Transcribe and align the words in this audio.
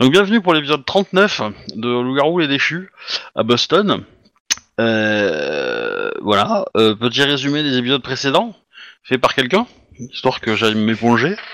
Donc 0.00 0.12
bienvenue 0.12 0.40
pour 0.40 0.54
l'épisode 0.54 0.84
39 0.84 1.42
de 1.76 1.88
Loup-garou 1.88 2.38
les 2.38 2.48
déchus 2.48 2.90
à 3.34 3.42
Boston. 3.42 4.04
Euh, 4.80 6.10
voilà, 6.22 6.64
euh, 6.76 6.94
petit 6.94 7.22
résumé 7.22 7.62
des 7.62 7.76
épisodes 7.76 8.02
précédents, 8.02 8.54
fait 9.02 9.18
par 9.18 9.34
quelqu'un, 9.34 9.66
histoire 9.98 10.40
que 10.40 10.54
j'aille 10.56 10.74
m'éponger. 10.74 11.36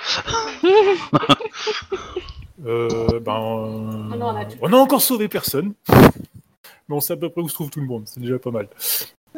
Euh, 2.64 3.20
ben, 3.20 4.08
Ah 4.12 4.16
non, 4.16 4.28
on 4.28 4.36
a 4.36 4.44
tout. 4.46 4.56
on 4.62 4.72
a 4.72 4.76
encore 4.76 5.02
sauvé 5.02 5.28
personne. 5.28 5.74
Mais 5.90 6.96
on 6.96 7.00
sait 7.00 7.12
à 7.12 7.16
peu 7.16 7.28
près 7.28 7.42
où 7.42 7.48
se 7.48 7.54
trouve 7.54 7.68
tout 7.70 7.80
le 7.80 7.86
monde, 7.86 8.04
c'est 8.06 8.18
déjà 8.18 8.38
pas 8.38 8.50
mal. 8.50 8.66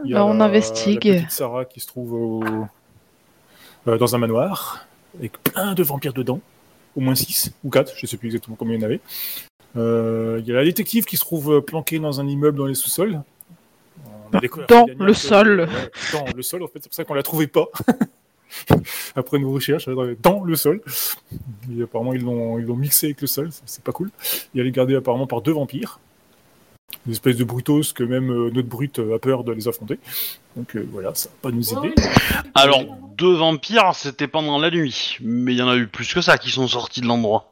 Il 0.04 0.12
y 0.12 0.14
a 0.14 0.24
on 0.24 0.34
la- 0.34 0.44
investigue. 0.44 1.04
La 1.04 1.14
petite 1.16 1.32
Sarah 1.32 1.64
qui 1.64 1.80
se 1.80 1.88
trouve 1.88 2.12
au- 2.14 2.44
euh, 3.88 3.98
dans 3.98 4.14
un 4.14 4.18
manoir, 4.18 4.86
avec 5.18 5.32
plein 5.42 5.74
de 5.74 5.82
vampires 5.82 6.12
dedans, 6.14 6.40
au 6.98 7.00
moins 7.00 7.14
6 7.14 7.52
ou 7.62 7.70
4, 7.70 7.92
je 7.96 8.06
sais 8.06 8.16
plus 8.16 8.26
exactement 8.26 8.56
combien 8.58 8.74
il 8.74 8.80
y 8.80 8.82
en 8.82 8.86
avait. 8.86 9.00
Euh, 9.76 10.40
Il 10.42 10.48
y 10.48 10.52
a 10.52 10.56
la 10.56 10.64
détective 10.64 11.04
qui 11.04 11.16
se 11.16 11.20
trouve 11.20 11.54
euh, 11.54 11.60
planquée 11.60 12.00
dans 12.00 12.20
un 12.20 12.26
immeuble 12.26 12.58
dans 12.58 12.66
les 12.66 12.74
sous-sols. 12.74 13.22
A 14.32 14.40
découvert 14.40 14.66
Dans 14.66 14.86
le 14.98 15.14
sol. 15.14 15.68
Dans 16.12 16.24
le 16.34 16.42
sol, 16.42 16.62
en 16.64 16.66
fait, 16.66 16.80
c'est 16.82 16.88
pour 16.88 16.94
ça 16.96 17.04
qu'on 17.04 17.14
la 17.14 17.22
trouvait 17.22 17.46
pas. 17.46 17.66
Après 19.14 19.38
nos 19.38 19.52
recherches, 19.52 19.88
dans 20.20 20.42
le 20.42 20.56
sol. 20.56 20.80
Et 21.76 21.82
apparemment, 21.82 22.14
ils 22.14 22.22
l'ont 22.22 22.76
mixé 22.76 23.06
avec 23.06 23.20
le 23.20 23.26
sol, 23.28 23.50
c'est- 23.64 23.82
pas 23.84 23.92
cool. 23.92 24.10
Et 24.54 24.60
elle 24.60 24.66
est 24.66 24.72
gardée 24.72 24.96
apparemment 24.96 25.26
par 25.28 25.40
deux 25.40 25.52
vampires. 25.52 26.00
Des 27.08 27.14
espèces 27.14 27.36
de 27.38 27.44
brutos 27.44 27.92
que 27.94 28.04
même 28.04 28.30
euh, 28.30 28.50
notre 28.52 28.68
brute 28.68 28.98
euh, 28.98 29.16
a 29.16 29.18
peur 29.18 29.42
de 29.42 29.52
les 29.52 29.66
affronter. 29.66 29.98
Donc 30.56 30.76
euh, 30.76 30.86
voilà, 30.92 31.14
ça 31.14 31.30
va 31.30 31.50
pas 31.50 31.56
nous 31.56 31.72
aider. 31.72 31.94
Alors, 32.54 32.84
deux 33.16 33.34
vampires, 33.34 33.94
c'était 33.94 34.28
pendant 34.28 34.58
la 34.58 34.70
nuit, 34.70 35.16
mais 35.22 35.54
il 35.54 35.58
y 35.58 35.62
en 35.62 35.68
a 35.68 35.76
eu 35.76 35.86
plus 35.86 36.12
que 36.12 36.20
ça 36.20 36.36
qui 36.36 36.50
sont 36.50 36.68
sortis 36.68 37.00
de 37.00 37.06
l'endroit. 37.06 37.50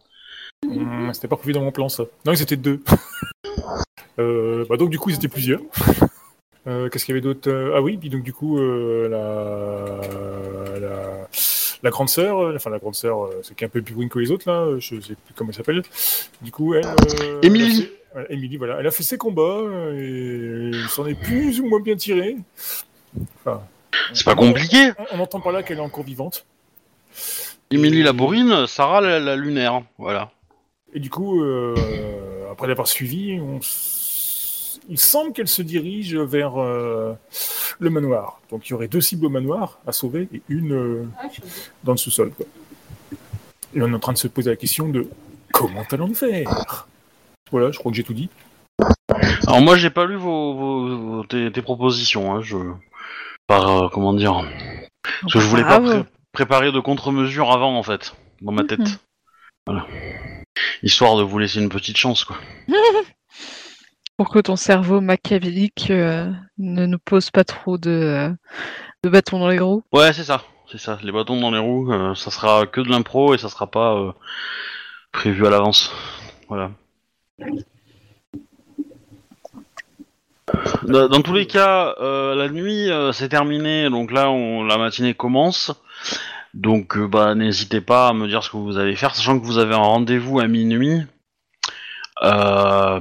Hum, 0.66 1.10
C'était 1.14 1.26
pas 1.28 1.36
prévu 1.36 1.54
dans 1.54 1.62
mon 1.62 1.72
plan 1.72 1.88
ça. 1.88 2.04
Non, 2.26 2.32
ils 2.34 2.42
étaient 2.42 2.56
deux. 2.56 2.82
Euh, 4.18 4.64
bah, 4.70 4.78
donc 4.78 4.88
du 4.88 4.98
coup, 4.98 5.10
ils 5.10 5.16
étaient 5.16 5.28
plusieurs. 5.28 5.60
Euh, 6.68 6.88
Qu'est-ce 6.88 7.04
qu'il 7.04 7.14
y 7.14 7.16
avait 7.18 7.22
d'autre 7.22 7.48
Ah 7.76 7.80
oui, 7.80 7.96
puis 7.96 8.10
donc 8.10 8.24
du 8.24 8.32
coup, 8.32 8.58
euh, 8.58 9.08
la... 9.08 10.80
la 10.80 11.28
la 11.82 11.90
grande 11.90 12.08
sœur, 12.08 12.40
euh, 12.42 12.54
enfin 12.56 12.70
la 12.70 12.78
grande 12.80 12.96
sœur, 12.96 13.24
euh, 13.26 13.40
c'est 13.42 13.54
qui 13.54 13.62
est 13.62 13.66
un 13.68 13.70
peu 13.70 13.80
plus 13.82 13.94
brune 13.94 14.08
que 14.08 14.18
les 14.18 14.32
autres 14.32 14.50
là, 14.50 14.66
je 14.80 15.00
sais 15.00 15.14
plus 15.14 15.34
comment 15.36 15.50
elle 15.50 15.54
s'appelle. 15.56 15.82
Du 16.42 16.50
coup, 16.50 16.74
elle. 16.74 16.86
euh, 17.22 17.40
Émilie. 17.42 17.88
Émilie, 18.30 18.56
voilà, 18.56 18.76
elle 18.80 18.86
a 18.86 18.90
fait 18.90 19.02
ses 19.02 19.18
combats 19.18 19.42
euh, 19.42 20.72
et 20.72 20.76
elle 20.76 20.88
s'en 20.88 21.06
est 21.06 21.14
plus 21.14 21.60
ou 21.60 21.68
moins 21.68 21.80
bien 21.80 21.96
tirée. 21.96 22.36
Enfin, 23.40 23.62
C'est 24.12 24.24
pas 24.24 24.34
compliqué. 24.34 24.92
on, 25.12 25.18
on 25.18 25.20
entend 25.20 25.40
par 25.40 25.52
là 25.52 25.62
qu'elle 25.62 25.78
est 25.78 25.82
encore 25.82 26.04
vivante. 26.04 26.46
Émilie 27.70 28.02
la 28.02 28.12
bourrine, 28.12 28.66
Sarah 28.66 29.00
la, 29.00 29.18
la 29.20 29.36
lunaire, 29.36 29.82
voilà. 29.98 30.30
Et 30.94 31.00
du 31.00 31.10
coup, 31.10 31.42
euh, 31.42 31.74
après 32.50 32.68
l'avoir 32.68 32.86
suivi, 32.86 33.38
on 33.40 33.58
s- 33.58 34.80
il 34.88 34.98
semble 34.98 35.32
qu'elle 35.32 35.48
se 35.48 35.62
dirige 35.62 36.14
vers 36.16 36.60
euh, 36.62 37.12
le 37.80 37.90
manoir. 37.90 38.40
Donc 38.50 38.68
il 38.68 38.70
y 38.70 38.74
aurait 38.74 38.86
deux 38.88 39.00
cibles 39.00 39.26
au 39.26 39.30
manoir 39.30 39.80
à 39.86 39.92
sauver 39.92 40.28
et 40.32 40.42
une 40.48 40.72
euh, 40.72 41.04
Ah, 41.18 41.26
dans 41.82 41.92
le 41.92 41.98
sous-sol. 41.98 42.32
Et 43.74 43.82
on 43.82 43.88
est 43.90 43.94
en 43.94 43.98
train 43.98 44.12
de 44.12 44.18
se 44.18 44.28
poser 44.28 44.50
la 44.50 44.56
question 44.56 44.88
de 44.88 45.08
comment 45.52 45.82
allons-nous 45.90 46.14
faire? 46.14 46.86
Voilà, 47.50 47.70
je 47.70 47.78
crois 47.78 47.90
que 47.92 47.96
j'ai 47.96 48.04
tout 48.04 48.14
dit. 48.14 48.28
Alors 49.46 49.60
moi 49.60 49.76
j'ai 49.76 49.90
pas 49.90 50.04
lu 50.04 50.16
vos, 50.16 50.54
vos- 50.54 50.96
vos- 50.98 51.24
tes, 51.24 51.50
tes 51.52 51.62
propositions, 51.62 52.34
hein, 52.34 52.40
je 52.42 52.56
par 53.46 53.68
euh, 53.84 53.88
comment 53.88 54.12
dire, 54.12 54.44
parce 55.22 55.32
que 55.34 55.40
je 55.40 55.46
voulais 55.46 55.62
pas 55.62 55.80
pré- 55.80 56.04
préparer 56.32 56.72
de 56.72 56.80
contre-mesures 56.80 57.52
avant 57.52 57.76
en 57.78 57.82
fait 57.82 58.14
dans 58.42 58.52
ma 58.52 58.64
tête, 58.64 58.80
Mhm. 58.80 58.96
voilà, 59.66 59.86
histoire 60.82 61.16
de 61.16 61.22
vous 61.22 61.38
laisser 61.38 61.60
une 61.60 61.68
petite 61.68 61.96
chance 61.96 62.24
quoi. 62.24 62.36
Pour 64.16 64.30
que 64.30 64.38
ton 64.40 64.56
cerveau 64.56 65.00
machiavélique 65.00 65.90
euh, 65.90 66.32
ne 66.58 66.86
nous 66.86 66.98
pose 66.98 67.30
pas 67.30 67.44
trop 67.44 67.76
de, 67.78 67.90
euh, 67.90 68.30
de 69.04 69.08
bâtons 69.10 69.38
dans 69.38 69.48
les 69.48 69.58
roues. 69.60 69.84
Ouais 69.92 70.12
c'est 70.12 70.24
ça, 70.24 70.42
c'est 70.70 70.78
ça, 70.78 70.98
les 71.02 71.12
bâtons 71.12 71.40
dans 71.40 71.50
les 71.52 71.58
roues, 71.60 71.92
euh, 71.92 72.14
ça 72.16 72.30
sera 72.32 72.66
que 72.66 72.80
de 72.80 72.88
l'impro 72.90 73.34
et 73.34 73.38
ça 73.38 73.48
sera 73.48 73.66
pas 73.70 73.94
euh, 73.94 74.12
prévu 75.12 75.46
à 75.46 75.50
l'avance, 75.50 75.92
voilà. 76.48 76.70
Dans, 80.84 81.08
dans 81.08 81.22
tous 81.22 81.34
les 81.34 81.46
cas, 81.46 81.94
euh, 82.00 82.34
la 82.34 82.48
nuit 82.48 82.90
euh, 82.90 83.12
c'est 83.12 83.28
terminé, 83.28 83.90
donc 83.90 84.12
là 84.12 84.30
on, 84.30 84.62
la 84.62 84.78
matinée 84.78 85.14
commence. 85.14 85.72
Donc 86.54 86.96
euh, 86.96 87.06
bah 87.06 87.34
n'hésitez 87.34 87.80
pas 87.80 88.08
à 88.08 88.12
me 88.12 88.28
dire 88.28 88.42
ce 88.42 88.50
que 88.50 88.56
vous 88.56 88.78
allez 88.78 88.96
faire, 88.96 89.14
sachant 89.14 89.38
que 89.38 89.44
vous 89.44 89.58
avez 89.58 89.74
un 89.74 89.78
rendez-vous 89.78 90.38
à 90.38 90.46
minuit 90.46 91.02
euh, 92.22 93.00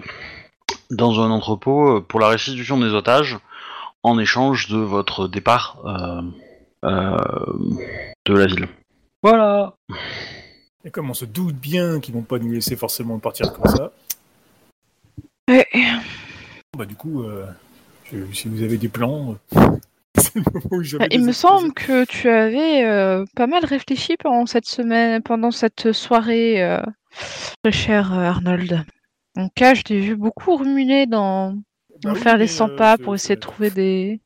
dans 0.90 1.22
un 1.22 1.32
entrepôt 1.32 1.98
euh, 1.98 2.02
pour 2.02 2.20
la 2.20 2.28
restitution 2.28 2.80
des 2.80 2.94
otages 2.94 3.38
en 4.04 4.20
échange 4.20 4.68
de 4.68 4.78
votre 4.78 5.28
départ 5.28 5.78
euh, 5.86 6.22
euh, 6.84 7.18
de 8.26 8.34
la 8.34 8.46
ville. 8.48 8.68
Voilà. 9.24 9.76
Et 10.84 10.92
comme 10.92 11.10
on 11.10 11.16
se 11.16 11.26
doute 11.26 11.56
bien 11.56 12.00
qu'ils 12.00 12.14
vont 12.14 12.24
pas 12.24 12.40
nous 12.40 12.52
laisser 12.52 12.76
forcément 12.76 13.18
partir 13.20 13.54
comme 13.54 13.72
ça. 13.72 13.92
Bah 16.78 16.86
du 16.86 16.96
coup, 16.96 17.24
euh, 17.24 17.46
je- 18.12 18.32
si 18.34 18.48
vous 18.50 18.62
avez 18.64 18.78
des 18.78 18.90
plans, 18.90 19.36
euh, 19.56 19.60
c'est 20.18 20.36
le 20.36 20.44
moment 20.54 20.66
où 20.72 20.84
je 20.84 20.98
vais 20.98 21.04
Bah, 21.08 21.08
Il 21.12 21.24
me 21.24 21.32
semble 21.32 21.74
que 21.74 22.06
tu 22.06 22.30
avais 22.30 22.84
euh, 22.86 23.26
pas 23.36 23.48
mal 23.48 23.64
réfléchi 23.66 24.18
pendant 24.18 24.46
cette 24.46 24.68
semaine, 24.68 25.22
pendant 25.22 25.52
cette 25.52 25.92
soirée, 25.94 26.62
euh, 26.64 26.82
très 27.64 27.72
cher 27.72 28.14
euh, 28.14 28.24
Arnold. 28.24 28.84
En 29.38 29.50
cas, 29.50 29.74
je 29.74 29.82
t'ai 29.84 30.00
vu 30.00 30.16
beaucoup 30.16 30.56
ruminer 30.56 31.06
dans, 31.08 31.54
Bah 32.04 32.12
oui, 32.14 32.20
faire 32.20 32.38
les 32.38 32.46
mais, 32.46 32.48
100 32.48 32.70
euh, 32.70 32.76
pas 32.76 32.96
c'est- 32.98 33.04
pour 33.04 33.16
essayer 33.16 33.36
de 33.36 33.40
c'est- 33.42 33.48
trouver 33.50 33.70
des, 33.70 34.22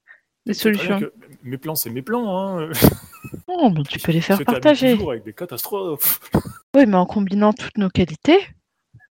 des 0.45 0.53
c'est 0.53 0.71
très 0.73 0.85
bien 0.87 0.99
solutions. 0.99 0.99
que- 0.99 1.13
Mes 1.43 1.57
plans, 1.57 1.75
c'est 1.75 1.89
mes 1.89 2.01
plans. 2.01 2.37
Hein. 2.59 2.69
Oh, 3.47 3.71
mais 3.75 3.83
tu 3.83 3.97
peux 3.99 4.11
les 4.11 4.21
faire 4.21 4.37
partager. 4.45 4.93
toujours 4.93 5.11
avec 5.11 5.23
des 5.23 5.33
catastrophes. 5.33 6.19
Oui, 6.75 6.85
mais 6.85 6.95
en 6.97 7.05
combinant 7.05 7.53
toutes 7.53 7.77
nos 7.77 7.89
qualités, 7.89 8.39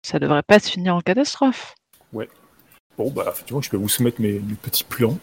ça 0.02 0.18
devrait 0.18 0.42
pas 0.42 0.58
se 0.58 0.70
finir 0.70 0.94
en 0.96 1.00
catastrophe. 1.00 1.74
Bon, 2.12 3.10
bah, 3.10 3.26
effectivement, 3.30 3.60
je 3.60 3.68
peux 3.68 3.76
vous 3.76 3.88
soumettre 3.90 4.20
mes, 4.22 4.32
mes 4.32 4.54
petits 4.54 4.84
plans. 4.84 5.18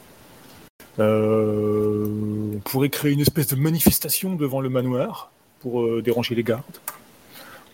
Euh, 1.00 2.06
on 2.56 2.60
pourrait 2.60 2.90
créer 2.90 3.12
une 3.14 3.20
espèce 3.22 3.48
de 3.48 3.56
manifestation 3.56 4.36
devant 4.36 4.62
le 4.62 4.70
manoir 4.70 5.32
pour 5.60 5.82
euh, 5.84 6.02
déranger 6.04 6.36
les 6.36 6.44
gardes. 6.44 6.62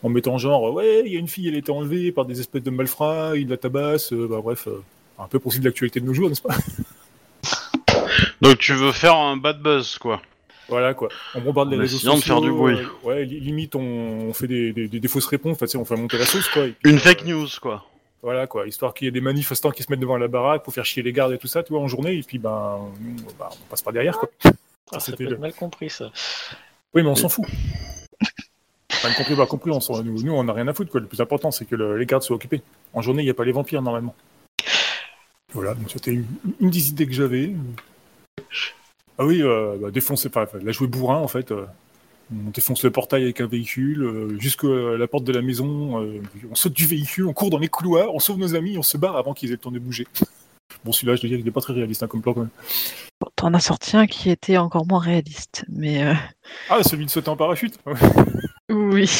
En 0.02 0.08
mettant 0.08 0.38
genre, 0.38 0.72
ouais, 0.72 1.02
il 1.04 1.12
y 1.12 1.16
a 1.16 1.18
une 1.20 1.28
fille, 1.28 1.48
elle 1.48 1.54
a 1.54 1.58
été 1.58 1.70
enlevée 1.70 2.12
par 2.12 2.24
des 2.24 2.40
espèces 2.40 2.62
de 2.62 2.70
malfrats, 2.70 3.36
ils 3.36 3.46
la 3.48 3.58
tabassent, 3.58 4.14
euh, 4.14 4.26
bah 4.26 4.40
bref, 4.42 4.68
euh, 4.68 4.82
un 5.18 5.26
peu 5.26 5.38
possible 5.38 5.66
l'actualité 5.66 6.00
de 6.00 6.06
nos 6.06 6.14
jours, 6.14 6.30
n'est-ce 6.30 6.40
pas? 6.40 6.56
Donc 8.40 8.56
tu 8.58 8.72
veux 8.72 8.92
faire 8.92 9.16
un 9.16 9.36
bad 9.36 9.60
buzz 9.60 9.98
quoi. 9.98 10.22
Voilà 10.70 10.94
quoi. 10.94 11.08
On 11.34 11.40
bombarde 11.42 11.70
les 11.70 11.76
réseaux 11.76 11.98
de 11.98 12.22
faire 12.22 12.40
du 12.40 12.50
bruit. 12.50 12.76
euh, 12.78 13.06
ouais, 13.06 13.24
li- 13.26 13.40
limite 13.40 13.74
on, 13.74 13.80
on 13.82 14.32
fait 14.32 14.46
des, 14.46 14.72
des- 14.72 14.88
des- 14.88 15.00
des 15.00 15.08
fausses 15.08 15.26
réponses. 15.26 15.58
Enfin, 15.60 15.78
on 15.78 15.84
fait 15.84 15.96
monter 15.96 16.16
la 16.16 16.24
sauce 16.24 16.48
quoi. 16.48 16.64
Et 16.66 16.70
puis, 16.72 16.90
Une 16.90 16.96
euh, 16.96 17.00
fake 17.00 17.26
news 17.26 17.48
quoi. 17.60 17.84
Voilà 18.22 18.46
quoi, 18.46 18.66
histoire 18.66 18.92
qu'il 18.92 19.06
y 19.06 19.08
ait 19.08 19.12
des 19.12 19.20
manifestants 19.22 19.70
qui 19.70 19.82
se 19.82 19.90
mettent 19.90 20.00
devant 20.00 20.18
la 20.18 20.28
baraque 20.28 20.62
pour 20.62 20.74
faire 20.74 20.84
chier 20.84 21.02
les 21.02 21.12
gardes 21.12 21.32
et 21.32 21.38
tout 21.38 21.46
ça, 21.46 21.62
tu 21.62 21.72
vois, 21.72 21.80
en 21.80 21.88
journée. 21.88 22.14
Et 22.16 22.22
puis 22.22 22.38
ben, 22.38 22.78
nous, 23.00 23.16
bah, 23.38 23.48
on 23.52 23.64
passe 23.70 23.80
par 23.82 23.92
derrière 23.92 24.18
quoi. 24.18 24.28
Ah, 24.44 24.52
ça 24.92 25.00
c'était 25.00 25.24
peut 25.24 25.30
le- 25.30 25.32
être 25.36 25.40
mal 25.40 25.54
compris 25.54 25.88
ça. 25.88 26.10
Oui, 26.94 27.02
mais 27.02 27.08
on 27.08 27.14
s'en 27.14 27.28
fout. 27.30 27.46
Enfin, 28.92 29.14
compris, 29.14 29.34
pas 29.36 29.46
compris, 29.46 29.70
on 29.70 29.80
s'en- 29.80 30.02
nous, 30.02 30.22
nous, 30.22 30.32
on 30.32 30.44
n'a 30.44 30.52
rien 30.52 30.68
à 30.68 30.74
foutre 30.74 30.90
quoi. 30.90 31.00
Le 31.00 31.06
plus 31.06 31.20
important 31.20 31.50
c'est 31.50 31.64
que 31.64 31.76
le- 31.76 31.96
les 31.96 32.04
gardes 32.04 32.22
soient 32.22 32.36
occupés. 32.36 32.60
En 32.92 33.00
journée, 33.00 33.22
il 33.22 33.26
n'y 33.26 33.30
a 33.30 33.34
pas 33.34 33.44
les 33.44 33.52
vampires 33.52 33.80
normalement. 33.80 34.14
Voilà, 35.52 35.74
donc 35.74 35.90
c'était 35.90 36.12
une, 36.12 36.26
une 36.60 36.70
des 36.70 36.88
idées 36.90 37.06
que 37.06 37.12
j'avais. 37.14 37.54
Ah 39.18 39.24
oui, 39.24 39.42
euh, 39.42 39.76
bah, 39.80 39.90
défoncer, 39.90 40.28
enfin, 40.28 40.46
la 40.62 40.72
jouer 40.72 40.86
bourrin 40.88 41.16
en 41.16 41.28
fait. 41.28 41.50
euh, 41.52 41.64
on 42.32 42.50
défonce 42.50 42.84
le 42.84 42.90
portail 42.90 43.22
avec 43.24 43.40
un 43.40 43.46
véhicule, 43.46 44.02
euh, 44.02 44.38
jusqu'à 44.38 44.68
la 44.68 45.06
porte 45.08 45.24
de 45.24 45.32
la 45.32 45.42
maison, 45.42 46.02
euh, 46.02 46.20
on 46.50 46.54
saute 46.54 46.72
du 46.72 46.86
véhicule, 46.86 47.26
on 47.26 47.32
court 47.32 47.50
dans 47.50 47.58
les 47.58 47.68
couloirs, 47.68 48.14
on 48.14 48.18
sauve 48.20 48.38
nos 48.38 48.54
amis, 48.54 48.78
on 48.78 48.82
se 48.82 48.96
barre 48.96 49.16
avant 49.16 49.34
qu'ils 49.34 49.48
aient 49.50 49.52
le 49.52 49.58
temps 49.58 49.70
de 49.72 49.78
bouger. 49.78 50.06
Bon, 50.84 50.92
celui-là, 50.92 51.16
je 51.16 51.22
dois 51.22 51.28
dire, 51.28 51.38
il 51.38 51.44
n'est 51.44 51.50
pas 51.50 51.60
très 51.60 51.72
réaliste 51.72 52.02
hein, 52.02 52.06
comme 52.06 52.22
plan 52.22 52.32
quand 52.32 52.40
même. 52.40 52.50
Bon, 53.20 53.28
T'en 53.36 53.52
as 53.54 53.60
sorti 53.60 53.96
un 53.96 54.06
qui 54.06 54.30
était 54.30 54.56
encore 54.56 54.86
moins 54.86 55.00
réaliste, 55.00 55.64
mais 55.68 56.04
euh, 56.04 56.14
Ah, 56.68 56.82
celui 56.82 57.04
de 57.06 57.10
sauter 57.10 57.28
en 57.28 57.36
parachute 57.36 57.78
oui. 58.70 59.10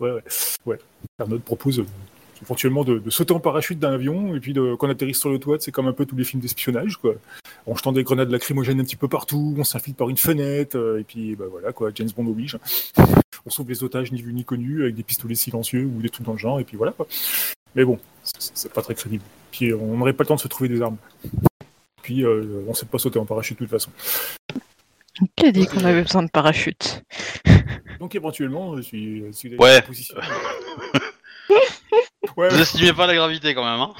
ouais. 0.00 0.10
ouais. 0.10 0.22
ouais. 0.66 0.78
Arnaud 1.18 1.38
propose 1.38 1.84
éventuellement 2.42 2.84
de, 2.84 2.98
de 2.98 3.10
sauter 3.10 3.32
en 3.34 3.40
parachute 3.40 3.78
d'un 3.78 3.92
avion, 3.92 4.34
et 4.34 4.40
puis 4.40 4.52
de, 4.52 4.74
qu'on 4.74 4.88
atterrisse 4.90 5.18
sur 5.18 5.30
le 5.30 5.38
toit, 5.38 5.56
c'est 5.60 5.72
comme 5.72 5.86
un 5.88 5.92
peu 5.92 6.06
tous 6.06 6.16
les 6.16 6.24
films 6.24 6.40
d'espionnage, 6.42 6.96
quoi. 6.96 7.14
En 7.66 7.74
jetant 7.74 7.92
des 7.92 8.02
grenades 8.04 8.30
lacrymogènes 8.30 8.80
un 8.80 8.84
petit 8.84 8.96
peu 8.96 9.08
partout, 9.08 9.54
on 9.58 9.64
s'infiltre 9.64 9.98
par 9.98 10.08
une 10.08 10.16
fenêtre, 10.16 10.76
euh, 10.76 11.00
et 11.00 11.04
puis 11.04 11.36
bah 11.36 11.46
voilà, 11.50 11.72
quoi, 11.72 11.90
James 11.94 12.08
Bond 12.16 12.26
oblige. 12.26 12.56
On 13.46 13.50
sauve 13.50 13.68
les 13.68 13.82
otages 13.84 14.12
ni 14.12 14.20
vus 14.22 14.32
ni 14.32 14.44
connus, 14.44 14.82
avec 14.82 14.94
des 14.94 15.02
pistolets 15.02 15.34
silencieux 15.34 15.84
ou 15.84 16.00
des 16.02 16.08
trucs 16.10 16.26
dans 16.26 16.32
le 16.32 16.38
genre, 16.38 16.60
et 16.60 16.64
puis 16.64 16.76
voilà, 16.76 16.92
quoi. 16.92 17.06
Mais 17.74 17.84
bon, 17.84 17.98
c'est- 18.22 18.72
pas 18.72 18.82
très 18.82 18.94
crédible. 18.94 19.22
Puis 19.50 19.70
euh, 19.72 19.76
on 19.76 19.96
n'aurait 19.96 20.12
pas 20.12 20.24
le 20.24 20.28
temps 20.28 20.36
de 20.36 20.40
se 20.40 20.48
trouver 20.48 20.68
des 20.68 20.80
armes. 20.82 20.96
Puis 22.02 22.24
euh, 22.24 22.64
on 22.66 22.74
sait 22.74 22.86
pas 22.86 22.98
sauter 22.98 23.18
en 23.18 23.24
parachute 23.26 23.58
de 23.58 23.64
toute 23.64 23.70
façon. 23.70 23.90
Qui 25.36 25.46
a 25.46 25.52
dit 25.52 25.66
qu'on 25.66 25.84
avait 25.84 26.02
besoin 26.02 26.22
de 26.22 26.30
parachute? 26.30 27.02
Donc 28.00 28.14
éventuellement, 28.14 28.76
je 28.76 28.82
suis, 28.82 29.24
si 29.32 29.48
vous 29.48 29.54
avez 29.54 29.62
Ouais. 29.62 29.82
Ouais, 32.38 32.48
Vous 32.50 32.60
estimez 32.60 32.92
pas 32.92 33.08
la 33.08 33.16
gravité 33.16 33.52
quand 33.52 33.64
même, 33.64 33.80
hein 33.80 33.92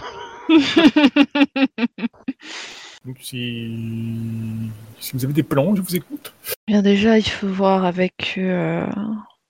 donc 3.04 3.16
si... 3.20 4.70
si 5.00 5.12
vous 5.12 5.24
avez 5.24 5.34
des 5.34 5.42
plans, 5.42 5.74
je 5.74 5.82
vous 5.82 5.96
écoute. 5.96 6.32
Bien 6.68 6.82
déjà, 6.82 7.18
il 7.18 7.28
faut 7.28 7.48
voir 7.48 7.84
avec 7.84 8.34
euh, 8.38 8.86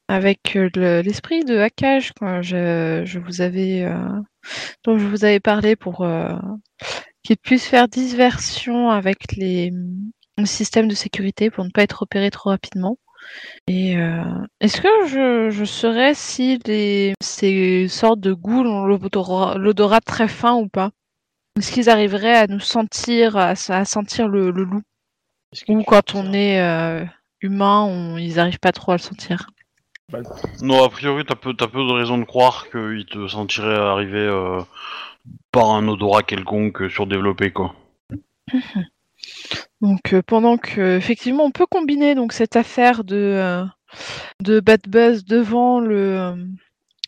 avec 0.08 0.56
euh, 0.56 0.70
le- 0.75 1.02
l'esprit 1.02 1.44
de 1.44 1.58
hackage 1.58 2.12
quand 2.19 2.40
je, 2.43 3.02
je 3.05 3.19
vous 3.19 3.43
avais 3.43 3.85
euh, 3.85 4.08
dont 4.85 4.99
je 4.99 5.06
vous 5.06 5.25
avais 5.25 5.40
parlé 5.40 5.76
pour 5.76 6.00
euh, 6.00 6.32
qu'il 7.23 7.37
puisse 7.37 7.67
faire 7.67 7.88
diversion 7.88 8.90
avec 8.90 9.37
les, 9.37 9.70
les 10.38 10.46
systèmes 10.46 10.88
de 10.88 10.94
sécurité 10.94 11.50
pour 11.50 11.64
ne 11.64 11.70
pas 11.70 11.82
être 11.82 12.02
opéré 12.02 12.31
trop 12.31 12.50
rapidement. 12.50 12.99
Et 13.66 13.96
euh, 13.98 14.22
est-ce 14.60 14.80
que 14.80 14.88
je, 15.06 15.50
je 15.50 15.64
saurais 15.64 16.14
si 16.14 16.58
les, 16.66 17.12
ces 17.22 17.86
sortes 17.88 18.20
de 18.20 18.32
ghouls 18.32 18.66
ont 18.66 18.86
l'odorat 18.86 20.00
très 20.00 20.28
fin 20.28 20.54
ou 20.54 20.69
pas? 20.69 20.90
Est-ce 21.58 21.72
qu'ils 21.72 21.90
arriveraient 21.90 22.36
à 22.36 22.46
nous 22.46 22.60
sentir, 22.60 23.36
à, 23.36 23.50
à 23.69 23.84
sentir 23.84 24.28
le, 24.28 24.50
le 24.50 24.64
loup? 24.64 24.82
Que 25.66 25.72
Ou 25.72 25.82
quand 25.82 26.14
on 26.14 26.32
est 26.32 26.60
euh, 26.60 27.04
humain, 27.40 27.82
on- 27.82 28.16
ils 28.16 28.36
n'arrivent 28.36 28.60
pas 28.60 28.72
trop 28.72 28.92
à 28.92 28.96
le 28.96 29.00
sentir? 29.02 29.48
Non, 30.62 30.84
a 30.84 30.88
priori, 30.88 31.25
t'as 31.25 31.34
peu, 31.34 31.52
t'as 31.54 31.66
peu 31.69 31.86
de 31.86 31.92
raison 31.92 32.16
de 32.16 32.25
croire 32.25 32.69
qu'il 32.70 33.04
te 33.06 33.28
sentirait 33.28 33.76
arriver 33.76 34.19
euh, 34.19 34.60
par 35.52 35.70
un 35.70 35.86
odorat 35.88 36.22
quelconque 36.22 36.90
surdéveloppé, 36.90 37.50
quoi. 37.50 37.75
Donc 39.80 40.12
euh, 40.12 40.22
pendant 40.22 40.58
que 40.58 40.96
effectivement 40.96 41.44
on 41.44 41.50
peut 41.50 41.66
combiner 41.66 42.14
donc 42.14 42.32
cette 42.32 42.56
affaire 42.56 43.04
de 43.04 43.16
euh, 43.16 43.64
de 44.40 44.60
bad 44.60 44.80
buzz 44.88 45.25
devant 45.25 45.80
le 45.80 46.19
euh, 46.19 46.36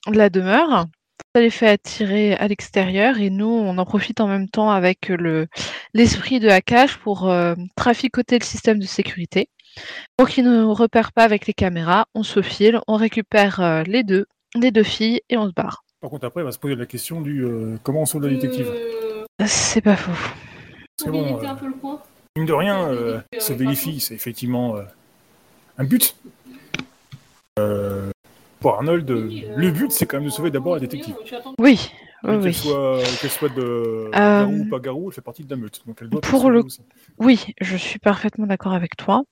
la 0.07 0.31
demeure, 0.31 0.87
ça 1.35 1.41
les 1.41 1.51
fait 1.51 1.69
attirer 1.69 2.35
à 2.35 2.49
l'extérieur 2.49 3.19
et 3.19 3.31
nous 3.31 3.47
on 3.47 3.77
en 3.79 3.85
profite 3.85 4.21
en 4.21 4.29
même 4.29 4.49
temps 4.49 4.71
avec 4.71 5.09
le 5.09 5.47
l'esprit 5.95 6.41
de 6.41 6.49
hackage 6.49 6.99
pour 6.99 7.29
euh, 7.29 7.55
traficoter 7.77 8.39
le 8.39 8.45
système 8.45 8.79
de 8.79 8.87
sécurité 8.87 9.49
pour 10.17 10.29
qu'ils 10.29 10.45
ne 10.45 10.63
nous 10.63 10.75
repèrent 10.75 11.13
pas 11.13 11.25
avec 11.25 11.47
les 11.47 11.55
caméras. 11.55 12.07
On 12.15 12.23
se 12.23 12.43
file, 12.43 12.81
on 12.89 12.97
récupère 12.97 13.61
euh, 13.61 13.83
les 13.85 14.03
deux 14.03 14.27
les 14.57 14.71
deux 14.71 14.83
filles 14.83 15.21
et 15.29 15.37
on 15.37 15.47
se 15.47 15.53
barre. 15.53 15.85
Par 16.01 16.11
contre, 16.11 16.27
après, 16.27 16.41
il 16.41 16.45
va 16.45 16.53
se 16.53 16.59
poser 16.59 16.75
la 16.75 16.87
question 16.87 17.21
du 17.21 17.45
euh, 17.45 17.77
comment 17.83 18.03
on 18.03 18.07
sauve 18.07 18.23
la 18.23 18.31
détective? 18.31 18.67
Euh, 18.69 19.25
C'est 19.47 19.83
pas 19.83 19.97
faux. 19.97 20.33
Pour 20.99 21.13
bon, 21.13 21.39
euh, 21.39 21.47
un 21.47 21.55
peu 21.55 21.67
le 21.67 21.75
coin. 21.75 22.01
Mine 22.37 22.47
de 22.47 22.53
rien, 22.53 22.89
euh, 22.89 23.21
sauver 23.39 23.67
les 23.67 23.75
filles, 23.75 23.99
c'est 24.01 24.15
effectivement 24.15 24.77
euh, 24.77 24.85
un 25.79 25.85
but. 25.85 26.15
Euh, 27.59 28.11
pour 28.61 28.75
Arnold, 28.75 29.11
euh, 29.11 29.31
le 29.57 29.71
but, 29.73 29.91
c'est 29.91 30.07
quand 30.07 30.19
même 30.19 30.27
de 30.27 30.31
sauver 30.31 30.53
d'abord 30.53 30.75
la 30.75 30.81
détective. 30.81 31.17
Oui, 31.59 31.91
oui, 32.23 32.31
Qu'elle 32.31 32.43
oui. 32.43 32.55
soit, 32.55 33.01
qu'elle 33.21 33.31
soit 33.31 33.49
de 33.49 34.11
Euh, 34.15 34.39
garou 34.39 34.61
ou 34.61 34.65
pas 34.71 34.79
garou, 34.79 35.09
elle 35.09 35.15
fait 35.15 35.21
partie 35.23 35.43
de 35.43 35.51
la 35.51 35.57
meute. 35.57 35.83
Donc 35.89 35.99
elle 36.01 36.09
doit 36.09 36.21
pour 36.21 36.51
le- 36.51 36.63
aussi. 36.63 36.83
Oui, 37.19 37.53
je 37.61 37.77
suis 37.77 37.99
parfaitement 37.99 38.47
d'accord 38.47 38.75
avec 38.75 38.97
toi. 38.97 39.23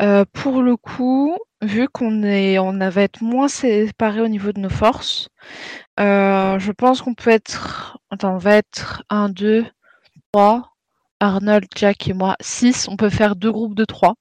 Euh, 0.00 0.24
pour 0.32 0.62
le 0.62 0.76
coup, 0.76 1.36
vu 1.62 1.88
qu'on 1.88 2.22
est, 2.22 2.60
on 2.60 2.78
va 2.78 3.02
être 3.02 3.22
moins 3.22 3.48
séparés 3.48 4.20
au 4.20 4.28
niveau 4.28 4.52
de 4.52 4.60
nos 4.60 4.70
forces, 4.70 5.28
euh, 5.98 6.60
je 6.60 6.70
pense 6.70 7.02
qu'on 7.02 7.14
peut 7.14 7.30
être, 7.30 7.98
attends, 8.10 8.34
on 8.34 8.38
va 8.38 8.54
être 8.54 9.02
1, 9.10 9.30
2, 9.30 9.66
3, 10.32 10.69
Arnold, 11.20 11.66
Jack 11.76 12.08
et 12.08 12.14
moi, 12.14 12.36
6. 12.40 12.88
On 12.88 12.96
peut 12.96 13.10
faire 13.10 13.36
deux 13.36 13.52
groupes 13.52 13.74
de 13.74 13.84
3. 13.84 14.14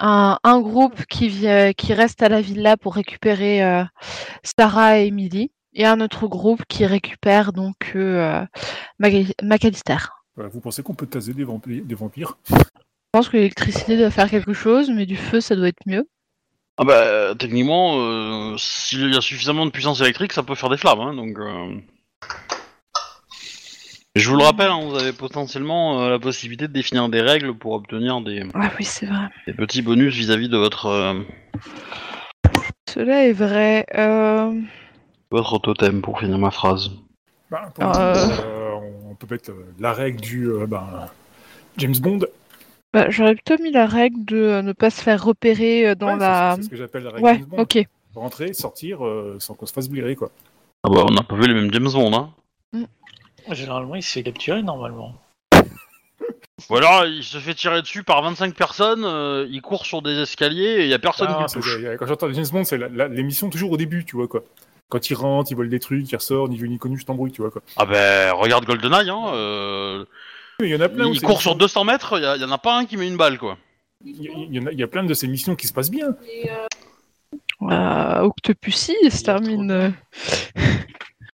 Un, 0.00 0.38
un 0.42 0.60
groupe 0.60 1.06
qui, 1.06 1.28
vient, 1.28 1.72
qui 1.72 1.94
reste 1.94 2.22
à 2.22 2.28
la 2.28 2.40
villa 2.40 2.76
pour 2.76 2.94
récupérer 2.94 3.64
euh, 3.64 3.84
Sarah 4.42 4.98
et 4.98 5.06
Emily, 5.06 5.52
et 5.74 5.86
un 5.86 6.00
autre 6.00 6.26
groupe 6.26 6.62
qui 6.68 6.84
récupère 6.86 7.52
donc 7.52 7.92
euh, 7.94 8.44
McAllister. 8.98 9.96
Vous 10.36 10.60
pensez 10.60 10.82
qu'on 10.82 10.94
peut 10.94 11.06
taser 11.06 11.34
des 11.34 11.44
vampires, 11.44 11.84
des 11.84 11.94
vampires? 11.94 12.36
Je 12.48 12.54
pense 13.12 13.28
que 13.28 13.36
l'électricité 13.36 13.96
doit 13.96 14.10
faire 14.10 14.30
quelque 14.30 14.54
chose, 14.54 14.90
mais 14.90 15.06
du 15.06 15.16
feu, 15.16 15.40
ça 15.40 15.54
doit 15.54 15.68
être 15.68 15.86
mieux. 15.86 16.08
Ah 16.78 16.84
bah, 16.84 17.02
euh, 17.02 17.34
techniquement, 17.34 17.98
euh, 17.98 18.56
s'il 18.56 19.12
y 19.12 19.16
a 19.16 19.20
suffisamment 19.20 19.66
de 19.66 19.70
puissance 19.70 20.00
électrique, 20.00 20.32
ça 20.32 20.42
peut 20.42 20.54
faire 20.54 20.70
des 20.70 20.78
flammes, 20.78 21.00
hein, 21.00 21.14
donc... 21.14 21.38
Je 24.14 24.28
vous 24.28 24.36
le 24.36 24.42
rappelle, 24.44 24.68
hein, 24.70 24.80
vous 24.84 24.94
avez 24.96 25.12
potentiellement 25.12 26.02
euh, 26.02 26.10
la 26.10 26.18
possibilité 26.18 26.68
de 26.68 26.72
définir 26.72 27.08
des 27.08 27.22
règles 27.22 27.54
pour 27.54 27.72
obtenir 27.72 28.20
des, 28.20 28.42
Ah 28.52 28.70
oui, 28.78 28.84
c'est 28.84 29.06
vrai. 29.06 29.28
des 29.46 29.54
petits 29.54 29.80
bonus 29.80 30.14
vis-à-vis 30.14 30.50
de 30.50 30.56
votre, 30.58 30.86
euh, 30.86 31.14
Cela 32.90 33.26
est 33.26 33.32
vrai. 33.32 33.86
Euh, 33.96 34.52
votre 35.30 35.58
totem, 35.58 36.02
pour 36.02 36.20
finir 36.20 36.36
ma 36.38 36.50
phrase. 36.50 36.90
Bah, 37.50 37.70
pour 37.74 37.84
Euh. 37.84 38.12
le 38.12 38.36
coup, 38.36 38.42
euh, 38.42 38.58
On 39.10 39.14
peut 39.14 39.26
mettre 39.30 39.50
euh, 39.50 39.66
la 39.78 39.92
règle 39.92 40.20
du 40.20 40.46
euh, 40.48 40.66
ben, 40.66 41.08
James 41.78 41.94
Bond. 42.00 42.20
bah, 42.92 43.08
J'aurais 43.10 43.34
plutôt 43.34 43.62
mis 43.62 43.70
la 43.70 43.86
règle 43.86 44.24
de 44.24 44.36
euh, 44.36 44.62
ne 44.62 44.72
pas 44.72 44.90
se 44.90 45.00
faire 45.02 45.22
repérer 45.24 45.88
euh, 45.88 45.94
dans 45.94 46.06
Ouais, 46.08 46.12
c'est- 46.14 46.18
la. 46.20 46.52
C'est 46.56 46.62
ce 46.64 46.68
que 46.68 46.76
j'appelle 46.76 47.04
la 47.04 47.10
règle 47.10 47.24
Ouais, 47.24 47.34
James 47.36 47.44
Bond. 47.46 47.58
ok. 47.62 47.86
Rentrer, 48.14 48.52
sortir 48.52 49.06
euh, 49.06 49.36
sans 49.38 49.54
qu'on 49.54 49.64
se 49.66 49.72
fasse 49.72 49.88
blairer, 49.88 50.16
quoi. 50.16 50.30
Ah 50.84 50.90
bah, 50.90 51.04
on 51.08 51.12
n'a 51.14 51.22
pas 51.22 51.36
vu 51.36 51.46
les 51.46 51.54
mêmes 51.54 51.72
James 51.72 51.88
Bond, 51.92 52.12
hein. 52.14 52.30
Généralement, 53.50 53.94
il 53.96 54.02
se 54.02 54.12
fait 54.12 54.22
capturer 54.22 54.62
normalement. 54.62 55.14
Ou 56.70 56.76
alors, 56.76 57.06
il 57.06 57.24
se 57.24 57.38
fait 57.38 57.54
tirer 57.54 57.82
dessus 57.82 58.04
par 58.04 58.22
25 58.22 58.54
personnes, 58.54 59.04
euh, 59.04 59.46
il 59.50 59.60
court 59.62 59.84
sur 59.84 60.00
des 60.00 60.16
escaliers 60.20 60.62
et 60.80 60.82
il 60.84 60.88
y 60.88 60.94
a 60.94 60.98
personne 60.98 61.26
Ah, 61.30 61.34
qui 61.48 61.56
le 61.56 61.60
touche. 61.60 61.78
quand 61.98 62.06
j'entends 62.06 62.32
James 62.32 62.46
Bond, 62.52 62.64
c'est 62.64 62.78
la- 62.78 62.88
la- 62.88 63.08
l'émission 63.08 63.50
toujours 63.50 63.72
au 63.72 63.76
début, 63.76 64.04
tu 64.04 64.14
vois, 64.16 64.28
quoi. 64.28 64.44
Quand 64.88 65.10
il 65.10 65.14
rentre, 65.14 65.50
il 65.50 65.56
vole 65.56 65.68
des 65.68 65.80
trucs, 65.80 66.10
il 66.10 66.14
ressort, 66.16 66.48
ni 66.48 66.56
vu 66.56 66.68
ni 66.68 66.78
connu, 66.78 66.96
je 66.98 67.04
t'embrouille, 67.04 67.32
tu 67.32 67.42
vois, 67.42 67.50
quoi. 67.50 67.62
Ah 67.76 67.84
bah, 67.86 68.32
regarde 68.34 68.64
GoldenEye, 68.64 69.10
hein. 69.10 69.32
euh, 69.34 70.04
Mais 70.60 70.68
il 70.68 70.72
y 70.72 70.76
en 70.76 70.80
a 70.80 70.88
plein. 70.88 71.06
où 71.08 71.12
il 71.12 71.18
c'est- 71.20 71.26
court 71.26 71.40
sur 71.40 71.56
200 71.56 71.82
mètres, 71.84 72.14
il 72.18 72.22
y, 72.22 72.26
a- 72.26 72.36
il 72.36 72.42
y 72.42 72.44
en 72.44 72.52
a 72.52 72.58
pas 72.58 72.76
un 72.78 72.84
qui 72.84 72.96
met 72.96 73.08
une 73.08 73.16
balle, 73.16 73.38
quoi. 73.38 73.58
Il 74.04 74.20
y, 74.20 74.30
il 74.50 74.54
y 74.54 74.60
en 74.60 74.66
a, 74.66 74.72
il 74.72 74.78
y 74.78 74.82
a 74.84 74.88
plein 74.88 75.02
de 75.04 75.14
ces 75.14 75.26
missions 75.26 75.56
qui 75.56 75.66
se 75.66 75.72
passent 75.72 75.90
bien. 75.90 76.14
Euh, 77.62 78.20
Octopussy 78.20 78.94
il 79.02 79.10
se 79.10 79.22
termine. 79.24 79.70
euh. 79.70 79.90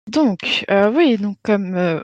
donc, 0.09 0.65
euh, 0.71 0.91
oui, 0.93 1.17
donc 1.17 1.37
comme, 1.43 1.75
euh, 1.75 2.01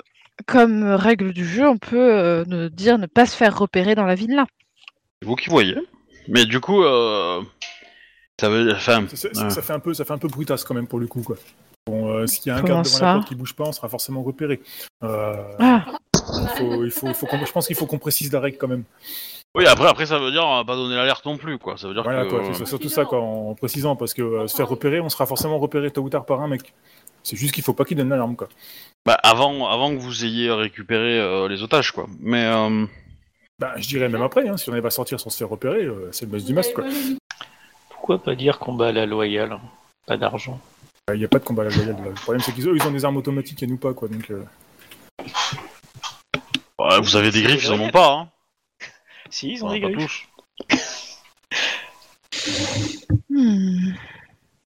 comme 0.47 0.83
règle 0.83 1.33
du 1.33 1.45
jeu, 1.45 1.67
on 1.67 1.77
peut 1.77 1.97
euh, 2.13 2.43
ne 2.47 2.67
dire 2.67 2.97
ne 2.97 3.05
pas 3.07 3.25
se 3.25 3.35
faire 3.35 3.57
repérer 3.57 3.95
dans 3.95 4.05
la 4.05 4.15
villa. 4.15 4.45
C'est 5.21 5.27
vous 5.27 5.35
qui 5.35 5.49
voyez. 5.49 5.75
Mais 6.27 6.45
du 6.45 6.59
coup, 6.59 6.83
euh, 6.83 7.41
ça 8.39 8.49
veut... 8.49 8.73
Enfin, 8.73 9.05
Ça, 9.13 9.29
ça- 9.33 9.43
ouais. 9.43 9.49
ça 9.49 9.61
fait 9.61 9.73
un 9.73 9.79
peu, 9.79 9.93
ça 9.93 10.05
fait 10.05 10.13
un 10.13 10.17
peu 10.17 10.27
brutasse 10.27 10.63
quand 10.63 10.73
même 10.73 10.87
pour 10.87 10.99
le 10.99 11.07
coup, 11.07 11.21
quoi. 11.21 11.35
Bon, 11.85 12.07
euh, 12.09 12.27
s'il 12.27 12.47
y 12.47 12.49
a 12.49 12.55
un 12.55 12.61
Comment 12.61 12.75
garde 12.75 12.85
devant 12.85 13.05
la 13.05 13.13
porte 13.15 13.27
qui 13.27 13.35
bouge 13.35 13.53
pas, 13.53 13.65
on 13.65 13.71
sera 13.73 13.89
forcément 13.89 14.23
repéré. 14.23 14.61
Euh, 15.03 15.35
Ah, 15.59 15.85
il 16.15 16.47
faut, 16.57 16.83
il 16.85 16.91
faut, 16.91 17.07
il 17.07 17.13
faut 17.13 17.25
qu'on- 17.25 17.45
je 17.45 17.51
pense 17.51 17.67
qu'il 17.67 17.75
faut 17.75 17.85
qu'on 17.85 17.97
précise 17.99 18.31
la 18.31 18.39
règle 18.39 18.57
quand 18.57 18.69
même. 18.69 18.83
Oui, 19.55 19.65
après, 19.67 19.87
après, 19.87 20.05
ça 20.05 20.17
veut 20.17 20.31
dire 20.31 20.43
on 20.45 20.55
va 20.55 20.63
pas 20.63 20.75
donner 20.75 20.95
l'alerte 20.95 21.25
non 21.25 21.37
plus, 21.37 21.59
quoi. 21.59 21.77
Ça 21.77 21.87
veut 21.87 21.93
dire 21.93 22.03
Voilà, 22.03 22.23
que... 22.25 22.29
quoi. 22.29 22.41
C'est 22.53 22.65
surtout 22.65 22.89
ça, 22.89 23.03
quoi, 23.05 23.19
en 23.19 23.53
précisant, 23.53 23.95
parce 23.97 24.13
que 24.13 24.21
euh, 24.21 24.47
se 24.47 24.55
faire 24.55 24.67
repérer, 24.69 24.99
on 25.01 25.09
sera 25.09 25.25
forcément 25.25 25.59
repéré 25.59 25.91
tôt 25.91 26.01
ou 26.01 26.09
tard 26.09 26.25
par 26.25 26.41
un 26.41 26.47
mec. 26.47 26.73
C'est 27.23 27.35
juste 27.37 27.53
qu'il 27.53 27.63
faut 27.63 27.73
pas 27.73 27.85
qu'il 27.85 27.97
donne 27.97 28.09
l'alarme, 28.09 28.35
quoi. 28.35 28.49
Bah, 29.05 29.17
avant, 29.23 29.67
avant 29.67 29.91
que 29.91 29.97
vous 29.99 30.25
ayez 30.25 30.51
récupéré 30.51 31.19
euh, 31.19 31.47
les 31.47 31.63
otages, 31.63 31.91
quoi. 31.91 32.07
Mais... 32.19 32.45
euh, 32.45 32.85
Bah, 33.59 33.73
je 33.77 33.87
dirais 33.87 34.09
même 34.09 34.21
après, 34.21 34.47
hein, 34.47 34.57
si 34.57 34.69
on 34.69 34.73
arrive 34.73 34.85
à 34.85 34.89
sortir 34.91 35.19
sans 35.19 35.29
se 35.29 35.37
faire 35.37 35.49
repérer, 35.49 35.83
euh, 35.83 36.09
c'est 36.11 36.25
le 36.25 36.31
must 36.31 36.45
du 36.45 36.57
avez 36.57 36.73
quoi. 36.73 36.83
pas 36.83 36.89
Pourquoi 37.89 38.21
pas 38.23 38.35
dire 38.35 38.59
combat 38.59 38.87
à 38.89 38.91
la 38.91 39.05
loyale 39.05 39.57
Pas 40.05 40.17
d'argent. 40.17 40.59
Il 41.13 41.19
n'y 41.19 41.25
a 41.25 41.27
pas 41.27 41.39
de 41.39 41.43
combat 41.43 41.63
à 41.63 41.65
la 41.69 41.75
loyale. 41.75 41.95
là. 41.97 42.09
Le 42.09 42.13
problème, 42.15 42.41
c'est 42.41 42.53
qu'ils 42.53 42.65
ils 42.65 42.83
ont 42.87 42.91
des 42.91 43.03
armes 43.05 43.17
automatiques 43.17 43.61
et 43.63 43.67
nous 43.67 43.77
pas, 43.77 43.93
quoi. 43.93 44.07
Donc, 44.07 44.29
euh, 44.31 44.43
ouais, 46.79 46.99
vous 47.01 47.15
avez 47.15 47.31
des 47.31 47.41
griffes, 47.41 47.63
ils 47.65 47.71
en 47.71 47.79
ont 47.79 47.89
pas, 47.89 48.11
hein. 48.11 48.29
Si, 49.29 49.51
ils 49.53 49.63
ont 49.65 49.69
Ouais, 49.69 49.79
des 49.79 49.85
pas 49.87 49.91
griffes. 49.91 50.27
tous. 50.69 50.77
hmm. 53.29 53.93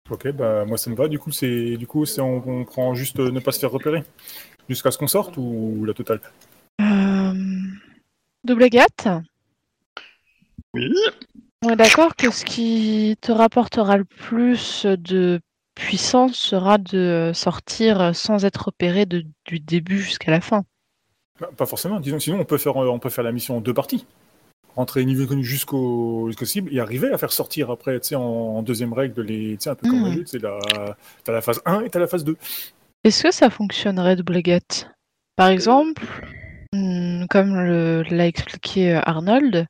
Ok, 0.10 0.32
bah, 0.32 0.66
moi, 0.66 0.78
ça 0.78 0.90
me 0.90 0.96
va. 0.96 1.08
Du 1.08 1.20
coup, 1.20 1.32
c'est, 1.32 1.78
du 1.78 1.88
coup, 1.88 2.06
c'est, 2.06 2.22
on, 2.22 2.44
on 2.48 2.66
prend 2.66 2.94
juste 2.94 3.20
euh, 3.20 3.32
ne 3.32 3.40
pas 3.40 3.52
se 3.52 3.60
faire 3.60 3.72
repérer 3.72 4.04
jusqu'à 4.70 4.92
ce 4.92 4.98
qu'on 4.98 5.08
sorte 5.08 5.38
ou 5.38 5.84
la 5.86 5.94
totale? 5.94 6.20
Euh, 6.82 7.34
Double 8.44 8.70
gâte 8.70 9.08
Oui. 10.74 10.94
On 11.64 11.70
est 11.70 11.76
d'accord 11.76 12.16
que 12.16 12.30
ce 12.32 12.46
qui 12.46 13.18
te 13.22 13.32
rapportera 13.32 13.98
le 13.98 14.06
plus 14.06 14.86
de 14.86 15.40
puissance 15.74 16.36
sera 16.36 16.78
de 16.78 17.32
sortir 17.34 18.16
sans 18.16 18.46
être 18.46 18.66
repéré 18.68 19.06
de- 19.06 19.26
du 19.46 19.60
début 19.60 20.00
jusqu'à 20.00 20.32
la 20.32 20.42
fin. 20.42 20.64
Bah, 21.40 21.50
Pas 21.58 21.66
forcément. 21.66 22.00
Disons, 22.00 22.20
sinon, 22.20 22.40
on 22.40 22.46
peut 22.46 22.58
faire, 22.58 22.82
euh, 22.82 22.88
on 22.90 23.00
peut 23.00 23.10
faire 23.10 23.24
la 23.24 23.32
mission 23.32 23.58
en 23.58 23.62
deux 23.62 23.74
parties. 23.74 24.06
Rentrer 24.76 25.06
niveau 25.06 25.26
connu 25.26 25.44
jusqu'au 25.44 26.28
jusqu'au 26.28 26.46
cible 26.46 26.74
et 26.74 26.80
arriver 26.80 27.12
à 27.12 27.18
faire 27.18 27.32
sortir 27.32 27.72
après, 27.72 28.00
tu 28.02 28.10
sais, 28.10 28.16
en, 28.16 28.22
en 28.22 28.62
deuxième 28.62 28.92
règle, 28.94 29.22
les, 29.22 29.58
tu 29.58 29.70
un 29.70 29.76
peu 29.76 29.88
comme 29.88 30.00
Mhm. 30.00 30.06
un 30.06 30.14
jeu, 30.14 30.24
c'est 30.26 30.42
la, 30.42 30.60
t'as 31.24 31.32
la 31.32 31.42
phase 31.42 31.62
1 31.66 31.82
et 31.82 31.90
t'as 31.90 32.00
la 32.00 32.08
phase 32.08 32.24
2. 32.26 32.36
Est-ce 33.04 33.24
que 33.24 33.32
ça 33.32 33.50
fonctionnerait 33.50 34.16
double 34.16 34.42
gâte 34.42 34.90
Par 35.38 35.48
exemple, 35.48 36.04
hmm, 36.74 37.26
comme 37.30 37.56
l'a 37.56 38.28
expliqué 38.28 38.96
euh, 38.96 39.02
Arnold, 39.04 39.68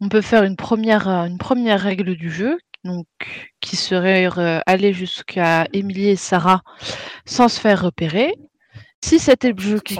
on 0.00 0.08
peut 0.08 0.22
faire 0.22 0.42
une 0.42 0.56
première, 0.56 1.08
euh, 1.08 1.24
une 1.26 1.38
première 1.38 1.80
règle 1.80 2.16
du 2.16 2.30
jeu, 2.30 2.58
donc 2.84 3.06
qui 3.60 3.76
serait 3.76 4.28
euh, 4.38 4.60
aller 4.66 4.92
jusqu'à 4.92 5.66
Emily 5.72 6.08
et 6.08 6.16
Sarah 6.16 6.62
sans 7.26 7.48
se 7.48 7.60
faire 7.60 7.82
repérer. 7.82 8.34
Si 9.04 9.18
cet 9.20 9.44
objectif, 9.44 9.98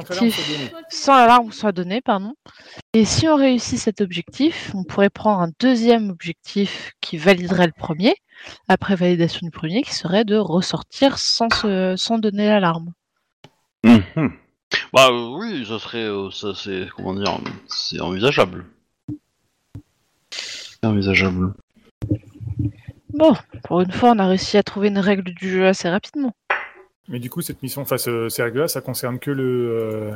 sans 0.91 1.15
l'alarme 1.17 1.53
soit 1.53 1.73
donnée, 1.73 2.01
pardon, 2.01 2.35
et 2.93 3.05
si 3.05 3.29
on 3.29 3.37
réussit 3.37 3.79
cet 3.79 4.01
objectif, 4.01 4.73
on 4.75 4.83
pourrait 4.85 5.09
prendre 5.11 5.41
un 5.41 5.51
deuxième 5.61 6.11
objectif 6.11 6.93
qui 7.01 7.17
validerait 7.17 7.67
le 7.67 7.73
premier, 7.73 8.15
après 8.67 8.97
validation 8.97 9.41
du 9.45 9.51
premier, 9.53 9.83
qui 9.83 9.95
serait 9.95 10.25
de 10.25 10.37
ressortir 10.37 11.19
sans, 11.19 11.49
se- 11.51 11.95
sans 11.97 12.19
donner 12.19 12.49
l'alarme. 12.49 12.93
Mhm. 13.85 14.33
Bah 14.93 15.09
euh, 15.11 15.29
oui, 15.39 15.65
ça 15.67 15.79
serait, 15.79 16.03
euh, 16.05 16.31
ça 16.31 16.53
c'est 16.55 16.89
comment 16.95 17.15
dire, 17.15 17.39
c'est 17.69 18.01
envisageable. 18.01 18.67
C'est 20.31 20.85
envisageable. 20.85 21.55
Bon, 23.15 23.35
pour 23.65 23.81
une 23.81 23.91
fois, 23.93 24.11
on 24.11 24.19
a 24.19 24.27
réussi 24.27 24.59
à 24.59 24.63
trouver 24.63 24.89
une 24.89 24.99
règle 24.99 25.33
du 25.35 25.49
jeu 25.51 25.67
assez 25.67 25.89
rapidement. 25.89 26.35
Mais 27.09 27.19
du 27.19 27.31
coup, 27.31 27.41
cette 27.43 27.63
mission, 27.63 27.83
enfin, 27.83 27.99
ce- 27.99 28.29
ces 28.29 28.43
règles-là, 28.43 28.69
ça 28.69 28.81
concerne 28.81 29.19
que 29.19 29.31
le. 29.31 29.45
euh, 29.71 30.15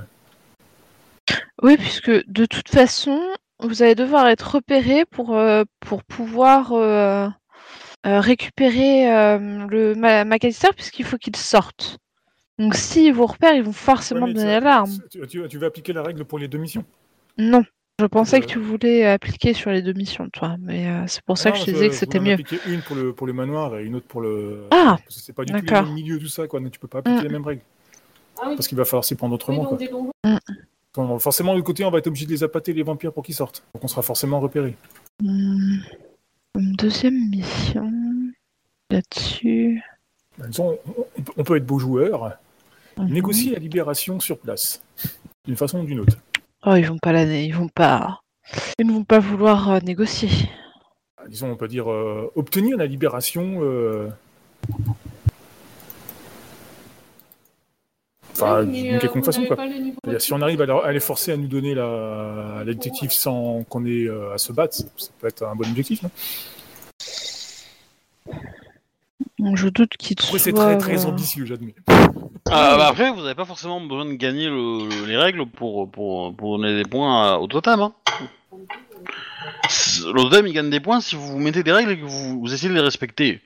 Oui, 1.62 1.76
puisque 1.76 2.10
de 2.10 2.46
toute 2.46 2.68
façon, 2.68 3.20
vous 3.60 3.82
allez 3.82 3.94
devoir 3.94 4.28
être 4.28 4.54
repéré 4.56 5.04
pour, 5.06 5.36
euh, 5.36 5.64
pour 5.80 6.02
pouvoir 6.04 6.72
euh, 6.72 7.28
euh, 8.06 8.20
récupérer 8.20 9.12
euh, 9.12 9.66
le 9.68 9.94
Ma- 9.94 10.24
McAllister, 10.24 10.68
puisqu'il 10.76 11.04
faut 11.04 11.18
qu'il 11.18 11.36
sorte. 11.36 11.98
Donc 12.58 12.74
s'ils 12.74 13.14
vous 13.14 13.26
repèrent, 13.26 13.54
ils 13.54 13.62
vont 13.62 13.72
forcément 13.72 14.26
ouais, 14.26 14.34
donner 14.34 14.52
l'alarme. 14.52 15.00
Tu, 15.10 15.26
tu- 15.26 15.48
tu 15.48 15.58
vas 15.58 15.66
appliquer 15.68 15.92
la 15.92 16.02
règle 16.02 16.24
pour 16.24 16.38
les 16.38 16.48
deux 16.48 16.58
missions? 16.58 16.84
Non, 17.36 17.64
je 18.00 18.06
pensais 18.06 18.40
que 18.40 18.46
Euh. 18.46 18.48
tu 18.48 18.58
voulais 18.58 19.06
appliquer 19.06 19.52
sur 19.54 19.70
les 19.70 19.82
deux 19.82 19.92
missions, 19.92 20.28
toi, 20.30 20.56
mais 20.60 20.88
euh, 20.88 21.04
c'est 21.06 21.22
pour 21.24 21.38
ça 21.38 21.50
Non, 21.50 21.54
que 21.54 21.60
je 21.60 21.64
te 21.66 21.70
disais 21.70 21.88
que 21.88 21.94
c'était 21.94 22.20
mieux. 22.20 22.32
appliquer 22.32 22.58
une 22.66 22.80
pour 22.82 22.96
le, 22.96 23.12
pour 23.12 23.26
le 23.26 23.32
manoir 23.32 23.76
et 23.78 23.84
une 23.84 23.94
autre 23.96 24.06
pour 24.06 24.20
le. 24.22 24.64
Ah, 24.70 24.98
Parce 25.04 25.16
que 25.16 25.22
c'est 25.22 25.32
pas 25.32 25.44
du 25.44 25.52
tout 25.52 25.72
mêmes 25.72 25.92
milieux, 25.92 26.18
tout 26.18 26.28
ça, 26.28 26.46
quoi. 26.46 26.60
Tu 26.70 26.78
peux 26.78 26.88
pas 26.88 26.98
appliquer 26.98 27.20
Mm. 27.20 27.22
les 27.24 27.28
mêmes 27.28 27.44
règles. 27.46 27.62
Ah 28.40 28.46
oui. 28.48 28.56
Parce 28.56 28.66
qu'il 28.66 28.76
va 28.78 28.84
falloir 28.84 29.04
s'y 29.04 29.14
prendre 29.14 29.34
autrement, 29.34 29.64
quoi. 29.64 29.78
Quand- 30.92 31.18
forcément, 31.20 31.52
de 31.52 31.56
l'autre 31.58 31.66
côté, 31.66 31.84
on 31.84 31.90
va 31.90 31.98
être 31.98 32.06
obligé 32.08 32.26
de 32.26 32.30
les 32.32 32.42
appâter, 32.42 32.72
les 32.74 32.82
vampires, 32.82 33.12
pour 33.12 33.22
qu'ils 33.22 33.34
sortent. 33.34 33.62
Donc 33.74 33.84
on 33.84 33.88
sera 33.88 34.02
forcément 34.02 34.40
repéré. 34.40 34.76
Une 35.22 35.82
deuxième 36.54 37.30
mission 37.30 37.90
là-dessus. 38.90 39.82
Disons, 40.48 40.78
on, 41.36 41.44
peut- 41.44 41.56
être 41.56 41.64
beau 41.66 41.78
joueur, 41.78 42.36
Mhm. 42.98 43.08
négocier 43.08 43.52
la 43.52 43.58
libération 43.58 44.18
sur 44.20 44.38
place, 44.38 44.82
d'une 45.46 45.56
façon 45.56 45.80
ou 45.80 45.84
d'une 45.86 46.00
autre. 46.00 46.18
Oh, 46.64 46.74
ils 46.76 46.86
vont 46.86 46.98
pas 46.98 47.12
l'année, 47.12 47.44
ils 47.44 47.54
vont 47.54 47.68
pas, 47.68 48.20
ils 48.78 48.86
ne 48.86 48.92
vont 48.92 49.04
pas 49.04 49.18
vouloir 49.18 49.70
euh, 49.70 49.78
négocier. 49.80 50.30
Ah, 51.18 51.24
Disons, 51.28 51.50
on 51.50 51.56
peut 51.56 51.68
dire 51.68 51.90
euh, 51.90 52.30
obtenir 52.36 52.76
la 52.76 52.86
libération. 52.86 53.58
euh, 53.62 54.08
Enfin, 58.34 58.60
Ouais, 58.60 58.66
mais, 58.66 58.82
d'une 58.82 58.98
quelconque 58.98 59.24
façon, 59.26 59.44
quoi. 59.44 59.56
Si 60.18 60.32
on 60.32 60.40
arrive 60.40 60.62
à, 60.62 60.66
leur- 60.66 60.84
à 60.84 60.92
les 60.92 61.00
forcer 61.00 61.32
à 61.32 61.36
nous 61.36 61.48
donner 61.48 61.74
la, 61.74 62.62
la 62.64 62.72
détective 62.72 63.12
sans 63.12 63.62
qu'on 63.64 63.84
ait 63.84 64.06
euh, 64.08 64.32
à 64.32 64.38
se 64.38 64.52
battre, 64.52 64.74
ça, 64.74 64.84
ça 64.96 65.10
peut 65.20 65.26
être 65.26 65.42
un 65.44 65.54
bon 65.54 65.68
objectif. 65.68 66.02
non? 66.02 66.10
Donc, 69.42 69.56
je 69.56 69.68
doute 69.68 69.96
qu'ils 69.98 70.16
Après, 70.20 70.38
c'est 70.38 70.52
très 70.52 70.78
très 70.78 71.04
euh, 71.04 71.08
ambitieux, 71.08 71.44
j'admets. 71.44 71.74
Ah, 72.50 72.76
bah, 72.76 72.86
après, 72.88 73.10
vous 73.10 73.22
n'avez 73.22 73.34
pas 73.34 73.44
forcément 73.44 73.80
besoin 73.80 74.04
de 74.04 74.12
gagner 74.12 74.46
le- 74.48 75.06
les 75.06 75.16
règles 75.16 75.46
pour, 75.46 75.90
pour, 75.90 76.34
pour 76.36 76.58
donner 76.58 76.76
des 76.76 76.88
points 76.88 77.32
à- 77.32 77.38
au 77.38 77.46
totem. 77.48 77.80
Hein. 77.80 77.92
Le 78.54 80.22
totem, 80.22 80.46
il 80.46 80.52
gagne 80.52 80.70
des 80.70 80.80
points 80.80 81.00
si 81.00 81.16
vous 81.16 81.38
mettez 81.38 81.62
des 81.62 81.72
règles 81.72 81.92
et 81.92 81.98
que 81.98 82.04
vous, 82.04 82.40
vous 82.40 82.54
essayez 82.54 82.68
de 82.68 82.74
les 82.74 82.80
respecter. 82.80 83.40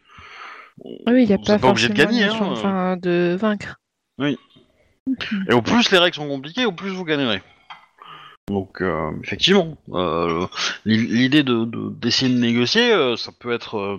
Oui, 0.85 1.23
il 1.23 1.27
n'y 1.27 1.33
a 1.33 1.37
Vous 1.37 1.45
pas 1.45 1.59
pas 1.59 1.69
obligé 1.71 1.89
de 1.89 1.95
gagner, 1.95 2.25
hein. 2.25 2.37
enfin, 2.41 2.97
de 2.99 3.37
vaincre. 3.41 3.81
Et 4.21 5.53
au 5.55 5.63
plus 5.63 5.91
les 5.91 5.99
règles 5.99 6.17
sont 6.17 6.29
compliquées, 6.29 6.67
au 6.67 6.73
plus 6.73 6.91
vous 6.91 7.05
gagnerez. 7.05 7.41
Donc, 8.49 8.83
euh, 8.83 9.11
effectivement, 9.25 9.77
euh, 9.93 10.47
l'i- 10.85 10.99
l'idée 11.07 11.43
de 11.43 11.65
de- 11.65 11.91
d'essayer 11.91 12.33
de, 12.33 12.39
négocier, 12.39 12.93
euh, 12.93 13.17
ça 13.17 13.33
peut 13.39 13.53
être, 13.53 13.77
euh, 13.79 13.99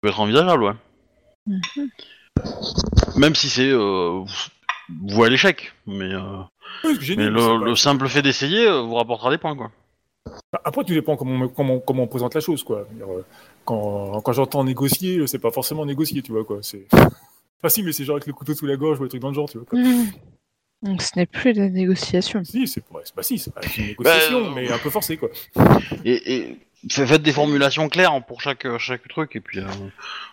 peut 0.00 0.08
être 0.08 0.20
envisageable, 0.20 0.62
ouais. 0.64 0.72
Mhm. 1.46 1.88
Même 3.16 3.34
si 3.34 3.48
c'est 3.48 3.68
euh, 3.70 4.24
vous 5.04 5.22
à 5.24 5.28
l'échec, 5.28 5.72
mais, 5.86 6.12
euh, 6.12 6.20
Oui, 6.84 6.96
mais 7.16 7.28
le, 7.28 7.38
c'est 7.40 7.46
pas- 7.46 7.64
le 7.64 7.76
simple 7.76 8.08
fait 8.08 8.22
d'essayer 8.22 8.66
euh, 8.66 8.80
vous 8.82 8.94
rapportera 8.94 9.30
des 9.30 9.38
points, 9.38 9.56
quoi. 9.56 9.70
Après, 10.64 10.84
tout 10.84 10.94
dépend 10.94 11.16
comment, 11.16 11.44
on- 11.44 11.48
comment, 11.48 11.78
comment 11.80 12.02
on 12.04 12.06
présente 12.06 12.34
la 12.34 12.40
chose, 12.40 12.62
quoi. 12.62 12.86
Quand, 13.64 14.20
quand 14.22 14.32
j'entends 14.32 14.64
négocier, 14.64 15.26
c'est 15.26 15.38
pas 15.38 15.50
forcément 15.50 15.84
négocier, 15.86 16.22
tu 16.22 16.32
vois, 16.32 16.44
quoi. 16.44 16.58
C'est... 16.62 16.86
Ah 17.64 17.68
si, 17.68 17.84
mais 17.84 17.92
c'est 17.92 18.04
genre 18.04 18.16
avec 18.16 18.26
le 18.26 18.32
couteau 18.32 18.54
sous 18.56 18.66
la 18.66 18.74
gorge 18.74 18.98
ou 18.98 19.04
des 19.04 19.08
trucs 19.08 19.22
dans 19.22 19.28
le 19.28 19.34
genre, 19.36 19.48
tu 19.48 19.56
vois, 19.58 19.66
quoi. 19.68 19.78
Mhm. 19.78 20.10
Donc 20.82 21.00
ce 21.00 21.10
n'est 21.14 21.26
plus 21.26 21.52
de 21.52 21.60
la 21.60 21.68
négociation. 21.68 22.42
Si, 22.42 22.66
c'est 22.66 22.82
bah 22.92 23.22
si, 23.22 23.38
c'est 23.38 23.54
pas 23.54 23.60
une 23.78 23.86
négociation, 23.86 24.40
Bah, 24.40 24.46
euh, 24.48 24.52
mais 24.56 24.72
un 24.72 24.78
peu 24.78 24.90
forcé, 24.90 25.16
quoi. 25.16 25.28
Et, 26.04 26.34
et 26.34 26.42
fa- 26.48 26.58
faites 26.90 27.22
des 27.22 27.32
formulations 27.32 27.88
claires 27.88 28.20
pour 28.26 28.40
chaque, 28.40 28.66
chaque 28.78 29.06
truc, 29.08 29.36
et 29.36 29.40
puis 29.40 29.60
euh, 29.60 29.66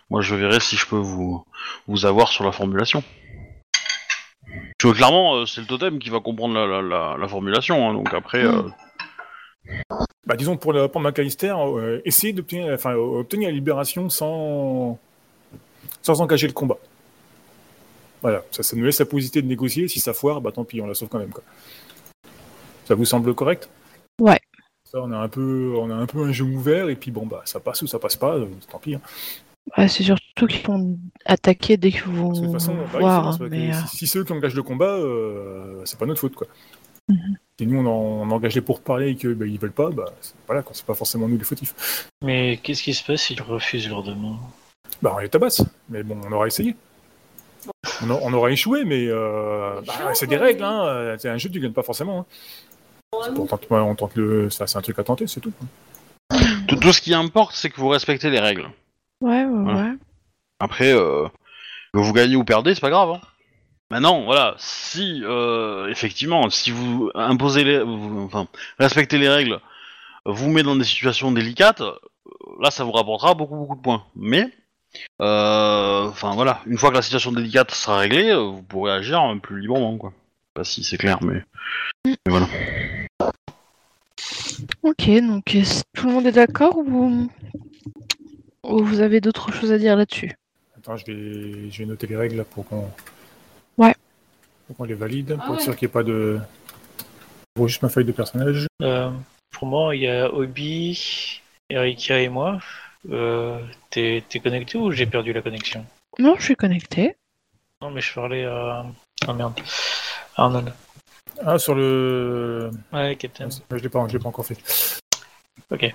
moi 0.08 0.20
je 0.22 0.34
verrai 0.34 0.60
si 0.60 0.76
je 0.76 0.86
peux 0.86 0.96
vous, 0.96 1.44
vous 1.86 2.06
avoir 2.06 2.28
sur 2.28 2.44
la 2.44 2.52
formulation. 2.52 3.02
Parce 4.46 4.92
que 4.92 4.96
clairement, 4.96 5.36
euh, 5.36 5.46
c'est 5.46 5.60
le 5.60 5.66
totem 5.66 5.98
qui 5.98 6.10
va 6.10 6.20
comprendre 6.20 6.54
la, 6.54 6.66
la, 6.66 6.82
la, 6.82 7.16
la 7.18 7.28
formulation, 7.28 7.88
hein, 7.88 7.94
donc 7.94 8.12
après... 8.14 8.44
euh, 8.44 8.62
Bah, 10.26 10.36
disons, 10.36 10.56
pour, 10.56 10.72
le, 10.72 10.88
pour 10.88 11.00
McAllister, 11.00 11.54
essayer 12.04 12.32
d'obtenir 12.32 12.72
enfin, 12.72 12.94
obtenir 12.94 13.48
la 13.48 13.54
libération 13.54 14.08
sans, 14.08 14.98
sans 16.02 16.20
engager 16.20 16.46
le 16.46 16.52
combat. 16.52 16.78
Voilà, 18.22 18.42
ça, 18.50 18.62
ça 18.62 18.76
nous 18.76 18.84
laisse 18.84 18.98
la 19.00 19.06
possibilité 19.06 19.42
de 19.42 19.46
négocier. 19.46 19.88
Si 19.88 19.98
ça 19.98 20.12
foire, 20.12 20.40
bah 20.40 20.52
tant 20.52 20.64
pis, 20.64 20.80
on 20.80 20.86
la 20.86 20.94
sauve 20.94 21.08
quand 21.08 21.18
même, 21.18 21.30
quoi. 21.30 21.42
Ça 22.86 22.94
vous 22.94 23.04
semble 23.04 23.34
correct? 23.34 23.68
Ça, 24.90 25.00
on 25.00 25.12
a 25.12 25.16
un 25.18 25.28
peu, 25.28 25.74
on 25.78 25.88
a 25.90 25.94
un 25.94 26.06
peu 26.06 26.20
un 26.24 26.32
jeu 26.32 26.44
ouvert, 26.44 26.88
et 26.88 26.96
puis 26.96 27.10
bon, 27.12 27.24
bah, 27.26 27.42
ça 27.44 27.60
passe 27.60 27.82
ou 27.82 27.86
ça 27.86 27.98
passe 27.98 28.16
pas, 28.16 28.34
euh, 28.34 28.46
tant 28.70 28.78
pis. 28.78 28.94
hein. 28.96 29.00
Ouais, 29.78 29.86
c'est 29.86 30.02
surtout 30.02 30.46
qu'ils 30.48 30.66
vont 30.66 30.98
attaquer 31.26 31.76
dès 31.76 31.92
qu'ils 31.92 32.02
vont 32.04 32.30
que 32.32 32.38
de 32.38 32.42
toute 32.44 32.52
façon, 32.52 32.74
bah 32.92 32.98
voir. 32.98 33.38
que 33.38 33.44
mais, 33.44 33.70
euh, 33.70 33.72
si, 33.86 33.98
si 33.98 34.06
ceux 34.08 34.24
qui 34.24 34.32
engagent 34.32 34.54
le 34.54 34.62
combat, 34.64 34.86
euh, 34.96 35.80
c'est 35.84 35.98
pas 35.98 36.06
notre 36.06 36.20
faute, 36.20 36.34
quoi. 36.34 36.48
Mhm. 37.08 37.36
Si 37.60 37.66
nous, 37.66 37.78
on, 37.78 37.86
en- 37.86 38.28
on 38.28 38.30
engage 38.32 38.54
les 38.56 38.62
pour 38.62 38.80
parler 38.80 39.10
et 39.10 39.16
qu'ils 39.16 39.34
bah, 39.34 39.46
ils 39.46 39.58
veulent 39.60 39.70
pas, 39.70 39.90
bah, 39.90 40.06
c'est- 40.20 40.34
voilà, 40.46 40.62
quoi, 40.62 40.72
c'est 40.74 40.86
pas 40.86 40.94
forcément 40.94 41.28
nous 41.28 41.38
les 41.38 41.44
fautifs. 41.44 42.08
Mais 42.24 42.58
qu'est-ce 42.62 42.82
qui 42.82 42.94
se 42.94 43.04
passe 43.04 43.22
s'ils 43.22 43.42
refusent 43.42 43.88
leur 43.88 44.02
demande? 44.02 44.38
Bah, 45.02 45.12
on 45.14 45.18
les 45.18 45.28
tabasse, 45.28 45.62
mais 45.88 46.02
bon, 46.02 46.18
on 46.26 46.32
aura 46.32 46.48
essayé. 46.48 46.74
On, 48.02 48.10
a- 48.10 48.18
on 48.22 48.32
aura 48.32 48.50
échoué, 48.50 48.84
mais 48.84 49.06
euh, 49.08 49.80
bah, 49.86 49.92
c'est 50.14 50.26
des 50.26 50.36
règles, 50.36 50.64
hein. 50.64 51.14
C'est 51.18 51.28
un 51.28 51.36
jeu, 51.38 51.48
tu 51.50 51.60
gagnes 51.60 51.72
pas 51.72 51.82
forcément. 51.84 52.20
Hein. 52.20 52.26
On 53.12 53.46
tente, 53.46 53.68
ouais, 53.70 53.78
on 53.80 53.94
tente 53.96 54.14
le, 54.14 54.50
ça, 54.50 54.66
c'est 54.66 54.78
un 54.78 54.82
truc 54.82 54.98
à 54.98 55.02
tenter, 55.04 55.26
c'est 55.26 55.40
tout. 55.40 55.52
tout, 56.68 56.76
tout 56.76 56.92
ce 56.92 57.00
qui 57.00 57.12
importe, 57.12 57.54
c'est 57.54 57.68
que 57.70 57.76
vous 57.80 57.88
respectez 57.88 58.30
les 58.30 58.38
règles. 58.38 58.70
Ouais, 59.20 59.44
ouais, 59.44 59.62
Voilà. 59.64 59.80
ouais. 59.82 59.94
Après, 60.60 60.92
euh, 60.92 61.26
que 61.92 61.98
vous 61.98 62.12
gagnez 62.12 62.36
ou 62.36 62.44
perdez, 62.44 62.74
c'est 62.74 62.80
pas 62.80 62.90
grave. 62.90 63.10
Hein. 63.10 63.20
Maintenant, 63.90 64.22
voilà, 64.24 64.54
si 64.58 65.22
euh, 65.24 65.88
effectivement, 65.88 66.48
si 66.50 66.70
vous 66.70 67.10
imposez 67.16 67.64
les, 67.64 67.80
vous- 67.82 68.22
enfin, 68.26 68.46
respectez 68.78 69.18
les 69.18 69.28
règles, 69.28 69.58
vous 70.24 70.48
met 70.48 70.62
dans 70.62 70.76
des 70.76 70.84
situations 70.84 71.32
délicates, 71.32 71.82
là, 72.60 72.70
ça 72.70 72.84
vous 72.84 72.92
rapportera 72.92 73.34
beaucoup, 73.34 73.56
beaucoup 73.56 73.74
de 73.74 73.80
points. 73.82 74.04
Mais, 74.14 74.48
euh, 75.20 76.06
enfin 76.08 76.34
voilà, 76.34 76.60
une 76.66 76.78
fois 76.78 76.90
que 76.90 76.94
la 76.96 77.02
situation 77.02 77.32
délicate 77.32 77.72
sera 77.72 77.98
réglée, 77.98 78.32
vous 78.36 78.62
pourrez 78.62 78.92
agir 78.92 79.20
euh, 79.20 79.34
plus 79.36 79.60
librement, 79.60 79.98
quoi. 79.98 80.12
Je 80.12 80.16
sais 80.16 80.54
Pas 80.54 80.64
si 80.64 80.84
c'est 80.84 80.98
clair, 80.98 81.18
mais, 81.22 81.42
mais 82.06 82.14
voilà. 82.28 82.46
Ok, 84.82 85.10
donc 85.20 85.54
est-ce- 85.54 85.82
tout 85.94 86.06
le 86.06 86.12
monde 86.12 86.26
est 86.26 86.32
d'accord 86.32 86.76
ou... 86.78 87.28
ou 88.64 88.84
vous 88.84 89.00
avez 89.00 89.20
d'autres 89.20 89.52
choses 89.52 89.72
à 89.72 89.78
dire 89.78 89.96
là-dessus? 89.96 90.32
Attends, 90.76 90.96
je 90.96 91.04
vais, 91.06 91.70
je 91.70 91.78
vais 91.78 91.86
noter 91.86 92.06
les 92.06 92.16
règles 92.16 92.36
là, 92.36 92.44
pour 92.44 92.66
qu'on. 92.66 92.88
Ouais. 93.76 93.94
Pour 94.66 94.76
qu'on 94.76 94.84
les 94.84 94.94
valide, 94.94 95.36
Ah 95.38 95.44
pour 95.44 95.54
être 95.54 95.58
ouais. 95.60 95.64
sûr 95.64 95.76
qu'il 95.76 95.86
n'y 95.86 95.90
ait 95.90 95.92
pas 95.92 96.02
de. 96.02 96.40
Vois 97.56 97.68
juste 97.68 97.82
ma 97.82 97.88
feuille 97.90 98.04
de 98.06 98.12
personnage. 98.12 98.66
Euh, 98.82 99.10
Pour 99.50 99.66
moi, 99.68 99.94
il 99.94 100.02
y 100.02 100.08
a 100.08 100.32
Obi, 100.32 101.42
Erika 101.68 102.20
et 102.20 102.28
moi. 102.28 102.60
Euh, 103.10 103.60
T'es 103.90 104.22
t'es 104.28 104.40
connecté 104.40 104.78
ou 104.78 104.92
j'ai 104.92 105.06
perdu 105.06 105.32
la 105.32 105.42
connexion? 105.42 105.84
Non, 106.18 106.36
je 106.38 106.44
suis 106.44 106.56
connecté. 106.56 107.16
Non, 107.82 107.90
mais 107.90 108.00
je 108.00 108.14
parlais 108.14 108.44
à. 108.44 108.86
Ah 109.26 109.32
merde. 109.34 109.60
Arnold. 110.36 110.72
Ah, 111.44 111.58
sur 111.58 111.74
le. 111.74 112.70
Ouais, 112.92 113.16
Captain. 113.16 113.48
Je 113.70 113.76
l'ai 113.76 113.88
pas, 113.88 114.06
je 114.08 114.12
l'ai 114.12 114.18
pas 114.18 114.28
encore 114.28 114.46
fait. 114.46 114.58
Ok. 115.70 115.94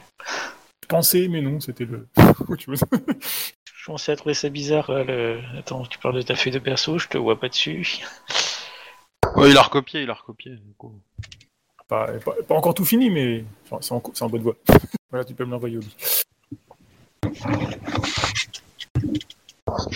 Je 0.84 0.88
pensais, 0.88 1.28
mais 1.28 1.42
non, 1.42 1.60
c'était 1.60 1.86
le. 1.86 2.08
Je 3.86 3.90
commençais 3.92 4.14
à 4.14 4.16
trouver 4.16 4.34
ça 4.34 4.50
bizarre. 4.50 4.92
là, 4.92 5.04
le... 5.04 5.40
Attends, 5.60 5.86
tu 5.86 6.00
parles 6.00 6.16
de 6.16 6.24
ta 6.24 6.36
feuille 6.36 6.54
de 6.54 6.58
perso, 6.58 6.98
je 6.98 7.08
te 7.08 7.20
vois 7.20 7.40
pas 7.40 7.50
dessus. 7.50 8.00
Ouais, 9.36 9.50
il 9.50 9.58
a 9.58 9.64
recopié, 9.64 10.04
il 10.04 10.10
a 10.10 10.14
recopié. 10.14 10.56
du 10.56 10.74
coup. 10.78 10.94
pas, 11.90 12.08
pas, 12.24 12.32
pas 12.48 12.56
encore 12.56 12.74
tout 12.74 12.86
fini, 12.86 13.10
mais 13.10 13.44
enfin, 13.66 13.80
c'est 13.82 13.92
en, 13.92 14.02
c'est 14.14 14.24
en 14.24 14.30
bonne 14.30 14.44
voie. 14.44 14.56
voilà, 15.10 15.26
tu 15.26 15.34
peux 15.34 15.44
me 15.44 15.52
l'envoyer, 15.52 15.78
Obi. 15.78 15.94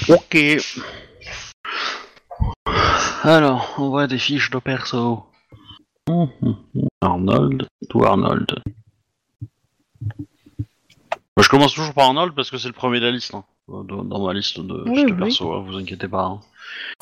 Ok. 0.09 0.37
Alors, 3.23 3.75
on 3.77 3.89
voit 3.89 4.07
des 4.07 4.17
fiches 4.17 4.49
de 4.49 4.59
perso. 4.59 5.28
Arnold, 7.01 7.67
tout 7.89 8.03
Arnold. 8.03 8.47
Bah, 11.35 11.43
je 11.43 11.49
commence 11.49 11.73
toujours 11.73 11.93
par 11.93 12.05
Arnold 12.07 12.33
parce 12.35 12.49
que 12.51 12.57
c'est 12.57 12.67
le 12.67 12.73
premier 12.73 12.99
de 12.99 13.05
la 13.05 13.11
liste. 13.11 13.33
hein. 13.33 13.43
Dans 13.67 13.83
dans 14.03 14.25
ma 14.25 14.33
liste 14.33 14.59
de 14.59 14.83
Oui, 14.89 15.05
oui. 15.05 15.13
perso, 15.13 15.53
hein, 15.53 15.63
vous 15.65 15.77
inquiétez 15.77 16.07
pas. 16.07 16.23
hein. 16.23 16.39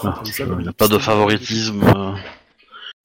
Ah, 0.04 0.16
Ah, 0.20 0.26
ça, 0.26 0.44
je- 0.44 0.50
comme 0.50 0.62
y 0.62 0.68
a 0.68 0.74
pas 0.74 0.88
de 0.90 0.98
favoritisme. 0.98 1.82
euh. 1.84 2.14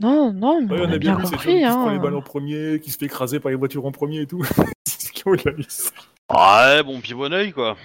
Non, 0.00 0.32
non, 0.32 0.61
mais 0.62 0.73
Ouais, 0.75 0.87
on 0.88 0.92
a 0.92 0.99
bien 0.99 1.14
celui 1.16 1.30
compris. 1.30 1.54
qui 1.54 1.61
se 1.61 1.64
Hein. 1.66 1.71
prend 1.80 1.90
les 1.92 1.99
balles 2.00 2.16
en 2.16 2.23
premier, 2.23 2.80
qui 2.80 2.90
se 2.90 2.99
fait 2.99 3.06
écraser 3.06 3.38
par 3.40 3.50
les 3.50 3.56
voitures 3.56 3.87
en 3.87 3.92
premier 3.92 4.23
et 4.23 4.26
tout. 4.26 4.42
c'est 4.85 5.06
ce 5.06 5.12
qui 5.12 5.23
ont 5.28 5.32
de 5.35 5.42
la 5.44 5.52
liste. 5.52 5.94
Ouais, 6.32 6.82
bon 6.82 7.00
pied 7.00 7.14
bon 7.14 7.32
oeil 7.32 7.52
quoi. 7.52 7.76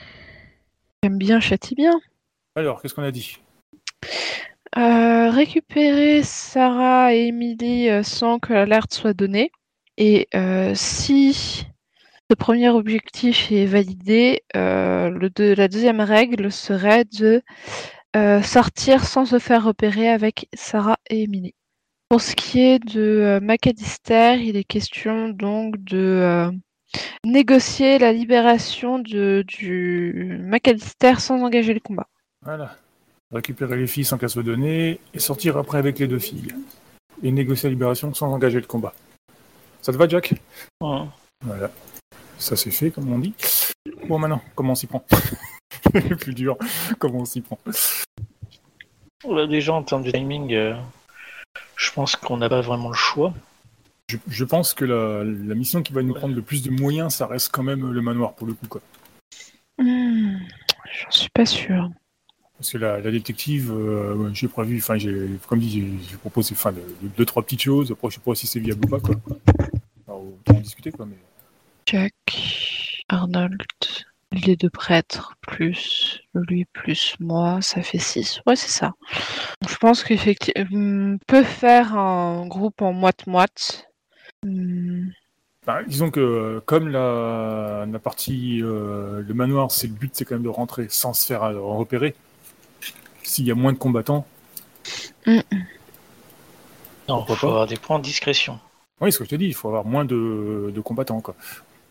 J'aime 1.03 1.17
bien, 1.19 1.39
châtie 1.39 1.75
bien. 1.75 1.93
Alors, 2.55 2.81
qu'est-ce 2.81 2.95
qu'on 2.95 3.03
a 3.03 3.11
dit? 3.11 3.37
Euh, 4.75 5.29
récupérer 5.29 6.23
Sarah 6.23 7.13
et 7.13 7.27
Emily 7.27 7.89
euh, 7.89 8.03
sans 8.03 8.39
que 8.39 8.53
l'alerte 8.53 8.93
soit 8.93 9.13
donnée. 9.13 9.51
Et 9.97 10.27
euh, 10.35 10.73
si 10.75 11.65
ce 12.29 12.35
premier 12.35 12.69
objectif 12.69 13.51
est 13.51 13.65
validé, 13.65 14.43
le 14.53 15.53
la 15.55 15.67
deuxième 15.67 16.01
règle 16.01 16.51
serait 16.51 17.05
de 17.05 17.41
sortir 18.43 19.05
sans 19.05 19.25
se 19.25 19.39
faire 19.39 19.63
repérer 19.63 20.09
avec 20.09 20.47
Sarah 20.53 20.97
et 21.09 21.23
Emily. 21.23 21.55
Pour 22.09 22.21
ce 22.21 22.35
qui 22.35 22.59
est 22.59 22.79
de 22.79 23.39
McAllister, 23.41 24.37
il 24.41 24.57
est 24.57 24.63
question 24.63 25.29
donc 25.29 25.77
de 25.83 26.51
négocier 27.23 27.97
la 27.97 28.11
libération 28.11 28.99
de, 28.99 29.43
du 29.47 30.39
McAllister 30.41 31.15
sans 31.19 31.43
engager 31.43 31.73
le 31.73 31.79
combat. 31.79 32.07
Voilà. 32.41 32.75
Récupérer 33.31 33.75
les 33.77 33.87
filles 33.87 34.05
sans 34.05 34.17
qu'elles 34.17 34.29
soient 34.29 34.43
données 34.43 34.99
et 35.13 35.19
sortir 35.19 35.57
après 35.57 35.77
avec 35.77 35.99
les 35.99 36.07
deux 36.07 36.19
filles. 36.19 36.53
Et 37.23 37.31
négocier 37.31 37.67
la 37.69 37.73
libération 37.73 38.13
sans 38.13 38.31
engager 38.31 38.59
le 38.59 38.67
combat. 38.67 38.93
Ça 39.81 39.91
te 39.91 39.97
va, 39.97 40.07
Jack? 40.07 40.33
Ouais. 40.81 41.03
Voilà. 41.41 41.69
Ça 42.37 42.55
c'est 42.55 42.71
fait, 42.71 42.91
comme 42.91 43.11
on 43.11 43.19
dit. 43.19 43.33
Bon, 44.07 44.19
maintenant, 44.19 44.41
comment 44.55 44.73
on 44.73 44.75
s'y 44.75 44.87
prend? 44.87 45.05
Plus 46.19 46.33
dur, 46.33 46.57
comment 46.99 47.19
on 47.19 47.25
s'y 47.25 47.41
prend? 47.41 47.57
Là, 49.27 49.47
déjà, 49.47 49.73
en 49.73 49.83
termes 49.83 50.03
de 50.03 50.11
timing, 50.11 50.53
euh, 50.53 50.75
je 51.75 51.91
pense 51.91 52.15
qu'on 52.15 52.37
n'a 52.37 52.49
pas 52.49 52.61
vraiment 52.61 52.89
le 52.89 52.95
choix. 52.95 53.33
je, 54.09 54.17
je 54.27 54.43
pense 54.45 54.73
que 54.73 54.85
la, 54.85 55.23
la 55.23 55.55
mission 55.55 55.81
qui 55.81 55.91
va 55.93 56.01
nous 56.03 56.13
prendre 56.13 56.35
le 56.35 56.41
plus 56.41 56.61
de 56.63 56.69
moyens, 56.69 57.15
ça 57.15 57.27
reste 57.27 57.49
quand 57.51 57.63
même 57.63 57.91
le 57.91 58.01
manoir 58.01 58.33
pour 58.35 58.47
le 58.47 58.53
coup. 58.53 58.67
Quoi. 58.67 58.81
Hmm, 59.79 60.37
J'en 61.03 61.11
suis 61.11 61.29
pas 61.33 61.45
sûre. 61.45 61.89
Parce 62.57 62.71
que 62.71 62.77
la, 62.79 62.99
la 62.99 63.11
détective, 63.11 63.71
euh, 63.71 64.31
j'ai 64.33 64.47
prévu, 64.47 64.77
enfin, 64.79 64.97
j'ai, 64.97 65.27
comme 65.47 65.59
dit, 65.59 65.99
j'ai, 66.09 66.17
proposé 66.17 66.53
enfin, 66.55 66.71
de- 66.71 66.77
de- 67.01 67.09
deux, 67.15 67.25
trois 67.25 67.43
petites 67.43 67.61
choses. 67.61 67.91
Après, 67.91 68.09
je 68.09 68.15
sais 68.15 68.21
pas 68.21 68.33
si 68.35 68.47
c'est 68.47 68.59
viable 68.59 68.81
ou 68.83 68.87
pas. 68.87 68.99
Quoi. 68.99 69.15
Alors, 70.07 70.23
autant 70.23 70.55
en 70.57 70.61
discuter, 70.61 70.91
quoi. 70.91 71.05
Mais... 71.05 71.17
Jack, 71.87 72.13
Arnold, 73.09 73.61
les 74.31 74.55
deux 74.55 74.69
prêtres, 74.69 75.35
plus 75.41 76.21
lui, 76.33 76.65
plus 76.65 77.15
moi, 77.19 77.61
ça 77.61 77.81
fait 77.81 77.99
6. 77.99 78.41
Ouais, 78.45 78.55
c'est 78.55 78.69
ça. 78.69 78.93
Je 79.67 79.75
pense 79.77 80.03
qu'effectivement, 80.03 81.15
on 81.15 81.17
peut 81.27 81.43
faire 81.43 81.97
un 81.97 82.47
groupe 82.47 82.81
en 82.81 82.93
moite-moite. 82.93 83.87
Hmm, 84.43 85.09
Bah, 85.65 85.83
disons 85.83 86.11
que 86.11 86.19
euh, 86.21 86.61
comme 86.65 86.87
la, 86.87 87.85
la 87.91 87.99
partie, 87.99 88.61
euh, 88.63 89.21
le 89.21 89.33
manoir, 89.33 89.69
c'est 89.71 89.87
le 89.87 89.93
but, 89.93 90.11
c'est 90.15 90.23
quand 90.23 90.35
même 90.35 90.43
de 90.43 90.49
rentrer 90.49 90.87
sans 90.89 91.13
se 91.13 91.25
faire 91.25 91.43
euh, 91.43 91.59
repérer. 91.59 92.15
S'il 93.27 93.45
y 93.45 93.51
a 93.51 93.55
moins 93.55 93.73
de 93.73 93.77
combattants, 93.77 94.25
Non, 95.25 95.43
Pourquoi 97.07 97.35
il 97.35 97.37
faut 97.39 97.47
pas 97.47 97.51
avoir 97.51 97.67
des 97.67 97.75
points 97.75 97.99
de 97.99 98.03
discrétion. 98.03 98.57
oui, 99.01 99.11
ce 99.11 99.17
que 99.19 99.25
je 99.25 99.29
te 99.29 99.35
dis, 99.35 99.47
il 99.47 99.53
faut 99.53 99.67
avoir 99.67 99.83
moins 99.83 100.05
de, 100.05 100.71
de 100.73 100.81
combattants. 100.81 101.19
Quoi. 101.19 101.35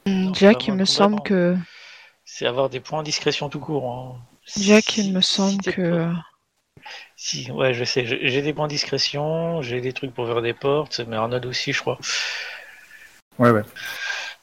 Non, 0.07 0.33
Jack, 0.33 0.67
il 0.67 0.73
me 0.73 0.79
le 0.79 0.87
semble 0.87 1.21
que 1.23 1.57
C'est 2.25 2.47
avoir 2.47 2.71
des 2.71 2.81
points 2.81 3.01
de 3.01 3.05
discrétion 3.05 3.51
tout 3.51 3.61
court. 3.61 3.91
hein. 3.93 4.19
Jack, 4.59 4.97
il 4.97 5.13
me 5.13 5.21
semble 5.21 5.63
que 5.63 6.07
pas- 6.07 6.25
Si, 7.17 7.51
ouais, 7.51 7.75
je 7.75 7.85
sais. 7.85 8.07
J'ai 8.07 8.29
j'ai 8.31 8.41
des 8.43 8.55
points 8.55 8.67
de 8.67 8.73
discrétion, 8.73 9.61
j'ai 9.61 9.81
des 9.83 9.93
trucs 9.93 10.15
pour 10.15 10.25
ouvrir 10.25 10.41
des 10.41 10.55
portes, 10.55 11.01
mais 11.07 11.17
Arnold 11.17 11.45
aussi, 11.45 11.73
je 11.75 11.81
crois. 11.81 11.99
Ouais, 13.39 13.51
ouais. 13.51 13.63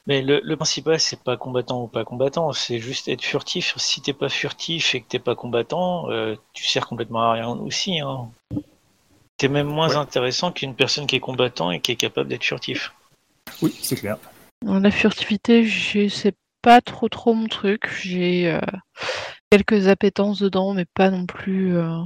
Mais 0.06 0.22
le, 0.22 0.42
le 0.44 0.58
principal, 0.58 1.00
c'est 1.00 1.22
pas 1.24 1.38
combattant 1.38 1.84
ou 1.84 1.88
pas 1.88 2.04
combattant, 2.04 2.52
c'est 2.52 2.80
juste 2.80 3.08
être 3.08 3.22
furtif. 3.24 3.74
Si 3.78 4.02
t'es 4.02 4.12
pas 4.14 4.28
furtif 4.30 4.96
et 4.96 5.02
que 5.02 5.08
t'es 5.08 5.20
pas 5.20 5.36
combattant, 5.36 6.10
euh, 6.10 6.36
tu 6.54 6.66
sers 6.66 6.86
complètement 6.88 7.22
à 7.22 7.34
rien 7.34 7.48
aussi. 7.50 8.00
Hein. 8.02 8.30
T'es 9.38 9.48
même 9.48 9.68
moins 9.68 9.90
Ouais. 9.92 9.96
intéressant 9.96 10.52
qu'une 10.52 10.76
personne 10.76 11.08
qui 11.08 11.16
est 11.16 11.20
combattant 11.22 11.72
et 11.72 11.80
qui 11.80 11.94
est 11.94 11.96
capable 11.96 12.30
d'être 12.30 12.44
furtif. 12.44 12.94
Oui, 13.62 13.74
c'est 13.82 13.96
clair. 13.96 14.18
la 14.66 14.92
furtivité, 14.92 15.66
j'ai- 15.66 16.10
c'est 16.10 16.36
pas 16.62 16.82
trop 16.82 17.08
trop 17.10 17.34
mon 17.34 17.48
truc. 17.48 17.90
J'ai 18.02 18.50
euh, 18.52 18.60
quelques 19.52 19.88
appétences 19.88 20.40
dedans, 20.40 20.74
mais 20.74 20.86
pas 20.86 21.10
non 21.12 21.26
plus 21.26 21.76
euh, 21.78 21.98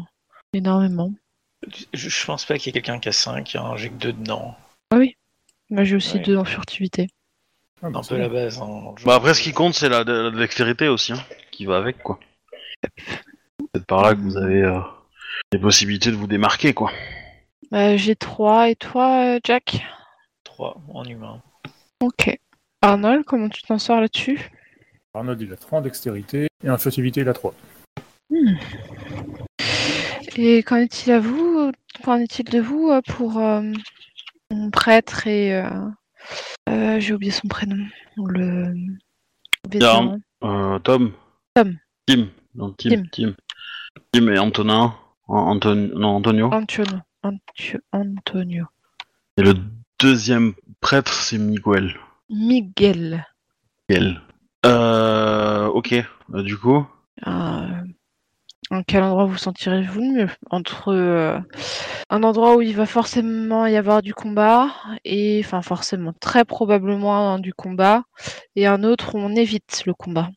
énormément. 0.53 1.11
Je, 1.93 2.09
je 2.09 2.25
pense 2.25 2.45
pas 2.45 2.57
qu'il 2.57 2.67
y 2.67 2.69
ait 2.69 2.81
quelqu'un 2.81 2.99
qui 2.99 3.09
a 3.09 3.11
5, 3.11 3.55
hein, 3.55 3.73
j'ai 3.75 3.89
que 3.89 3.95
2 3.95 4.13
dedans. 4.13 4.55
Moi, 5.69 5.83
j'ai 5.83 5.95
aussi 5.97 6.17
Ouais. 6.17 6.23
deux 6.23 6.37
en 6.37 6.45
furtivité. 6.45 7.07
Ah, 7.83 7.89
bah, 7.89 7.99
Un 7.99 8.07
peu 8.07 8.17
la 8.17 8.29
base. 8.29 8.59
hein. 8.59 8.93
Bah 9.05 9.15
après 9.15 9.33
ce 9.33 9.41
qui 9.41 9.53
compte 9.53 9.73
c'est 9.75 9.89
la, 9.89 10.03
la 10.03 10.31
dextérité 10.31 10.87
aussi, 10.87 11.13
hein, 11.13 11.23
qui 11.51 11.65
va 11.65 11.77
avec 11.77 12.01
quoi. 12.01 12.19
C'est 13.75 13.85
par 13.85 14.01
là 14.03 14.15
que 14.15 14.19
vous 14.21 14.37
avez 14.37 14.61
euh, 14.63 14.79
les 15.53 15.59
possibilités 15.59 16.09
de 16.11 16.15
vous 16.15 16.27
démarquer 16.27 16.73
quoi. 16.73 16.91
Bah, 17.71 17.97
j'ai 17.97 18.15
trois. 18.15 18.69
Et 18.69 18.75
toi, 18.75 19.35
euh, 19.35 19.39
Jack? 19.43 19.81
3 20.45 20.81
en 20.93 21.03
humain. 21.03 21.41
Ok. 21.99 22.39
Arnold, 22.81 23.25
comment 23.25 23.49
tu 23.49 23.61
t'en 23.63 23.77
sors 23.77 23.99
là-dessus? 23.99 24.39
Arnold, 25.13 25.41
il 25.41 25.51
a 25.51 25.57
3 25.57 25.79
en 25.79 25.81
dextérité 25.81 26.47
et 26.63 26.69
en 26.69 26.77
furtivité, 26.77 27.21
il 27.21 27.29
a 27.29 27.33
3. 27.33 27.53
Et 30.37 30.63
qu'en 30.63 30.77
est-il 30.77 31.11
à 31.11 31.19
vous? 31.19 31.71
Qu'en 32.03 32.17
est-il 32.17 32.45
de 32.45 32.59
vous 32.59 32.89
euh, 32.89 33.01
pour 33.07 33.37
euh, 33.39 33.61
mon 34.51 34.69
prêtre 34.69 35.27
et 35.27 35.59
euh, 36.69 36.99
j'ai 36.99 37.13
oublié 37.13 37.31
son 37.31 37.47
prénom, 37.47 37.85
le. 38.17 38.73
Euh, 40.43 40.79
Tom. 40.79 41.11
Tom. 41.55 41.77
Tim. 42.05 42.27
Non, 42.55 42.73
Tim. 42.77 42.89
Tim. 42.89 43.03
Tim. 43.11 43.35
Tim 44.11 44.27
et 44.29 44.37
Antonin. 44.39 44.95
An- 45.27 45.47
Anton- 45.51 45.91
non, 45.95 46.15
Antonio. 46.15 46.49
Antonio. 46.53 46.99
Antio- 47.23 47.79
Antonio. 47.91 48.65
Et 49.37 49.41
le 49.41 49.55
deuxième 49.99 50.53
prêtre 50.79 51.11
c'est 51.13 51.37
Miguel. 51.37 51.95
Miguel. 52.29 53.25
Miguel. 53.89 54.21
Euh, 54.65 55.65
ok. 55.67 55.95
Du 56.29 56.57
coup? 56.57 56.85
Euh, 57.25 57.76
en 58.69 58.83
quel 58.83 59.03
endroit 59.03 59.25
vous 59.25 59.37
sentirez-vous 59.37 60.01
le 60.01 60.13
mieux? 60.13 60.29
Entre 60.49 60.89
euh, 60.93 61.39
un 62.09 62.23
endroit 62.23 62.55
où 62.55 62.61
il 62.61 62.75
va 62.75 62.85
forcément 62.85 63.65
y 63.65 63.75
avoir 63.75 64.01
du 64.01 64.13
combat, 64.13 64.69
et 65.05 65.41
enfin 65.43 65.61
forcément, 65.61 66.13
très 66.19 66.45
probablement 66.45 67.33
hein, 67.33 67.39
du 67.39 67.53
combat, 67.53 68.03
et 68.55 68.67
un 68.67 68.83
autre 68.83 69.15
où 69.15 69.19
on 69.19 69.35
évite 69.35 69.83
le 69.85 69.93
combat. 69.93 70.29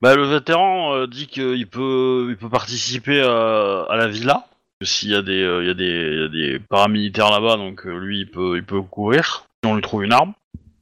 Bah, 0.00 0.16
le 0.16 0.24
vétéran 0.24 0.94
euh, 0.94 1.06
dit 1.06 1.26
qu'il 1.28 1.68
peut, 1.68 2.26
il 2.30 2.36
peut 2.36 2.48
participer 2.48 3.20
euh, 3.20 3.84
à 3.86 3.96
la 3.96 4.08
villa. 4.08 4.46
S'il 4.82 5.10
y 5.10 5.14
a 5.14 5.22
des, 5.22 5.42
euh, 5.42 5.62
il 5.62 5.68
y 5.68 5.70
a 5.70 5.74
des, 5.74 5.84
il 5.84 6.20
y 6.20 6.24
a 6.24 6.28
des 6.28 6.58
paramilitaires 6.58 7.30
là-bas, 7.30 7.56
donc 7.56 7.84
lui, 7.84 8.20
il 8.20 8.30
peut, 8.30 8.56
il 8.56 8.64
peut 8.64 8.82
courir. 8.82 9.46
Si 9.62 9.70
on 9.70 9.76
lui 9.76 9.82
trouve 9.82 10.02
une 10.02 10.12
arme. 10.12 10.34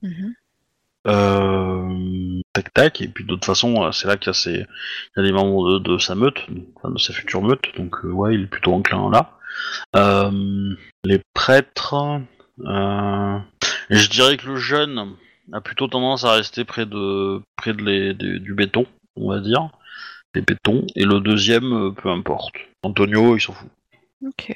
Mhm. 0.02 0.34
Euh, 1.06 2.40
tac 2.52 2.72
tac. 2.74 3.00
Et 3.00 3.08
puis 3.08 3.24
de 3.24 3.30
toute 3.30 3.44
façon, 3.44 3.82
euh, 3.84 3.92
c'est 3.92 4.06
là 4.08 4.16
qu'il 4.16 4.28
y 4.28 4.30
a, 4.30 4.34
ses, 4.34 4.52
il 4.52 5.16
y 5.16 5.20
a 5.20 5.22
des 5.22 5.32
membres 5.32 5.78
de, 5.78 5.92
de 5.94 5.98
sa 5.98 6.14
meute, 6.14 6.46
enfin, 6.76 6.90
de 6.90 6.98
sa 6.98 7.12
future 7.12 7.42
meute. 7.42 7.64
Donc 7.76 8.04
euh, 8.04 8.10
ouais, 8.10 8.34
il 8.34 8.42
est 8.42 8.46
plutôt 8.46 8.74
enclin 8.74 9.10
là. 9.10 9.38
Euh, 9.96 10.74
les 11.04 11.20
prêtres. 11.34 11.94
Euh, 12.66 13.38
je 13.88 14.08
dirais 14.10 14.36
que 14.36 14.46
le 14.46 14.56
jeune 14.56 15.16
a 15.52 15.60
plutôt 15.60 15.88
tendance 15.88 16.24
à 16.24 16.32
rester 16.32 16.64
près 16.64 16.86
de, 16.86 17.40
près 17.56 17.72
de 17.72 17.82
les, 17.82 18.14
du 18.14 18.54
béton, 18.54 18.86
on 19.16 19.30
va 19.30 19.40
dire, 19.40 19.70
des 20.34 20.42
bétons. 20.42 20.86
Et 20.94 21.04
le 21.04 21.20
deuxième, 21.20 21.94
peu 21.94 22.10
importe. 22.10 22.54
Antonio, 22.82 23.36
il 23.36 23.40
s'en 23.40 23.54
fout. 23.54 23.68
Ok. 24.26 24.54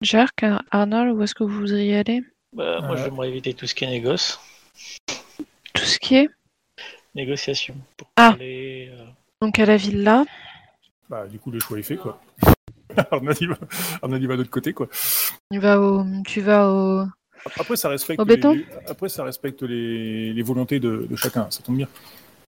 Jack, 0.00 0.44
Arnold, 0.70 1.16
où 1.16 1.22
est-ce 1.22 1.34
que 1.34 1.44
vous 1.44 1.58
voudriez 1.60 1.98
aller? 1.98 2.22
Bah, 2.52 2.80
moi, 2.80 2.92
Euh. 2.92 3.04
j'aimerais 3.04 3.28
éviter 3.28 3.54
tout 3.54 3.66
ce 3.66 3.74
qui 3.74 3.84
est 3.84 3.90
négoce. 3.90 4.40
Tout 5.74 5.84
ce 5.84 5.98
qui 5.98 6.16
est 6.16 6.28
Négociation. 7.14 7.76
Pour 7.96 8.08
Ah. 8.16 8.30
parler, 8.30 8.90
euh, 8.92 9.04
donc 9.40 9.58
à 9.58 9.66
la 9.66 9.76
villa. 9.76 10.24
Bah, 11.08 11.26
du 11.28 11.38
coup, 11.38 11.50
le 11.50 11.60
choix 11.60 11.78
est 11.78 11.82
fait, 11.82 11.96
quoi. 11.96 12.20
Arnold, 13.10 13.38
il 13.40 13.48
va, 13.48 13.56
va 14.02 14.18
de 14.18 14.26
l'autre 14.26 14.50
côté, 14.50 14.72
quoi. 14.72 14.88
Tu 15.52 15.58
vas 15.58 15.80
au, 15.80 16.04
tu 16.26 16.40
vas 16.40 16.70
au. 16.72 17.06
Après, 17.58 17.76
ça 17.76 17.88
respecte, 17.88 18.20
Au 18.20 18.24
les, 18.24 18.36
béton? 18.36 18.54
les- 18.54 18.66
après, 18.88 19.08
ça 19.08 19.22
respecte 19.22 19.62
les, 19.62 20.32
les 20.32 20.42
volontés 20.42 20.80
de, 20.80 21.06
de 21.08 21.16
chacun, 21.16 21.48
ça 21.50 21.62
tombe 21.62 21.76
bien. 21.76 21.88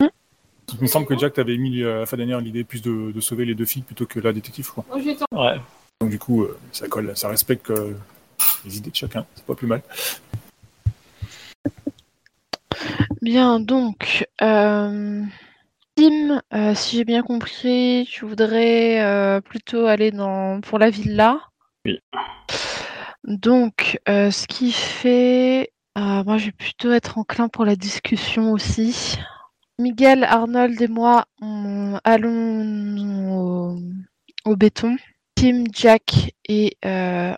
Il 0.00 0.80
me 0.82 0.86
semble 0.88 1.06
que 1.06 1.16
Jack 1.16 1.34
t'avait 1.34 1.58
mis 1.58 1.82
euh, 1.82 1.98
à 1.98 2.00
la 2.00 2.06
fin 2.06 2.16
dernière 2.16 2.40
l'idée 2.40 2.64
plus 2.64 2.82
de, 2.82 3.12
de 3.12 3.20
sauver 3.20 3.44
les 3.44 3.54
deux 3.54 3.66
filles 3.66 3.82
plutôt 3.82 4.04
que 4.06 4.18
la 4.18 4.32
détective, 4.32 4.68
quoi. 4.72 4.84
Ouais. 5.30 5.60
Donc 6.00 6.10
du 6.10 6.18
coup, 6.18 6.42
euh, 6.42 6.58
ça 6.72 6.88
colle, 6.88 7.16
ça 7.16 7.28
respecte 7.28 7.70
euh, 7.70 7.94
les 8.64 8.78
idées 8.78 8.90
de 8.90 8.96
chacun. 8.96 9.24
C'est 9.36 9.44
pas 9.44 9.54
plus 9.54 9.68
mal. 9.68 9.82
Bien, 13.26 13.58
donc, 13.58 14.24
euh, 14.40 15.24
Tim, 15.96 16.42
euh, 16.54 16.74
si 16.76 16.98
j'ai 16.98 17.04
bien 17.04 17.24
compris, 17.24 18.08
tu 18.08 18.24
voudrais 18.24 19.02
euh, 19.02 19.40
plutôt 19.40 19.86
aller 19.86 20.12
dans 20.12 20.60
pour 20.60 20.78
la 20.78 20.90
villa. 20.90 21.40
Oui. 21.84 21.98
Donc, 23.24 23.98
ce 24.06 24.46
qui 24.46 24.70
fait, 24.70 25.72
moi, 25.96 26.38
je 26.38 26.46
vais 26.46 26.52
plutôt 26.52 26.92
être 26.92 27.18
enclin 27.18 27.48
pour 27.48 27.64
la 27.64 27.74
discussion 27.74 28.52
aussi. 28.52 29.16
Miguel, 29.80 30.22
Arnold 30.22 30.80
et 30.80 30.86
moi, 30.86 31.24
on- 31.42 31.98
allons 32.04 33.32
au, 33.32 33.78
au 34.44 34.54
béton. 34.54 34.94
Tim, 35.34 35.64
Jack 35.72 36.32
et 36.48 36.76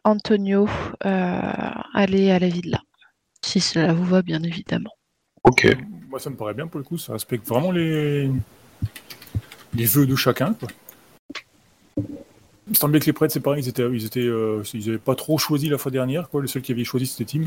Antonio, 0.05 0.69
allez 1.01 2.31
à 2.31 2.39
la 2.39 2.49
villa. 2.49 2.83
Si 3.43 3.59
cela 3.61 3.95
vous 3.95 4.05
va, 4.05 4.21
bien 4.21 4.43
évidemment. 4.43 4.98
Ok. 5.45 5.67
Moi, 6.09 6.19
ça 6.19 6.31
me 6.31 6.37
paraît 6.37 6.55
bien 6.55 6.67
pour 6.67 6.79
le 6.79 6.85
coup. 6.85 6.99
Ça 6.99 7.13
respecte 7.13 7.47
vraiment 7.47 7.71
les 7.73 8.31
les 9.75 9.85
vœux 9.87 10.07
de 10.07 10.17
chacun. 10.17 10.55
Quoi. 10.55 10.69
Il 12.71 12.77
semblait 12.77 13.01
que 13.01 13.07
les 13.07 13.13
prêtres, 13.13 13.33
c'est 13.33 13.41
pareil, 13.41 13.63
ils 13.63 13.69
étaient, 13.69 13.89
ils 13.91 14.05
étaient, 14.05 14.21
euh, 14.21 14.63
ils 14.75 14.89
avaient 14.91 14.99
pas 14.99 15.15
trop 15.15 15.39
choisi 15.39 15.69
la 15.69 15.79
fois 15.79 15.91
dernière. 15.91 16.29
Quoi. 16.29 16.43
Le 16.43 16.47
seul 16.49 16.63
qui 16.63 16.73
avait 16.73 16.85
choisi, 16.85 17.07
c'était 17.07 17.25
Tim, 17.39 17.45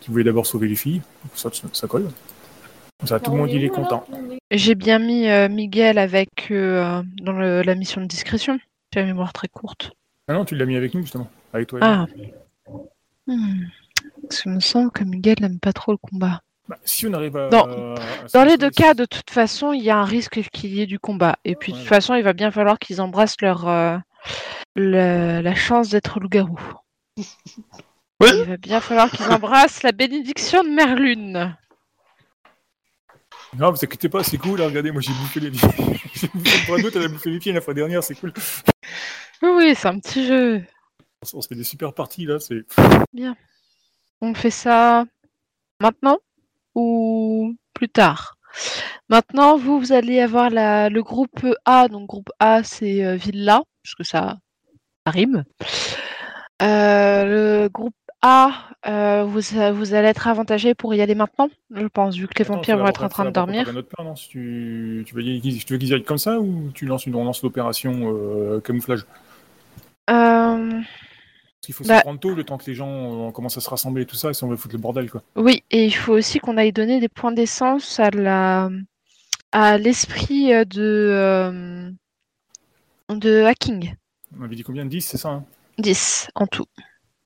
qui 0.00 0.10
voulait 0.10 0.24
d'abord 0.24 0.46
sauver 0.46 0.66
les 0.68 0.74
filles. 0.76 1.02
Ça, 1.34 1.50
ça 1.72 1.86
colle. 1.86 2.08
Ça, 3.04 3.20
tout 3.20 3.30
le 3.30 3.36
monde, 3.36 3.50
il 3.50 3.62
est 3.64 3.68
content. 3.68 4.04
J'ai 4.50 4.74
bien 4.74 4.98
mis 4.98 5.28
euh, 5.28 5.48
Miguel 5.48 5.98
avec 5.98 6.50
euh, 6.50 7.02
dans 7.22 7.32
le- 7.32 7.62
la 7.62 7.74
mission 7.76 8.00
de 8.00 8.06
discrétion. 8.06 8.58
J'ai 8.92 9.00
la 9.00 9.06
mémoire 9.06 9.32
très 9.32 9.46
courte. 9.48 9.92
Ah 10.26 10.32
non, 10.34 10.44
tu 10.44 10.56
l'as 10.56 10.66
mis 10.66 10.74
avec 10.76 10.94
nous 10.94 11.02
justement, 11.02 11.30
avec 11.52 11.68
toi. 11.68 11.78
et 11.78 11.82
moi. 11.84 12.06
Ah. 12.68 12.72
Hmm. 13.28 13.66
Me 14.46 14.60
semble 14.60 14.90
que 14.90 15.04
Miguel 15.04 15.36
n'aime 15.40 15.58
pas 15.60 15.72
trop 15.72 15.92
le 15.92 15.98
combat. 15.98 16.40
Bah, 16.68 16.76
si 16.84 17.06
on 17.06 17.12
arrive 17.14 17.36
à. 17.36 17.48
Dans- 17.48 17.94
à 17.94 17.94
Dans 18.34 18.44
les 18.44 18.56
deux 18.58 18.70
cas, 18.70 18.92
de 18.94 19.04
toute 19.06 19.30
façon, 19.30 19.72
il 19.72 19.82
y 19.82 19.90
a 19.90 19.96
un 19.98 20.04
risque 20.04 20.40
qu'il 20.52 20.74
y 20.74 20.82
ait 20.82 20.86
du 20.86 20.98
combat. 20.98 21.36
Et 21.44 21.56
puis, 21.56 21.72
de 21.72 21.76
Ouais. 21.78 21.82
toute 21.82 21.88
façon, 21.88 22.14
il 22.14 22.22
va 22.22 22.34
bien 22.34 22.50
falloir 22.50 22.78
qu'ils 22.78 23.00
embrassent 23.00 23.40
leur 23.40 23.66
euh, 23.68 23.96
le- 24.76 25.40
la 25.40 25.54
chance 25.54 25.88
d'être 25.88 26.20
loup-garou. 26.20 26.58
Oui. 28.20 28.30
Il 28.34 28.44
va 28.46 28.56
bien 28.56 28.80
falloir 28.80 29.08
qu'ils 29.12 29.30
embrassent 29.30 29.84
la 29.84 29.92
bénédiction 29.92 30.64
de 30.64 30.68
Merlune. 30.70 31.56
Non, 33.56 33.70
vous 33.70 33.76
inquiétez 33.76 34.08
pas, 34.08 34.24
c'est 34.24 34.38
cool. 34.38 34.60
hein, 34.60 34.66
regardez, 34.66 34.90
moi 34.90 35.00
j'ai 35.00 35.12
bouffé 35.12 35.38
les 35.38 35.52
j'ai 36.14 36.26
bouffé 36.26 36.58
le 36.58 36.66
bras 36.66 36.82
d'autre, 36.82 36.96
elle 36.96 37.04
a 37.04 37.08
bouffé 37.08 37.30
les 37.30 37.38
pieds 37.38 37.52
la 37.52 37.60
fois 37.60 37.74
dernière, 37.74 38.02
c'est 38.02 38.16
cool. 38.16 38.32
Oui, 39.40 39.48
oui, 39.56 39.74
c'est 39.76 39.86
un 39.86 40.00
petit 40.00 40.26
jeu. 40.26 40.62
On 41.22 41.26
se- 41.26 41.36
on 41.36 41.40
se 41.40 41.46
fait 41.46 41.54
des 41.54 41.62
super 41.62 41.94
parties 41.94 42.26
là, 42.26 42.40
c'est. 42.40 42.62
On 44.20 44.34
fait 44.34 44.50
ça 44.50 45.04
maintenant? 45.80 46.18
Ou 46.78 47.54
plus 47.74 47.88
tard 47.88 48.36
Maintenant, 49.08 49.56
vous, 49.56 49.78
vous 49.78 49.92
allez 49.92 50.20
avoir 50.20 50.50
la, 50.50 50.88
le 50.88 51.02
groupe 51.02 51.46
A. 51.64 51.88
Donc, 51.88 52.06
groupe 52.06 52.30
A, 52.40 52.62
c'est 52.62 53.04
euh, 53.04 53.16
Villa, 53.16 53.62
parce 53.82 53.94
que 53.94 54.04
ça, 54.04 54.38
ça 55.06 55.10
rime. 55.10 55.44
Euh, 56.60 57.24
le 57.24 57.68
groupe 57.68 57.94
A, 58.20 58.50
euh, 58.86 59.24
vous, 59.24 59.40
vous 59.74 59.94
allez 59.94 60.08
être 60.08 60.26
avantagé 60.26 60.74
pour 60.74 60.94
y 60.94 61.00
aller 61.00 61.14
maintenant, 61.14 61.48
je 61.74 61.86
pense, 61.86 62.16
vu 62.16 62.26
que 62.26 62.38
les 62.38 62.44
Attends, 62.44 62.54
vampires 62.56 62.78
vont 62.78 62.88
être 62.88 63.04
en 63.04 63.08
train 63.08 63.24
de 63.24 63.30
dormir. 63.30 63.64
plan, 63.64 64.04
non 64.04 64.16
Si 64.16 64.28
tu, 64.28 65.04
tu 65.06 65.14
veux 65.14 65.22
qu'ils 65.22 65.64
tu 65.64 65.72
veux 65.72 65.78
qu'ils 65.78 65.88
y 65.88 65.94
aillent 65.94 66.04
comme 66.04 66.18
ça 66.18 66.38
ou 66.40 66.70
tu 66.74 66.84
lances 66.84 67.06
une, 67.06 67.14
on 67.14 67.24
lance 67.24 67.42
l'opération 67.42 68.60
camouflage? 68.60 69.06
Qu'il 71.68 71.74
faut 71.74 71.84
Bah- 71.84 71.96
s'y 71.98 72.00
prendre 72.00 72.18
tôt, 72.18 72.34
le 72.34 72.44
temps 72.44 72.56
que 72.56 72.64
les 72.64 72.74
gens 72.74 73.28
euh, 73.28 73.30
commencent 73.30 73.58
à 73.58 73.60
se 73.60 73.68
rassembler 73.68 74.04
et 74.04 74.06
tout 74.06 74.16
ça, 74.16 74.30
et 74.30 74.32
si 74.32 74.42
on 74.42 74.48
veut 74.48 74.56
foutre 74.56 74.74
le 74.74 74.80
bordel 74.80 75.10
quoi. 75.10 75.22
oui, 75.36 75.62
et 75.70 75.84
il 75.84 75.90
faut 75.94 76.14
aussi 76.14 76.38
qu'on 76.38 76.56
aille 76.56 76.72
donner 76.72 76.98
des 76.98 77.10
points 77.10 77.30
d'essence 77.30 78.00
à 78.00 78.08
la 78.08 78.70
à 79.52 79.76
l'esprit 79.76 80.50
euh, 80.54 80.64
de 80.64 80.80
euh, 80.80 81.90
de 83.10 83.42
hacking. 83.44 83.94
On 84.38 84.44
avait 84.44 84.56
dit 84.56 84.62
combien? 84.62 84.86
10, 84.86 85.02
c'est 85.02 85.18
ça 85.18 85.28
hein? 85.28 85.44
10 85.76 86.28
en 86.34 86.46
tout. 86.46 86.64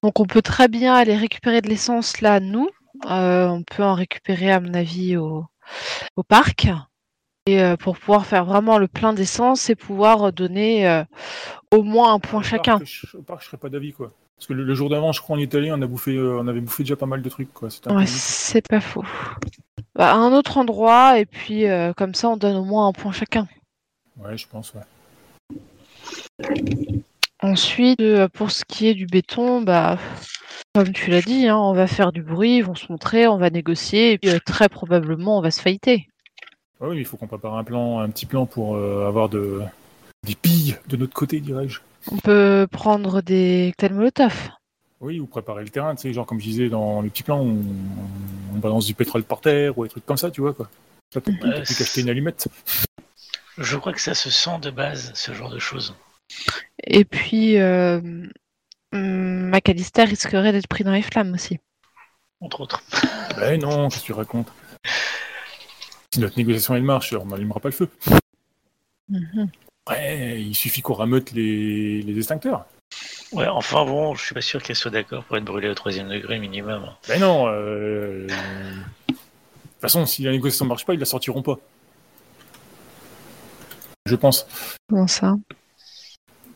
Donc 0.02 0.18
on 0.18 0.24
peut 0.26 0.42
très 0.42 0.66
bien 0.66 0.92
aller 0.94 1.14
récupérer 1.16 1.60
de 1.60 1.68
l'essence 1.68 2.20
là, 2.20 2.40
nous. 2.40 2.68
Euh, 3.08 3.46
on 3.46 3.62
peut 3.62 3.84
en 3.84 3.94
récupérer 3.94 4.50
à 4.50 4.58
mon 4.58 4.74
avis 4.74 5.16
au, 5.16 5.44
au 6.16 6.22
parc. 6.24 6.66
Et 7.46 7.62
euh, 7.62 7.76
pour 7.76 7.96
pouvoir 7.96 8.26
faire 8.26 8.44
vraiment 8.44 8.78
le 8.78 8.88
plein 8.88 9.12
d'essence 9.12 9.70
et 9.70 9.76
pouvoir 9.76 10.32
donner 10.32 10.88
euh, 10.88 11.04
au 11.72 11.82
moins 11.84 12.12
un 12.14 12.18
point 12.20 12.40
Au 12.40 12.42
chacun. 12.44 12.78
parc, 12.78 12.84
je- 12.86 13.16
Au 13.16 13.22
parc, 13.22 13.42
je 13.42 13.46
serais 13.46 13.56
pas 13.56 13.68
d'avis 13.68 13.92
quoi. 13.92 14.12
Parce 14.42 14.48
que 14.48 14.54
le, 14.54 14.64
le 14.64 14.74
jour 14.74 14.90
d'avant, 14.90 15.12
je 15.12 15.20
crois, 15.20 15.38
est 15.38 15.54
allé, 15.54 15.70
on, 15.70 15.80
a 15.80 15.86
bouffé, 15.86 16.16
euh, 16.16 16.40
on 16.40 16.48
avait 16.48 16.60
bouffé 16.60 16.82
déjà 16.82 16.96
pas 16.96 17.06
mal 17.06 17.22
de 17.22 17.28
trucs 17.28 17.54
quoi. 17.54 17.68
Ouais, 17.90 18.06
c'est 18.06 18.66
pas 18.66 18.80
faux. 18.80 19.04
Bah, 19.94 20.10
à 20.10 20.16
un 20.16 20.32
autre 20.32 20.58
endroit 20.58 21.20
et 21.20 21.26
puis 21.26 21.68
euh, 21.68 21.92
comme 21.92 22.12
ça 22.12 22.28
on 22.28 22.36
donne 22.36 22.56
au 22.56 22.64
moins 22.64 22.88
un 22.88 22.92
point 22.92 23.12
chacun. 23.12 23.46
Ouais, 24.16 24.36
je 24.36 24.48
pense, 24.48 24.74
ouais. 24.74 24.82
Ensuite, 27.40 28.00
euh, 28.00 28.26
pour 28.26 28.50
ce 28.50 28.64
qui 28.64 28.88
est 28.88 28.94
du 28.94 29.06
béton, 29.06 29.62
bah 29.62 29.96
comme 30.74 30.92
tu 30.92 31.12
l'as 31.12 31.22
dit, 31.22 31.46
hein, 31.46 31.56
on 31.56 31.72
va 31.72 31.86
faire 31.86 32.10
du 32.10 32.24
bruit, 32.24 32.56
ils 32.56 32.64
vont 32.64 32.74
se 32.74 32.90
montrer, 32.90 33.28
on 33.28 33.38
va 33.38 33.48
négocier 33.48 34.10
et 34.10 34.18
puis 34.18 34.40
très 34.44 34.68
probablement 34.68 35.38
on 35.38 35.40
va 35.40 35.52
se 35.52 35.62
failliter. 35.62 36.08
Ouais, 36.80 36.88
oui, 36.88 36.96
mais 36.96 37.02
il 37.02 37.04
faut 37.04 37.16
qu'on 37.16 37.28
prépare 37.28 37.56
un 37.56 37.62
plan, 37.62 38.00
un 38.00 38.10
petit 38.10 38.26
plan 38.26 38.46
pour 38.46 38.76
avoir 38.76 39.28
de, 39.28 39.60
des 40.26 40.34
pilles 40.34 40.78
de 40.88 40.96
notre 40.96 41.14
côté, 41.14 41.38
dirais-je. 41.38 41.78
On 42.10 42.16
peut 42.16 42.66
prendre 42.70 43.22
des 43.22 43.72
cocktails 43.78 43.94
Molotov. 43.96 44.50
Oui, 45.00 45.20
ou 45.20 45.26
préparer 45.26 45.62
le 45.64 45.70
terrain, 45.70 45.94
tu 45.94 46.02
sais, 46.02 46.12
genre 46.12 46.26
comme 46.26 46.38
je 46.40 46.44
disais 46.44 46.68
dans 46.68 47.00
les 47.02 47.10
petits 47.10 47.22
plans, 47.22 47.40
on, 47.40 47.58
on 48.54 48.58
balance 48.58 48.86
du 48.86 48.94
pétrole 48.94 49.24
par 49.24 49.40
terre 49.40 49.76
ou 49.78 49.84
des 49.84 49.90
trucs 49.90 50.06
comme 50.06 50.16
ça, 50.16 50.30
tu 50.30 50.40
vois 50.40 50.52
quoi. 50.54 50.68
Ça 51.12 51.20
peut 51.20 51.32
Ouais, 51.42 51.62
plus 51.62 51.76
qu'acheter 51.76 52.00
une 52.02 52.08
allumette. 52.10 52.48
Je 53.58 53.76
crois 53.76 53.92
que 53.92 54.00
ça 54.00 54.14
se 54.14 54.30
sent 54.30 54.58
de 54.62 54.70
base, 54.70 55.12
ce 55.14 55.32
genre 55.32 55.50
de 55.50 55.58
choses. 55.58 55.94
Et 56.84 57.04
puis, 57.04 57.58
euh, 57.58 58.00
McAllister 58.92 60.04
risquerait 60.04 60.52
d'être 60.52 60.68
pris 60.68 60.84
dans 60.84 60.92
les 60.92 61.02
flammes 61.02 61.34
aussi. 61.34 61.58
Entre 62.40 62.60
autres. 62.60 62.82
Ben 63.36 63.60
non, 63.60 63.88
qu'est-ce 63.88 64.00
que 64.02 64.06
tu 64.06 64.12
racontes? 64.12 64.52
Si 66.12 66.20
notre 66.20 66.36
négociation 66.36 66.74
elle 66.74 66.82
marche, 66.82 67.12
on 67.12 67.26
n'allumera 67.26 67.60
pas 67.60 67.68
le 67.68 67.74
feu. 67.74 67.88
Mhm. 69.08 69.50
Ouais, 69.88 70.40
il 70.40 70.54
suffit 70.54 70.80
qu'on 70.80 70.94
rameute 70.94 71.32
les, 71.32 72.02
les 72.02 72.16
extincteurs. 72.18 72.66
Ouais, 73.32 73.48
enfin 73.48 73.84
bon, 73.84 74.14
je 74.14 74.24
suis 74.24 74.34
pas 74.34 74.40
sûr 74.42 74.62
qu'elle 74.62 74.76
soit 74.76 74.90
d'accord 74.90 75.24
pour 75.24 75.36
être 75.36 75.44
brûlée 75.44 75.68
au 75.68 75.74
troisième 75.74 76.08
degré 76.08 76.38
minimum. 76.38 76.88
Ben 77.08 77.20
non, 77.20 77.46
euh... 77.48 78.26
de 78.28 78.32
toute 79.08 79.18
façon, 79.80 80.06
si 80.06 80.22
la 80.22 80.30
négociation 80.30 80.66
marche 80.66 80.84
pas, 80.84 80.94
ils 80.94 81.00
la 81.00 81.06
sortiront 81.06 81.42
pas. 81.42 81.58
Je 84.06 84.14
pense. 84.16 84.46
Comment 84.88 85.06
ça? 85.06 85.34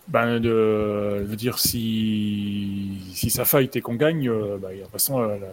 Ben, 0.08 0.38
de, 0.38 1.18
je 1.20 1.24
veux 1.24 1.36
dire, 1.36 1.58
si, 1.58 3.00
si 3.12 3.28
ça 3.30 3.44
fight 3.44 3.74
et 3.74 3.80
qu'on 3.80 3.94
gagne, 3.94 4.28
euh, 4.28 4.56
ben, 4.60 4.76
de 4.76 4.82
toute 4.82 4.92
façon, 4.92 5.20
euh, 5.20 5.36
la- 5.40 5.46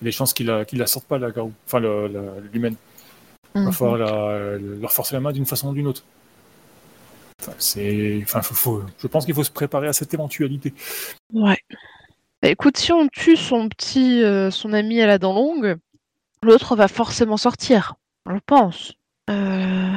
des 0.00 0.12
chances 0.12 0.32
qu'ils 0.32 0.46
la, 0.46 0.64
qu'ils 0.64 0.78
la 0.78 0.86
sortent 0.86 1.06
pas, 1.06 1.18
la 1.18 1.30
garou. 1.30 1.52
Enfin, 1.66 1.80
le- 1.80 2.08
l'humaine. 2.52 2.76
Il 3.54 3.62
va 3.62 3.66
Mhm. 3.66 3.72
falloir 3.72 3.98
la- 3.98 4.56
leur 4.58 4.92
forcer 4.92 5.14
la 5.14 5.20
main 5.20 5.32
d'une 5.32 5.44
façon 5.44 5.68
ou 5.68 5.74
d'une 5.74 5.86
autre. 5.88 6.02
Enfin, 7.40 7.52
c'est, 7.58 8.20
enfin, 8.22 8.42
faut- 8.42 8.54
faut- 8.54 8.82
je 9.02 9.06
pense 9.06 9.24
qu'il 9.24 9.34
faut 9.34 9.44
se 9.44 9.50
préparer 9.50 9.88
à 9.88 9.92
cette 9.92 10.12
éventualité. 10.14 10.74
Ouais. 11.32 11.58
Bah, 12.42 12.48
écoute, 12.48 12.76
si 12.78 12.92
on 12.92 13.08
tue 13.08 13.36
son 13.36 13.68
petit, 13.68 14.22
euh, 14.22 14.50
son 14.50 14.72
ami 14.72 15.00
à 15.00 15.06
la 15.06 15.18
dent 15.18 15.34
longue, 15.34 15.76
l'autre 16.42 16.76
va 16.76 16.88
forcément 16.88 17.36
sortir. 17.36 17.94
Je 18.28 18.38
pense. 18.46 18.92
Euh, 19.30 19.96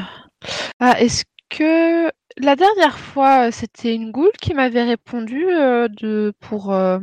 Ah, 0.79 0.99
est-ce 0.99 1.23
que 1.49 2.11
la 2.37 2.55
dernière 2.55 2.99
fois, 2.99 3.51
c'était 3.51 3.95
une 3.95 4.11
goule 4.11 4.31
qui 4.41 4.53
m'avait 4.53 4.83
répondu 4.83 5.45
euh, 5.49 5.87
de 5.87 6.33
pour 6.39 6.73
euh, 6.73 6.99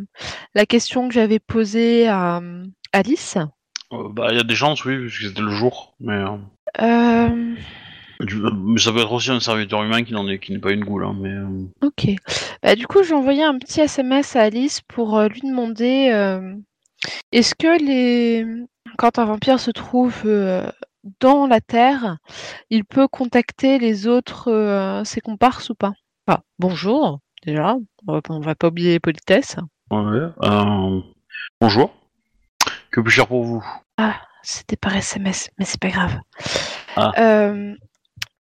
la 0.54 0.66
question 0.66 1.08
que 1.08 1.14
j'avais 1.14 1.38
posée 1.38 2.08
à 2.08 2.38
euh, 2.38 2.64
Alice? 2.92 3.38
Euh, 3.92 4.08
bah, 4.10 4.28
il 4.30 4.36
y 4.36 4.40
a 4.40 4.44
des 4.44 4.54
chances, 4.54 4.84
oui, 4.84 4.98
puisque 4.98 5.28
c'était 5.28 5.40
le 5.40 5.50
jour. 5.50 5.94
Mais, 6.00 6.22
euh, 8.20 8.76
ça 8.76 8.92
peut 8.92 9.00
être 9.00 9.12
aussi 9.12 9.30
un 9.30 9.40
serviteur 9.40 9.82
humain 9.82 10.02
qui 10.02 10.12
n'en 10.12 10.28
est, 10.28 10.38
qui 10.38 10.52
n'est 10.52 10.58
pas 10.58 10.72
une 10.72 10.84
goule. 10.84 11.04
Hein, 11.04 11.16
mais, 11.18 11.30
euh, 11.30 11.66
Ok. 11.82 12.08
Bah, 12.62 12.74
du 12.74 12.86
coup, 12.86 13.02
j'ai 13.02 13.14
envoyé 13.14 13.42
un 13.42 13.58
petit 13.58 13.80
SMS 13.80 14.36
à 14.36 14.42
Alice 14.42 14.80
pour 14.82 15.18
euh, 15.18 15.28
lui 15.28 15.40
demander 15.42 16.10
euh, 16.12 16.54
est-ce 17.32 17.54
que 17.54 17.82
les 17.82 18.46
quand 18.98 19.18
un 19.18 19.24
vampire 19.24 19.60
se 19.60 19.70
trouve 19.70 20.14
euh, 20.24 20.70
dans 21.20 21.46
la 21.46 21.60
Terre, 21.60 22.18
il 22.68 22.84
peut 22.84 23.08
contacter 23.08 23.78
les 23.78 24.06
autres 24.06 24.50
euh, 24.50 25.04
ses 25.04 25.20
comparses 25.20 25.70
ou 25.70 25.74
pas? 25.74 25.92
Ah, 26.26 26.40
bonjour, 26.58 27.20
déjà. 27.46 27.76
On 28.06 28.12
va, 28.12 28.20
on 28.28 28.40
va 28.40 28.54
pas 28.54 28.68
oublier 28.68 28.92
les 28.92 29.00
politesses. 29.00 29.56
ouais, 29.90 29.98
euh, 30.42 31.00
bonjour. 31.60 31.92
Que 32.90 33.00
puis-je 33.00 33.16
faire 33.16 33.28
pour 33.28 33.44
vous? 33.44 33.64
C'était 34.42 34.76
par 34.76 34.96
SMS, 34.96 35.50
mais 35.58 35.64
c'est 35.64 35.80
pas 35.80 35.90
grave. 35.90 36.18
Ah. 36.96 37.12
Euh, 37.18 37.74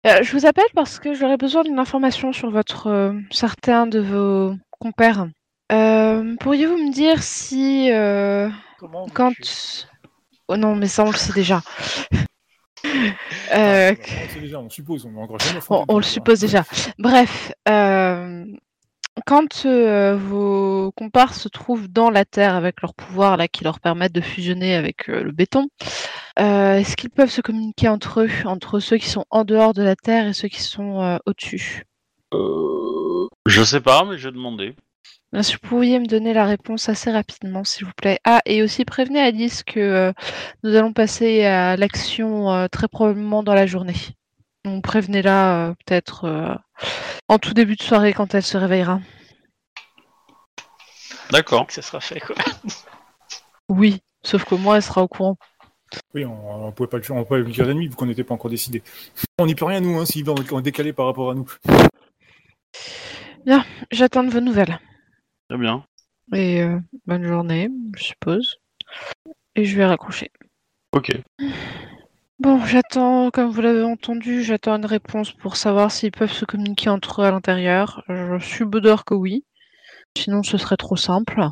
euh, 0.06 0.22
je 0.22 0.32
vous 0.32 0.46
appelle 0.46 0.64
parce 0.74 0.98
que 0.98 1.14
j'aurais 1.14 1.36
besoin 1.36 1.62
d'une 1.62 1.78
information 1.78 2.32
sur 2.32 2.50
votre 2.50 2.86
euh, 2.88 3.12
certains 3.30 3.86
de 3.86 4.00
vos 4.00 4.54
compère. 4.70 5.26
Euh, 5.72 6.36
Pourriez-vous 6.40 6.76
me 6.76 6.92
dire 6.92 7.22
si 7.22 7.90
Comment 8.78 9.06
quand... 9.08 9.32
Oh 10.48 10.56
non, 10.56 10.74
mais 10.74 10.88
ça 10.88 11.04
on 11.04 11.10
le 11.10 11.16
sait 11.16 11.32
déjà. 11.32 11.62
Ah, 13.52 13.90
on 13.92 14.28
sait 14.32 14.40
déjà, 14.40 14.58
on 14.58 14.70
suppose, 14.70 15.04
on, 15.04 15.28
on, 15.68 15.84
on 15.86 15.96
le 15.98 16.02
suppose 16.02 16.40
déjà. 16.40 16.64
Bref, 16.98 17.52
quand 19.24 19.64
euh, 19.66 20.16
vos 20.16 20.92
compars 20.92 21.34
se 21.34 21.48
trouvent 21.48 21.88
dans 21.88 22.10
la 22.10 22.24
Terre 22.24 22.54
avec 22.54 22.82
leurs 22.82 22.94
pouvoirs 22.94 23.36
là, 23.36 23.48
qui 23.48 23.64
leur 23.64 23.80
permettent 23.80 24.14
de 24.14 24.20
fusionner 24.20 24.74
avec 24.74 25.08
euh, 25.08 25.22
le 25.22 25.32
béton, 25.32 25.68
euh, 26.38 26.74
est-ce 26.74 26.96
qu'ils 26.96 27.10
peuvent 27.10 27.30
se 27.30 27.40
communiquer 27.40 27.88
entre 27.88 28.22
eux, 28.22 28.30
entre 28.44 28.80
ceux 28.80 28.98
qui 28.98 29.08
sont 29.08 29.24
en 29.30 29.44
dehors 29.44 29.74
de 29.74 29.82
la 29.82 29.96
Terre 29.96 30.26
et 30.26 30.32
ceux 30.32 30.48
qui 30.48 30.62
sont 30.62 31.18
au-dessus? 31.26 31.84
Euh, 32.34 33.28
Je 33.46 33.62
sais 33.62 33.80
pas, 33.80 34.04
mais 34.04 34.18
je 34.18 34.28
vais 34.28 34.34
demander. 34.34 34.74
Si 35.42 35.52
vous 35.52 35.68
pouviez 35.68 36.00
me 36.00 36.06
donner 36.06 36.32
la 36.32 36.44
réponse 36.44 36.88
assez 36.88 37.10
rapidement, 37.10 37.62
s'il 37.62 37.86
vous 37.86 37.92
plaît. 37.96 38.18
Ah, 38.24 38.40
et 38.46 38.62
aussi 38.62 38.84
prévenez 38.84 39.20
Alice 39.20 39.62
que 39.62 40.12
nous 40.64 40.74
allons 40.74 40.92
passer 40.92 41.44
à 41.44 41.76
l'action 41.76 42.68
très 42.68 42.88
probablement 42.88 43.42
dans 43.44 43.54
la 43.54 43.66
journée. 43.66 43.94
Donc 44.64 44.82
prévenez-la 44.82 45.68
euh, 45.68 45.74
peut-être 45.84 46.24
euh, 46.24 46.54
en 47.28 47.38
tout 47.38 47.54
début 47.54 47.76
de 47.76 47.82
soirée 47.82 48.12
quand 48.12 48.34
elle 48.34 48.42
se 48.42 48.58
réveillera. 48.58 49.00
D'accord. 51.30 51.66
que 51.66 51.72
ça 51.72 51.82
sera 51.82 52.00
fait 52.00 52.20
quoi. 52.20 52.36
Oui, 53.68 54.00
sauf 54.24 54.44
qu'au 54.44 54.58
moins 54.58 54.76
elle 54.76 54.82
sera 54.82 55.02
au 55.02 55.08
courant. 55.08 55.36
Oui, 56.12 56.24
on, 56.24 56.66
on 56.66 56.72
pouvait 56.72 56.88
pas 56.88 56.96
le 56.96 57.04
faire, 57.04 57.14
on 57.16 57.24
pouvait 57.24 57.40
le 57.40 57.46
dire 57.46 57.66
la 57.66 57.74
nuit 57.74 57.86
vu 57.86 57.94
qu'on 57.94 58.06
n'était 58.06 58.24
pas 58.24 58.34
encore 58.34 58.50
décidé. 58.50 58.82
On 59.38 59.46
n'y 59.46 59.54
peut 59.54 59.64
rien 59.64 59.80
nous, 59.80 59.98
hein, 59.98 60.06
s'ils 60.06 60.24
vont 60.24 60.34
en 60.34 60.60
décaler 60.60 60.92
par 60.92 61.06
rapport 61.06 61.30
à 61.30 61.34
nous. 61.34 61.48
J'attends 63.90 64.24
de 64.24 64.30
vos 64.30 64.40
nouvelles. 64.40 64.78
Très 65.48 65.58
bien. 65.58 65.84
Et 66.32 66.62
euh, 66.62 66.78
bonne 67.06 67.24
journée, 67.24 67.68
je 67.96 68.04
suppose. 68.04 68.58
Et 69.56 69.64
je 69.64 69.76
vais 69.76 69.84
raccrocher. 69.84 70.30
Ok. 70.92 71.12
Bon, 72.40 72.64
j'attends, 72.64 73.30
comme 73.30 73.50
vous 73.50 73.60
l'avez 73.60 73.82
entendu, 73.82 74.42
j'attends 74.42 74.76
une 74.76 74.86
réponse 74.86 75.30
pour 75.32 75.56
savoir 75.56 75.90
s'ils 75.90 76.10
peuvent 76.10 76.32
se 76.32 76.46
communiquer 76.46 76.88
entre 76.88 77.20
eux 77.20 77.26
à 77.26 77.30
l'intérieur. 77.30 78.02
Je 78.08 78.38
suis 78.40 78.64
d'or 78.66 79.04
que 79.04 79.12
oui. 79.12 79.44
Sinon, 80.16 80.42
ce 80.42 80.56
serait 80.56 80.78
trop 80.78 80.96
simple. 80.96 81.46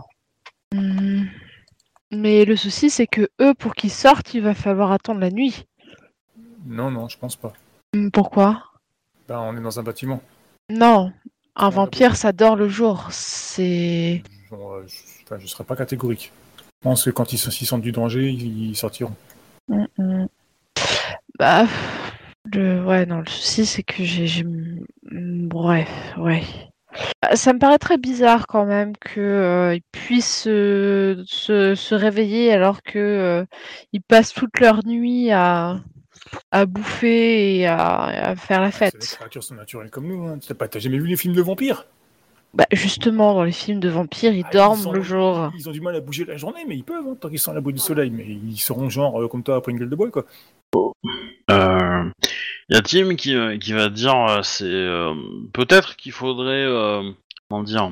Hmm. 0.75 1.25
Mais 2.11 2.47
le 2.47 2.57
souci, 2.57 2.89
c'est 2.89 3.07
que 3.07 3.29
eux, 3.41 3.53
pour 3.53 3.75
qu'ils 3.75 3.91
sortent, 3.91 4.33
il 4.33 4.41
va 4.41 4.55
falloir 4.55 4.91
attendre 4.91 5.21
la 5.21 5.31
nuit. 5.31 5.67
Non, 6.65 6.91
non, 6.91 7.07
je 7.09 7.19
pense 7.19 7.37
pas. 7.37 7.53
Hmm, 7.95 8.09
Pourquoi? 8.09 8.65
Ben, 9.29 9.39
on 9.41 9.57
est 9.59 9.61
dans 9.61 9.79
un 9.79 9.83
bâtiment. 9.83 10.23
Non, 10.71 11.13
un 11.55 11.69
vampire, 11.69 12.17
ça 12.17 12.33
dort 12.33 12.57
le 12.57 12.69
jour. 12.69 13.09
C'est... 13.11 14.23
Euh, 14.53 14.87
je, 14.87 15.37
je 15.39 15.47
serais 15.47 15.65
pas 15.65 15.77
catégorique. 15.77 16.33
Je 16.59 16.65
pense 16.89 17.05
que 17.05 17.11
quand 17.11 17.35
ils, 17.35 17.39
se- 17.39 17.51
s'ils 17.51 17.67
sentent 17.67 17.83
du 17.83 17.93
danger, 17.93 18.31
ils 18.31 18.75
sortiront. 18.75 19.15
Bah, 21.39 21.67
le... 22.53 22.85
ouais, 22.85 23.07
non, 23.07 23.21
le 23.21 23.27
souci, 23.29 23.67
c'est 23.67 23.83
que 23.83 24.05
j'ai... 24.05 24.45
Bref, 25.13 25.89
ouais. 26.19 26.43
Ah, 27.23 27.37
Ça 27.37 27.53
me 27.53 27.59
paraît 27.59 27.79
très 27.79 27.99
bizarre 27.99 28.47
quand 28.47 28.67
même 28.67 28.95
qu'ils 28.97 29.83
puissent 29.93 30.47
euh, 30.49 31.23
se, 31.27 31.75
se 31.75 31.95
réveiller 31.95 32.53
alors 32.53 32.83
que 32.83 32.99
euh, 32.99 33.45
ils 33.93 34.03
passent 34.03 34.35
toute 34.35 34.61
leur 34.61 34.87
nuit 34.87 35.31
à, 35.33 35.81
à 36.53 36.67
bouffer 36.67 37.59
et 37.59 37.67
à, 37.67 38.05
à 38.31 38.37
faire 38.37 38.61
la 38.63 38.73
des 38.73 38.81
fête. 38.81 39.17
créatures 39.17 39.43
sont 39.43 39.55
naturelles 39.55 39.91
comme 39.91 40.07
nous. 40.07 40.27
Hein. 40.27 40.39
T'as 40.41 40.79
jamais 40.79 40.99
vu 40.99 41.07
les 41.07 41.17
films 41.17 41.35
de 41.35 41.41
vampires? 41.43 41.87
Bah, 42.55 42.67
justement, 42.73 43.35
dans 43.35 43.45
les 43.45 43.53
films 43.53 43.81
de 43.81 43.89
vampires, 43.89 44.33
ils 44.33 44.45
Ah, 44.45 44.51
ils 44.53 44.55
dorment 44.55 44.83
sont- 44.83 44.93
le 44.93 45.03
jour. 45.03 45.53
Ils 45.55 45.69
ont 45.69 45.73
du 45.73 45.81
mal 45.81 45.97
à 45.97 46.01
bouger 46.01 46.25
la 46.27 46.37
journée, 46.37 46.65
mais 46.67 46.77
ils 46.77 46.85
peuvent, 46.85 47.07
hein, 47.09 47.17
tant 47.19 47.29
qu'ils 47.31 47.39
sont 47.39 47.53
à 47.53 47.55
l'abri 47.55 47.73
du 47.73 47.79
soleil. 47.79 48.11
Mais 48.11 48.27
ils 48.27 48.59
seront 48.59 48.91
genre 48.91 49.23
euh, 49.23 49.29
comme 49.29 49.43
toi 49.43 49.57
après 49.57 49.73
une 49.73 49.79
gueule 49.79 49.91
de 49.91 49.97
bois, 49.97 50.11
quoi. 50.11 50.27
Euh, 51.51 52.11
y 52.69 52.77
a 52.77 52.83
Tim 52.83 53.15
qui, 53.17 53.35
euh, 53.35 53.57
qui 53.59 53.73
va 53.73 53.89
dire, 53.89 54.15
euh, 54.15 54.43
c'est 54.43 54.65
euh, 54.67 55.15
peut-être 55.53 55.97
qu'il 55.97 56.13
faudrait, 56.13 56.65
euh, 56.65 57.11
comment 57.49 57.63
dire, 57.63 57.91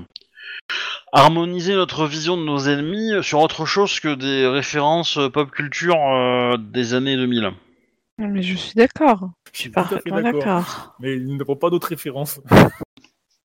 harmoniser 1.12 1.75
notre 1.75 2.07
vision 2.07 2.37
de 2.37 2.43
nos 2.43 2.59
ennemis 2.69 3.12
sur 3.23 3.41
autre 3.41 3.65
chose 3.65 3.99
que 4.01 4.15
des 4.15 4.47
références 4.47 5.19
pop 5.33 5.51
culture 5.51 5.97
euh, 5.97 6.57
des 6.59 6.93
années 6.95 7.17
2000. 7.17 7.51
Non, 8.19 8.29
Mais 8.29 8.43
je 8.43 8.55
suis 8.57 8.75
d'accord. 8.75 9.31
Je 9.53 9.59
suis 9.61 9.71
parfaitement 9.71 10.21
d'accord. 10.21 10.95
Mais 11.01 11.17
nous 11.17 11.37
n'avons 11.37 11.57
pas 11.57 11.71
d'autres 11.71 11.89
références. 11.89 12.41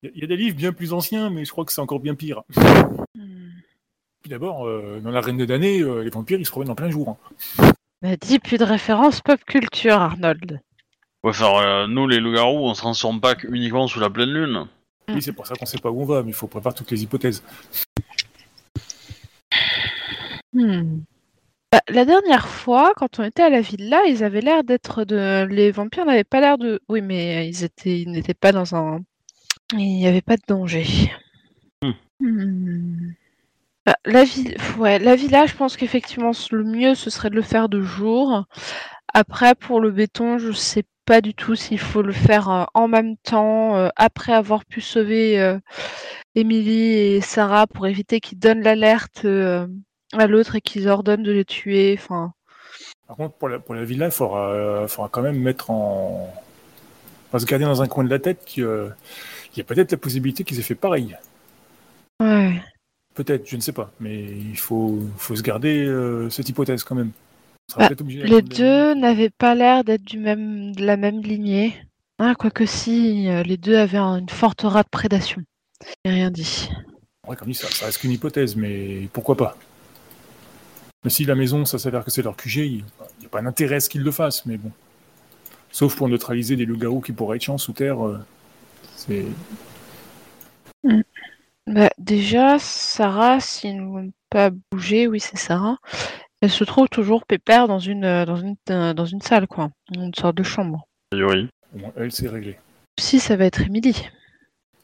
Il 0.02 0.08
y 0.08 0.08
a- 0.08 0.12
il 0.14 0.26
des 0.26 0.36
livres 0.36 0.56
bien 0.56 0.72
plus 0.72 0.92
anciens, 0.92 1.30
mais 1.30 1.44
je 1.44 1.50
crois 1.50 1.64
que 1.64 1.72
c'est 1.72 1.80
encore 1.80 2.00
bien 2.00 2.14
pire. 2.14 2.42
Hmm. 3.14 3.50
Puis 4.22 4.30
d'abord, 4.30 4.66
euh, 4.66 5.00
dans 5.02 5.10
la 5.10 5.20
Reine 5.20 5.36
des 5.36 5.46
damnés, 5.46 5.80
euh, 5.80 6.02
les 6.02 6.10
vampires, 6.10 6.38
ils 6.38 6.46
se 6.46 6.50
promènent 6.50 6.70
en 6.70 6.74
plein 6.74 6.90
jour. 6.90 7.18
hein. 7.58 7.72
Mais 8.02 8.16
dis 8.16 8.40
plus 8.40 8.58
de 8.58 8.64
référence 8.64 9.20
pop 9.20 9.42
culture, 9.44 9.94
Arnold. 9.94 10.60
Ouais, 11.22 11.32
faire, 11.32 11.54
euh, 11.54 11.86
nous 11.86 12.08
les 12.08 12.18
loups-garous, 12.18 12.66
on 12.66 12.74
se 12.74 12.80
transforme 12.80 13.20
pas 13.20 13.36
que 13.36 13.46
uniquement 13.46 13.86
sous 13.86 14.00
la 14.00 14.10
pleine 14.10 14.30
lune. 14.30 14.66
Oui, 15.08 15.22
c'est 15.22 15.32
pour 15.32 15.46
ça 15.46 15.54
qu'on 15.54 15.66
sait 15.66 15.78
pas 15.78 15.90
où 15.90 16.02
on 16.02 16.04
va, 16.04 16.22
mais 16.22 16.30
il 16.30 16.34
faut 16.34 16.48
préparer 16.48 16.74
toutes 16.74 16.90
les 16.90 17.02
hypothèses. 17.02 17.44
Hmm. 20.52 21.00
Bah, 21.70 21.80
la 21.88 22.04
dernière 22.04 22.48
fois, 22.48 22.92
quand 22.96 23.20
on 23.20 23.24
était 23.24 23.42
à 23.42 23.50
la 23.50 23.60
villa, 23.60 24.00
ils 24.08 24.24
avaient 24.24 24.40
l'air 24.40 24.64
d'être 24.64 25.04
de. 25.04 25.46
Les 25.48 25.70
vampires 25.70 26.04
n'avaient 26.04 26.24
pas 26.24 26.40
l'air 26.40 26.58
de. 26.58 26.80
Oui, 26.88 27.00
mais 27.02 27.48
ils 27.48 27.64
étaient, 27.64 28.00
ils 28.00 28.10
n'étaient 28.10 28.34
pas 28.34 28.52
dans 28.52 28.74
un. 28.74 29.00
Il 29.72 29.96
n'y 29.96 30.06
avait 30.06 30.22
pas 30.22 30.36
de 30.36 30.42
danger. 30.46 30.86
Hmm. 31.82 31.92
Hmm. 32.20 33.12
Bah, 33.86 33.96
la 34.04 34.24
ville, 34.24 34.56
ouais, 34.78 34.98
la 34.98 35.16
villa, 35.16 35.46
je 35.46 35.54
pense 35.54 35.76
qu'effectivement, 35.76 36.30
le 36.52 36.64
mieux, 36.64 36.94
ce 36.94 37.10
serait 37.10 37.30
de 37.30 37.34
le 37.34 37.42
faire 37.42 37.68
de 37.68 37.82
jour. 37.82 38.44
Après, 39.14 39.54
pour 39.54 39.80
le 39.80 39.90
béton, 39.90 40.38
je 40.38 40.52
sais 40.52 40.84
pas 41.04 41.20
du 41.20 41.34
tout 41.34 41.56
s'il 41.56 41.80
faut 41.80 42.02
le 42.02 42.12
faire 42.12 42.48
euh, 42.50 42.64
en 42.74 42.88
même 42.88 43.16
temps, 43.18 43.76
euh, 43.76 43.88
après 43.96 44.32
avoir 44.32 44.64
pu 44.64 44.80
sauver 44.80 45.40
euh, 45.40 45.58
Emily 46.36 47.16
et 47.16 47.20
Sarah 47.20 47.66
pour 47.66 47.86
éviter 47.86 48.20
qu'ils 48.20 48.38
donnent 48.38 48.62
l'alerte 48.62 49.24
euh, 49.24 49.66
à 50.12 50.26
l'autre 50.28 50.56
et 50.56 50.60
qu'ils 50.60 50.88
ordonnent 50.88 51.24
de 51.24 51.32
les 51.32 51.44
tuer. 51.44 51.96
Enfin, 51.98 52.32
Par 53.06 53.16
contre, 53.16 53.34
pour 53.36 53.48
la, 53.48 53.58
pour 53.58 53.74
la 53.74 53.84
villa, 53.84 54.06
il 54.06 54.12
faudra, 54.12 54.50
euh, 54.52 54.88
faudra 54.88 55.08
quand 55.08 55.22
même 55.22 55.38
mettre 55.38 55.70
en. 55.70 56.32
Se 57.38 57.46
garder 57.46 57.64
dans 57.64 57.80
un 57.82 57.88
coin 57.88 58.04
de 58.04 58.10
la 58.10 58.18
tête 58.18 58.44
qu'il 58.44 58.64
il 58.64 59.58
y 59.58 59.60
a 59.60 59.64
peut-être 59.64 59.90
la 59.92 59.98
possibilité 59.98 60.44
qu'ils 60.44 60.58
aient 60.58 60.62
fait 60.62 60.74
pareil. 60.74 61.16
ouais. 62.20 62.62
Peut-être, 63.14 63.46
je 63.48 63.56
ne 63.56 63.60
sais 63.60 63.72
pas. 63.72 63.92
Mais 64.00 64.22
il 64.24 64.56
faut, 64.58 64.98
faut 65.18 65.36
se 65.36 65.42
garder 65.42 65.84
euh, 65.84 66.30
cette 66.30 66.48
hypothèse 66.48 66.82
quand 66.82 66.94
même. 66.94 67.10
On 67.68 67.72
sera 67.74 67.88
Bah, 67.88 67.94
obligé 68.00 68.22
Les 68.22 68.42
deux 68.42 68.94
n'avaient 68.94 69.30
pas 69.30 69.54
l'air 69.54 69.84
d'être 69.84 70.04
du 70.04 70.18
même, 70.18 70.74
de 70.74 70.84
la 70.84 70.96
même 70.96 71.20
lignée. 71.20 71.74
Ah, 72.18 72.34
quoique 72.38 72.66
si, 72.66 73.28
euh, 73.28 73.42
les 73.42 73.56
deux 73.56 73.76
avaient 73.76 73.98
un- 73.98 74.18
une 74.18 74.28
forte 74.28 74.62
rate 74.62 74.86
de 74.86 74.90
prédation. 74.90 75.42
J'ai 76.04 76.12
rien 76.12 76.30
dit. 76.30 76.68
Ouais, 77.26 77.36
comme 77.36 77.48
dit, 77.48 77.54
ça, 77.54 77.68
ça 77.70 77.86
reste 77.86 77.98
qu'une 77.98 78.12
hypothèse, 78.12 78.56
mais 78.56 79.08
pourquoi 79.12 79.36
pas? 79.36 79.56
Mais 81.04 81.10
si 81.10 81.24
la 81.24 81.34
maison, 81.34 81.64
ça 81.64 81.78
s'avère 81.78 82.04
que 82.04 82.10
c'est 82.10 82.22
leur 82.22 82.36
QG, 82.36 82.56
il 82.66 82.84
n'y 83.20 83.26
a 83.26 83.28
pas 83.28 83.42
d'intérêt 83.42 83.76
à 83.76 83.80
ce 83.80 83.88
qu'ils 83.88 84.02
le 84.02 84.10
fassent, 84.12 84.46
mais 84.46 84.56
bon. 84.56 84.70
Sauf 85.70 85.96
pour 85.96 86.08
neutraliser 86.08 86.54
des 86.56 86.64
loups-garous 86.64 87.00
qui 87.00 87.12
pourraient 87.12 87.36
être 87.36 87.42
chiants 87.42 87.58
sous 87.58 87.72
terre, 87.72 88.06
euh, 88.06 88.18
c'est. 88.96 89.24
Bah, 91.66 91.90
déjà, 91.98 92.58
Sarah, 92.58 93.40
s'ils 93.40 93.76
ne 93.76 93.86
vont 93.86 94.12
pas 94.30 94.50
bouger, 94.70 95.06
oui, 95.06 95.20
c'est 95.20 95.36
Sarah, 95.36 95.78
elle 96.40 96.50
se 96.50 96.64
trouve 96.64 96.88
toujours 96.88 97.24
pépère 97.24 97.68
dans 97.68 97.78
une, 97.78 98.04
euh, 98.04 98.24
dans 98.24 98.36
une, 98.36 98.56
euh, 98.70 98.94
dans 98.94 99.04
une 99.06 99.20
salle, 99.22 99.46
quoi. 99.46 99.70
Une 99.94 100.12
sorte 100.14 100.36
de 100.36 100.42
chambre. 100.42 100.86
A 101.12 101.16
priori. 101.16 101.48
Au 101.74 101.78
moins, 101.78 101.92
elle, 101.96 102.12
c'est 102.12 102.28
réglé. 102.28 102.58
Si, 102.98 103.20
ça 103.20 103.36
va 103.36 103.44
être 103.44 103.62
Emily. 103.62 104.08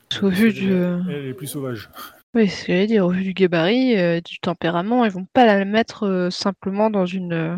Parce 0.09 0.21
qu'au 0.21 0.29
vu 0.31 0.53
du. 0.53 0.73
euh, 0.73 1.01
Elle 1.11 1.27
est 1.27 1.35
plus 1.35 1.47
sauvage. 1.49 1.91
Oui, 2.35 2.47
ce 2.47 2.67
que 2.67 2.73
j'allais 2.75 2.87
dire, 2.87 3.07
au 3.07 3.09
vu 3.11 3.23
du 3.23 3.33
gabarit, 3.33 3.97
euh, 3.99 4.21
du 4.21 4.39
tempérament, 4.39 5.07
ils 5.07 5.11
vont 5.11 5.27
pas 5.33 5.47
la 5.47 5.65
mettre 5.65 6.07
euh, 6.07 6.29
simplement 6.29 6.91
dans 6.91 7.07
une 7.07 7.33
euh, 7.33 7.57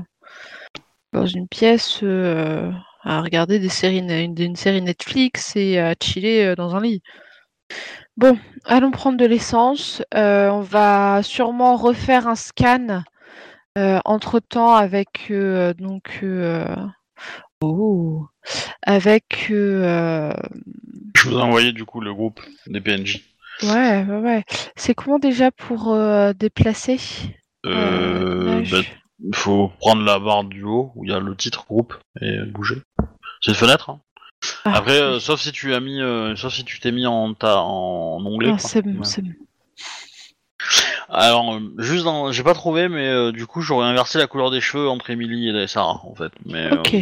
dans 1.12 1.26
une 1.26 1.48
pièce 1.48 1.98
euh, 2.04 2.70
à 3.02 3.20
regarder 3.20 3.58
des 3.58 3.68
séries, 3.68 3.98
une, 3.98 4.38
une 4.40 4.54
série 4.54 4.80
Netflix 4.80 5.56
et 5.56 5.80
à 5.80 5.94
chiller 6.00 6.46
euh, 6.46 6.54
dans 6.54 6.76
un 6.76 6.80
lit. 6.82 7.02
Bon, 8.20 8.38
allons 8.66 8.90
prendre 8.90 9.16
de 9.16 9.24
l'essence. 9.24 10.02
Euh, 10.14 10.50
on 10.50 10.60
va 10.60 11.22
sûrement 11.22 11.76
refaire 11.76 12.28
un 12.28 12.34
scan 12.34 13.02
entre 14.04 14.40
temps 14.40 14.74
avec 14.74 15.28
euh, 15.30 15.72
donc 15.72 16.20
euh, 16.22 16.66
oh, 17.62 18.26
avec 18.82 19.48
euh, 19.50 20.34
Je 21.16 21.28
vous 21.30 21.38
ai 21.38 21.40
envoyé 21.42 21.72
du 21.72 21.86
coup 21.86 22.00
le 22.02 22.12
groupe 22.12 22.40
des 22.66 22.82
PNJ. 22.82 23.22
ouais 23.62 24.04
ouais 24.04 24.18
ouais. 24.18 24.44
C'est 24.76 24.92
comment 24.94 25.18
déjà 25.18 25.50
pour 25.50 25.92
euh, 25.94 26.34
déplacer 26.34 26.98
Euh, 27.64 28.62
bah, 28.70 28.78
faut 29.34 29.68
prendre 29.80 30.02
la 30.04 30.18
barre 30.18 30.44
du 30.44 30.62
haut 30.64 30.92
où 30.94 31.04
il 31.06 31.10
y 31.10 31.14
a 31.14 31.20
le 31.20 31.34
titre 31.36 31.64
groupe 31.66 31.94
et 32.20 32.38
bouger. 32.46 32.82
C'est 33.40 33.52
une 33.52 33.56
fenêtre. 33.56 33.88
hein. 33.88 34.00
Ah, 34.64 34.76
Après, 34.76 35.00
euh, 35.00 35.20
sauf 35.20 35.40
si 35.40 35.52
tu 35.52 35.74
as 35.74 35.80
mis, 35.80 36.00
euh, 36.00 36.34
sauf 36.36 36.52
si 36.54 36.64
tu 36.64 36.80
t'es 36.80 36.92
mis 36.92 37.06
en 37.06 37.34
ta 37.34 37.58
en 37.60 38.24
onglet. 38.24 38.52
ah, 38.52 38.58
c'est 38.58 38.82
bon, 38.82 38.98
Ouais. 38.98 39.04
c'est 39.04 39.22
bon. 39.22 39.32
Alors, 41.08 41.54
euh, 41.54 41.60
juste 41.78 42.04
dans... 42.04 42.30
J'ai 42.32 42.42
pas 42.42 42.54
trouvé, 42.54 42.88
mais 42.88 43.32
du 43.32 43.46
coup, 43.46 43.62
j'aurais 43.62 43.86
inversé 43.86 44.18
la 44.18 44.26
couleur 44.26 44.50
des 44.50 44.60
cheveux 44.60 44.88
entre 44.88 45.10
Emily 45.10 45.48
et 45.48 45.66
Sarah, 45.66 46.00
en 46.04 46.14
fait. 46.14 46.32
Mais, 46.46 46.70
Ok. 46.78 46.94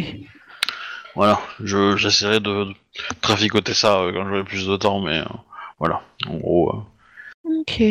voilà, 1.15 1.39
je- 1.63 1.95
j'essaierai 1.97 2.39
de, 2.39 2.65
de 2.65 2.73
traficoter 3.21 3.73
ça 3.73 4.01
quand 4.13 4.27
j'aurai 4.27 4.43
plus 4.43 4.67
de 4.67 4.75
temps, 4.77 4.99
mais 5.01 5.21
voilà, 5.79 6.01
en 6.27 6.35
gros... 6.37 6.83
Ok. 7.43 7.81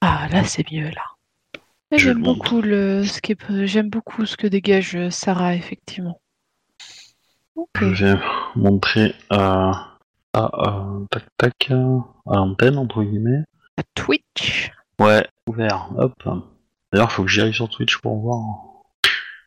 Ah, 0.00 0.28
là, 0.30 0.44
c'est 0.44 0.70
mieux, 0.70 0.90
là. 0.90 1.02
J'aime 1.94 2.22
beaucoup 2.22 2.62
le 2.62 3.04
ce 3.04 3.20
qui 3.20 3.32
est- 3.32 3.66
j'aime 3.66 3.90
beaucoup 3.90 4.24
ce 4.24 4.36
que 4.36 4.46
dégage 4.46 4.96
Sarah, 5.10 5.54
effectivement. 5.54 6.20
Ok. 7.54 7.68
Je 7.82 8.06
vais 8.06 8.20
montrer 8.56 9.14
à, 9.30 9.96
euh, 10.36 11.04
tac 11.10 11.24
tac 11.36 11.70
à 11.70 12.34
l'antenne 12.36 12.78
entre 12.78 13.02
guillemets. 13.02 13.44
À 13.76 13.82
Twitch. 13.94 14.70
Ouais, 14.98 15.26
ouvert. 15.48 15.88
Hop. 15.96 16.14
D'ailleurs, 16.92 17.10
faut 17.12 17.24
que 17.24 17.30
j'y 17.30 17.40
aille 17.40 17.54
sur 17.54 17.68
Twitch 17.68 17.98
pour 17.98 18.18
voir. 18.20 18.38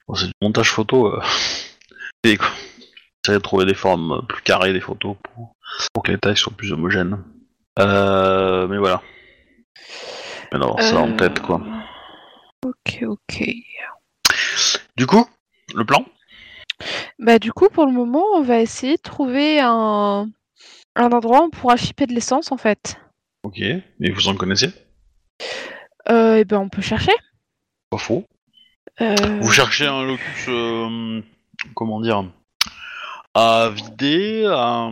Bon, 0.08 0.16
c'est 0.16 0.26
du 0.28 0.34
montage 0.42 0.72
photo. 0.72 1.14
Euh... 1.14 1.22
et 2.24 2.38
quoi. 2.38 2.48
J'essaie 3.26 3.38
de 3.40 3.44
trouver 3.44 3.66
des 3.66 3.74
formes 3.74 4.24
plus 4.28 4.44
carrées 4.44 4.72
des 4.74 4.82
photos 4.82 5.16
pour, 5.24 5.56
pour 5.94 6.04
que 6.04 6.12
les 6.12 6.18
tailles 6.20 6.38
soient 6.38 6.54
plus 6.56 6.72
homogènes. 6.74 7.24
Euh, 7.80 8.68
mais 8.68 8.78
voilà. 8.78 9.02
Mais 10.52 10.60
non, 10.60 10.78
ça 10.78 11.00
en 11.00 11.10
Euh, 11.12 11.16
tête 11.16 11.40
quoi. 11.42 11.60
Ok, 12.64 13.04
ok. 13.04 13.44
Du 14.96 15.08
coup, 15.08 15.26
le 15.74 15.84
plan? 15.86 16.06
Bah 17.20 17.40
du 17.40 17.54
coup, 17.54 17.70
pour 17.70 17.86
le 17.86 17.92
moment, 17.92 18.24
on 18.36 18.42
va 18.42 18.60
essayer 18.60 18.98
de 18.98 19.02
trouver 19.02 19.60
un, 19.62 20.30
un 20.96 21.12
endroit 21.12 21.42
où 21.42 21.46
on 21.46 21.50
pourra 21.50 21.78
shipper 21.78 22.08
de 22.08 22.14
l'essence, 22.14 22.52
en 22.52 22.58
fait. 22.58 22.98
Ok. 23.44 23.60
Et 23.60 24.12
vous 24.12 24.28
en 24.28 24.36
connaissez? 24.36 24.70
Euh, 26.10 26.38
et 26.38 26.46
ben, 26.46 26.60
on 26.60 26.70
peut 26.70 26.82
chercher. 26.82 27.14
Pas 27.90 27.98
faux. 27.98 28.26
Euh, 29.02 29.16
Vous 29.42 29.52
cherchez 29.52 29.86
un 29.86 30.04
locus, 30.04 30.46
euh, 30.48 31.22
comment 31.74 32.00
dire, 32.02 32.32
à 33.34 33.70
vider, 33.70 34.46
à, 34.48 34.90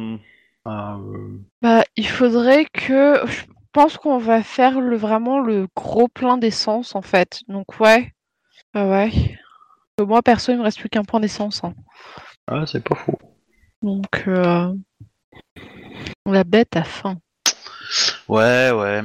à, 0.66 0.96
euh, 0.96 1.40
Bah, 1.62 1.84
il 1.96 2.08
faudrait 2.08 2.66
que... 2.66 3.22
Je 3.28 3.44
pense 3.72 3.98
qu'on 3.98 4.20
va 4.20 4.44
faire 4.44 4.80
le, 4.80 4.96
vraiment 4.96 5.40
le 5.40 5.68
gros 5.76 6.08
plein 6.08 6.38
d'essence, 6.38 6.94
en 6.94 7.02
fait. 7.02 7.42
Donc, 7.48 7.80
ouais. 7.80 8.14
Ah 8.76 8.88
ouais. 8.88 9.12
Euh, 10.00 10.06
Moi, 10.06 10.22
perso, 10.22 10.52
il 10.52 10.58
me 10.58 10.64
reste 10.64 10.80
plus 10.80 10.90
qu'un 10.90 11.04
point 11.04 11.20
d'essence. 11.20 11.64
hein. 11.64 11.74
Ah, 12.48 12.66
c'est 12.66 12.84
pas 12.84 12.96
faux. 12.96 13.18
Donc, 13.82 14.24
euh, 14.28 14.74
la 16.26 16.44
bête 16.44 16.76
a 16.76 16.84
faim. 16.84 17.18
Ouais, 18.28 18.72
ouais. 18.72 19.02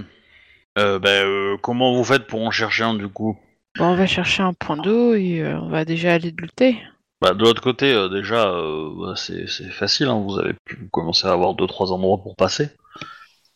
Euh, 0.79 0.99
ben, 0.99 1.27
euh, 1.27 1.57
comment 1.61 1.95
vous 1.95 2.05
faites 2.05 2.27
pour 2.27 2.43
en 2.43 2.51
chercher 2.51 2.85
un 2.85 2.95
du 2.95 3.09
coup? 3.09 3.37
Bon, 3.77 3.87
on 3.87 3.97
va 3.97 4.07
chercher 4.07 4.43
un 4.43 4.53
point 4.55 4.77
d'eau 4.77 5.15
et 5.15 5.41
euh, 5.41 5.59
on 5.61 5.69
va 5.69 5.85
déjà 5.85 6.15
aller 6.15 6.33
lutter. 6.37 6.79
Bah, 7.21 7.35
de 7.35 7.43
l'autre 7.43 7.61
côté, 7.63 7.93
euh, 7.93 8.09
déjà, 8.09 8.49
euh, 8.49 8.91
bah, 8.97 9.15
c'est 9.17 9.49
c'est 9.49 9.71
facile. 9.71 10.07
hein, 10.07 10.23
vous 10.25 10.39
avez 10.39 10.55
pu 10.65 10.89
commencer 10.93 11.27
à 11.27 11.33
avoir 11.33 11.55
deux 11.55 11.67
trois 11.67 11.93
endroits 11.93 12.23
pour 12.23 12.37
passer. 12.37 12.71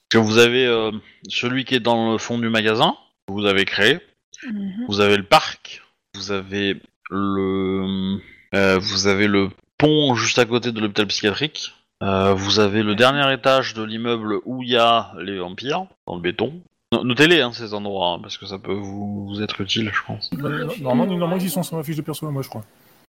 Que 0.09 0.19
vous 0.19 0.39
avez 0.39 0.67
euh, 0.67 0.91
celui 1.29 1.65
qui 1.65 1.77
est 1.77 1.81
dans 1.81 2.13
le 2.13 2.19
fond 2.19 2.39
du 2.39 2.49
magasin, 2.49 2.97
que 3.27 3.33
vous 3.33 3.47
avez 3.47 3.65
créé. 3.65 4.01
Mhm. 4.45 4.87
Vous 4.89 5.01
avez 5.01 5.17
le 5.17 5.23
parc. 5.25 5.83
Vous 6.15 6.33
avez 6.33 6.81
le, 7.13 8.19
euh, 8.55 8.79
vous 8.81 9.07
avez 9.07 9.29
le 9.29 9.51
pont 9.79 10.15
juste 10.15 10.39
à 10.39 10.45
côté 10.45 10.73
de 10.73 10.81
l'hôpital 10.81 11.07
psychiatrique. 11.07 11.73
Euh, 12.03 12.33
vous 12.35 12.59
avez 12.59 12.83
le 12.83 12.95
dernier 12.97 13.33
étage 13.33 13.75
de 13.75 13.83
l'immeuble 13.85 14.41
où 14.45 14.63
il 14.63 14.71
y 14.71 14.77
a 14.77 15.13
les 15.21 15.39
vampires, 15.39 15.87
dans 16.07 16.17
le 16.17 16.21
béton. 16.21 16.61
No- 16.93 17.05
Notez-les, 17.05 17.41
hein, 17.41 17.53
ces 17.53 17.75
endroits, 17.75 18.15
hein, 18.15 18.19
parce 18.21 18.39
que 18.39 18.47
ça 18.47 18.59
peut 18.59 18.73
vous, 18.73 19.29
vous 19.29 19.43
être 19.43 19.61
utile, 19.61 19.91
je 19.93 20.01
pense. 20.07 20.31
Normalement, 20.33 21.07
normalement, 21.07 21.37
ils 21.37 21.51
sont 21.51 21.63
sur 21.63 21.77
ma 21.77 21.85
fiche 21.85 21.97
de 21.97 22.03
perso, 22.03 22.29
moi, 22.31 22.43
je 22.43 22.49
crois. 22.49 22.65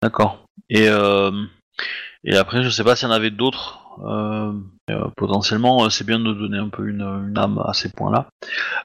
D'accord. 0.01 0.45
Et, 0.69 0.87
euh, 0.87 1.31
et 2.23 2.37
après, 2.37 2.63
je 2.63 2.69
sais 2.69 2.83
pas 2.83 2.95
s'il 2.95 3.07
y 3.09 3.11
en 3.11 3.13
avait 3.13 3.31
d'autres. 3.31 3.81
Euh, 4.05 4.53
euh, 4.91 5.07
potentiellement, 5.17 5.83
euh, 5.83 5.89
c'est 5.89 6.05
bien 6.05 6.19
de 6.19 6.31
donner 6.31 6.59
un 6.59 6.69
peu 6.69 6.87
une, 6.87 7.01
une 7.01 7.37
âme 7.37 7.61
à 7.65 7.73
ces 7.73 7.89
points-là. 7.91 8.27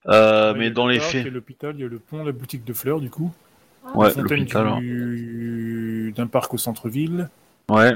Euh, 0.09 0.53
Il 0.55 0.57
y 0.57 0.61
mais 0.61 0.67
a 0.67 0.71
dans 0.71 0.87
le 0.87 0.95
les 0.95 0.99
parc, 0.99 1.13
Il 1.13 1.17
y 1.17 1.21
a 1.21 1.23
faits, 1.25 1.33
l'hôpital, 1.33 1.75
il 1.77 1.83
y 1.83 1.85
a 1.85 1.89
le 1.89 1.99
pont, 1.99 2.25
la 2.25 2.33
boutique 2.33 2.65
de 2.65 2.73
fleurs, 2.73 3.01
du 3.01 3.11
coup. 3.11 3.31
Ouais, 3.95 4.09
la 4.09 4.15
fontaine 4.15 4.47
hein. 4.55 4.79
du- 4.81 6.13
d'un 6.17 6.27
parc 6.27 6.55
au 6.55 6.59
centre-ville. 6.59 7.29
ouais, 7.71 7.93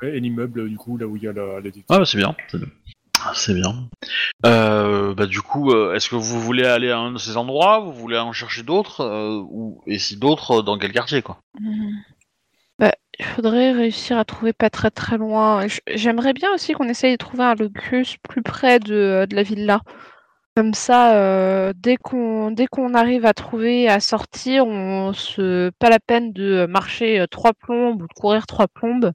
Ouais, 0.00 0.16
et 0.16 0.20
l'immeuble, 0.20 0.68
du 0.68 0.76
coup, 0.76 0.96
là 0.96 1.06
où 1.06 1.16
il 1.16 1.22
y 1.22 1.28
a 1.28 1.32
la, 1.32 1.60
la. 1.60 1.70
Ah 1.88 1.98
bah 1.98 2.04
c'est 2.04 2.18
bien, 2.18 2.36
c'est 3.34 3.54
bien. 3.54 3.74
Ah. 4.44 4.48
Euh, 4.48 5.14
bah 5.14 5.26
du 5.26 5.40
coup, 5.40 5.72
euh, 5.72 5.94
est-ce 5.94 6.08
que 6.08 6.14
vous 6.14 6.40
voulez 6.40 6.64
aller 6.64 6.90
à 6.90 6.98
un 6.98 7.12
de 7.12 7.18
ces 7.18 7.36
endroits? 7.36 7.80
Vous 7.80 7.92
voulez 7.92 8.18
en 8.18 8.32
chercher 8.32 8.62
d'autres 8.62 9.00
euh, 9.00 9.42
ou 9.50 9.82
Et 9.86 9.98
si 9.98 10.16
d'autres, 10.16 10.62
dans 10.62 10.78
quel 10.78 10.92
quartier 10.92 11.22
quoi? 11.22 11.38
Bah, 12.78 12.92
il 13.18 13.24
faudrait 13.24 13.72
réussir 13.72 14.18
à 14.18 14.24
trouver 14.24 14.52
pas 14.52 14.70
très 14.70 14.92
très 14.92 15.18
loin. 15.18 15.66
J'aimerais 15.92 16.32
bien 16.32 16.52
aussi 16.54 16.74
qu'on 16.74 16.88
essaye 16.88 17.12
de 17.12 17.16
trouver 17.16 17.42
un 17.42 17.56
locus 17.56 18.16
plus 18.28 18.42
près 18.42 18.78
de, 18.78 19.26
de 19.28 19.34
la 19.34 19.42
villa. 19.42 19.80
Comme 20.58 20.74
ça, 20.74 21.14
euh, 21.14 21.72
dès 21.76 21.96
qu'on 21.96 22.50
dès 22.50 22.66
qu'on 22.66 22.94
arrive 22.94 23.24
à 23.24 23.32
trouver 23.32 23.88
à 23.88 24.00
sortir, 24.00 24.66
on 24.66 25.12
se 25.12 25.70
pas 25.78 25.88
la 25.88 26.00
peine 26.00 26.32
de 26.32 26.66
marcher 26.66 27.20
euh, 27.20 27.28
trois 27.28 27.52
plombes 27.52 28.02
ou 28.02 28.08
de 28.08 28.12
courir 28.12 28.44
trois 28.48 28.66
plombes. 28.66 29.12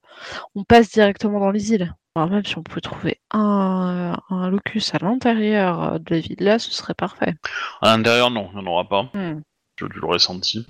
On 0.55 0.63
passe 0.63 0.89
directement 0.89 1.41
dans 1.41 1.51
les 1.51 1.73
îles. 1.73 1.93
Alors 2.15 2.29
même 2.29 2.45
si 2.45 2.57
on 2.57 2.63
pouvait 2.63 2.79
trouver 2.79 3.19
un, 3.31 4.15
un 4.29 4.49
locus 4.49 4.95
à 4.95 4.99
l'intérieur 4.99 5.83
euh, 5.83 5.97
de 5.99 6.15
la 6.15 6.19
villa, 6.21 6.59
ce 6.59 6.71
serait 6.71 6.93
parfait. 6.93 7.33
À 7.81 7.97
l'intérieur, 7.97 8.31
non, 8.31 8.49
il 8.53 8.59
n'y 8.59 8.65
en 8.65 8.71
aura 8.71 8.87
pas. 8.87 9.09
Hmm. 9.13 9.41
Je 9.77 9.85
tu 9.87 9.99
l'aurais 9.99 10.19
senti. 10.19 10.65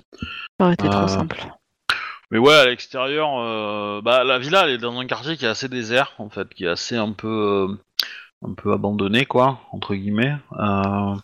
Ça 0.58 0.64
aurait 0.64 0.74
été 0.74 0.88
Euh, 0.88 0.90
trop 0.90 1.06
simple. 1.06 1.40
Mais 2.32 2.38
ouais, 2.38 2.54
à 2.54 2.66
l'extérieur, 2.66 3.28
euh, 3.38 4.00
bah 4.02 4.24
la 4.24 4.40
villa, 4.40 4.64
elle 4.64 4.70
est 4.70 4.78
dans 4.78 4.98
un 4.98 5.06
quartier 5.06 5.36
qui 5.36 5.44
est 5.44 5.48
assez 5.48 5.68
désert 5.68 6.14
en 6.18 6.30
fait, 6.30 6.48
qui 6.48 6.64
est 6.64 6.68
assez 6.68 6.96
un 6.96 7.12
peu, 7.12 7.28
euh, 7.28 7.76
un 8.42 8.54
peu 8.54 8.72
abandonné 8.72 9.24
quoi, 9.26 9.60
entre 9.72 9.94
guillemets. 9.94 10.34
Euh, 10.58 11.14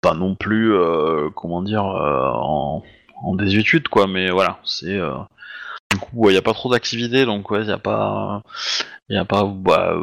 pas 0.00 0.14
non 0.14 0.34
plus, 0.34 0.74
euh, 0.74 1.30
comment 1.34 1.62
dire, 1.62 1.84
euh, 1.84 2.30
en, 2.34 2.82
en 3.22 3.34
désuétude 3.34 3.88
quoi, 3.88 4.06
mais 4.06 4.30
voilà, 4.30 4.58
c'est. 4.64 4.98
du 5.92 5.98
coup, 5.98 6.28
il 6.28 6.32
n'y 6.32 6.38
a 6.38 6.42
pas 6.42 6.52
trop 6.54 6.70
d'activité, 6.70 7.24
donc 7.24 7.50
ouais, 7.50 7.62
il 7.62 7.66
n'y 7.66 7.72
a 7.72 7.78
pas, 7.78 8.42
y 9.08 9.16
a 9.16 9.24
pas, 9.24 9.44
bah, 9.44 9.96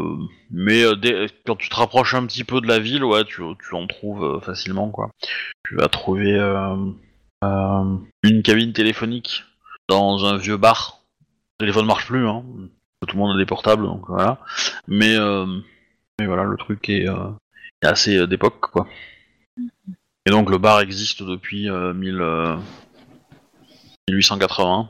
mais 0.49 0.83
quand 1.45 1.55
tu 1.55 1.69
te 1.69 1.75
rapproches 1.75 2.15
un 2.15 2.25
petit 2.25 2.43
peu 2.43 2.61
de 2.61 2.67
la 2.67 2.79
ville, 2.79 3.03
ouais, 3.03 3.23
tu, 3.25 3.41
tu 3.59 3.75
en 3.75 3.87
trouves 3.87 4.41
facilement 4.41 4.89
quoi. 4.89 5.09
Tu 5.67 5.75
vas 5.75 5.87
trouver 5.87 6.37
une 7.43 8.43
cabine 8.43 8.73
téléphonique 8.73 9.43
dans 9.89 10.25
un 10.25 10.37
vieux 10.37 10.57
bar. 10.57 10.99
Le 11.59 11.65
téléphone 11.65 11.85
marche 11.85 12.07
plus, 12.07 12.27
hein. 12.27 12.43
Tout 13.07 13.15
le 13.15 13.19
monde 13.19 13.35
a 13.35 13.39
des 13.39 13.45
portables, 13.47 13.83
donc 13.83 14.03
voilà. 14.07 14.39
Mais, 14.87 15.15
mais 16.21 16.27
voilà, 16.27 16.43
le 16.43 16.55
truc 16.57 16.87
est, 16.89 17.07
euh, 17.07 17.29
est 17.81 17.87
assez 17.87 18.17
euh, 18.17 18.27
d'époque, 18.27 18.59
quoi. 18.71 18.87
Et 20.25 20.29
donc 20.29 20.49
le 20.51 20.57
bar 20.59 20.81
existe 20.81 21.23
depuis 21.23 21.67
euh, 21.69 21.93
1000, 21.93 22.21
euh, 22.21 22.55
1880. 24.09 24.89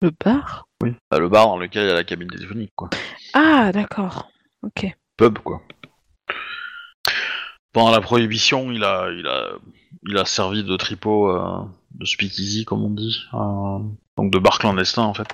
Le 0.00 0.10
bar? 0.24 0.66
Oui. 0.82 0.92
Bah, 1.10 1.18
le 1.18 1.28
bar 1.28 1.46
dans 1.46 1.58
lequel 1.58 1.84
il 1.84 1.88
y 1.88 1.92
a 1.92 1.94
la 1.94 2.04
cabine 2.04 2.28
téléphonique, 2.28 2.72
quoi. 2.74 2.88
Ah, 3.34 3.72
d'accord. 3.72 4.30
Ok. 4.62 4.86
Pub, 5.16 5.38
quoi. 5.40 5.60
Pendant 7.72 7.90
la 7.90 8.00
prohibition, 8.00 8.70
il 8.72 8.84
a, 8.84 9.10
il 9.10 9.26
a, 9.26 9.48
il 10.08 10.16
a 10.16 10.24
servi 10.24 10.64
de 10.64 10.76
tripot, 10.76 11.30
euh, 11.30 11.64
de 11.92 12.04
speakeasy, 12.04 12.64
comme 12.64 12.84
on 12.84 12.90
dit. 12.90 13.24
euh, 13.34 13.78
donc 14.16 14.30
de 14.32 14.38
bar 14.38 14.58
clandestin, 14.58 15.02
en 15.02 15.14
fait. 15.14 15.28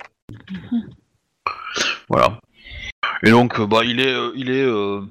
Voilà. 2.09 2.39
Et 3.23 3.29
donc, 3.31 3.61
bah, 3.61 3.83
il 3.85 3.99
est, 3.99 4.15
il 4.35 4.49
est, 4.49 4.63
euh, 4.65 5.01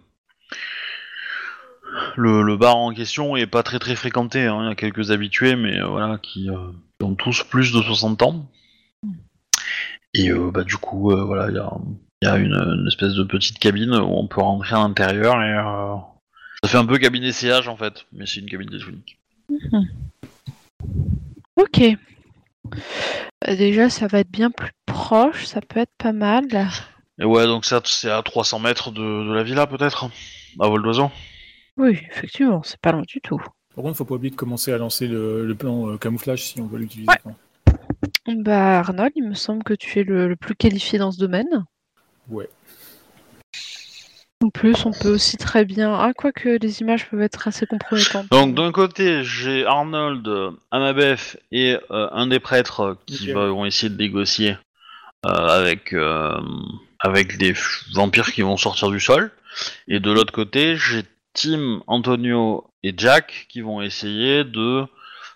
le, 2.16 2.42
le 2.42 2.57
bar 2.57 2.76
en 2.76 2.92
question 2.94 3.36
est 3.36 3.46
pas 3.46 3.62
très 3.62 3.78
très 3.78 3.96
fréquenté. 3.96 4.46
hein. 4.46 4.61
Il 4.62 4.68
y 4.68 4.72
a 4.72 4.74
quelques 4.74 5.11
habitués, 5.11 5.57
mais 5.57 5.78
euh, 5.80 5.86
voilà, 5.86 6.18
qui, 6.18 6.48
euh, 6.51 6.57
qui 6.98 7.05
ont 7.07 7.14
tous 7.14 7.42
plus 7.44 7.72
de 7.72 7.80
60 7.82 8.22
ans. 8.22 8.46
Et 10.14 10.30
euh, 10.30 10.51
bah, 10.53 10.64
du 10.64 10.76
coup, 10.76 11.11
voilà, 11.24 11.48
il 11.51 11.55
y 11.57 11.59
a, 11.59 11.70
il 12.22 12.28
y 12.28 12.30
a 12.30 12.36
une, 12.36 12.55
une 12.55 12.86
espèce 12.88 13.14
de 13.14 13.22
petite 13.24 13.59
cabine 13.59 13.94
où 13.94 14.12
on 14.18 14.26
peut 14.26 14.40
rentrer 14.40 14.74
à 14.74 14.78
l'intérieur 14.78 15.40
et 15.42 15.55
ça 16.62 16.68
fait 16.68 16.78
un 16.78 16.84
peu 16.86 16.98
cabine 16.98 17.22
essayage 17.24 17.68
en 17.68 17.76
fait, 17.76 18.05
mais 18.12 18.26
c'est 18.26 18.40
une 18.40 18.51
cabine 18.51 18.68
téléphonique. 18.68 19.18
Ok. 21.57 21.80
Euh, 21.80 21.96
Déjà, 23.57 23.88
ça 23.88 24.07
va 24.07 24.18
être 24.20 24.30
bien 24.30 24.51
plus 24.51 24.72
proche, 24.86 25.44
ça 25.46 25.61
peut 25.61 25.80
être 25.80 25.94
pas 25.96 26.12
mal. 26.12 26.44
Et 27.18 27.24
ouais, 27.24 27.46
donc 27.46 27.64
ça 27.64 27.80
c'est 27.84 28.11
à 28.11 28.22
300 28.22 28.59
mètres 28.59 28.90
de, 28.90 29.01
de 29.28 29.32
la 29.32 29.42
villa 29.42 29.66
peut-être, 29.66 30.11
à 30.59 30.68
vol 30.68 30.82
d'oiseau. 30.82 31.11
Oui, 31.76 31.98
effectivement, 32.11 32.62
c'est 32.62 32.80
pas 32.80 32.92
loin 32.92 33.03
du 33.07 33.20
tout. 33.20 33.40
Par 33.74 33.84
contre, 33.84 33.96
faut 33.96 34.05
pas 34.05 34.16
oublier 34.16 34.30
de 34.30 34.36
commencer 34.36 34.72
à 34.72 34.78
lancer 34.78 35.07
le, 35.07 35.46
le 35.46 35.55
plan 35.55 35.88
euh, 35.88 35.96
camouflage 35.96 36.42
si 36.42 36.61
on 36.61 36.66
veut 36.66 36.78
l'utiliser. 36.78 37.09
Ouais. 37.24 37.32
Bah, 38.36 38.80
Arnold, 38.80 39.12
il 39.14 39.28
me 39.28 39.34
semble 39.34 39.62
que 39.62 39.74
tu 39.74 40.01
es 40.01 40.05
le, 40.05 40.28
le 40.28 40.36
plus 40.36 40.55
qualifié 40.55 40.98
dans 40.98 41.12
ce 41.12 41.18
domaine. 41.18 41.64
Ouais. 42.28 42.48
En 44.42 44.48
plus, 44.48 44.86
on 44.86 44.90
peut 44.90 45.11
aussi 45.11 45.36
très 45.36 45.66
bien. 45.66 45.92
Ah, 45.94 46.12
quoique 46.16 46.48
les 46.62 46.80
images 46.80 47.09
peuvent 47.11 47.20
être 47.20 47.46
assez 47.46 47.66
compromettantes. 47.66 48.30
Donc 48.30 48.55
d'un 48.55 48.72
côté, 48.72 49.22
j'ai 49.22 49.66
Arnold, 49.66 50.55
Amabeth 50.70 51.38
et 51.53 51.76
euh, 51.90 52.09
un 52.12 52.26
des 52.26 52.40
prêtres 52.40 52.96
qui 53.05 53.32
vont 53.32 53.66
essayer 53.66 53.90
de 53.90 53.98
négocier 53.98 54.57
euh, 55.26 55.28
avec 55.28 55.92
euh, 55.92 56.40
avec 57.01 57.38
des 57.38 57.55
vampires 57.94 58.32
qui 58.32 58.42
vont 58.42 58.57
sortir 58.57 58.90
du 58.90 59.01
sol. 59.01 59.32
Et 59.88 60.01
de 60.01 60.11
l'autre 60.11 60.32
côté, 60.32 60.76
j'ai 60.76 61.03
Tim, 61.32 61.82
Antonio 61.86 62.70
et 62.82 62.94
Jack 62.96 63.46
qui 63.48 63.61
vont 63.61 63.82
essayer 63.82 64.44
de 64.44 64.84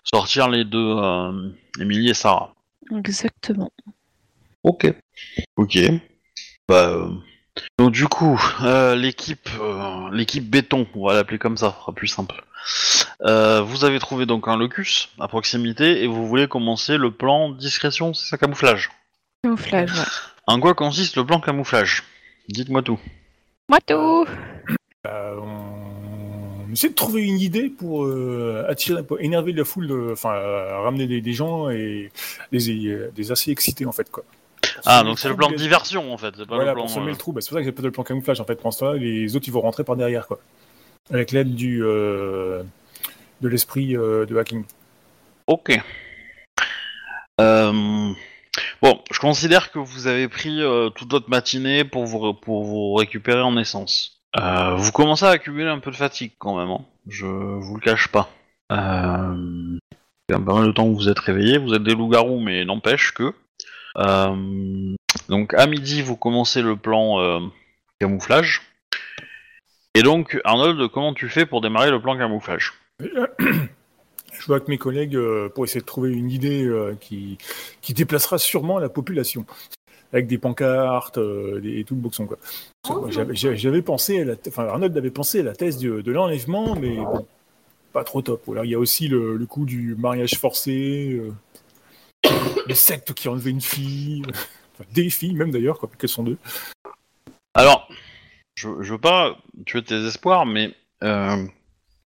sortir 0.05 0.49
les 0.49 0.65
deux 0.65 0.79
euh, 0.79 1.51
Emily 1.81 2.11
et 2.11 2.15
Sarah. 2.15 2.55
Exactement. 2.95 3.73
Ok. 4.63 4.93
Ok. 5.57 5.79
Bah, 6.69 6.89
euh, 6.89 7.11
Donc 7.79 7.93
du 7.93 8.07
coup, 8.07 8.41
euh, 8.63 8.95
l'équipe, 8.95 9.49
euh, 9.61 10.11
l'équipe 10.13 10.49
béton, 10.49 10.87
on 10.95 11.07
va 11.07 11.15
l'appeler 11.15 11.39
comme 11.39 11.57
ça, 11.57 11.71
ça 11.71 11.77
sera 11.81 11.93
plus 11.93 12.09
simple. 12.09 12.45
Euh, 13.23 13.61
vous 13.61 13.85
avez 13.85 13.99
trouvé 13.99 14.27
donc 14.27 14.49
un 14.49 14.57
locus 14.57 15.11
à 15.21 15.29
proximité 15.29 16.03
et 16.03 16.07
vous 16.07 16.27
voulez 16.27 16.49
commencer 16.49 16.97
le 16.97 17.11
plan 17.11 17.51
discrétion, 17.51 18.15
c'est 18.15 18.27
ça 18.27 18.39
camouflage? 18.39 18.91
Camouflage, 19.43 19.93
ouais. 19.93 20.05
En 20.47 20.61
quoi 20.61 20.75
consiste 20.75 21.17
le 21.17 21.25
plan 21.25 21.41
camouflage? 21.41 22.05
Dites-moi 22.49 22.83
tout. 22.83 22.99
Moi 23.69 23.79
tout 23.87 24.27
Euh, 25.07 25.37
on... 25.41 26.67
on 26.69 26.73
essaie 26.73 26.91
de 26.91 26.95
trouver 26.95 27.23
une 27.23 27.39
idée 27.41 27.69
pour 27.71 28.05
euh, 28.05 28.65
attirer, 28.69 29.03
pour 29.03 29.21
énerver 29.21 29.53
la 29.53 29.65
foule, 29.65 29.87
de- 29.87 30.11
enfin 30.13 30.35
euh, 30.35 30.79
ramener 30.81 31.07
des, 31.07 31.21
des 31.21 31.33
gens 31.33 31.71
et 31.71 32.11
des, 32.53 33.09
des 33.15 33.33
assez 33.33 33.51
excités 33.51 33.87
en 33.87 33.93
fait 33.93 34.11
quoi. 34.11 34.25
Ah, 34.87 35.03
donc 35.03 35.19
c'est 35.19 35.29
le 35.29 35.37
plan 35.37 35.49
de 35.49 35.53
les- 35.53 35.59
diversion 35.59 36.13
en 36.13 36.19
fait, 36.19 36.35
c'est 36.37 36.47
pas 36.47 36.57
Voilà, 36.57 36.71
le 36.73 36.75
plan. 36.75 36.83
pour 36.85 36.91
semer 36.91 37.07
euh, 37.07 37.11
le 37.11 37.17
trou, 37.17 37.33
bah, 37.33 37.41
c'est 37.41 37.49
pour 37.49 37.57
ça 37.57 37.61
que 37.61 37.65
j'ai 37.67 37.73
pas 37.73 37.83
de 37.83 37.89
plan 37.91 38.03
camouflage 38.03 38.41
en 38.41 38.45
fait. 38.45 38.57
Pense 38.57 38.79
toi, 38.79 38.97
les 38.97 39.37
autres 39.37 39.47
ils 39.47 39.53
vont 39.53 39.61
rentrer 39.61 39.85
par 39.85 39.97
derrière 39.97 40.27
quoi, 40.27 40.41
avec 41.11 41.33
l'aide 41.33 41.55
du 41.55 41.83
euh, 41.85 42.63
de 43.41 43.49
l'esprit 43.49 43.97
euh, 43.97 44.27
de 44.27 44.37
hacking. 44.37 44.65
Ok. 45.47 45.79
Bon, 48.85 49.01
je 49.11 49.19
considère 49.19 49.73
que 49.73 49.79
vous 49.79 50.09
avez 50.09 50.29
pris 50.29 50.61
euh, 50.61 50.91
toute 50.91 51.11
votre 51.11 51.31
matinée 51.31 51.85
pour 51.85 52.05
vous, 52.05 52.35
pour 52.35 52.65
vous 52.65 52.93
récupérer 52.93 53.41
en 53.41 53.57
essence. 53.57 54.21
Euh, 54.39 54.75
vous 54.75 54.93
commencez 54.93 55.25
à 55.25 55.31
accumuler 55.31 55.71
un 55.71 55.79
peu 55.79 55.91
de 55.91 55.97
fatigue 55.97 56.33
quand 56.37 56.59
même, 56.59 56.69
hein. 56.69 56.85
je 57.09 57.25
vous 57.25 57.77
le 57.77 57.81
cache 57.81 58.09
pas. 58.09 58.29
Euh... 58.73 59.79
Pas 60.29 60.39
mal 60.39 60.67
de 60.67 60.73
temps 60.73 60.87
que 60.87 60.97
vous 60.97 61.09
êtes 61.09 61.19
réveillés, 61.19 61.57
vous 61.57 61.73
êtes 61.73 61.83
des 61.83 61.95
loups-garous, 61.95 62.41
mais 62.41 62.67
n'empêche 62.67 63.15
que... 63.15 63.33
Euh, 63.97 64.95
Donc 65.31 65.55
à 65.55 65.67
midi, 65.67 66.03
vous 66.03 66.17
commencez 66.17 66.61
le 66.61 66.77
plan 66.77 67.51
camouflage. 68.01 68.61
Et 69.95 70.03
donc, 70.03 70.39
Arnold, 70.45 70.91
comment 70.91 71.15
tu 71.15 71.31
fais 71.31 71.47
pour 71.47 71.63
démarrer 71.63 71.91
le 71.91 72.03
plan 72.03 72.19
camouflage? 72.19 72.75
Je 74.45 74.49
vois 74.49 74.57
avec 74.57 74.69
mes 74.69 74.77
collègues 74.77 75.17
euh, 75.17 75.49
pour 75.49 75.65
essayer 75.65 75.81
de 75.81 75.87
trouver 75.87 76.11
une 76.13 76.31
idée 76.31 76.65
euh, 76.67 76.95
qui, 77.01 77.39
qui 77.81 77.95
déplacera 77.95 78.37
sûrement 78.37 78.79
la 78.79 78.91
population. 78.91 79.47
Avec 80.13 80.27
des 80.27 80.37
pancartes 80.37 81.17
euh, 81.17 81.61
des- 81.61 81.79
et 81.81 81.85
tout 81.85 81.95
le 81.95 82.03
boxon. 82.03 82.27
Quoi. 82.27 82.37
J'avais- 83.11 83.35
J'avais 83.57 83.81
pensé, 83.81 84.21
à 84.21 84.25
la, 84.27 84.35
enfin 84.47 84.67
Arnold 84.67 84.95
avait 84.99 85.11
pensé 85.11 85.41
à 85.41 85.45
la 85.45 85.55
thèse 85.55 85.79
de 85.79 86.13
l'enlèvement, 86.13 86.77
mais 86.77 86.97
bon, 86.97 87.27
pas 87.95 88.05
trop 88.05 88.21
top. 88.21 88.43
Voilà, 88.45 88.67
il 88.67 88.71
y 88.71 88.75
a 88.75 88.79
aussi 88.79 89.09
le, 89.09 89.39
le 89.39 89.47
coup 89.47 89.65
du 89.65 89.95
mariage 89.95 90.35
forcé, 90.39 91.19
euh, 92.27 92.29
les 92.67 92.75
sectes 92.75 93.15
qui 93.15 93.29
enlevé 93.29 93.51
une 93.51 93.63
fille, 93.63 94.23
enfin, 94.75 94.85
des 94.93 95.09
filles 95.09 95.35
même 95.37 95.53
d'ailleurs, 95.53 95.79
quoi, 95.79 95.89
qu'elles 95.99 96.11
sont 96.11 96.23
deux. 96.23 96.37
Alors, 97.55 97.89
je, 98.57 98.69
je 98.83 98.93
veux 98.93 99.01
pas 99.01 99.39
tuer 99.65 99.83
tes 99.83 100.05
espoirs, 100.07 100.45
mais 100.45 100.75
euh, 101.03 101.45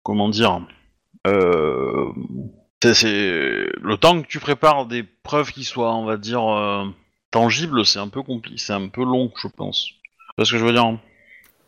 comment 0.03 0.29
dire 0.29 0.61
euh, 1.27 2.13
c'est, 2.83 2.95
c'est- 2.95 3.69
le 3.81 3.97
temps 3.97 4.21
que 4.23 4.27
tu 4.27 4.39
prépares 4.41 4.87
des 4.87 5.03
preuves 5.03 5.53
qui 5.53 5.65
soient, 5.65 5.95
on 5.95 6.05
va 6.05 6.17
dire, 6.17 6.43
euh, 6.49 6.87
tangibles, 7.31 7.85
c'est 7.87 7.99
un 7.99 8.09
peu 8.09 8.23
compliqué, 8.23 8.59
c'est 8.59 8.73
un 8.73 8.89
peu 8.89 9.05
long, 9.05 9.33
je 9.41 9.49
pense. 9.49 9.87
Tu 9.89 9.95
vois 10.39 10.45
ce 10.47 10.53
que 10.53 10.59
je 10.59 10.65
veux 10.65 10.73
dire? 10.73 10.99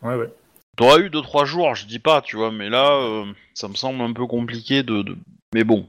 Ouais, 0.01 0.15
ouais. 0.15 0.33
T'aurais 0.77 1.01
eu 1.01 1.09
2-3 1.09 1.45
jours, 1.45 1.75
je 1.75 1.85
dis 1.85 1.99
pas, 1.99 2.21
tu 2.21 2.37
vois, 2.37 2.51
mais 2.51 2.69
là, 2.69 2.91
euh, 3.01 3.25
ça 3.53 3.67
me 3.67 3.75
semble 3.75 4.01
un 4.01 4.13
peu 4.13 4.25
compliqué 4.27 4.83
de, 4.83 5.01
de- 5.01 5.17
Mais 5.53 5.63
bon. 5.63 5.87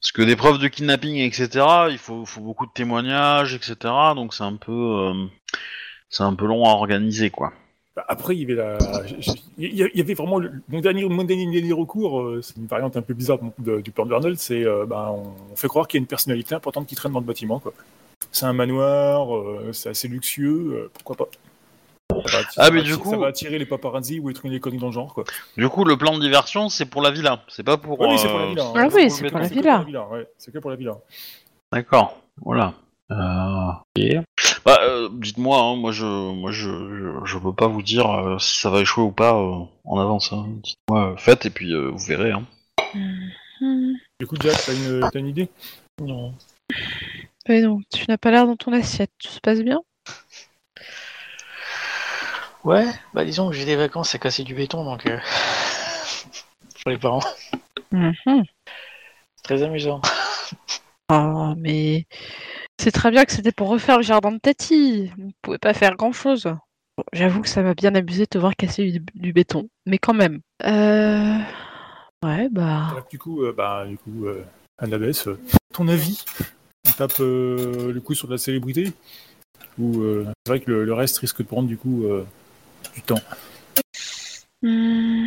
Parce 0.00 0.12
que 0.12 0.22
des 0.22 0.36
preuves 0.36 0.58
de 0.58 0.68
kidnapping, 0.68 1.16
etc., 1.16 1.88
il 1.90 1.98
faut, 1.98 2.24
faut 2.24 2.40
beaucoup 2.40 2.66
de 2.66 2.72
témoignages, 2.72 3.54
etc., 3.54 4.14
donc 4.14 4.34
c'est 4.34 4.44
un 4.44 4.56
peu... 4.56 4.72
euh, 4.72 5.26
c'est 6.10 6.22
un 6.24 6.34
peu 6.34 6.46
long 6.46 6.64
à 6.66 6.70
organiser, 6.70 7.30
quoi. 7.30 7.52
Après, 8.08 8.36
il 8.36 8.40
y 8.42 8.44
avait 8.44 8.54
la, 8.54 8.78
il 9.58 9.74
y 9.74 10.02
vraiment 10.14 10.38
le- 10.38 10.52
mon 10.68 10.80
dernier, 10.80 11.04
mon 11.08 11.24
dernier, 11.24 11.46
recours. 11.72 12.20
euh, 12.20 12.42
c'est 12.42 12.56
une 12.56 12.66
variante 12.66 12.96
un 12.96 13.02
peu 13.02 13.14
bizarre 13.14 13.38
de- 13.58 13.80
du 13.80 13.90
plan 13.90 14.04
de 14.04 14.12
Arnold. 14.12 14.36
C'est, 14.38 14.64
euh, 14.66 14.84
ben, 14.86 15.08
on, 15.10 15.56
fait 15.56 15.68
croire 15.68 15.88
qu'il 15.88 15.98
y 15.98 16.00
a 16.00 16.02
une 16.02 16.06
personnalité 16.06 16.54
importante 16.54 16.86
qui 16.86 16.94
traîne 16.94 17.12
dans 17.12 17.20
le 17.20 17.24
bâtiment. 17.24 17.58
Quoi. 17.58 17.72
C'est 18.32 18.44
un 18.44 18.52
manoir, 18.52 19.34
euh, 19.34 19.70
c'est 19.72 19.88
assez 19.88 20.08
luxueux. 20.08 20.72
euh, 20.74 20.90
pourquoi 20.92 21.16
pas 21.16 22.20
Ça 22.30 22.36
va 22.36 22.42
atti- 22.42 22.54
Ah, 22.58 22.70
mais 22.70 22.82
du 22.82 22.96
coup- 22.98 23.10
ça 23.10 23.16
va 23.16 23.28
attirer 23.28 23.58
les 23.58 23.66
paparazzi 23.66 24.20
ou 24.20 24.28
être 24.30 24.44
une 24.44 24.60
conneries 24.60 24.78
dans 24.78 24.86
le 24.88 24.92
genre. 24.92 25.14
Quoi. 25.14 25.24
Du 25.56 25.68
coup, 25.68 25.84
le 25.84 25.96
plan 25.96 26.14
de 26.16 26.20
diversion, 26.20 26.68
c'est 26.68 26.86
pour 26.86 27.00
la 27.02 27.10
villa, 27.10 27.42
c'est 27.48 27.62
pas 27.64 27.78
pour. 27.78 27.98
Ouais, 28.00 28.08
oui, 28.10 28.18
c'est 28.18 28.28
pour 28.28 28.38
la 28.38 28.46
villa. 28.46 28.64
hein. 28.64 28.72
Ah 28.76 28.88
oui, 28.92 29.10
c'est 29.10 29.28
pour 29.30 29.38
la 29.40 29.48
villa. 29.48 29.84
c'est 30.36 30.52
que 30.52 30.58
pour 30.58 30.70
la 30.70 30.76
villa. 30.76 30.98
D'accord, 31.72 32.20
voilà. 32.42 32.74
Euh, 33.10 33.72
ok. 33.96 34.24
Bah, 34.64 34.78
euh, 34.82 35.08
dites-moi, 35.12 35.60
hein, 35.60 35.76
moi 35.76 35.92
je, 35.92 36.04
moi 36.04 36.50
je, 36.50 36.68
je, 36.70 37.24
je 37.24 37.38
peux 37.38 37.52
pas 37.52 37.68
vous 37.68 37.82
dire 37.82 38.10
euh, 38.10 38.38
si 38.38 38.58
ça 38.58 38.70
va 38.70 38.80
échouer 38.80 39.04
ou 39.04 39.12
pas 39.12 39.34
euh, 39.34 39.60
en 39.84 40.00
avance. 40.00 40.32
hein. 40.32 40.46
Dites-moi, 40.62 41.12
euh, 41.12 41.16
faites 41.16 41.46
et 41.46 41.50
puis 41.50 41.72
euh, 41.72 41.90
vous 41.90 42.04
verrez. 42.04 42.32
Hein. 42.32 42.44
Du 44.20 44.26
coup, 44.26 44.36
Jack, 44.40 44.56
t'as 44.66 44.74
une, 44.74 45.08
t'as 45.12 45.18
une 45.18 45.28
idée? 45.28 45.48
Non. 46.02 46.34
Mais 47.48 47.60
non, 47.60 47.80
tu 47.94 48.04
n'as 48.08 48.18
pas 48.18 48.30
l'air 48.32 48.46
dans 48.46 48.56
ton 48.56 48.72
assiette. 48.72 49.12
Tout 49.18 49.28
se 49.28 49.40
passe 49.40 49.60
bien? 49.60 49.80
Ouais, 52.64 52.86
bah 53.14 53.24
disons 53.24 53.48
que 53.48 53.54
j'ai 53.54 53.64
des 53.64 53.76
vacances 53.76 54.14
à 54.16 54.18
casser 54.18 54.42
du 54.42 54.54
béton, 54.54 54.84
donc... 54.84 55.06
Euh... 55.06 55.18
pour 56.82 56.90
les 56.90 56.98
parents. 56.98 57.22
Mhm. 57.92 58.12
C'est 59.36 59.42
très 59.44 59.62
amusant. 59.62 60.00
Ah, 61.08 61.54
mais 61.56 62.06
c'est 62.80 62.92
très 62.92 63.10
bien 63.10 63.24
que 63.24 63.32
c'était 63.32 63.52
pour 63.52 63.68
refaire 63.68 63.96
le 63.98 64.02
jardin 64.02 64.32
de 64.32 64.38
Tati. 64.38 65.12
Vous 65.16 65.26
ne 65.26 65.32
pouvez 65.42 65.58
pas 65.58 65.74
faire 65.74 65.96
grand-chose. 65.96 66.44
Bon, 66.96 67.04
J'avoue 67.12 67.42
que 67.42 67.48
ça 67.48 67.62
m'a 67.62 67.74
bien 67.74 67.94
abusé 67.94 68.24
de 68.24 68.28
te 68.28 68.38
voir 68.38 68.56
casser 68.56 68.90
du, 68.90 69.04
du 69.14 69.32
béton, 69.32 69.68
mais 69.84 69.98
quand 69.98 70.14
même. 70.14 70.40
Euh... 70.64 71.38
Ouais, 72.24 72.48
bah... 72.50 72.88
Alors, 72.90 73.06
Du 73.10 73.18
coup, 73.18 73.42
euh, 73.44 73.52
bah, 73.52 73.84
du 73.86 73.98
coup, 73.98 74.26
euh, 74.26 74.42
Annabeth, 74.78 75.26
euh, 75.26 75.38
ton 75.72 75.88
avis? 75.88 76.24
On 76.88 76.92
tape 76.92 77.20
euh, 77.20 77.92
le 77.92 78.00
coup 78.00 78.14
sur 78.14 78.28
de 78.28 78.32
la 78.32 78.38
célébrité? 78.38 78.92
Ou 79.78 80.00
euh, 80.00 80.26
c'est 80.44 80.52
vrai 80.52 80.60
que 80.60 80.70
le, 80.70 80.84
le 80.84 80.94
reste 80.94 81.18
risque 81.18 81.38
de 81.38 81.46
prendre 81.46 81.68
du 81.68 81.76
coup 81.76 82.06
du 82.94 83.02
temps 83.02 83.20
Hmm. 84.62 85.26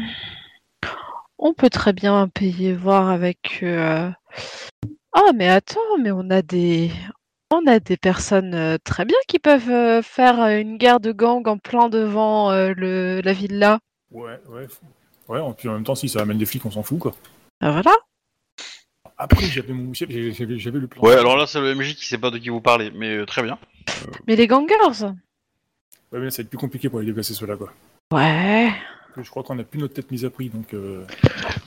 On 1.38 1.54
peut 1.54 1.70
très 1.70 1.94
bien 1.94 2.28
payer 2.28 2.74
voir 2.74 3.10
avec. 3.10 3.64
Ah, 3.64 4.16
mais 5.36 5.48
attends, 5.48 5.98
mais 6.02 6.12
on 6.12 6.30
a 6.32 6.42
des. 6.42 6.92
On 7.52 7.66
a 7.66 7.80
des 7.80 7.98
personnes 7.98 8.54
euh, 8.54 8.78
très 8.84 9.06
bien 9.06 9.18
qui 9.28 9.40
peuvent 9.40 9.70
euh, 9.72 10.02
faire 10.04 10.40
euh, 10.42 10.58
une 10.60 10.78
guerre 10.78 11.00
de 11.00 11.12
gang 11.12 11.48
en 11.48 11.58
plein 11.58 11.90
devant 11.90 12.52
euh, 12.52 12.74
le... 12.78 13.22
la 13.24 13.34
villa. 13.34 13.80
Ouais, 14.12 14.40
ouais. 14.50 14.68
Ouais, 15.28 15.40
et 15.40 15.54
puis 15.54 15.68
en 15.70 15.74
même 15.74 15.84
temps, 15.84 15.96
si 15.96 16.10
ça 16.10 16.22
amène 16.22 16.38
des 16.38 16.46
flics, 16.46 16.66
on 16.66 16.72
s'en 16.72 16.84
fout 16.84 17.00
quoi. 17.00 17.16
Ah, 17.62 17.72
voilà. 17.72 17.92
Après, 19.18 19.46
j'avais 19.46 19.74
mon 19.74 19.94
j'avais, 19.94 20.32
j'avais- 20.32 20.80
le 20.80 20.88
plan. 20.88 21.02
Ouais, 21.04 21.16
alors 21.16 21.36
là 21.38 21.46
c'est 21.46 21.60
le 21.60 21.74
MJ 21.76 21.96
qui 21.96 22.06
sait 22.06 22.18
pas 22.18 22.30
de 22.32 22.38
qui 22.38 22.50
vous 22.50 22.62
parlez, 22.62 22.92
mais 22.92 23.18
euh, 23.18 23.26
très 23.26 23.44
bien. 23.44 23.58
Mais 24.28 24.36
les 24.36 24.48
gangers 24.48 24.76
Ouais, 26.12 26.18
mais 26.20 26.26
là, 26.26 26.32
ça 26.32 26.38
va 26.38 26.44
être 26.44 26.50
plus 26.50 26.58
compliqué 26.58 26.88
pour 26.90 27.00
les 27.00 27.06
déplacer 27.06 27.34
ceux-là 27.34 27.56
quoi. 27.58 27.74
Ouais. 28.14 28.72
Je 29.18 29.30
crois 29.30 29.44
qu'on 29.44 29.60
a 29.60 29.64
plus 29.64 29.80
notre 29.80 29.94
tête 29.96 30.10
mise 30.12 30.24
à 30.24 30.30
prix 30.30 30.50
donc. 30.50 30.74
euh, 30.74 31.04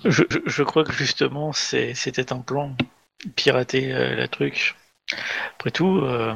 Je, 0.05 0.23
je, 0.31 0.39
je 0.47 0.63
crois 0.63 0.85
que 0.85 0.93
justement, 0.93 1.53
c'est- 1.53 1.95
c'était 1.95 2.33
un 2.33 2.39
plan. 2.39 2.75
Pirater 3.37 3.93
euh, 3.93 4.15
la 4.17 4.27
truc. 4.29 4.75
Après 5.55 5.71
tout, 5.71 5.99
euh, 6.03 6.35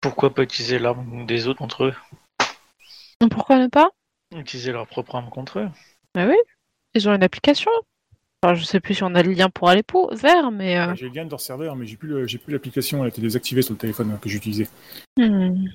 pourquoi 0.00 0.34
pas 0.34 0.42
utiliser 0.42 0.78
l'arme 0.78 1.26
des 1.26 1.48
autres 1.48 1.58
contre 1.58 1.84
eux? 1.84 1.94
Pourquoi 3.30 3.58
ne 3.58 3.68
pas? 3.68 3.90
Utiliser 4.34 4.72
leur 4.72 4.86
propre 4.86 5.14
arme 5.16 5.30
contre 5.30 5.60
eux 5.60 5.68
Bah 6.14 6.26
oui. 6.26 6.36
Ils 6.94 7.08
ont 7.08 7.14
une 7.14 7.22
application. 7.22 7.70
Enfin, 8.42 8.54
je 8.54 8.64
sais 8.64 8.80
plus 8.80 8.94
si 8.94 9.02
on 9.02 9.14
a 9.14 9.22
le 9.22 9.32
lien 9.32 9.48
pour 9.48 9.68
aller 9.68 9.82
pour... 9.82 10.14
vers, 10.14 10.50
mais. 10.50 10.78
euh, 10.78 10.94
J'ai 10.94 11.08
le 11.08 11.14
lien 11.14 11.24
de 11.24 11.30
leur 11.30 11.40
serveur, 11.40 11.76
mais 11.76 11.86
j'ai 11.86 11.96
plus, 11.96 12.08
le- 12.08 12.26
j'ai 12.26 12.38
plus 12.38 12.52
l'application, 12.52 12.98
elle 12.98 13.06
a 13.06 13.08
été 13.08 13.20
désactivée 13.20 13.62
sur 13.62 13.72
le 13.72 13.78
téléphone 13.78 14.12
hein, 14.12 14.18
que 14.20 14.28
j'utilisais. 14.28 14.68
hmm. 15.18 15.66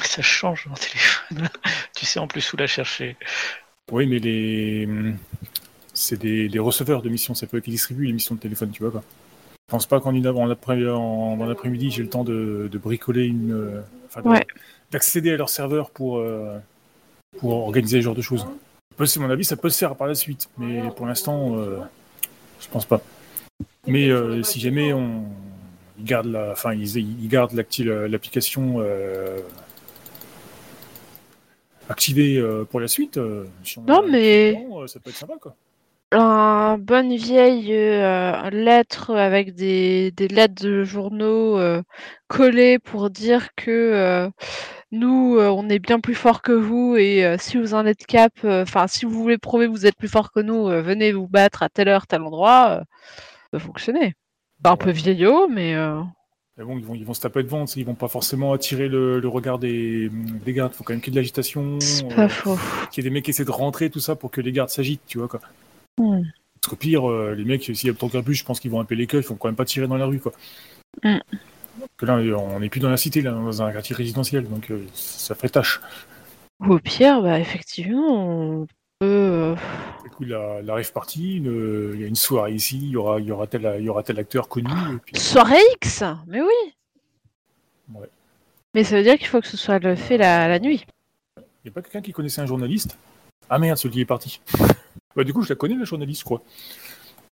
Ça 0.00 0.22
change 0.22 0.66
le 0.66 0.74
téléphone. 0.76 1.48
tu 1.96 2.06
sais 2.06 2.20
en 2.20 2.28
plus 2.28 2.52
où 2.52 2.56
la 2.56 2.66
chercher. 2.66 3.16
Oui, 3.90 4.06
mais 4.06 4.18
les. 4.18 4.86
hum, 4.86 5.16
C'est 5.94 6.18
des, 6.20 6.48
des 6.48 6.58
receveurs 6.58 7.02
de 7.02 7.08
missions, 7.08 7.34
c'est 7.34 7.46
pas 7.46 7.58
eux 7.58 7.60
qui 7.60 7.70
distribuent 7.70 8.06
les 8.06 8.12
missions 8.12 8.34
de 8.36 8.40
téléphone, 8.40 8.70
tu 8.70 8.82
vois 8.82 8.92
quoi. 8.92 9.04
Je 9.68 9.72
pense 9.72 9.84
pas 9.86 10.00
qu'en 10.00 10.14
une 10.14 10.26
en 10.26 10.48
après, 10.48 10.88
en, 10.88 10.98
en 11.38 11.50
après-midi, 11.50 11.90
j'ai 11.90 12.02
le 12.02 12.08
temps 12.08 12.24
de, 12.24 12.70
de 12.72 12.78
bricoler 12.78 13.26
une. 13.26 13.52
euh, 13.52 13.82
enfin, 14.06 14.22
de- 14.22 14.28
Ouais. 14.28 14.46
d'accéder 14.90 15.30
à 15.32 15.36
leur 15.36 15.50
serveur 15.50 15.90
pour, 15.90 16.16
euh, 16.16 16.56
pour 17.38 17.52
organiser 17.52 17.98
ce 17.98 18.04
genre 18.04 18.14
de 18.14 18.22
choses. 18.22 18.46
C'est 19.04 19.20
mon 19.20 19.28
avis, 19.28 19.44
ça 19.44 19.56
peut 19.58 19.68
se 19.68 19.76
faire 19.76 19.94
par 19.94 20.06
la 20.06 20.14
suite, 20.14 20.48
mais 20.56 20.80
pour 20.96 21.04
l'instant, 21.06 21.58
euh, 21.58 21.76
je 22.60 22.68
pense 22.68 22.86
pas. 22.86 23.02
Mais 23.86 24.08
euh, 24.08 24.42
si 24.42 24.58
jamais 24.58 24.94
on 24.94 25.24
ils 25.98 26.04
gardent 26.04 26.28
la, 26.32 26.52
enfin 26.52 26.72
ils, 26.72 26.96
ils 26.96 27.28
gardent 27.28 27.52
l'acti- 27.52 27.84
l'application 27.84 28.82
activée 31.90 32.42
pour 32.70 32.80
la 32.80 32.88
suite, 32.88 33.20
si 33.64 33.78
on 33.78 33.82
Non, 33.82 34.02
mais- 34.08 34.66
ça 34.86 34.98
peut 34.98 35.10
être 35.10 35.16
sympa 35.16 35.34
quoi. 35.38 35.54
Un 36.10 36.78
bonne 36.78 37.14
vieille 37.14 37.74
euh, 37.74 38.48
lettre 38.48 39.14
avec 39.14 39.54
des, 39.54 40.10
des 40.12 40.26
lettres 40.28 40.62
de 40.62 40.82
journaux 40.82 41.58
euh, 41.58 41.82
collées 42.28 42.78
pour 42.78 43.10
dire 43.10 43.54
que 43.56 43.70
euh, 43.70 44.30
nous, 44.90 45.38
on 45.38 45.68
est 45.68 45.78
bien 45.78 46.00
plus 46.00 46.14
fort 46.14 46.40
que 46.40 46.52
vous 46.52 46.96
et 46.96 47.36
si 47.38 47.58
vous 47.58 47.74
en 47.74 47.84
êtes 47.84 48.06
cap, 48.06 48.32
enfin 48.42 48.86
si 48.86 49.04
vous 49.04 49.12
voulez 49.12 49.36
prouver 49.36 49.66
que 49.66 49.70
vous 49.70 49.84
êtes 49.84 49.96
plus 49.96 50.08
fort 50.08 50.32
que 50.32 50.40
nous, 50.40 50.64
venez 50.64 51.12
vous 51.12 51.28
battre 51.28 51.62
à 51.62 51.68
telle 51.68 51.88
heure, 51.88 52.06
tel 52.06 52.22
endroit, 52.22 52.80
ça 52.80 53.48
peut 53.52 53.58
fonctionner. 53.58 54.14
C'est 54.64 54.70
un 54.70 54.78
peu 54.78 54.90
vieillot, 54.90 55.46
mais 55.48 55.74
bon, 56.56 56.78
ils 56.78 56.84
vont, 56.86 56.94
ils 56.94 57.04
vont 57.04 57.12
se 57.12 57.20
taper 57.20 57.42
devant, 57.42 57.66
tu 57.66 57.74
sais, 57.74 57.80
ils 57.80 57.86
vont 57.86 57.94
pas 57.94 58.08
forcément 58.08 58.54
attirer 58.54 58.88
le, 58.88 59.20
le 59.20 59.28
regard 59.28 59.58
des, 59.58 60.10
des 60.10 60.52
gardes. 60.54 60.72
Faut 60.72 60.84
quand 60.84 60.94
même 60.94 61.02
qu'il 61.02 61.12
y 61.12 61.16
ait 61.16 61.20
de 61.20 61.20
l'agitation, 61.20 61.78
c'est 61.80 62.08
pas 62.08 62.30
faux. 62.30 62.56
qu'il 62.90 63.04
y 63.04 63.06
ait 63.06 63.10
des 63.10 63.14
mecs 63.14 63.26
qui 63.26 63.32
essaient 63.32 63.44
de 63.44 63.50
rentrer, 63.50 63.90
tout 63.90 64.00
ça, 64.00 64.16
pour 64.16 64.30
que 64.30 64.40
les 64.40 64.52
gardes 64.52 64.70
s'agitent, 64.70 65.02
tu 65.06 65.18
vois 65.18 65.28
quoi. 65.28 65.40
Parce 65.98 66.70
qu'au 66.70 66.76
pire, 66.76 67.08
euh, 67.10 67.34
les 67.36 67.44
mecs, 67.44 67.64
s'il 67.64 67.86
y 67.86 67.90
a 67.90 67.94
qu'un 67.94 68.22
plus, 68.22 68.34
je 68.34 68.44
pense 68.44 68.60
qu'ils 68.60 68.70
vont 68.70 68.80
appeler 68.80 68.96
les 68.98 69.06
queues, 69.06 69.20
ils 69.20 69.26
vont 69.26 69.36
quand 69.36 69.48
même 69.48 69.56
pas 69.56 69.64
tirer 69.64 69.86
dans 69.86 69.96
la 69.96 70.06
rue, 70.06 70.18
quoi. 70.20 70.32
Parce 71.02 71.20
Que 71.96 72.06
là, 72.06 72.14
on 72.38 72.60
n'est 72.60 72.68
plus 72.68 72.80
dans 72.80 72.90
la 72.90 72.96
cité, 72.96 73.22
là, 73.22 73.30
dans 73.32 73.62
un 73.62 73.72
quartier 73.72 73.94
résidentiel, 73.94 74.48
donc 74.48 74.70
euh, 74.70 74.84
ça 74.94 75.34
ferait 75.34 75.48
tâche. 75.48 75.80
Ou 76.60 76.74
au 76.74 76.78
pire, 76.80 77.22
bah 77.22 77.38
effectivement, 77.38 78.60
on 78.62 78.66
peut. 78.98 79.06
euh, 79.06 79.54
Du 80.04 80.10
coup, 80.10 80.24
la, 80.24 80.60
la 80.62 80.74
rave 80.74 80.92
party, 80.92 81.36
une- 81.36 81.92
il 81.94 82.00
y 82.00 82.04
a 82.04 82.08
une 82.08 82.16
soirée 82.16 82.54
ici, 82.54 82.78
il 82.78 82.88
y 82.90 82.96
aura, 82.96 83.20
il 83.20 83.26
y 83.26 83.30
aura 83.30 83.46
tel, 83.46 83.76
il 83.78 83.84
y 83.84 83.88
aura 83.88 84.02
tel 84.02 84.18
acteur 84.18 84.48
connu, 84.48 84.70
et 84.72 84.98
puis 85.04 85.16
Soirée 85.18 85.60
X? 85.76 86.02
Mais 86.26 86.40
oui 86.40 86.72
Ouais. 87.94 88.08
Mais 88.74 88.82
ça 88.84 88.96
veut 88.96 89.02
dire 89.04 89.16
qu'il 89.16 89.28
faut 89.28 89.40
que 89.40 89.46
ce 89.46 89.56
soit 89.56 89.78
le 89.78 89.94
fait 89.94 90.18
la, 90.18 90.48
la 90.48 90.58
nuit. 90.58 90.84
il 91.38 91.42
n'y 91.66 91.70
a 91.70 91.72
pas 91.72 91.82
quelqu'un 91.82 92.02
qui 92.02 92.12
connaissait 92.12 92.40
un 92.40 92.46
journaliste? 92.46 92.98
Ah 93.48 93.58
merde, 93.58 93.78
celui 93.78 94.00
est 94.00 94.04
parti. 94.04 94.40
Bah 95.16 95.24
du 95.24 95.32
coup, 95.32 95.42
je 95.42 95.48
la 95.50 95.54
connais, 95.56 95.74
la 95.76 95.84
journaliste, 95.84 96.24
crois. 96.24 96.42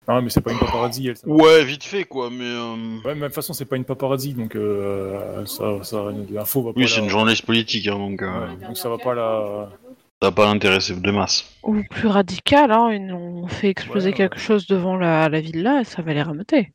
Non, 0.09 0.23
mais 0.23 0.31
c'est 0.31 0.41
pas 0.41 0.51
une 0.53 0.59
paparazzi, 0.59 1.07
elle. 1.09 1.17
ça. 1.17 1.29
Ouais, 1.29 1.63
vite 1.65 1.85
fait 1.85 2.05
quoi, 2.05 2.31
mais. 2.31 2.45
euh, 2.45 2.75
Ouais, 3.05 3.15
mais 3.15 3.21
de 3.21 3.27
toute 3.27 3.35
façon, 3.35 3.53
c'est 3.53 3.65
pas 3.67 3.77
une 3.77 3.85
paparazzi, 3.85 4.35
donc 4.35 4.57
euh, 4.57 5.45
ça, 5.47 5.83
ça, 5.85 6.05
l'info 6.31 6.63
va 6.63 6.73
pas 6.73 6.81
Oui, 6.81 6.89
c'est 6.89 6.97
la- 6.99 7.05
une 7.05 7.11
journaliste 7.11 7.45
politique, 7.47 7.87
hein, 7.87 7.99
donc 7.99 8.23
euh, 8.23 8.47
Ouais, 8.57 8.67
donc 8.67 8.77
ça 8.77 8.89
va 8.89 8.99
pas 8.99 9.15
la. 9.15 9.69
ça 10.21 10.29
va 10.29 10.33
pas 10.33 10.47
l'intéresser 10.47 10.97
de 10.97 11.11
masse. 11.11 11.45
Ou 11.63 11.83
plus 11.91 12.09
radical, 12.09 12.73
hein, 12.73 12.89
on 13.13 13.47
fait 13.47 13.69
exploser 13.69 14.07
Ouais, 14.07 14.13
ouais. 14.13 14.17
quelque 14.17 14.39
chose 14.39 14.67
devant 14.67 14.97
la, 14.97 15.29
la 15.29 15.41
villa 15.41 15.81
et 15.83 15.85
ça 15.85 16.03
va 16.03 16.13
les 16.15 16.23
rameuter. 16.23 16.73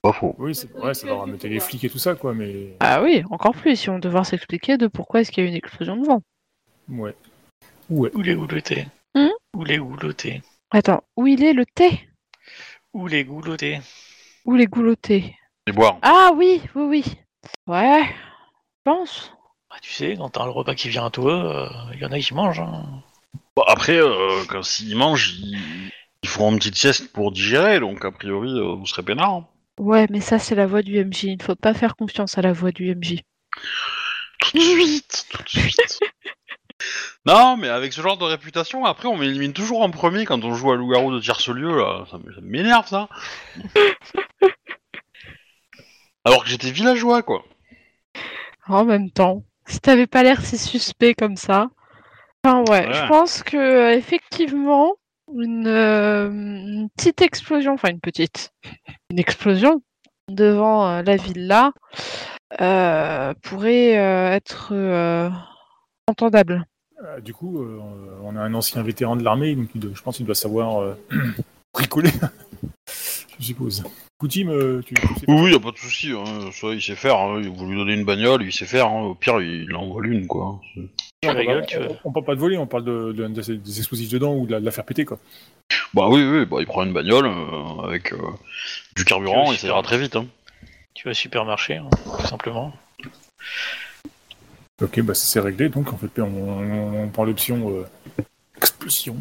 Pas 0.00 0.12
faux. 0.12 0.34
Oui, 0.38 0.52
ouais, 0.82 0.94
ça 0.94 1.06
va 1.06 1.14
remettre 1.14 1.46
les 1.46 1.60
flics 1.60 1.84
et 1.84 1.90
tout 1.90 1.98
ça, 1.98 2.14
quoi, 2.16 2.34
mais. 2.34 2.74
Ah 2.80 3.00
oui, 3.02 3.22
encore 3.30 3.52
plus, 3.54 3.84
ils 3.84 3.90
vont 3.90 4.00
devoir 4.00 4.26
s'expliquer 4.26 4.76
de 4.78 4.88
pourquoi 4.88 5.20
est-ce 5.20 5.30
qu'il 5.30 5.44
y 5.44 5.46
a 5.46 5.48
eu 5.48 5.52
une 5.52 5.56
explosion 5.58 5.96
devant. 5.96 6.22
Ouais. 6.88 7.14
Ouais. 7.90 8.10
Où 8.14 8.22
les 8.22 8.34
goulotés 8.34 8.86
Hmm? 9.14 9.28
Où 9.54 9.64
les 9.64 9.78
goulotés 9.78 10.42
Attends, 10.70 11.04
où 11.16 11.26
il 11.26 11.42
est 11.44 11.52
le 11.52 11.66
thé? 11.66 12.08
Où 12.94 13.06
les 13.06 13.24
goulotés 13.24 13.80
Où 14.44 14.54
les 14.54 14.66
goulottés 14.66 15.36
Et 15.66 15.72
boire. 15.72 15.98
Ah 16.02 16.30
oui, 16.34 16.62
oui, 16.74 16.82
oui. 16.84 17.04
Ouais, 17.66 18.04
je 18.04 18.82
pense. 18.84 19.32
Bah, 19.70 19.76
Tu 19.82 19.90
sais, 19.92 20.16
quand 20.16 20.30
t'as 20.30 20.44
le 20.44 20.50
repas 20.50 20.74
qui 20.74 20.88
vient 20.88 21.06
à 21.06 21.10
toi, 21.10 21.70
il 21.92 22.00
y 22.00 22.04
en 22.06 22.12
a 22.12 22.18
qui 22.18 22.34
mangent. 22.34 22.60
hein. 22.60 23.02
Bon, 23.56 23.62
après, 23.66 23.96
euh, 23.98 24.44
quand 24.48 24.62
s'ils 24.62 24.96
mangent, 24.96 25.34
ils... 25.38 25.90
ils 26.22 26.28
feront 26.28 26.52
une 26.52 26.58
petite 26.58 26.76
sieste 26.76 27.12
pour 27.12 27.32
digérer, 27.32 27.80
donc 27.80 28.04
a 28.04 28.10
priori, 28.12 28.50
euh, 28.58 28.74
vous 28.76 28.86
serez 28.86 29.02
peinard. 29.02 29.30
hein. 29.32 29.46
Ouais, 29.78 30.06
mais 30.10 30.20
ça 30.20 30.38
c'est 30.38 30.54
la 30.54 30.66
voix 30.66 30.82
du 30.82 30.98
MJ, 31.02 31.24
il 31.24 31.38
ne 31.38 31.42
faut 31.42 31.54
pas 31.56 31.72
faire 31.74 31.96
confiance 31.96 32.36
à 32.38 32.42
la 32.42 32.52
voix 32.52 32.72
du 32.72 32.94
MJ. 32.94 33.20
Tout 34.40 34.58
de 34.58 34.62
suite, 34.62 35.26
tout 35.30 35.42
de 35.42 35.48
suite. 35.48 35.98
non, 37.26 37.56
mais 37.56 37.68
avec 37.68 37.92
ce 37.92 38.00
genre 38.00 38.16
de 38.18 38.24
réputation, 38.24 38.84
après, 38.84 39.08
on 39.08 39.16
m'élimine 39.16 39.52
toujours 39.52 39.82
en 39.82 39.90
premier 39.90 40.24
quand 40.24 40.44
on 40.44 40.54
joue 40.54 40.72
à 40.72 40.76
loup-garou 40.76 41.12
de 41.14 41.20
tierce-lieu, 41.20 41.76
là. 41.76 42.04
Ça 42.10 42.18
m'énerve, 42.42 42.86
ça. 42.88 43.08
Alors 46.24 46.44
que 46.44 46.50
j'étais 46.50 46.70
villageois, 46.70 47.22
quoi. 47.22 47.44
En 48.68 48.84
même 48.84 49.10
temps, 49.10 49.42
si 49.66 49.80
t'avais 49.80 50.06
pas 50.06 50.22
l'air 50.22 50.40
si 50.40 50.56
suspect 50.58 51.14
comme 51.14 51.36
ça. 51.36 51.68
Enfin 52.44 52.62
ouais, 52.70 52.86
Ouais. 52.86 52.92
je 52.94 53.06
pense 53.06 53.42
que 53.42 53.56
euh, 53.56 53.96
effectivement 53.96 54.94
une, 55.34 55.66
euh, 55.68 56.28
une 56.28 56.88
petite 56.96 57.22
explosion, 57.22 57.74
enfin 57.74 57.90
une 57.90 58.00
petite, 58.00 58.52
une 59.10 59.18
explosion 59.18 59.82
devant 60.28 60.86
euh, 60.88 61.02
la 61.02 61.16
villa 61.16 61.72
euh, 62.60 63.32
pourrait 63.42 63.92
être 63.92 64.72
entendable. 66.08 66.64
Euh, 67.02 67.20
du 67.20 67.34
coup, 67.34 67.62
euh, 67.62 67.80
on 68.22 68.36
a 68.36 68.40
un 68.40 68.54
ancien 68.54 68.82
vétéran 68.82 69.16
de 69.16 69.24
l'armée, 69.24 69.54
donc 69.56 69.68
il 69.74 69.80
doit- 69.80 69.90
je 69.94 70.02
pense 70.02 70.16
qu'il 70.16 70.26
doit 70.26 70.34
savoir 70.34 70.80
euh, 70.80 70.94
bricoler. 71.74 72.10
je 73.40 73.44
suppose. 73.44 73.82
Coutim, 74.18 74.48
euh, 74.50 74.82
tu, 74.86 74.94
tu 74.94 75.02
sais 75.06 75.24
Oui, 75.26 75.40
oui, 75.42 75.52
y 75.52 75.56
a 75.56 75.58
pas 75.60 75.72
de 75.72 75.76
souci. 75.78 76.12
Hein. 76.12 76.50
Ça, 76.52 76.68
il 76.68 76.80
sait 76.80 76.94
faire. 76.94 77.16
hein. 77.18 77.42
Vous 77.42 77.66
lui 77.68 77.76
donnez 77.76 77.94
une 77.94 78.04
bagnole, 78.04 78.42
il 78.44 78.52
sait 78.52 78.66
faire. 78.66 78.86
hein. 78.86 79.00
Au 79.02 79.14
pire, 79.16 79.40
il 79.40 79.74
en 79.74 79.88
vole 79.88 80.12
une, 80.12 80.28
quoi. 80.28 80.60
On, 80.76 81.28
on- 81.28 81.62
tu 81.66 81.78
veux. 81.78 81.88
on- 81.90 81.98
on 82.04 82.12
parle 82.12 82.24
pas 82.26 82.34
de 82.36 82.40
voler, 82.40 82.56
on 82.56 82.66
parle 82.68 82.84
de, 82.84 83.12
de- 83.12 83.26
de- 83.26 83.54
des 83.56 83.78
explosifs 83.78 84.10
dedans 84.10 84.34
ou 84.36 84.46
de 84.46 84.52
la, 84.52 84.60
de 84.60 84.64
la 84.64 84.70
faire 84.70 84.84
péter, 84.84 85.04
quoi. 85.04 85.18
Bah 85.94 86.08
oui, 86.08 86.22
oui, 86.22 86.44
bah, 86.44 86.58
il 86.60 86.66
prend 86.66 86.84
une 86.84 86.92
bagnole 86.92 87.26
euh, 87.26 87.82
avec 87.88 88.12
euh, 88.12 88.16
du 88.96 89.04
carburant 89.04 89.52
et 89.52 89.56
ça 89.56 89.66
ira 89.66 89.82
très 89.82 89.98
vite. 89.98 90.14
Hein. 90.16 90.26
Tu 90.94 91.04
vas 91.06 91.12
au 91.12 91.14
supermarché, 91.14 91.76
hein, 91.78 91.88
tout 92.20 92.26
simplement. 92.26 92.72
Ok, 94.80 95.00
bah 95.02 95.14
ça 95.14 95.24
c'est 95.26 95.40
réglé, 95.40 95.68
donc 95.68 95.92
en 95.92 95.96
fait, 95.96 96.20
on, 96.20 96.24
on- 96.24 97.02
on 97.04 97.08
prend 97.08 97.24
l'option 97.24 97.70
euh, 97.70 97.84
explosion. 98.56 99.16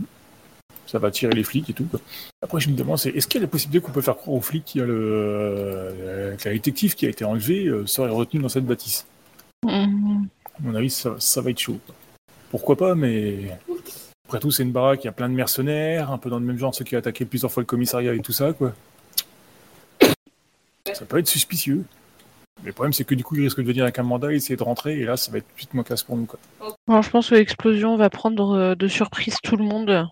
Ça 0.87 0.99
va 0.99 1.07
attirer 1.09 1.33
les 1.33 1.43
flics 1.43 1.69
et 1.69 1.73
tout. 1.73 1.85
quoi. 1.85 1.99
Après, 2.41 2.59
je 2.59 2.69
me 2.69 2.75
demande, 2.75 2.97
c'est 2.97 3.09
est-ce 3.11 3.27
qu'il 3.27 3.39
y 3.39 3.43
a 3.43 3.45
la 3.45 3.49
possibilité 3.51 3.85
qu'on 3.85 3.91
peut 3.93 4.01
faire 4.01 4.17
croire 4.17 4.35
aux 4.37 4.41
flics 4.41 4.65
qu'il 4.65 4.81
y 4.81 4.83
a 4.83 4.87
le, 4.87 4.97
euh, 5.01 6.35
que 6.35 6.49
la 6.49 6.53
détective 6.55 6.95
qui 6.95 7.05
a 7.05 7.09
été 7.09 7.23
enlevée 7.23 7.65
euh, 7.67 7.85
serait 7.85 8.09
retenue 8.09 8.41
dans 8.41 8.49
cette 8.49 8.65
bâtisse? 8.65 9.05
Mhm. 9.63 10.27
À 10.55 10.61
mon 10.61 10.75
avis, 10.75 10.89
ça, 10.89 11.15
ça 11.19 11.41
va 11.41 11.51
être 11.51 11.59
chaud. 11.59 11.79
Pourquoi 12.49 12.75
pas, 12.75 12.95
mais 12.95 13.57
après 14.27 14.39
tout, 14.39 14.51
c'est 14.51 14.63
une 14.63 14.71
baraque, 14.71 15.03
il 15.03 15.07
y 15.07 15.09
a 15.09 15.13
plein 15.13 15.29
de 15.29 15.35
mercenaires, 15.35 16.11
un 16.11 16.17
peu 16.17 16.29
dans 16.29 16.39
le 16.39 16.45
même 16.45 16.57
genre, 16.57 16.73
ceux 16.75 16.83
qui 16.83 16.95
ont 16.95 16.99
attaqué 16.99 17.23
plusieurs 17.25 17.51
fois 17.51 17.61
le 17.61 17.67
commissariat 17.67 18.13
et 18.13 18.19
tout 18.19 18.33
ça, 18.33 18.51
quoi. 18.51 18.73
Ça 20.93 21.05
peut 21.05 21.19
être 21.19 21.27
suspicieux. 21.27 21.85
Mais 22.61 22.67
le 22.67 22.73
problème, 22.73 22.93
c'est 22.93 23.03
que 23.03 23.15
du 23.15 23.23
coup, 23.23 23.35
ils 23.35 23.43
risquent 23.43 23.61
de 23.61 23.65
venir 23.65 23.83
avec 23.83 23.97
un 23.99 24.03
mandat 24.03 24.31
et 24.31 24.35
essayer 24.35 24.55
de 24.55 24.63
rentrer, 24.63 24.99
et 24.99 25.03
là, 25.03 25.17
ça 25.17 25.31
va 25.31 25.39
être 25.39 25.47
tout 25.47 25.53
de 25.53 25.59
suite 25.59 25.73
moins 25.73 25.83
classe 25.83 26.03
pour 26.03 26.15
nous, 26.15 26.25
quoi. 26.25 26.39
Je 27.01 27.09
pense 27.09 27.29
que 27.29 27.35
l'explosion 27.35 27.97
va 27.97 28.09
prendre 28.09 28.55
euh, 28.55 28.75
de 28.75 28.87
surprise 28.87 29.37
tout 29.43 29.55
le 29.55 29.63
monde. 29.63 30.07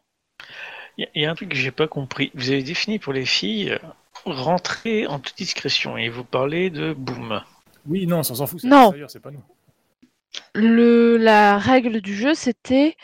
Il 0.97 1.07
y, 1.15 1.25
a 1.25 1.31
un 1.31 1.35
truc 1.35 1.49
que 1.49 1.55
j'ai 1.55 1.71
pas 1.71 1.87
compris. 1.87 2.31
Vous 2.33 2.49
avez 2.49 2.63
défini 2.63 2.99
pour 2.99 3.13
les 3.13 3.25
filles 3.25 3.71
euh, 3.71 3.77
rentrer 4.25 5.07
en 5.07 5.19
toute 5.19 5.37
discrétion 5.37 5.97
et 5.97 6.09
vous 6.09 6.23
parlez 6.23 6.69
de 6.69 6.93
boom. 6.93 7.41
Oui, 7.87 8.05
non, 8.05 8.23
ça 8.23 8.35
s'en 8.35 8.47
fout, 8.47 8.63
Non. 8.63 8.93
c'est 9.07 9.21
pas 9.21 9.31
nous. 9.31 9.43
Le, 10.53 11.17
la 11.17 11.57
règle 11.57 12.01
du 12.01 12.15
jeu, 12.15 12.33
c'était 12.33 12.95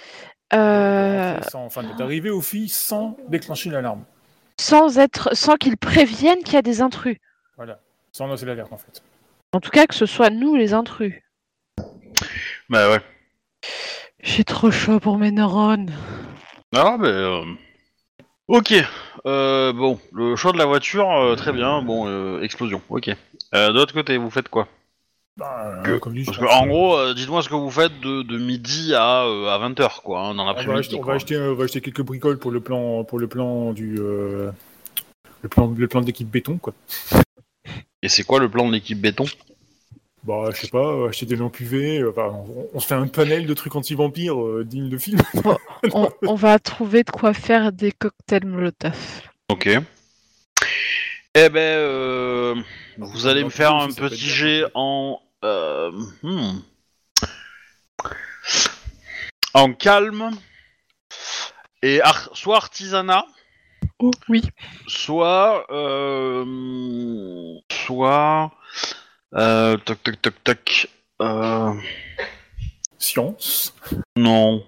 euh, 0.54 1.39
Sans, 1.50 1.66
enfin, 1.66 1.84
d'arriver 1.98 2.30
aux 2.30 2.41
filles 2.41 2.70
sans 2.70 3.18
déclencher 3.30 3.70
l'alarme. 3.70 4.04
sans 4.60 4.98
être, 5.00 5.36
sans 5.36 5.56
qu'ils 5.56 5.78
préviennent 5.78 6.43
qu'il 6.43 6.54
y 6.54 6.58
a 6.58 6.62
des 6.62 6.82
intrus. 6.82 7.18
Voilà. 7.58 7.80
Sans 8.12 8.28
lancer 8.28 8.46
l'alerte, 8.46 8.72
en 8.74 8.78
fait. 8.78 9.02
En 9.56 9.62
tout 9.62 9.70
cas, 9.72 9.88
que 9.88 9.95
ce 9.95 10.06
soit 10.06 10.30
nous 10.32 10.56
les 10.58 10.74
intrus. 10.74 11.14
Bah 12.70 12.89
ouais. 12.91 12.99
J'ai 14.22 14.43
trop 14.43 14.70
chaud 14.70 14.99
pour 14.99 15.18
mes 15.18 15.32
neurones. 15.32 15.93
Ah, 16.76 16.97
bah. 16.99 17.08
euh, 17.08 17.45
Ok. 18.49 18.74
Euh, 19.26 19.72
bon, 19.72 19.97
le 20.12 20.36
choix 20.36 20.51
de 20.51 20.58
la 20.58 20.66
voiture, 20.66 21.10
euh, 21.10 21.36
très 21.38 21.53
bien. 21.53 21.82
Bon, 21.82 22.06
euh, 22.06 22.41
explosion. 22.41 22.82
Ok. 22.89 23.08
Euh, 23.53 23.70
de 23.70 23.74
l'autre 23.74 23.93
côté, 23.93 24.18
vous 24.18 24.30
faites 24.30 24.49
quoi? 24.49 24.68
Bah, 25.38 25.82
Que- 25.86 25.99
comme 25.99 26.14
dit, 26.14 26.22
je 26.22 26.26
Parce 26.26 26.38
pense 26.39 26.47
que, 26.49 26.53
en 26.53 26.64
que- 26.64 26.68
gros, 26.68 26.97
euh, 26.97 27.14
dites-moi 27.14 27.41
ce 27.41 27.47
que 27.47 27.56
vous 27.56 27.72
faites 27.72 27.97
de, 28.01 28.24
de 28.24 28.38
midi 28.38 28.93
à, 28.93 29.24
euh, 29.24 29.47
à 29.47 29.58
20h, 29.58 30.01
quoi, 30.03 30.20
hein, 30.20 30.36
dans 30.36 30.43
on 30.43 30.45
va, 30.47 30.51
l'après-midi. 30.51 30.80
acheter, 30.80 30.95
on, 30.97 30.99
quoi. 30.99 31.14
va 31.14 31.16
acheter, 31.16 31.38
on 31.38 31.56
va 31.56 31.64
acheter 31.64 31.80
quelques 31.80 32.01
bricoles 32.03 32.39
pour 32.39 32.51
le 32.51 32.60
plan, 32.60 33.06
pour 33.06 33.20
le 33.20 33.28
plan 33.28 33.72
du. 33.72 33.95
euh, 33.99 34.51
le 35.43 35.47
plan, 35.49 35.74
le 35.78 35.88
plan 35.88 36.01
d'équipe 36.01 36.30
béton, 36.30 36.58
quoi. 36.58 36.74
Et 38.02 38.10
c'est 38.10 38.24
quoi 38.24 38.39
le 38.39 38.50
plan 38.50 38.68
de 38.68 38.74
l'équipe 38.74 39.00
béton? 39.00 39.26
Bah, 40.24 40.50
je 40.52 40.62
sais 40.62 40.68
pas, 40.70 41.08
acheter 41.08 41.26
des 41.28 41.36
lampes 41.36 41.60
UV, 41.60 42.00
euh, 42.00 42.10
enfin, 42.10 42.28
on, 42.34 42.68
on 42.74 42.80
se 42.80 42.88
fait 42.88 42.96
un 42.96 43.08
panel 43.08 43.46
de 43.46 43.54
trucs 43.54 43.76
anti-vampires 43.76 44.41
euh, 44.41 44.64
dignes 44.66 44.89
de 44.89 44.98
film. 44.98 45.22
On, 45.93 46.10
on 46.24 46.34
va 46.34 46.58
trouver 46.58 47.04
de 47.04 47.12
quoi 47.12 47.34
faire 47.36 47.72
des 47.72 47.91
cocktails 47.91 48.46
Molotov. 48.46 48.98
Ok. 49.50 49.68
Eh 49.68 51.50
ben, 51.50 51.58
euh, 51.60 52.56
vous 52.98 53.28
allez 53.28 53.43
me 53.43 53.50
faire 53.50 53.76
un 53.76 53.89
petit 53.89 54.16
jet 54.18 54.64
en. 54.74 55.20
euh, 55.43 55.91
hmm. 56.24 56.60
en 59.54 59.74
calme 59.74 60.32
et 61.84 62.02
ar- 62.02 62.30
soit 62.34 62.56
artisanat, 62.58 63.26
Oh, 64.00 64.12
oui. 64.30 64.41
soit 64.88 65.66
euh, 65.72 67.56
soit 67.72 68.52
euh, 69.36 69.78
toc 69.78 70.04
toc 70.04 70.22
toc 70.22 70.34
toc 70.43 70.89
euh, 71.22 71.74
Science. 72.98 73.74
non 74.18 74.66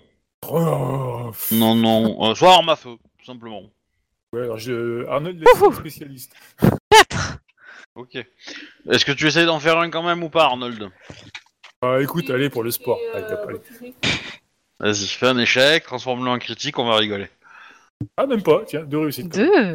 Oh, 0.49 1.31
non 1.51 1.75
non 1.75 2.29
euh, 2.31 2.35
soit 2.35 2.53
arme 2.53 2.69
à 2.69 2.75
feu 2.77 2.91
tout 3.19 3.25
simplement. 3.25 3.63
ouais, 4.31 4.43
alors 4.43 4.57
je... 4.57 5.05
Arnold 5.07 5.41
est 5.43 5.57
Ouhou. 5.61 5.73
spécialiste. 5.73 6.33
4 6.91 7.37
Ok. 7.95 8.15
Est-ce 8.15 9.03
que 9.03 9.11
tu 9.11 9.27
essayes 9.27 9.45
d'en 9.47 9.59
faire 9.59 9.77
un 9.79 9.89
quand 9.89 10.03
même 10.03 10.23
ou 10.23 10.29
pas 10.29 10.43
Arnold? 10.45 10.89
Ah, 11.81 11.97
écoute, 12.01 12.29
allez 12.29 12.49
pour 12.49 12.63
le 12.63 12.71
sport. 12.71 12.99
Vas-y, 14.79 15.07
fais 15.07 15.27
un 15.27 15.37
échec, 15.39 15.83
transforme-le 15.83 16.29
en 16.29 16.37
critique, 16.39 16.77
on 16.79 16.85
va 16.85 16.95
rigoler. 16.95 17.27
Ah, 18.17 18.25
même 18.25 18.43
pas, 18.43 18.63
tiens, 18.65 18.83
deux 18.83 18.99
réussites. 18.99 19.33
2 19.33 19.73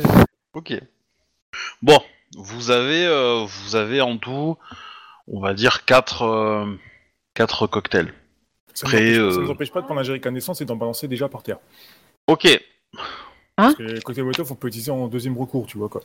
Ok. 0.54 0.74
Bon, 1.80 1.98
vous 2.36 2.70
avez, 2.70 3.06
euh, 3.06 3.44
vous 3.46 3.76
avez 3.76 4.00
en 4.00 4.16
tout, 4.18 4.56
on 5.28 5.40
va 5.40 5.54
dire 5.54 5.84
quatre, 5.84 6.22
euh, 6.22 6.66
quatre 7.34 7.66
cocktails. 7.66 8.12
Ça 8.74 8.88
ne 8.88 9.18
nous 9.18 9.38
euh, 9.38 9.50
empêche 9.50 9.70
pas 9.70 9.80
de 9.80 9.86
prendre 9.86 10.00
un 10.00 10.04
jerrycan 10.04 10.32
d'essence 10.32 10.60
et 10.60 10.64
d'en 10.64 10.76
balancer 10.76 11.08
déjà 11.08 11.28
par 11.28 11.42
terre. 11.42 11.58
Ok. 12.26 12.48
Parce 13.56 13.74
que 13.74 13.82
les 13.82 14.00
cocktails 14.00 14.24
Molotov, 14.24 14.52
on 14.52 14.54
peut 14.54 14.68
utiliser 14.68 14.90
en 14.90 15.08
deuxième 15.08 15.36
recours, 15.36 15.66
tu 15.66 15.78
vois 15.78 15.88
quoi. 15.88 16.02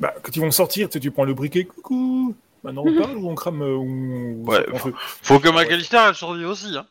Bah, 0.00 0.14
quand 0.22 0.34
ils 0.34 0.40
vont 0.40 0.50
sortir, 0.50 0.88
tu 0.88 0.94
sais, 0.94 1.00
tu 1.00 1.10
prends 1.10 1.24
le 1.24 1.34
briquet, 1.34 1.64
coucou 1.64 2.34
Maintenant 2.66 2.84
on 2.86 2.94
parle 3.00 3.16
ou 3.16 3.30
on 3.30 3.34
crame 3.34 3.62
euh, 3.62 3.74
ou... 3.76 4.42
ou 4.42 4.50
Ouais, 4.50 4.66
Faut 5.22 5.38
que 5.38 5.48
McAllister 5.48 5.98
elle 6.08 6.14
survive 6.14 6.48
aussi. 6.48 6.76
Hein. 6.76 6.86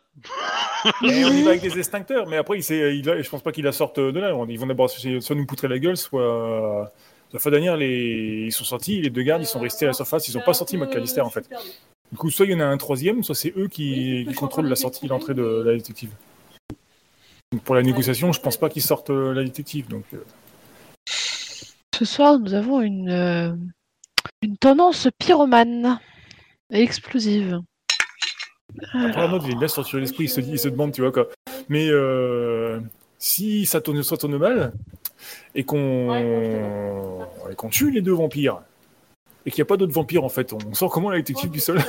Et 1.03 1.26
on 1.26 1.32
y 1.32 1.43
va 1.43 1.49
avec 1.51 1.61
des 1.61 1.78
extincteurs, 1.78 2.26
mais 2.28 2.38
après, 2.38 2.57
il 2.57 2.63
sait- 2.63 2.97
il 2.97 3.09
a- 3.09 3.21
je 3.21 3.30
pense 3.30 3.41
pas 3.43 3.51
qu'il 3.51 3.65
la 3.65 3.71
sorte 3.71 3.99
de 3.99 4.17
là. 4.19 4.32
Ils 4.49 4.57
vont 4.59 4.67
d'abord 4.67 4.89
soit 4.89 5.19
soit 5.21 5.36
nous 5.36 5.45
poutrer 5.45 5.67
la 5.67 5.78
gueule, 5.80 5.97
soit. 5.97 6.91
La 7.34 7.39
fois 7.39 7.51
dernière, 7.51 7.76
les... 7.76 8.45
ils 8.47 8.51
sont 8.53 8.63
sortis, 8.63 9.01
les 9.01 9.09
deux 9.09 9.23
gardes, 9.23 9.41
ils 9.41 9.47
sont 9.47 9.59
restés 9.59 9.86
à 9.86 9.89
la 9.89 9.93
surface, 9.93 10.28
ils 10.30 10.38
ont 10.38 10.41
pas 10.41 10.53
sorti 10.53 10.78
McAllister 10.78 11.21
en 11.21 11.30
fait. 11.30 11.49
Du 12.11 12.17
coup, 12.17 12.30
soit 12.30 12.45
il 12.45 12.51
y 12.53 12.55
en 12.55 12.59
a 12.61 12.65
un 12.65 12.78
troisième, 12.78 13.23
soit 13.23 13.36
c'est 13.36 13.51
eux 13.57 13.67
qui, 13.67 14.26
qui 14.30 14.34
contrôlent 14.36 14.67
la 14.67 14.76
sortie 14.78 15.05
et 15.07 15.09
l'entrée 15.09 15.34
de 15.34 15.63
la 15.65 15.73
détective. 15.73 16.11
Donc 17.51 17.61
pour 17.63 17.76
la 17.76 17.82
négociation, 17.82 18.32
je 18.32 18.39
pense 18.39 18.57
pas 18.57 18.69
qu'ils 18.69 18.84
sortent 18.84 19.09
euh, 19.09 19.34
la 19.34 19.43
détective. 19.43 19.88
Donc, 19.89 20.03
euh, 20.13 20.23
Ce 21.97 22.05
soir, 22.05 22.39
nous 22.39 22.53
avons 22.53 22.82
une, 22.82 23.09
euh, 23.09 23.53
une 24.41 24.57
tendance 24.57 25.07
pyromane 25.17 25.99
et 26.71 26.82
explosive. 26.82 27.61
après, 28.93 29.21
Arnaud, 29.21 29.39
il 29.39 29.59
laisse 29.59 29.73
sortir 29.73 29.99
l'esprit, 29.99 30.26
il 30.26 30.30
se, 30.30 30.41
dit- 30.41 30.51
il 30.51 30.59
se 30.59 30.67
demande, 30.67 30.91
tu 30.91 31.01
vois 31.01 31.11
quoi. 31.11 31.28
Mais 31.69 31.88
euh, 31.89 32.80
si 33.17 33.65
ça 33.65 33.82
tourne, 33.82 34.03
ça 34.03 34.17
tourne 34.17 34.38
mal, 34.38 34.73
et 35.53 35.63
qu'on 35.63 36.13
et 37.49 37.55
qu'on 37.55 37.69
tue 37.69 37.91
les 37.91 38.01
deux 38.01 38.13
vampires, 38.13 38.61
et 39.45 39.51
qu'il 39.51 39.61
n'y 39.61 39.67
a 39.67 39.69
pas 39.69 39.78
d'autres 39.78 39.93
vampires 39.93 40.23
en 40.23 40.30
fait, 40.30 40.53
on 40.53 40.73
sort 40.73 40.91
comment 40.91 41.09
la 41.09 41.17
détective 41.17 41.51
du 41.51 41.59
sol? 41.59 41.80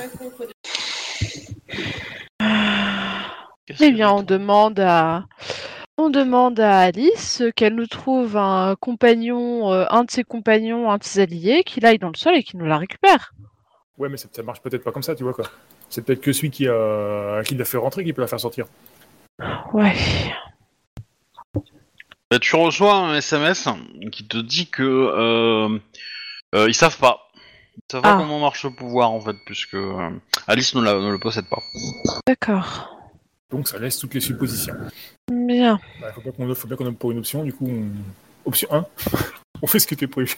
Eh 3.81 3.93
bien, 3.93 4.11
on 4.11 4.23
demande 4.23 4.79
à, 4.81 5.25
on 6.07 6.11
demande 6.11 6.61
à 6.61 6.79
Alice 6.81 7.43
qu'elle 7.57 7.75
nous 7.75 7.87
trouve 7.87 8.37
un 8.37 8.77
compagnon, 8.79 9.73
euh, 9.73 9.85
un 9.91 10.05
de 10.05 10.11
ses 10.11 10.23
compagnons, 10.25 10.91
un 10.91 10.99
de 10.99 11.05
ses 11.05 11.21
alliés, 11.21 11.63
qu'il 11.65 11.85
aille 11.85 11.99
dans 11.99 12.11
le 12.11 12.17
sol 12.17 12.35
et 12.37 12.43
qu'il 12.43 12.59
nous 12.61 12.67
la 12.67 12.79
récupère. 12.79 13.33
Ouais, 13.99 14.09
mais 14.09 14.17
ça, 14.17 14.29
ça 14.31 14.43
marche 14.43 14.61
peut-être 14.63 14.85
pas 14.85 14.93
comme 14.93 15.03
ça, 15.03 15.15
tu 15.15 15.23
vois 15.25 15.33
quoi. 15.33 15.47
C'est 15.89 16.05
peut-être 16.05 16.21
que 16.21 16.33
celui 16.33 16.51
qui 16.51 16.69
a 16.69 17.43
qui 17.45 17.55
l'a 17.55 17.65
fait 17.65 17.77
rentrer 17.79 18.05
qui 18.05 18.13
peut 18.13 18.21
la 18.23 18.27
faire 18.29 18.41
sortir. 18.41 18.67
Ouais. 19.73 19.95
Bah, 22.31 22.39
tu 22.41 22.57
reçois 22.57 22.95
un 22.95 23.15
SMS 23.17 23.69
qui 24.13 24.27
te 24.27 24.37
dit 24.39 24.69
que 24.69 24.83
euh, 24.83 25.79
euh, 26.55 26.69
ils 26.69 26.75
savent 26.75 26.99
pas. 26.99 27.29
Ils 27.77 27.93
savent 27.93 28.03
pas 28.03 28.15
Ah. 28.15 28.17
comment 28.19 28.41
marche 28.41 28.65
le 28.65 28.71
pouvoir 28.71 29.11
en 29.13 29.21
fait, 29.21 29.37
puisque 29.47 29.75
euh, 29.75 30.11
Alice 30.47 30.75
ne, 30.75 30.83
la- 30.83 30.95
ne 31.01 31.11
le 31.11 31.19
possède 31.19 31.49
pas. 31.49 31.63
D'accord. 32.27 32.96
Donc 33.51 33.69
ça 33.69 33.79
laisse 33.79 33.99
toutes 33.99 34.15
les 34.15 34.21
suppositions. 34.21 34.75
Bien. 35.31 35.79
Bah, 36.01 36.13
faut, 36.13 36.21
qu'on, 36.21 36.47
bien 36.47 36.77
qu'on 36.77 36.87
opte 36.87 36.99
pour 36.99 37.13
une 37.13 37.19
option, 37.19 37.45
du 37.45 37.53
coup, 37.53 37.69
on... 37.69 38.49
option 38.49 38.69
1, 38.73 38.87
on 39.63 39.67
fait 39.67 39.79
ce 39.79 39.87
qui 39.87 39.95
était 39.95 40.07
prévu. 40.07 40.37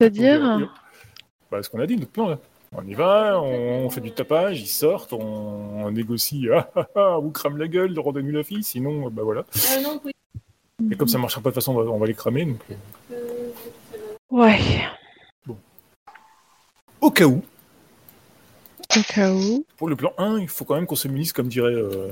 C'est-à-dire 0.00 0.44
euh, 0.44 0.64
bah, 1.50 1.62
ce 1.62 1.68
qu'on 1.68 1.80
a 1.80 1.86
dit, 1.86 1.96
notre 1.96 2.12
plan 2.12 2.28
là. 2.28 2.38
On 2.76 2.86
y 2.86 2.92
va, 2.92 3.40
on, 3.40 3.86
on 3.86 3.90
fait 3.90 4.02
du 4.02 4.12
tapage, 4.12 4.60
ils 4.60 4.66
sortent, 4.66 5.14
on, 5.14 5.84
on 5.84 5.90
négocie, 5.90 6.48
ah 6.54 6.68
ah 6.76 6.86
ah, 6.94 7.18
on 7.18 7.22
vous 7.22 7.30
crame 7.30 7.56
la 7.56 7.66
gueule, 7.66 7.98
rendez-nous 7.98 8.32
la 8.32 8.44
fille, 8.44 8.62
sinon, 8.62 9.06
euh, 9.06 9.10
bah 9.10 9.22
voilà. 9.22 9.44
Et 10.90 10.96
comme 10.96 11.08
ça 11.08 11.18
marchera 11.18 11.40
pas 11.40 11.50
de 11.50 11.54
toute 11.54 11.62
façon, 11.62 11.74
on 11.74 11.82
va, 11.82 11.90
on 11.90 11.98
va 11.98 12.06
les 12.06 12.14
cramer. 12.14 12.44
Donc, 12.44 12.60
euh, 13.12 13.50
Ouais. 14.30 14.60
Au 17.00 17.10
cas 17.10 17.26
où, 17.26 17.42
Au 18.96 19.02
cas 19.08 19.32
où. 19.32 19.64
pour 19.76 19.88
le 19.88 19.96
plan 19.96 20.12
1, 20.18 20.38
il 20.40 20.48
faut 20.48 20.64
quand 20.64 20.74
même 20.74 20.86
qu'on 20.86 20.96
se 20.96 21.08
munisse, 21.08 21.32
comme 21.32 21.48
dirait, 21.48 21.72
euh, 21.72 22.10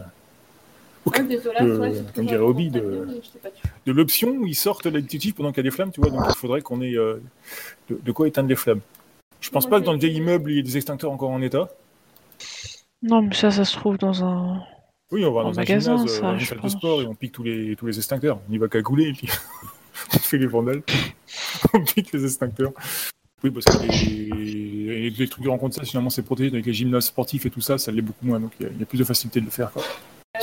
Ah, 1.14 1.22
désolé, 1.22 1.56
Euh, 1.60 1.78
ouais, 1.78 1.92
c'est 1.94 2.12
comme 2.14 2.26
dirait 2.26 2.38
Obi, 2.38 2.70
bon 2.70 2.78
de- 3.86 3.92
l'option 3.92 4.28
où 4.30 4.46
ils 4.46 4.54
sortent 4.56 4.86
la 4.86 5.00
détective 5.00 5.34
pendant 5.34 5.50
qu'il 5.50 5.58
y 5.58 5.60
a 5.60 5.70
des 5.70 5.74
flammes, 5.74 5.92
tu 5.92 6.00
vois. 6.00 6.10
Donc 6.10 6.22
il 6.28 6.34
faudrait 6.36 6.62
qu'on 6.62 6.80
ait 6.82 6.96
euh, 6.96 7.20
de, 7.88 7.98
de 8.02 8.12
quoi 8.12 8.26
éteindre 8.26 8.48
les 8.48 8.56
flammes. 8.56 8.80
Je 9.40 9.50
pense 9.50 9.68
pas 9.68 9.78
que 9.80 9.84
dans 9.84 9.92
le 9.92 9.98
vieil 9.98 10.16
immeuble, 10.16 10.50
il 10.50 10.56
y 10.56 10.58
ait 10.58 10.62
des 10.62 10.76
extincteurs 10.76 11.12
encore 11.12 11.30
en 11.30 11.40
état. 11.42 11.68
Non, 13.02 13.22
mais 13.22 13.34
ça, 13.34 13.50
ça 13.50 13.64
se 13.64 13.76
trouve 13.76 13.98
dans 13.98 14.24
un. 14.24 14.60
Oui, 15.12 15.24
on 15.24 15.32
va 15.32 15.42
dans 15.44 15.50
un 15.50 15.52
magasin, 15.52 15.96
gymnase, 15.98 16.12
euh, 16.12 16.16
ça, 16.16 16.22
dans 16.32 16.38
une 16.38 16.44
salle 16.44 16.60
de 16.60 16.68
sport 16.68 17.02
et 17.02 17.06
on 17.06 17.14
pique 17.14 17.32
tous 17.32 17.44
les, 17.44 17.76
tous 17.76 17.86
les 17.86 17.96
extincteurs. 17.96 18.40
On 18.48 18.52
y 18.52 18.58
va 18.58 18.66
cagouler 18.68 19.08
et 19.08 19.12
puis 19.12 19.28
on 20.14 20.18
fait 20.18 20.38
les 20.38 20.46
vandales. 20.46 20.82
on 21.74 21.84
pique 21.84 22.12
les 22.12 22.24
extincteurs. 22.24 22.72
Oui, 23.44 23.50
parce 23.50 23.66
que 23.66 23.86
les, 23.86 25.10
les 25.10 25.28
trucs 25.28 25.44
de 25.44 25.48
rencontre, 25.50 25.76
ça, 25.76 25.84
finalement, 25.84 26.10
c'est 26.10 26.22
protégé 26.22 26.50
avec 26.50 26.66
les 26.66 26.72
gymnases 26.72 27.04
sportifs 27.06 27.46
et 27.46 27.50
tout 27.50 27.60
ça, 27.60 27.78
ça 27.78 27.92
l'est 27.92 28.02
beaucoup 28.02 28.26
moins. 28.26 28.40
Donc 28.40 28.50
il 28.58 28.66
y, 28.66 28.78
y 28.80 28.82
a 28.82 28.86
plus 28.86 28.98
de 28.98 29.04
facilité 29.04 29.38
de 29.40 29.44
le 29.44 29.50
faire, 29.52 29.70
quoi. 29.70 29.84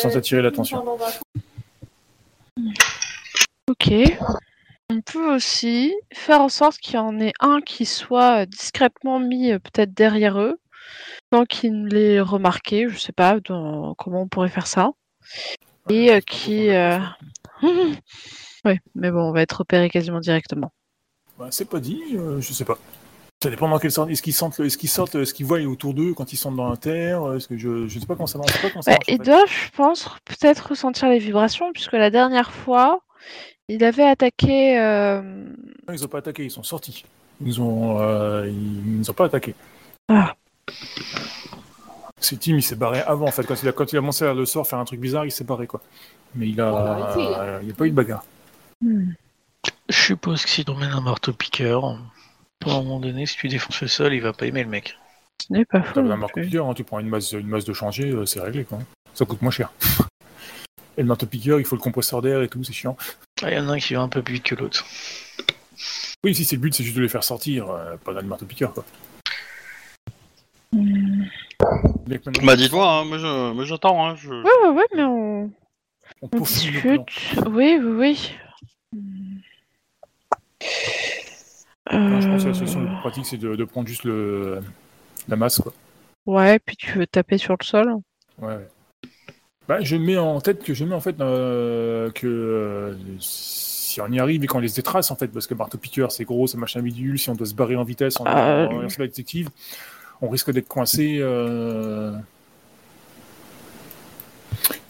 Sans 0.04 0.16
Euh, 0.16 0.18
attirer 0.20 0.42
l'attention. 0.42 0.84
Ok. 3.70 3.92
On 4.90 5.02
peut 5.02 5.34
aussi 5.36 5.94
faire 6.14 6.42
en 6.42 6.50
sorte 6.50 6.78
qu'il 6.78 6.96
y 6.96 6.98
en 6.98 7.20
ait 7.20 7.34
un 7.40 7.62
qui 7.62 7.86
soit 7.86 8.46
discrètement 8.46 9.20
mis 9.20 9.52
euh, 9.52 9.60
peut-être 9.60 9.94
derrière 9.94 10.40
eux, 10.40 10.60
sans 11.34 11.46
qu'ils 11.46 11.74
ne 11.84 11.90
l'aient 11.90 12.20
remarqué, 12.22 12.88
je 12.90 12.98
sais 12.98 13.14
pas 13.14 13.40
dans- 13.40 13.96
comment 13.96 14.22
on 14.24 14.28
pourrait 14.28 14.50
faire 14.50 14.68
ça. 14.68 14.92
Et 15.90 16.12
euh, 16.12 16.20
qui. 16.20 16.70
euh, 16.70 17.00
oui, 18.66 18.78
mais 18.96 19.10
bon, 19.10 19.22
on 19.30 19.32
va 19.32 19.42
être 19.42 19.60
repéré 19.60 19.90
quasiment 19.90 20.20
directement. 20.20 20.72
Bah, 21.40 21.48
c'est 21.50 21.66
pas 21.70 21.80
dit, 21.80 22.02
euh, 22.14 22.42
je 22.42 22.54
sais 22.54 22.66
pas. 22.66 22.78
Ça 23.44 23.50
dépend 23.50 23.68
dans 23.68 23.78
quel 23.78 23.92
sens. 23.92 24.10
Est-ce 24.10 24.22
qu'ils 24.22 24.34
sentent, 24.34 24.58
est-ce 24.62 24.78
qu'ils 24.78 24.88
sortent, 24.88 25.16
est-ce 25.16 25.34
qu'ils 25.34 25.46
voient 25.46 25.60
autour 25.64 25.94
d'eux 25.94 26.14
quand 26.14 26.32
ils 26.32 26.38
sont 26.38 26.54
dans 26.54 26.70
la 26.70 26.78
terre? 26.78 27.34
Est-ce 27.34 27.50
que 27.50 27.58
je, 27.58 27.88
je 27.90 28.00
sais 28.00 28.06
pas 28.06 28.16
comment 28.16 28.26
ça 28.26 28.38
marche. 28.38 28.54
je 28.54 28.56
sais 28.56 28.62
pas 28.62 28.70
comment 28.70 28.82
ça 28.82 28.92
Bah, 28.92 29.00
ils 29.10 29.18
doivent, 29.18 29.50
je 29.50 29.70
pense, 29.76 30.08
peut-être 30.24 30.70
ressentir 30.70 31.10
les 31.10 31.20
vibrations, 31.20 31.74
puisque 31.74 31.92
la 31.92 32.10
dernière 32.10 32.54
fois, 32.54 33.02
il 33.68 33.84
avait 33.84 34.06
attaqué. 34.06 34.80
euh, 34.80 35.22
Non, 35.22 35.94
Ils 35.94 36.06
ont 36.06 36.08
pas 36.08 36.20
attaqué, 36.20 36.46
ils 36.46 36.52
sont 36.52 36.64
sortis. 36.64 37.04
Ils 37.46 37.60
ont, 37.60 38.00
euh, 38.00 38.48
ils 38.48 39.00
nous 39.00 39.10
ont 39.10 39.14
pas 39.14 39.26
attaqué. 39.26 39.56
Ah. 40.08 40.36
C'est 42.18 42.40
Tim, 42.40 42.56
il 42.56 42.64
s'est 42.64 42.78
barré 42.78 43.02
avant 43.02 43.28
en 43.28 43.32
fait. 43.32 43.44
Quand 43.46 43.62
il 43.62 43.68
a, 43.68 43.74
quand 43.74 43.92
il 43.92 43.98
a 43.98 44.00
commencé 44.00 44.24
à 44.24 44.34
le 44.34 44.46
sort 44.46 44.66
faire 44.66 44.80
un 44.80 44.86
truc 44.86 45.02
bizarre, 45.02 45.26
il 45.26 45.32
s'est 45.34 45.44
barré 45.44 45.68
quoi. 45.68 45.82
Mais 46.34 46.48
il 46.48 46.62
a, 46.62 47.14
il 47.62 47.66
n'y 47.66 47.72
a 47.72 47.76
pas 47.76 47.86
eu 47.88 47.90
de 47.90 47.96
bagarre. 47.96 48.24
hmm. 48.82 49.12
Je 49.90 49.98
suppose 50.02 50.46
que 50.46 50.50
si 50.50 50.64
t'emmènes 50.64 50.92
un 50.92 51.08
à 52.72 52.76
un 52.76 52.84
moment 52.84 53.00
donné, 53.00 53.26
si 53.26 53.38
tu 53.38 53.48
défonces 53.48 53.82
le 53.82 53.88
sol, 53.88 54.14
il 54.14 54.22
va 54.22 54.34
pas 54.34 54.46
aimer 54.46 54.64
le 54.64 54.70
mec. 54.70 54.98
Ce 55.42 55.52
n'est 55.52 55.66
pas 55.66 55.82
faux. 55.82 56.02
Piqueur, 56.34 56.68
hein, 56.68 56.74
tu 56.74 56.84
prends 56.84 57.00
une 57.00 57.10
masse, 57.10 57.32
une 57.34 57.48
masse 57.48 57.66
de 57.66 57.74
changer, 57.74 58.12
euh, 58.12 58.26
c'est 58.26 58.40
réglé 58.40 58.64
quoi. 58.64 58.80
Ça 59.14 59.26
coûte 59.26 59.42
moins 59.42 59.52
cher. 59.52 59.72
Et 60.98 61.02
le 61.02 61.08
marteau 61.08 61.26
piqueur, 61.26 61.60
il 61.60 61.66
faut 61.66 61.76
le 61.76 61.82
compresseur 61.82 62.22
d'air 62.22 62.44
et 62.44 62.48
tout, 62.48 62.64
c'est 62.64 62.72
chiant. 62.72 62.96
Ah, 63.42 63.50
Il 63.50 63.58
y 63.58 63.60
en 63.60 63.68
a 63.68 63.74
un 63.74 63.80
qui 63.80 63.96
va 63.96 64.02
un 64.02 64.10
peu 64.10 64.22
plus 64.22 64.36
vite 64.36 64.44
que 64.44 64.54
l'autre. 64.54 64.86
Oui, 66.24 66.36
si 66.36 66.46
c'est 66.46 66.56
le 66.56 66.62
but, 66.62 66.74
c'est 66.74 66.84
juste 66.84 66.96
de 66.96 67.02
les 67.02 67.10
faire 67.10 67.24
sortir, 67.24 67.70
euh, 67.70 67.98
pas 67.98 68.14
d'un 68.14 68.22
marteau 68.22 68.46
piqueur 68.46 68.74
quoi. 68.74 68.86
Mais 70.72 72.20
maintenant, 72.26 72.44
Bah 72.44 72.56
dis-toi, 72.56 72.88
hein, 72.90 73.06
moi 73.06 73.66
j'attends. 73.66 74.06
Hein, 74.06 74.16
je... 74.16 74.30
Ouais, 74.30 74.68
ouais, 74.68 74.70
ouais, 74.76 74.86
mais 74.96 75.04
on, 75.04 75.52
on 76.22 76.30
le 76.32 76.40
discute. 76.40 77.02
Oui, 77.48 77.80
oui, 77.82 78.32
oui. 79.02 79.12
Enfin, 81.88 82.22
je 82.22 82.28
pense 82.28 82.44
que 82.44 82.50
la 82.50 82.54
solution 82.54 82.82
Euh, 82.82 82.84
la 82.84 82.90
plus 82.92 83.00
pratique, 83.00 83.26
c'est 83.26 83.38
de, 83.38 83.56
de 83.56 83.64
prendre 83.66 83.88
juste 83.88 84.04
le, 84.04 84.60
la 85.28 85.36
masse, 85.36 85.60
quoi. 85.60 85.74
Ouais, 86.26 86.60
puis 86.60 86.76
tu 86.78 86.98
veux 86.98 87.08
taper 87.08 87.38
sur 87.38 87.56
le 87.60 87.66
sol. 87.66 87.94
Ouais. 88.42 88.68
Bah, 89.68 89.80
je 89.82 89.96
mets 89.96 90.18
en 90.18 90.42
tête 90.42 90.64
que 90.64 90.74
je 90.74 90.84
mets 90.84 90.96
en 90.96 91.00
fait 91.00 91.20
euh, 91.22 92.12
que 92.12 92.28
euh, 92.28 92.96
si 93.20 94.02
on 94.02 94.12
y 94.12 94.20
arrive 94.20 94.44
et 94.44 94.48
qu'on 94.48 94.60
les 94.60 94.70
détrace 94.70 95.10
en 95.12 95.16
fait, 95.16 95.28
parce 95.28 95.48
que 95.48 95.54
marteau 95.54 95.78
piqueur 95.78 96.12
c'est 96.12 96.26
gros, 96.26 96.48
c'est 96.48 96.58
machin 96.58 96.82
bidule, 96.82 97.18
si 97.18 97.30
on 97.30 97.36
doit 97.36 97.48
se 97.48 97.54
barrer 97.54 97.76
en 97.76 97.84
vitesse 97.84 98.20
en, 98.20 98.26
Euh, 98.26 98.68
en 98.68 98.88
détective, 98.88 99.50
on 100.22 100.30
risque 100.30 100.52
d'être 100.52 100.68
coincé. 100.68 101.18
euh, 101.22 102.14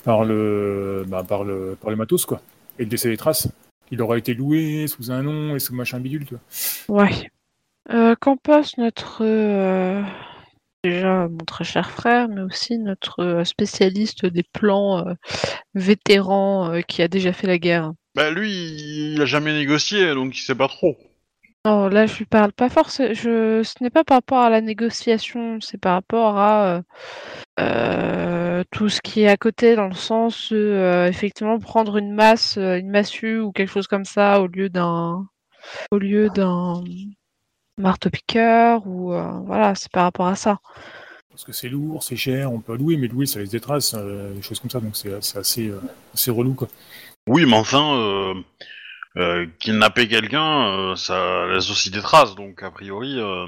par 0.04 0.26
le, 0.26 1.06
bah, 1.08 1.24
par 1.28 1.44
le, 1.44 1.78
par 1.80 1.90
le 1.90 1.96
matos, 1.96 2.26
quoi. 2.26 2.42
Et 2.80 2.86
de 2.86 2.92
laisser 2.92 3.10
les 3.10 3.18
traces. 3.18 3.48
Il 3.92 4.02
aura 4.02 4.18
été 4.18 4.34
loué 4.34 4.88
sous 4.88 5.12
un 5.12 5.24
nom 5.24 5.56
et 5.56 5.60
sous 5.60 5.74
machin 5.76 6.00
bidule, 6.00 6.26
tu 6.26 6.36
vois. 6.36 6.44
Ouais. 6.88 7.30
Euh, 7.92 8.16
Qu'en 8.20 8.38
pense 8.38 8.78
notre 8.78 9.24
euh, 9.26 10.02
déjà 10.84 11.28
mon 11.28 11.38
très 11.46 11.64
cher 11.64 11.92
frère, 11.92 12.28
mais 12.30 12.42
aussi 12.42 12.78
notre 12.78 13.20
euh, 13.22 13.44
spécialiste 13.44 14.26
des 14.26 14.44
plans 14.44 15.08
euh, 15.08 15.14
vétéran 15.76 16.72
euh, 16.74 16.82
qui 16.82 17.02
a 17.02 17.08
déjà 17.08 17.34
fait 17.34 17.48
la 17.48 17.58
guerre 17.58 17.94
Bah 18.16 18.32
lui, 18.32 18.52
il 19.14 19.22
a 19.22 19.26
jamais 19.26 19.54
négocié, 19.54 20.14
donc 20.14 20.38
il 20.38 20.42
sait 20.42 20.56
pas 20.56 20.68
trop. 20.68 20.98
Oh, 21.66 21.88
là, 21.90 22.06
je 22.08 22.18
lui 22.18 22.26
parle 22.26 22.52
pas 22.52 22.70
forcément. 22.70 23.14
Je... 23.14 23.62
Ce 23.64 23.82
n'est 23.82 23.90
pas 23.90 24.04
par 24.04 24.18
rapport 24.18 24.40
à 24.40 24.50
la 24.50 24.60
négociation, 24.60 25.60
c'est 25.62 25.78
par 25.78 25.94
rapport 25.94 26.38
à 26.38 26.76
euh, 26.76 26.82
euh, 27.60 28.53
tout 28.72 28.90
ce 28.90 29.02
qui 29.02 29.22
est 29.22 29.28
à 29.28 29.38
côté, 29.38 29.76
dans 29.76 29.88
le 29.88 29.96
sens, 29.96 30.50
euh, 30.52 31.08
effectivement, 31.08 31.60
prendre 31.60 31.98
une 31.98 32.14
masse, 32.14 32.58
euh, 32.58 32.78
une 32.78 32.90
massue 32.90 33.40
ou 33.40 33.52
quelque 33.52 33.72
chose 33.72 33.88
comme 33.88 34.06
ça 34.06 34.42
au 34.42 34.48
lieu 34.48 34.70
d'un, 34.70 35.28
au 35.92 35.98
lieu 35.98 36.30
d'un 36.30 36.84
marteau-piqueur 37.78 38.86
ou 38.86 39.14
euh, 39.14 39.32
voilà, 39.46 39.76
c'est 39.76 39.92
par 39.92 40.04
rapport 40.04 40.28
à 40.28 40.36
ça. 40.36 40.60
Parce 41.30 41.44
que 41.44 41.52
c'est 41.52 41.70
lourd, 41.70 42.04
c'est 42.04 42.16
cher, 42.16 42.52
on 42.52 42.60
peut 42.60 42.78
louer, 42.78 42.98
mais 42.98 43.08
louer, 43.08 43.26
ça 43.26 43.40
laisse 43.40 43.50
des 43.50 43.60
traces, 43.60 43.96
euh, 43.98 44.34
des 44.34 44.42
choses 44.42 44.60
comme 44.60 44.70
ça, 44.70 44.80
donc 44.80 44.96
c'est 44.96 45.10
c'est 45.24 45.40
assez, 45.40 45.68
euh, 45.70 45.82
assez 46.14 46.30
relou, 46.30 46.54
quoi. 46.54 46.68
Oui, 47.28 47.46
mais 47.48 47.56
enfin, 47.56 47.96
euh, 47.96 48.34
euh, 49.18 49.48
kidnapper 49.60 50.08
quelqu'un, 50.08 50.68
euh, 50.68 50.96
ça 50.96 51.48
laisse 51.48 51.72
aussi 51.72 51.90
des 51.90 52.02
traces, 52.02 52.36
donc 52.36 52.62
a 52.62 52.70
priori... 52.70 53.20
euh, 53.20 53.48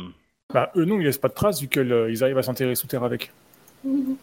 Bah, 0.53 0.71
eux, 0.75 0.85
non, 0.85 0.99
ils 0.99 1.05
laissent 1.05 1.17
pas 1.17 1.27
de 1.27 1.33
traces, 1.33 1.61
vu 1.61 1.67
qu'ils 1.67 2.23
arrivent 2.23 2.37
à 2.37 2.43
s'enterrer 2.43 2.75
sous 2.75 2.87
terre 2.87 3.03
avec. 3.03 3.31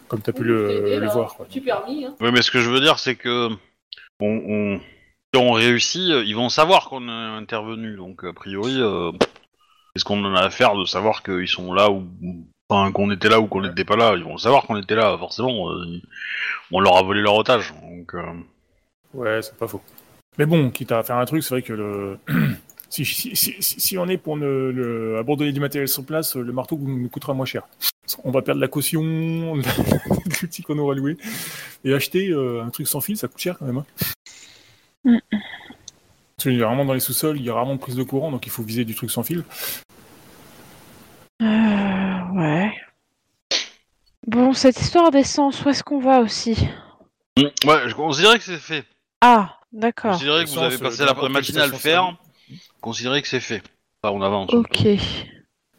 Comme 0.09 0.23
tu 0.23 0.31
as 0.31 0.33
pu 0.33 0.45
le, 0.45 1.07
voir, 1.09 1.35
quoi. 1.35 1.47
Tu 1.49 1.61
permis, 1.61 2.05
hein. 2.05 2.15
Oui, 2.21 2.31
mais 2.33 2.43
ce 2.43 2.51
que 2.51 2.61
je 2.61 2.71
veux 2.71 2.81
dire, 2.81 2.99
c'est 2.99 3.17
que 3.17 3.49
on, 4.21 4.43
on, 4.47 4.81
si 5.35 5.41
on 5.41 5.53
réussit, 5.53 6.11
euh, 6.11 6.25
ils 6.25 6.37
vont 6.37 6.49
savoir 6.49 6.89
qu'on 6.89 7.09
est 7.09 7.37
intervenu. 7.37 7.97
Donc, 7.97 8.25
a 8.25 8.33
priori, 8.33 8.77
euh, 8.79 9.13
est-ce 9.97 10.05
qu'on 10.05 10.25
en 10.25 10.35
a 10.35 10.43
à 10.43 10.51
faire 10.51 10.77
de 10.77 10.85
savoir 10.85 11.23
qu'ils 11.23 11.49
sont 11.49 11.73
là 11.73 11.91
ou 11.91 12.07
enfin, 12.69 12.93
qu'on 12.93 13.11
était 13.11 13.29
là 13.29 13.41
ou 13.41 13.47
qu'on 13.47 13.63
n'était 13.63 13.85
pas 13.85 13.97
là? 13.97 14.15
Ils 14.17 14.25
vont 14.25 14.39
savoir 14.39 14.65
qu'on 14.65 14.77
était 14.81 14.95
là, 14.95 15.17
forcément. 15.19 15.71
euh, 15.71 16.01
on 16.71 16.81
leur 16.81 16.97
a 16.97 17.03
volé 17.03 17.21
leur 17.21 17.35
otage. 17.35 17.73
Donc, 17.83 18.15
euh, 18.15 18.23
Ouais, 19.15 19.43
c'est 19.43 19.57
pas 19.57 19.69
faux. 19.69 19.83
Mais 20.39 20.47
bon, 20.47 20.71
quitte 20.71 20.93
à 20.93 21.03
faire 21.03 21.17
un 21.19 21.25
truc, 21.27 21.43
c'est 21.43 21.55
vrai 21.55 21.63
que 21.63 21.75
le... 21.75 22.19
si, 22.89 23.05
si, 23.05 23.37
si, 23.37 23.55
si- 23.61 23.81
si 23.81 23.99
on 23.99 24.09
est 24.09 24.17
pour 24.17 24.37
ne- 24.39 24.71
le- 24.71 25.19
abandonner 25.19 25.53
du 25.53 25.61
matériel 25.61 25.89
sur 25.89 26.05
place, 26.07 26.37
le 26.37 26.53
marteau 26.53 26.79
nous 26.79 27.09
coûtera 27.11 27.35
moins 27.35 27.45
cher. 27.45 27.65
On 28.25 28.31
va 28.31 28.43
perdre 28.43 28.61
la 28.61 28.69
caution, 28.69 29.55
l'outil 30.43 30.63
qu'on 30.63 30.79
aura 30.79 30.95
loué. 30.95 31.17
Et 31.85 31.95
acheter 31.95 32.29
euh, 32.31 32.63
un 32.63 32.71
truc 32.71 32.89
sans 32.89 33.01
fil, 33.01 33.17
ça 33.17 33.29
coûte 33.29 33.41
cher 33.41 33.59
quand 33.59 33.67
même. 33.67 33.79
hein. 33.79 33.87
Mm. 35.05 35.19
Parce 36.37 36.47
a 36.47 36.67
vraiment 36.67 36.85
dans 36.85 36.95
les 36.95 37.01
sous-sols, 37.01 37.37
il 37.39 37.45
y 37.45 37.51
a 37.51 37.55
rarement 37.55 37.77
de 37.77 37.81
prise 37.81 37.95
de 37.95 38.03
courant, 38.03 38.33
donc 38.33 38.47
il 38.47 38.51
faut 38.51 38.65
viser 38.65 38.85
du 38.85 38.95
truc 38.95 39.11
sans 39.11 39.23
fil. 39.23 39.45
Euh, 41.41 42.21
ouais. 42.35 42.73
Bon, 44.27 44.53
cette 44.53 44.81
histoire 44.81 45.11
d'essence, 45.11 45.65
où 45.65 45.69
est-ce 45.69 45.85
qu'on 45.85 46.01
va 46.01 46.21
aussi? 46.21 46.69
Mm, 47.39 47.43
ouais, 47.69 47.89
je 47.89 47.95
considérais 47.95 48.39
que 48.39 48.45
c'est 48.45 48.59
fait. 48.59 48.85
Ah, 49.21 49.57
d'accord. 49.73 50.13
Considérez 50.13 50.45
que 50.45 50.51
vous 50.51 50.59
avez 50.59 50.75
euh, 50.75 50.79
passé 50.79 51.05
la, 51.05 51.15
matinée 51.29 51.61
à 51.61 51.67
le 51.67 51.73
faire. 51.75 52.17
Considérez 52.81 53.23
que 53.23 53.29
c'est 53.29 53.41
fait. 53.41 53.63
Enfin, 54.03 54.15
on 54.15 54.23
avance. 54.23 54.53
Ok. 54.53 54.87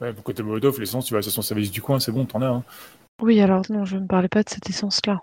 Ouais, 0.01 0.11
pour 0.13 0.23
côté 0.23 0.43
Molotov, 0.43 0.79
l'essence, 0.79 1.05
tu 1.05 1.13
vas 1.13 1.17
à 1.17 1.19
la 1.19 1.23
station 1.23 1.41
service 1.41 1.71
du 1.71 1.81
coin, 1.81 1.99
c'est 1.99 2.11
bon, 2.11 2.25
t'en 2.25 2.41
as. 2.41 2.47
Hein. 2.47 2.63
Oui, 3.21 3.39
alors 3.41 3.61
non, 3.69 3.85
je 3.85 3.97
ne 3.97 4.07
parlais 4.07 4.27
pas 4.27 4.43
de 4.43 4.49
cette 4.49 4.69
essence-là. 4.69 5.19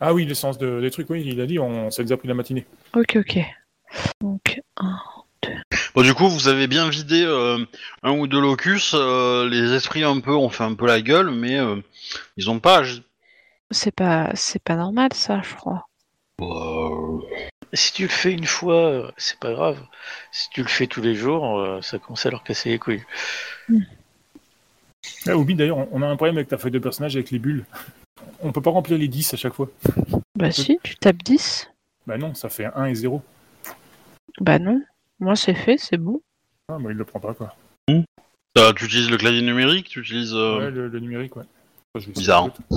Ah 0.00 0.12
oui, 0.14 0.24
l'essence 0.26 0.58
de- 0.58 0.80
des 0.80 0.90
trucs, 0.90 1.08
oui, 1.10 1.22
il 1.26 1.40
a 1.40 1.46
dit, 1.46 1.58
on, 1.58 1.90
ça 1.90 2.02
nous 2.02 2.12
a 2.12 2.16
pris 2.16 2.28
la 2.28 2.34
matinée. 2.34 2.66
Ok, 2.94 3.16
ok. 3.16 3.38
Donc, 4.20 4.60
un. 4.76 4.98
Bon, 5.94 6.02
du 6.02 6.14
coup, 6.14 6.28
vous 6.28 6.48
avez 6.48 6.66
bien 6.68 6.88
vidé 6.88 7.24
euh, 7.26 7.58
un 8.02 8.12
ou 8.12 8.26
deux 8.26 8.40
locus. 8.40 8.92
euh, 8.94 9.48
les 9.48 9.72
esprits 9.72 10.04
un 10.04 10.20
peu 10.20 10.34
ont 10.34 10.48
fait 10.50 10.64
un 10.64 10.74
peu 10.74 10.86
la 10.86 11.00
gueule, 11.00 11.30
mais 11.30 11.58
euh, 11.58 11.76
ils 12.36 12.48
ont 12.48 12.60
pas 12.60 12.78
agi. 12.78 13.02
C'est 13.70 13.90
pas, 13.94 14.30
c'est 14.34 14.62
pas 14.62 14.76
normal 14.76 15.10
ça, 15.14 15.40
je 15.42 15.54
crois. 15.56 15.88
Euh, 16.40 17.18
Si 17.72 17.92
tu 17.92 18.02
le 18.02 18.08
fais 18.08 18.32
une 18.32 18.46
fois, 18.46 18.74
euh, 18.86 19.10
c'est 19.16 19.38
pas 19.38 19.52
grave. 19.52 19.78
Si 20.30 20.48
tu 20.50 20.62
le 20.62 20.68
fais 20.68 20.86
tous 20.86 21.00
les 21.02 21.14
jours, 21.14 21.58
euh, 21.58 21.80
ça 21.82 21.98
commence 21.98 22.24
à 22.26 22.30
leur 22.30 22.44
casser 22.44 22.70
les 22.70 22.78
couilles. 22.78 23.02
Ah, 25.26 25.36
Obi, 25.36 25.54
d'ailleurs, 25.54 25.78
on- 25.92 26.02
a 26.02 26.06
un 26.06 26.16
problème 26.16 26.36
avec 26.36 26.48
ta 26.48 26.58
feuille 26.58 26.70
de 26.72 26.78
personnage 26.78 27.16
avec 27.16 27.30
les 27.30 27.38
bulles. 27.38 27.64
On 28.40 28.52
peut 28.52 28.60
pas 28.62 28.70
remplir 28.70 28.98
les 28.98 29.08
10 29.08 29.32
à 29.34 29.36
chaque 29.36 29.54
fois. 29.54 29.68
Bah 30.36 30.50
si, 30.50 30.78
tu 30.82 30.96
tapes 30.96 31.22
10. 31.24 31.68
Bah 32.06 32.18
non, 32.18 32.34
ça 32.34 32.48
fait 32.48 32.66
1 32.66 32.86
et 32.86 32.94
0. 32.94 33.22
Bah 34.40 34.58
non. 34.58 34.82
Moi 35.20 35.36
c'est 35.36 35.54
fait, 35.54 35.76
c'est 35.78 35.96
bon. 35.98 36.20
Ah, 36.68 36.78
bah 36.80 36.90
il 36.90 36.96
le 36.96 37.04
prend 37.04 37.20
pas, 37.20 37.34
quoi. 37.34 37.54
euh, 37.88 38.72
tu 38.74 38.84
utilises 38.86 39.10
le 39.10 39.16
clavier 39.16 39.42
numérique, 39.42 39.88
tu 39.88 40.00
utilises. 40.00 40.34
euh, 40.34 40.58
Ouais, 40.58 40.70
le, 40.70 40.88
le 40.88 41.00
numérique, 41.00 41.36
ouais. 41.36 41.42
Enfin, 41.94 42.00
je 42.00 42.06
vais 42.06 42.12
essayer 42.12 42.22
Bizarre, 42.22 42.48
de- 42.48 42.76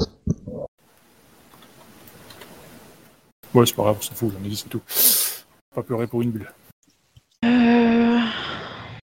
Ouais, 3.53 3.65
c'est 3.65 3.75
pas 3.75 3.83
grave, 3.83 3.97
on 3.99 4.01
s'en 4.01 4.13
fout, 4.15 4.31
j'en 4.37 4.45
ai 4.45 4.49
dit, 4.49 4.55
c'est 4.57 4.69
tout. 4.69 4.81
Pas 5.73 5.81
pleurer 5.83 6.07
pour 6.07 6.21
une 6.21 6.31
bulle. 6.31 6.51
Euh... 7.45 8.19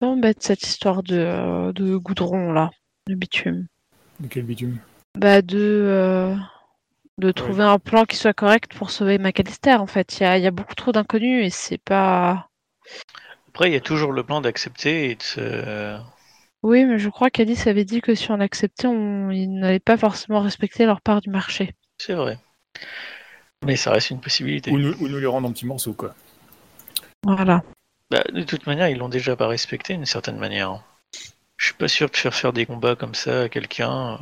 Ça 0.01 0.07
m'embête 0.09 0.43
cette 0.43 0.63
histoire 0.63 1.03
de, 1.03 1.17
euh, 1.17 1.73
de 1.73 1.97
goudron 1.97 2.53
là, 2.53 2.71
de 3.07 3.15
bitume. 3.15 3.67
De 4.21 4.29
quel 4.29 4.45
bitume? 4.45 4.79
Bah 5.19 5.43
de, 5.43 5.59
euh, 5.59 6.35
de 7.19 7.33
trouver 7.33 7.65
un 7.65 7.79
plan 7.79 8.05
qui 8.05 8.17
soit 8.17 8.33
correct 8.33 8.75
pour 8.75 8.91
sauver 8.91 9.19
McAllister 9.19 9.75
en 9.75 9.87
fait. 9.87 10.19
Il 10.19 10.23
y 10.23 10.27
a, 10.27 10.39
il 10.39 10.45
y 10.45 10.47
a 10.47 10.51
beaucoup 10.51 10.75
trop 10.75 10.93
d'inconnus 10.93 11.47
et 11.47 11.51
c'est 11.51 11.79
pas... 11.79 12.49
Après, 13.49 13.71
il 13.71 13.73
y 13.73 13.77
a 13.77 13.81
toujours 13.81 14.13
le 14.13 14.25
plan 14.25 14.41
d'accepter 14.41 15.11
et 15.11 15.15
de 15.15 15.23
se... 15.23 15.99
Oui, 16.63 16.85
mais 16.85 16.99
je 16.99 17.09
crois 17.11 17.31
qu'Alice 17.31 17.67
avait 17.67 17.85
dit 17.85 18.01
que 18.01 18.15
si 18.15 18.31
on 18.31 18.41
acceptait, 18.41 18.87
on... 18.87 19.31
ils 19.31 19.53
n'allaient 19.53 19.79
pas 19.79 19.97
forcément 19.97 20.41
respecter 20.41 20.87
leur 20.87 21.01
part 21.03 21.21
du 21.21 21.31
marché. 21.31 21.75
C'est 21.99 22.15
vrai. 22.15 22.39
Mais 23.65 23.77
ça 23.77 23.93
reste 23.93 24.11
une 24.11 24.21
possibilité. 24.21 24.71
ou 24.71 24.79
nous, 24.79 24.95
ou 25.01 25.09
nous 25.09 25.19
les 25.19 25.27
rendre 25.27 25.49
en 25.49 25.53
petits 25.53 25.67
morceaux, 25.67 25.93
quoi. 25.93 26.15
Voilà. 27.23 27.63
Bah, 28.11 28.25
de 28.33 28.43
toute 28.43 28.67
manière, 28.67 28.89
ils 28.89 28.99
l'ont 28.99 29.09
déjà 29.09 29.37
pas 29.37 29.47
respecté 29.47 29.95
d'une 29.95 30.07
certaine 30.07 30.39
manière. 30.39 30.83
Je 31.65 31.69
suis 31.71 31.79
pas 31.79 31.89
sûr 31.89 32.11
de 32.11 32.17
faire 32.19 32.35
faire 32.35 32.53
des 32.53 32.67
combats 32.67 32.95
comme 32.95 33.15
ça 33.15 33.45
à 33.45 33.49
quelqu'un. 33.49 34.21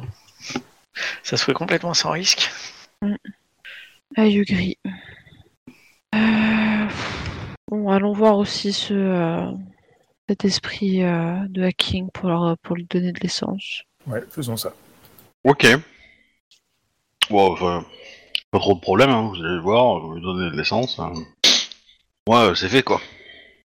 Ça 1.24 1.36
se 1.36 1.42
ferait 1.42 1.54
complètement 1.54 1.92
sans 1.92 2.12
risque. 2.12 2.48
Aïe 4.16 4.40
gris. 4.44 4.78
Euh, 6.14 6.86
Bon, 7.68 7.90
allons 7.90 8.12
voir 8.12 8.38
aussi 8.38 8.72
ce, 8.72 8.94
euh, 8.94 9.50
cet 10.28 10.44
esprit 10.44 11.02
euh, 11.02 11.34
de 11.48 11.64
hacking 11.64 12.10
pour, 12.12 12.28
leur- 12.28 12.56
pour 12.58 12.76
lui 12.76 12.84
donner 12.84 13.10
de 13.10 13.18
l'essence. 13.18 13.82
Ouais, 14.06 14.20
faisons 14.30 14.56
ça. 14.56 14.72
Ok. 15.42 15.66
Bon, 17.28 17.50
enfin, 17.54 17.84
pas 18.52 18.60
trop 18.60 18.74
de 18.76 18.80
problème, 18.80 19.10
hein, 19.10 19.22
vous 19.28 19.34
allez 19.42 19.54
le 19.56 19.60
voir, 19.62 19.98
vous 19.98 20.14
lui 20.14 20.22
donnez 20.22 20.48
de 20.52 20.56
l'essence. 20.56 21.00
hein. 21.00 21.12
Ouais, 22.28 22.52
c'est 22.54 22.68
fait 22.68 22.84
quoi. 22.84 23.00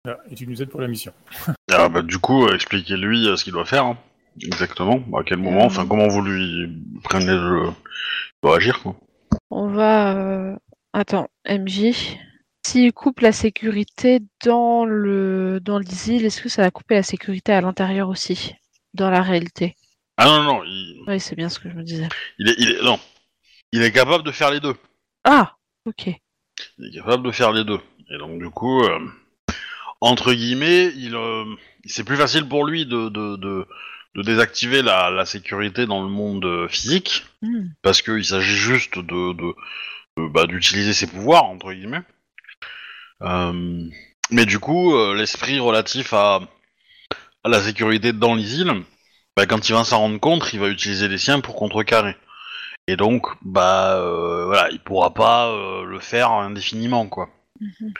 Ah, 0.06 0.18
et 0.30 0.36
tu 0.36 0.46
nous 0.48 0.62
aides 0.62 0.70
pour 0.70 0.82
la 0.82 0.88
mission. 0.88 1.14
Ah, 1.72 1.90
bah, 1.90 2.02
du 2.02 2.18
coup, 2.20 2.46
euh, 2.46 2.54
expliquez-lui 2.56 3.28
euh, 3.28 3.36
ce 3.36 3.44
qu'il 3.44 3.54
doit 3.54 3.66
faire. 3.66 3.86
hein. 3.86 3.98
Exactement. 4.42 5.02
À 5.18 5.24
quel 5.24 5.38
moment, 5.38 5.64
enfin, 5.66 5.86
comment 5.88 6.08
vous 6.08 6.22
lui 6.22 6.68
prenez 7.04 7.26
le. 7.28 7.68
Il 7.68 7.74
doit 8.48 8.58
agir 8.58 8.82
quoi. 8.82 8.96
On 9.50 9.68
va... 9.70 10.16
euh, 10.18 10.56
Attends, 10.94 11.30
MJ. 11.48 12.18
S'il 12.66 12.92
coupe 12.94 13.20
la 13.22 13.32
sécurité 13.32 14.20
dans 14.46 14.86
le 14.86 15.60
dans 15.62 15.78
l'isile, 15.80 16.26
est-ce 16.26 16.42
que 16.42 16.50
ça 16.50 16.64
va 16.64 16.72
couper 16.72 16.96
la 16.96 17.04
sécurité 17.04 17.52
à 17.54 17.62
l'intérieur 17.62 18.10
aussi 18.10 18.56
Dans 18.94 19.10
la 19.10 19.22
réalité? 19.22 19.76
Ah 20.18 20.26
non, 20.26 20.44
non, 20.44 20.64
il, 20.66 21.04
Oui, 21.08 21.20
c'est 21.20 21.36
bien 21.36 21.50
ce 21.50 21.60
que 21.60 21.70
je 21.70 21.76
me 21.76 21.84
disais. 21.84 22.08
il 22.40 22.50
est, 22.50 22.56
il 22.58 22.70
est. 22.72 22.84
Non. 22.84 23.00
Il 23.72 23.82
est 23.84 23.92
capable 23.92 24.24
de 24.24 24.32
faire 24.32 24.52
les 24.52 24.60
deux. 24.60 24.76
Ah 25.24 25.56
Ok. 25.86 26.10
Il 26.78 26.88
est 26.88 27.00
capable 27.00 27.24
de 27.26 27.32
faire 27.32 27.52
les 27.52 27.64
deux. 27.64 27.80
Et 28.10 28.18
donc, 28.18 28.40
du 28.40 28.50
coup, 28.50 28.84
euh, 28.84 29.00
entre 30.10 30.34
guillemets, 30.34 30.92
il, 30.96 31.16
euh, 31.16 31.46
c'est 31.86 32.04
plus 32.04 32.18
facile 32.18 32.48
pour 32.48 32.66
lui 32.66 32.86
de, 32.86 33.10
de, 33.10 33.36
de, 33.38 33.66
de 34.16 34.22
désactiver 34.22 34.82
la, 34.82 35.10
la 35.10 35.26
sécurité 35.26 35.86
dans 35.86 36.02
le 36.04 36.10
monde 36.10 36.46
euh, 36.46 36.68
physique, 36.68 37.26
Hmm. 37.42 37.68
parce 37.82 38.02
qu'il 38.02 38.24
s'agit 38.24 38.56
juste 38.56 38.98
de, 39.00 39.34
bah, 40.30 40.46
d'utiliser 40.46 40.94
ses 40.94 41.08
pouvoirs, 41.08 41.44
entre 41.46 41.74
guillemets. 41.74 42.04
Euh, 43.22 43.90
mais 44.32 44.46
du 44.46 44.60
coup, 44.60 44.96
l'esprit 45.14 45.60
relatif 45.60 46.14
à, 46.14 46.40
à 47.44 47.50
la 47.50 47.60
sécurité 47.62 48.14
dans 48.14 48.36
les 48.36 48.56
îles, 48.62 48.84
bah, 49.36 49.46
quand 49.46 49.68
il 49.68 49.74
va 49.74 49.84
s'en 49.84 50.00
rendre 50.00 50.20
compte, 50.20 50.54
il 50.54 50.60
va 50.60 50.70
utiliser 50.70 51.08
les 51.10 51.18
siens 51.18 51.42
pour 51.42 51.56
contrecarrer. 51.56 52.16
Et 52.88 52.96
donc, 52.98 53.28
bah 53.42 53.96
euh, 53.98 54.46
voilà, 54.46 54.70
il 54.72 54.80
pourra 54.80 55.14
pas 55.14 55.52
le 55.86 56.00
faire 56.00 56.32
indéfiniment, 56.32 57.08
quoi. 57.08 57.30
Mhm. 57.60 57.94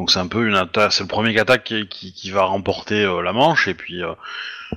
Donc 0.00 0.10
c'est 0.10 0.18
un 0.18 0.28
peu 0.28 0.48
une 0.48 0.54
attaque, 0.54 0.94
c'est 0.94 1.02
le 1.02 1.08
premier 1.08 1.38
attaque 1.38 1.62
qui, 1.62 1.86
qui, 1.86 2.14
qui 2.14 2.30
va 2.30 2.44
remporter 2.44 3.04
euh, 3.04 3.20
la 3.20 3.34
manche, 3.34 3.68
et 3.68 3.74
puis 3.74 4.02
euh, 4.02 4.14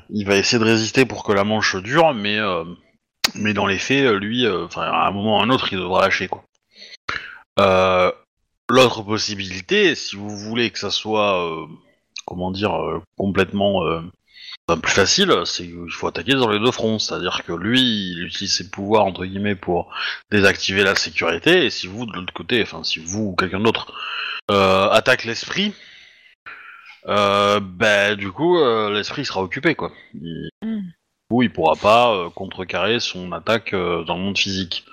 il 0.10 0.28
va 0.28 0.36
essayer 0.36 0.60
de 0.60 0.66
résister 0.66 1.06
pour 1.06 1.24
que 1.24 1.32
la 1.32 1.46
manche 1.46 1.78
dure, 1.78 2.14
mais 2.14 2.38
euh, 2.40 2.66
mais 3.34 3.54
dans 3.54 3.66
les 3.66 3.78
faits, 3.78 4.12
lui, 4.16 4.46
enfin 4.46 4.82
à 4.82 5.08
un 5.08 5.12
moment 5.12 5.38
ou 5.38 5.40
à 5.40 5.44
un 5.44 5.50
autre, 5.50 5.72
il 5.72 5.80
devra 5.80 6.02
lâcher, 6.02 6.28
quoi. 6.28 6.44
L'autre 8.70 9.04
possibilité, 9.04 9.96
si 9.96 10.18
vous 10.18 10.28
voulez 10.28 10.72
que 10.72 10.80
ça 10.80 10.92
soit, 10.92 11.68
comment 12.26 12.52
dire, 12.52 12.78
complètement 13.16 13.82
plus 14.82 14.92
facile, 14.92 15.34
c'est 15.46 15.64
qu'il 15.68 15.92
faut 15.92 16.08
attaquer 16.08 16.34
dans 16.34 16.50
les 16.50 16.60
deux 16.60 16.72
fronts. 16.72 17.00
C'est-à-dire 17.00 17.44
que 17.46 17.54
lui, 17.54 17.80
il 17.80 18.24
utilise 18.26 18.54
ses 18.54 18.70
pouvoirs 18.70 19.06
entre 19.06 19.24
guillemets 19.24 19.56
pour 19.56 19.90
désactiver 20.32 20.84
la 20.84 20.96
sécurité, 20.96 21.64
et 21.66 21.70
si 21.70 21.88
vous 21.88 22.06
de 22.06 22.12
l'autre 22.12 22.34
côté, 22.34 22.62
enfin 22.62 22.84
si 22.84 23.00
vous 23.00 23.28
ou 23.28 23.36
quelqu'un 23.38 23.62
d'autre 23.62 23.94
attaque 24.50 25.24
l'esprit, 25.26 25.74
euh, 27.08 27.60
ben 27.60 28.16
du 28.16 28.32
coup 28.32 28.58
euh, 28.58 28.94
l'esprit 28.94 29.26
sera 29.26 29.42
occupé 29.42 29.76
quoi. 29.76 29.92
Il, 30.14 30.50
Mm. 30.64 30.80
du 30.80 30.94
coup, 31.30 31.44
il 31.44 31.52
pourra 31.52 31.76
pas 31.76 32.14
euh, 32.14 32.30
contrecarrer 32.30 33.00
son 33.00 33.32
attaque 33.32 33.74
euh, 33.74 34.04
dans 34.04 34.16
le 34.16 34.24
monde 34.24 34.38
physique. 34.38 34.86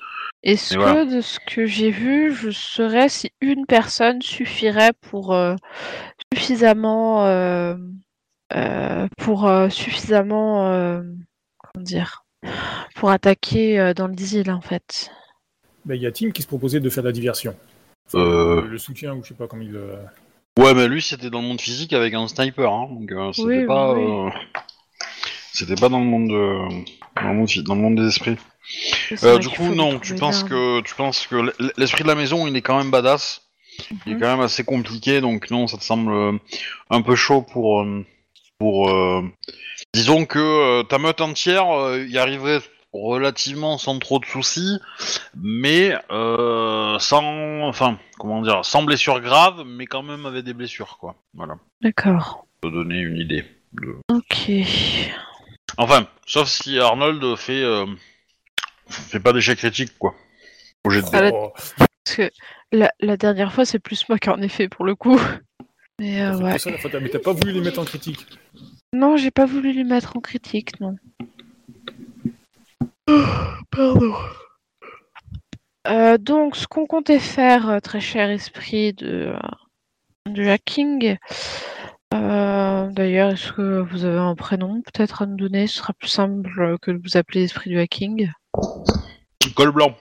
Est-ce 0.42 0.74
que 0.74 0.78
voilà. 0.78 1.04
de 1.04 1.20
ce 1.20 1.38
que 1.46 1.66
j'ai 1.66 1.90
vu, 1.90 2.34
je 2.34 2.50
saurais 2.50 3.08
si 3.08 3.30
une 3.40 3.66
personne 3.66 4.22
suffirait 4.22 4.92
pour 5.00 5.34
euh, 5.34 5.54
suffisamment 6.34 7.26
euh, 7.26 7.76
euh, 8.54 9.06
pour 9.18 9.46
euh, 9.46 9.68
suffisamment 9.68 10.72
euh, 10.72 11.02
comment 11.58 11.84
dire 11.84 12.24
pour 12.96 13.10
attaquer 13.10 13.78
euh, 13.78 13.92
dans 13.94 14.08
le 14.08 14.14
diesel 14.14 14.50
en 14.50 14.62
fait? 14.62 15.10
Ben, 15.84 15.94
Il 15.94 16.02
y 16.02 16.06
a 16.06 16.12
Tim 16.12 16.30
qui 16.30 16.42
se 16.42 16.48
proposait 16.48 16.80
de 16.80 16.90
faire 16.90 17.02
de 17.02 17.08
la 17.08 17.12
diversion? 17.12 17.54
Euh. 18.14 18.62
Le, 18.62 18.68
le 18.68 18.78
soutien, 18.78 19.14
ou 19.14 19.22
je 19.22 19.28
sais 19.28 19.34
pas 19.34 19.46
comment 19.46 19.62
il. 19.62 19.74
euh, 19.76 19.96
Ouais, 20.58 20.74
mais 20.74 20.88
lui 20.88 21.00
c'était 21.00 21.30
dans 21.30 21.40
le 21.40 21.46
monde 21.48 21.60
physique 21.60 21.92
avec 21.92 22.12
un 22.14 22.26
sniper, 22.28 22.70
hein, 22.72 22.88
donc 22.90 23.10
euh, 23.12 23.32
c'était 23.32 23.48
Oui, 23.60 23.66
pas, 23.66 23.92
oui. 23.94 24.02
euh, 24.02 24.30
c'était 25.52 25.76
pas 25.76 25.88
dans 25.88 26.00
le 26.00 26.04
monde, 26.06 26.28
de- 26.28 26.84
dans 27.22 27.28
le 27.28 27.34
monde, 27.34 27.48
phy- 27.48 27.62
dans 27.62 27.74
le 27.74 27.80
monde 27.80 27.94
des 27.96 28.08
esprits. 28.08 28.36
Euh, 29.22 29.38
du 29.38 29.48
coup, 29.48 29.74
non, 29.74 29.98
tu 30.00 30.14
penses 30.16 30.42
que 30.44 30.80
tu 30.82 30.94
penses 30.94 31.26
que 31.26 31.52
l'esprit 31.76 32.02
de 32.02 32.08
la 32.08 32.14
maison, 32.14 32.46
il 32.46 32.56
est 32.56 32.62
quand 32.62 32.76
même 32.78 32.90
badass. 32.90 33.42
Il 34.06 34.12
est 34.12 34.14
Mhm. 34.16 34.20
quand 34.20 34.26
même 34.36 34.40
assez 34.40 34.64
compliqué, 34.64 35.20
donc 35.20 35.50
non, 35.50 35.66
ça 35.66 35.78
te 35.78 35.84
semble 35.84 36.12
euh, 36.12 36.32
un 36.90 37.00
peu 37.02 37.14
chaud 37.16 37.42
pour 37.42 37.80
euh, 37.82 38.04
pour. 38.58 38.90
euh, 38.90 39.22
Disons 39.94 40.24
que 40.26 40.38
euh, 40.38 40.82
ta 40.82 40.98
meute 40.98 41.20
entière 41.20 41.68
euh, 41.70 42.04
y 42.06 42.18
arriverait 42.18 42.60
relativement 42.92 43.78
sans 43.78 43.98
trop 43.98 44.18
de 44.18 44.24
soucis, 44.24 44.78
mais 45.36 45.94
euh, 46.10 46.98
sans, 46.98 47.62
enfin, 47.62 47.98
comment 48.18 48.42
dire, 48.42 48.64
sans 48.64 48.82
blessure 48.82 49.20
grave, 49.20 49.62
mais 49.66 49.86
quand 49.86 50.02
même 50.02 50.26
avec 50.26 50.44
des 50.44 50.54
blessures, 50.54 50.98
quoi. 50.98 51.16
Voilà, 51.34 51.56
D'accord. 51.82 52.46
pour 52.60 52.70
te 52.70 52.74
donner 52.76 52.98
une 53.00 53.16
idée. 53.16 53.44
de- 53.72 53.96
Ok. 54.12 54.50
Enfin, 55.76 56.06
sauf 56.26 56.48
si 56.48 56.78
Arnold 56.80 57.36
fait 57.36 57.62
euh, 57.62 57.86
fait 58.88 59.20
pas 59.20 59.32
d'échec 59.32 59.56
critique, 59.58 59.96
quoi. 59.98 60.14
Au 60.84 60.90
jet 60.90 61.02
de 61.02 61.06
dés. 61.06 61.10
Ah, 61.12 61.22
la- 61.22 61.32
oh, 61.32 61.52
Parce 61.54 62.16
que 62.16 62.30
la, 62.72 62.90
la 63.00 63.16
dernière 63.16 63.52
fois, 63.52 63.64
c'est 63.64 63.78
plus 63.78 64.08
moi 64.08 64.18
qui 64.18 64.30
en 64.30 64.40
ai 64.42 64.48
fait 64.48 64.68
pour 64.68 64.84
le 64.84 64.94
coup. 64.96 65.18
Mais 66.00 66.22
euh, 66.22 66.34
c'est 66.36 66.42
ouais. 66.42 66.50
pour 66.52 66.60
ça 66.60 66.70
la 66.70 66.78
faute. 66.78 66.94
Mais 67.00 67.08
t'as 67.10 67.18
pas 67.18 67.32
voulu 67.34 67.52
les 67.52 67.60
mettre 67.60 67.78
en 67.78 67.84
critique. 67.84 68.26
Non, 68.92 69.16
j'ai 69.16 69.30
pas 69.30 69.44
voulu 69.46 69.72
lui 69.72 69.84
mettre 69.84 70.16
en 70.16 70.20
critique, 70.20 70.80
non. 70.80 70.96
Pardon. 73.70 74.14
Euh, 75.86 76.18
donc, 76.18 76.56
ce 76.56 76.66
qu'on 76.66 76.86
comptait 76.86 77.18
faire, 77.18 77.68
euh, 77.70 77.78
très 77.80 78.00
cher 78.00 78.30
esprit 78.30 78.92
de, 78.92 79.32
euh, 79.34 79.38
du 80.30 80.48
hacking. 80.48 81.16
euh, 82.14 82.88
D'ailleurs, 82.90 83.30
est-ce 83.30 83.52
que 83.52 83.80
vous 83.80 84.04
avez 84.04 84.18
un 84.18 84.34
prénom 84.34 84.82
peut-être 84.82 85.22
à 85.22 85.26
nous 85.26 85.36
donner? 85.36 85.66
Ce 85.66 85.78
sera 85.78 85.92
plus 85.94 86.08
simple 86.08 86.76
que 86.82 86.90
de 86.90 87.00
vous 87.02 87.16
appeler 87.16 87.44
esprit 87.44 87.70
du 87.70 87.78
hacking. 87.78 88.30
Col 89.56 89.70
blanc. 89.72 89.94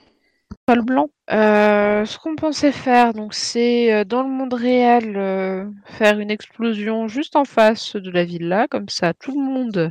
Col 0.68 0.82
blanc. 0.82 1.08
Euh, 1.32 2.04
ce 2.04 2.18
qu'on 2.18 2.36
pensait 2.36 2.72
faire, 2.72 3.14
donc, 3.14 3.34
c'est 3.34 4.04
dans 4.04 4.22
le 4.22 4.28
monde 4.28 4.54
réel 4.54 5.16
euh, 5.16 5.64
faire 5.84 6.18
une 6.18 6.30
explosion 6.30 7.08
juste 7.08 7.36
en 7.36 7.44
face 7.44 7.96
de 7.96 8.10
la 8.10 8.24
villa, 8.24 8.68
comme 8.68 8.88
ça 8.88 9.14
tout 9.14 9.32
le 9.32 9.44
monde 9.44 9.90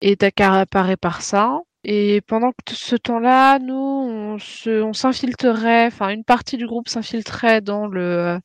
est 0.00 0.22
accaparé 0.22 0.96
par 0.96 1.22
ça. 1.22 1.60
Et 1.84 2.22
pendant 2.22 2.52
ce 2.68 2.96
temps-là, 2.96 3.58
nous, 3.58 3.74
on 3.74 4.38
se, 4.38 4.82
on 4.82 4.94
s'infiltrerait, 4.94 5.86
enfin 5.86 6.08
une 6.08 6.24
partie 6.24 6.56
du 6.56 6.66
groupe 6.66 6.88
s'infiltrerait 6.88 7.60
dans 7.60 7.88
dans 7.88 8.40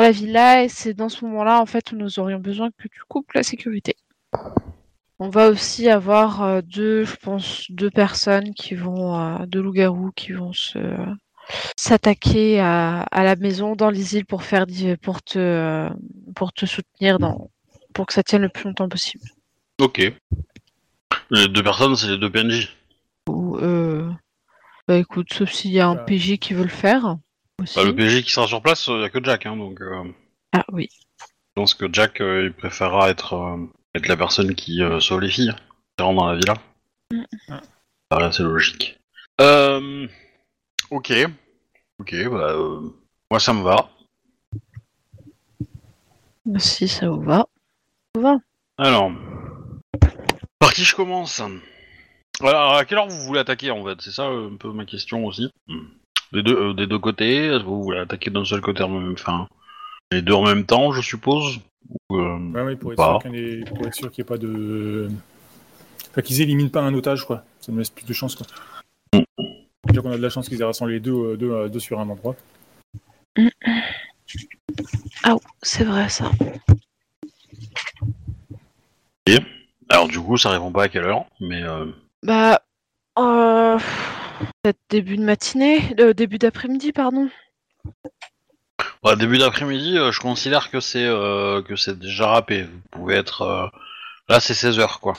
la 0.00 0.10
villa, 0.12 0.62
et 0.62 0.68
c'est 0.68 0.94
dans 0.94 1.08
ce 1.08 1.24
moment-là, 1.24 1.60
en 1.60 1.66
fait, 1.66 1.90
où 1.90 1.96
nous 1.96 2.20
aurions 2.20 2.38
besoin 2.38 2.70
que 2.70 2.88
tu 2.88 3.00
coupes 3.08 3.32
la 3.32 3.42
sécurité. 3.42 3.96
On 5.18 5.28
va 5.28 5.50
aussi 5.50 5.88
avoir 5.88 6.42
euh, 6.42 6.60
deux, 6.62 7.04
je 7.04 7.16
pense, 7.16 7.66
deux 7.70 7.90
personnes 7.90 8.54
qui 8.54 8.74
vont, 8.74 9.20
euh, 9.20 9.46
deux 9.46 9.60
loups-garous 9.60 10.10
qui 10.16 10.32
vont 10.32 10.52
s'attaquer 11.76 12.60
à, 12.60 13.02
à 13.02 13.24
la 13.24 13.36
maison 13.36 13.74
dans 13.74 13.90
les 13.90 14.16
îles 14.16 14.26
pour 14.26 14.42
faire, 14.42 14.66
pour 15.00 15.22
te, 15.22 15.88
pour 16.34 16.52
te 16.52 16.66
soutenir 16.66 17.18
dans, 17.18 17.50
pour 17.92 18.06
que 18.06 18.12
ça 18.12 18.22
tienne 18.22 18.42
le 18.42 18.48
plus 18.48 18.64
longtemps 18.64 18.88
possible. 18.88 19.24
Ok. 19.80 20.12
Les 21.30 21.48
deux 21.48 21.62
personnes, 21.62 21.96
c'est 21.96 22.08
les 22.08 22.18
deux 22.18 22.30
PNJ. 22.30 22.68
Ou, 23.28 23.56
euh, 23.58 24.10
bah 24.88 24.96
écoute, 24.96 25.32
sauf 25.32 25.50
s'il 25.50 25.70
y 25.72 25.80
a 25.80 25.88
un 25.88 25.96
Ah. 25.96 26.04
PJ 26.04 26.38
qui 26.38 26.54
veut 26.54 26.62
le 26.64 26.68
faire 26.68 27.16
aussi. 27.60 27.76
Bah, 27.76 27.84
le 27.84 27.94
PNJ 27.94 28.22
qui 28.22 28.30
sera 28.32 28.46
sur 28.46 28.60
place, 28.62 28.86
il 28.88 28.96
n'y 28.98 29.04
a 29.04 29.08
que 29.10 29.22
Jack, 29.22 29.46
hein, 29.46 29.56
donc 29.56 29.80
euh, 29.80 30.04
Ah 30.52 30.64
oui. 30.72 30.88
je 31.20 31.24
pense 31.54 31.74
que 31.74 31.86
Jack, 31.92 32.20
euh, 32.20 32.44
il 32.46 32.52
préférera 32.52 33.10
être, 33.10 33.34
euh, 33.34 33.56
être 33.94 34.08
la 34.08 34.16
personne 34.16 34.54
qui 34.54 34.82
euh, 34.82 35.00
sauve 35.00 35.20
les 35.20 35.30
filles, 35.30 35.54
qui 35.96 36.02
rentre 36.04 36.18
dans 36.20 36.26
la 36.30 36.36
villa. 36.36 36.54
Mm. 37.12 37.22
Ça 37.48 37.60
paraît 38.08 38.24
assez 38.26 38.42
logique. 38.42 38.98
Euh, 39.40 40.06
ok. 40.90 41.12
Ok, 42.00 42.14
bah, 42.30 42.50
euh, 42.52 42.80
moi 43.30 43.38
ça 43.40 43.52
me 43.52 43.62
va. 43.62 43.88
Si 46.58 46.88
ça 46.88 47.08
vous 47.08 47.20
va. 47.22 47.36
Ça 47.38 47.46
vous 48.16 48.22
va. 48.22 48.36
Alors, 48.78 49.12
par 50.62 50.72
qui 50.72 50.84
je 50.84 50.94
commence 50.94 51.42
Alors, 52.40 52.74
à 52.74 52.84
quelle 52.84 52.98
heure 52.98 53.08
vous 53.08 53.24
voulez 53.24 53.40
attaquer 53.40 53.72
en 53.72 53.84
fait? 53.84 54.00
C'est 54.00 54.12
ça 54.12 54.28
euh, 54.28 54.48
un 54.48 54.56
peu 54.56 54.70
ma 54.72 54.84
question 54.84 55.26
aussi. 55.26 55.50
Hmm. 55.66 55.86
Des 56.32 56.44
deux, 56.44 56.56
euh, 56.56 56.72
des 56.72 56.86
deux 56.86 57.00
côtés 57.00 57.46
Est-ce 57.46 57.58
que 57.58 57.64
vous 57.64 57.82
voulez 57.82 57.98
attaquer 57.98 58.30
d'un 58.30 58.44
seul 58.44 58.60
côté 58.60 58.84
en 58.84 58.88
même 58.88 59.12
Enfin, 59.12 59.48
les 60.12 60.22
deux 60.22 60.34
en 60.34 60.44
même 60.44 60.64
temps, 60.64 60.92
je 60.92 61.00
suppose? 61.00 61.58
Ou, 62.10 62.16
euh, 62.16 62.38
Ouais, 62.54 62.62
ouais, 62.62 62.76
pour 62.76 62.92
être 62.92 62.96
Pas. 62.96 63.18
sûr 63.20 63.22
qu'il 63.22 63.32
n'y 63.32 63.38
ait, 63.38 63.64
pour 63.64 63.86
être 63.86 63.94
sûr 63.94 64.10
qu'il 64.10 64.18
y 64.18 64.24
ait 64.24 64.28
pas 64.28 64.38
de. 64.38 65.10
Enfin, 66.10 66.22
qu'ils 66.22 66.40
éliminent 66.40 66.70
pas 66.70 66.82
un 66.82 66.94
otage, 66.94 67.26
quoi. 67.26 67.44
Ça 67.60 67.72
nous 67.72 67.78
laisse 67.78 67.90
plus 67.90 68.06
de 68.06 68.12
chance, 68.12 68.36
quoi. 68.36 68.46
Déjà 69.88 70.00
qu'on 70.00 70.12
a 70.12 70.16
de 70.16 70.22
la 70.22 70.30
chance 70.30 70.48
qu'ils 70.48 70.60
aient 70.60 70.64
rassemblé 70.64 70.94
les 70.94 71.00
deux, 71.00 71.12
euh, 71.12 71.36
deux, 71.36 71.50
euh, 71.50 71.68
deux 71.68 71.80
sur 71.80 71.98
un 71.98 72.08
endroit. 72.08 72.36
Ah, 75.24 75.34
c'est 75.60 75.84
vrai 75.84 76.08
ça. 76.08 76.30
Alors 79.92 80.08
du 80.08 80.18
coup, 80.18 80.38
ça 80.38 80.48
répond 80.48 80.72
pas 80.72 80.84
à 80.84 80.88
quelle 80.88 81.04
heure, 81.04 81.26
mais 81.38 81.62
euh, 81.62 81.84
Bah, 82.22 82.62
euh, 83.18 83.78
peut-être 84.62 84.78
début 84.88 85.18
de 85.18 85.22
matinée, 85.22 85.80
euh, 86.00 86.14
début 86.14 86.38
d'après-midi, 86.38 86.92
pardon. 86.92 87.28
bah, 89.02 89.16
début 89.16 89.36
d'après-midi, 89.36 89.98
euh, 89.98 90.10
je 90.10 90.18
considère 90.18 90.70
que 90.70 90.80
c'est 90.80 91.04
euh, 91.04 91.60
que 91.60 91.76
c'est 91.76 91.98
déjà 91.98 92.28
râpé. 92.28 92.62
Vous 92.62 92.80
pouvez 92.90 93.16
être 93.16 93.42
euh, 93.42 93.66
là, 94.30 94.40
c'est 94.40 94.54
16 94.54 94.78
heures 94.78 94.98
quoi. 95.00 95.12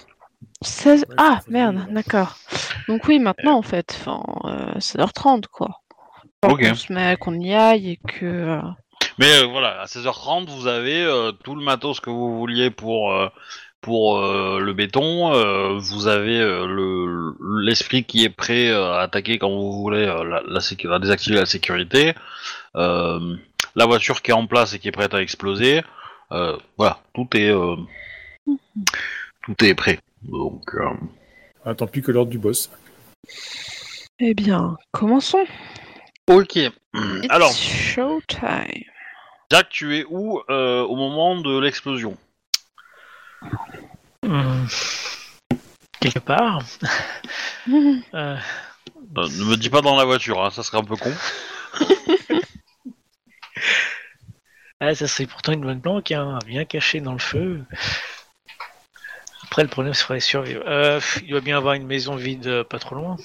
16... 0.63 1.05
Ouais, 1.07 1.15
Ah, 1.19 1.41
merde, 1.47 1.85
d'accord. 1.91 2.37
Donc 2.87 3.07
oui, 3.07 3.19
maintenant 3.19 3.59
en 3.59 3.61
fait, 3.61 3.95
enfin, 4.01 4.23
euh, 4.45 4.79
16h30 4.79 5.43
quoi. 5.51 5.81
Ok. 6.43 6.67
Qu'on 6.67 6.73
se 6.75 6.91
met, 6.91 7.15
qu'on 7.17 7.39
y 7.39 7.53
aille 7.53 7.91
et 7.91 7.97
que. 7.97 8.25
euh, 8.25 8.61
Mais 9.19 9.43
euh, 9.43 9.45
voilà, 9.45 9.81
à 9.81 9.85
16h30, 9.85 10.47
vous 10.49 10.65
avez 10.65 11.03
euh, 11.03 11.31
tout 11.31 11.53
le 11.53 11.63
matos 11.63 11.99
que 11.99 12.09
vous 12.09 12.39
vouliez 12.39 12.71
pour 12.71 13.13
euh, 13.13 13.29
pour 13.83 14.17
euh, 14.17 14.59
le 14.59 14.73
béton. 14.73 15.33
euh, 15.33 15.77
vous 15.77 16.07
avez 16.07 16.39
euh, 16.39 16.65
le 16.65 17.35
l'esprit 17.63 18.03
qui 18.03 18.23
est 18.25 18.29
prêt 18.29 18.71
à 18.71 19.01
attaquer 19.01 19.37
quand 19.37 19.49
vous 19.51 19.73
voulez, 19.73 20.05
euh, 20.07 20.23
la, 20.23 20.41
la 20.47 20.59
sécu- 20.59 20.91
à 20.91 20.97
désactiver 20.99 21.35
la 21.35 21.45
sécurité. 21.45 22.13
euh, 22.75 23.35
la 23.75 23.85
voiture 23.85 24.21
qui 24.21 24.31
est 24.31 24.33
en 24.33 24.45
place 24.47 24.73
et 24.73 24.79
qui 24.79 24.87
est 24.87 24.91
prête 24.91 25.13
à 25.13 25.21
exploser. 25.21 25.81
euh, 26.31 26.57
voilà, 26.77 26.99
tout 27.13 27.27
est 27.35 27.49
euh, 27.49 27.75
tout 29.43 29.63
est 29.65 29.75
prêt. 29.75 29.99
Donc 30.23 30.63
euh, 30.75 30.89
On 31.65 31.69
attend 31.71 31.87
plus 31.87 32.01
que 32.01 32.11
l'ordre 32.11 32.31
du 32.31 32.37
boss. 32.39 32.69
Eh 34.19 34.33
bien, 34.33 34.77
commençons. 34.91 35.45
ok. 36.27 36.55
It's 36.55 36.71
Alors, 37.29 37.51
showtime. 37.51 38.83
Jack, 39.51 39.69
tu 39.69 39.97
es 39.97 40.05
où 40.09 40.39
euh, 40.49 40.81
au 40.83 40.95
moment 40.95 41.35
de 41.39 41.59
l'explosion? 41.59 42.15
Hmm. 44.23 44.65
Quelque 45.99 46.19
part. 46.19 46.61
Euh, 47.67 47.71
Euh, 48.13 48.37
Ne 49.15 49.45
me 49.45 49.55
dis 49.55 49.69
pas 49.69 49.79
dans 49.81 49.95
la 49.95 50.03
voiture, 50.03 50.43
hein, 50.43 50.49
ça 50.51 50.63
serait 50.63 50.77
un 50.77 50.83
peu 50.83 50.97
con. 50.97 51.13
ah, 54.81 54.93
ça 54.95 55.07
serait 55.07 55.27
pourtant 55.27 55.53
une 55.53 55.61
bonne 55.61 55.79
planque, 55.81 56.11
hein, 56.11 56.39
bien 56.45 56.65
cachée 56.65 56.99
dans 56.99 57.13
le 57.13 57.19
feu. 57.19 57.63
Après, 59.43 59.63
le 59.63 59.69
problème 59.69 59.93
serait 59.93 60.19
survivre. 60.19 60.63
Euh, 60.67 60.99
il 61.21 61.29
doit 61.29 61.41
bien 61.41 61.57
avoir 61.57 61.75
une 61.75 61.85
maison 61.87 62.15
vide 62.15 62.47
euh, 62.47 62.63
pas 62.65 62.79
trop 62.79 62.95
loin. 62.95 63.15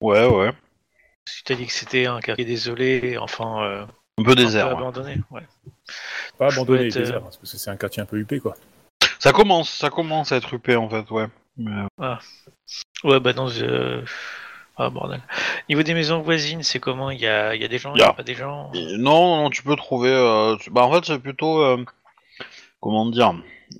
Ouais, 0.00 0.26
ouais. 0.26 0.52
Tu 1.26 1.42
t'as 1.44 1.54
dit 1.54 1.66
que 1.66 1.72
c'était 1.72 2.06
un 2.06 2.20
quartier 2.20 2.44
désolé, 2.44 3.18
enfin, 3.18 3.62
euh, 3.62 3.82
Un 4.18 4.22
peu 4.24 4.30
un 4.32 4.34
peu 4.34 4.34
désert. 4.34 4.66
ouais. 4.68 4.72
abandonné. 4.72 5.20
Ouais. 5.30 5.46
Pas 6.38 6.52
abandonné, 6.52 6.86
être, 6.86 6.98
désert, 6.98 7.22
parce 7.22 7.36
que 7.36 7.46
c'est 7.46 7.70
un 7.70 7.76
quartier 7.76 8.02
un 8.02 8.06
peu 8.06 8.16
huppé, 8.18 8.40
quoi. 8.40 8.56
Ça 9.18 9.32
commence, 9.32 9.70
ça 9.70 9.90
commence 9.90 10.32
à 10.32 10.36
être 10.36 10.52
huppé 10.54 10.76
en 10.76 10.88
fait, 10.88 11.10
ouais. 11.10 11.26
Mais, 11.56 11.72
euh, 12.00 12.14
Ouais, 13.04 13.20
bah 13.20 13.32
non, 13.32 13.48
je... 13.48 14.04
Ah, 14.78 14.90
bordel. 14.90 15.22
Niveau 15.70 15.82
des 15.82 15.94
maisons 15.94 16.20
voisines, 16.20 16.62
c'est 16.62 16.80
comment? 16.80 17.10
Il 17.10 17.18
y 17.20 17.26
a, 17.26 17.54
y 17.54 17.64
a 17.64 17.68
des 17.68 17.78
gens, 17.78 17.94
il 17.94 17.98
Y 17.98 18.02
y 18.02 18.04
a. 18.04 18.12
pas 18.12 18.22
des 18.22 18.34
gens? 18.34 18.70
Et 18.74 18.98
non, 18.98 19.36
non, 19.44 19.50
tu 19.50 19.62
peux 19.62 19.74
trouver. 19.76 20.10
euh, 20.10 20.54
Bah 20.70 20.82
en 20.84 20.92
fait, 20.92 21.04
c'est 21.06 21.18
plutôt. 21.18 21.62
euh, 21.62 21.82
Comment 22.80 23.06
dire? 23.06 23.34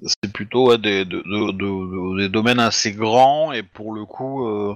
C'est 0.07 0.33
plutôt 0.33 0.69
ouais, 0.69 0.79
des, 0.79 1.05
de- 1.05 1.23
de- 1.23 1.53
de- 1.53 1.53
de- 1.53 2.19
des 2.23 2.29
domaines 2.31 2.59
assez 2.61 2.93
grands 2.93 3.53
et 3.53 3.63
pour 3.63 3.93
le 3.93 4.05
coup. 4.07 4.47
euh, 4.47 4.75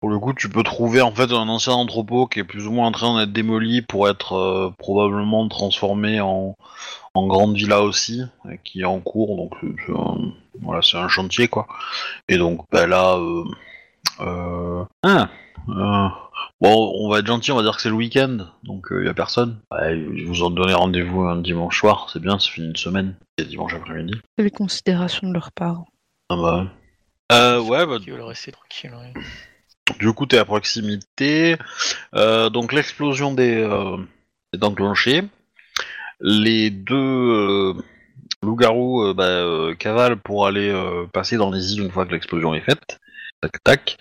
Pour 0.00 0.08
le 0.08 0.18
coup, 0.20 0.32
tu 0.34 0.48
peux 0.48 0.62
trouver 0.62 1.00
en 1.02 1.12
fait 1.12 1.32
un 1.32 1.48
ancien 1.48 1.74
entrepôt 1.74 2.26
qui 2.28 2.38
est 2.38 2.44
plus 2.44 2.66
ou 2.68 2.72
moins 2.72 2.86
en 2.86 2.92
train 2.92 3.18
d'être 3.18 3.32
démoli 3.32 3.82
pour 3.82 4.08
être 4.08 4.34
euh, 4.34 4.70
probablement 4.78 5.46
transformé 5.48 6.20
en, 6.20 6.56
en 7.14 7.26
grande 7.26 7.56
villa 7.56 7.82
aussi, 7.82 8.22
et 8.50 8.58
qui 8.64 8.80
est 8.82 8.84
en 8.84 9.00
cours. 9.00 9.36
Donc 9.36 9.52
c'est- 9.60 9.84
c'est 9.86 9.92
un- 9.92 10.32
voilà, 10.62 10.82
c'est 10.82 10.96
un 10.96 11.08
chantier 11.08 11.48
quoi. 11.48 11.66
Et 12.28 12.36
donc 12.38 12.64
bah, 12.70 12.86
là, 12.86 13.16
euh, 13.16 13.44
euh, 14.20 14.84
ah, 15.02 15.28
euh, 15.68 16.08
bon, 16.60 16.92
on 17.00 17.08
va 17.10 17.18
être 17.20 17.26
gentil, 17.26 17.52
on 17.52 17.56
va 17.56 17.62
dire 17.62 17.76
que 17.76 17.82
c'est 17.82 17.88
le 17.88 17.94
week-end, 17.94 18.38
donc 18.64 18.86
il 18.90 19.04
y 19.06 19.08
a 19.08 19.14
personne. 19.14 19.60
Ouais, 19.72 19.98
ils 19.98 20.26
vous 20.26 20.42
ont 20.44 20.50
donné 20.50 20.72
rendez-vous 20.74 21.22
un 21.22 21.36
dimanche 21.40 21.78
soir, 21.80 22.08
c'est 22.12 22.20
bien, 22.20 22.38
c'est 22.38 22.50
fini 22.50 22.68
une 22.68 22.76
semaine. 22.76 23.16
C'est 23.38 23.46
dimanche 23.48 23.74
après-midi. 23.74 24.14
C'est 24.38 24.44
les 24.44 24.50
considérations 24.50 25.28
de 25.28 25.32
leur 25.34 25.50
part. 25.52 25.82
Ah 26.28 26.36
bah. 26.36 26.58
ouais. 26.62 26.66
Euh, 27.32 27.60
ouais, 27.62 27.86
bah, 27.86 27.98
Qui 28.00 28.10
veulent 28.10 28.22
rester 28.22 28.52
tranquille. 28.52 28.92
ouais. 28.94 29.22
Du 29.98 30.12
coup, 30.12 30.26
t'es 30.26 30.38
à 30.38 30.44
proximité. 30.44 31.56
Euh, 32.14 32.48
donc 32.50 32.72
l'explosion 32.72 33.32
des 33.34 33.56
euh, 33.56 33.96
est 34.52 34.62
enclenchée. 34.64 35.22
Les 36.20 36.70
deux 36.70 36.96
euh, 36.96 37.74
loups-garous 38.42 39.04
euh, 39.04 39.14
bah, 39.14 39.24
euh, 39.24 39.74
cavalent 39.74 40.18
pour 40.22 40.46
aller 40.46 40.72
passer 41.12 41.36
dans 41.36 41.50
les 41.50 41.72
îles 41.72 41.82
une 41.82 41.90
fois 41.90 42.06
que 42.06 42.12
l'explosion 42.12 42.54
est 42.54 42.60
faite. 42.60 42.98
Tac 43.40 43.62
tac. 43.64 43.98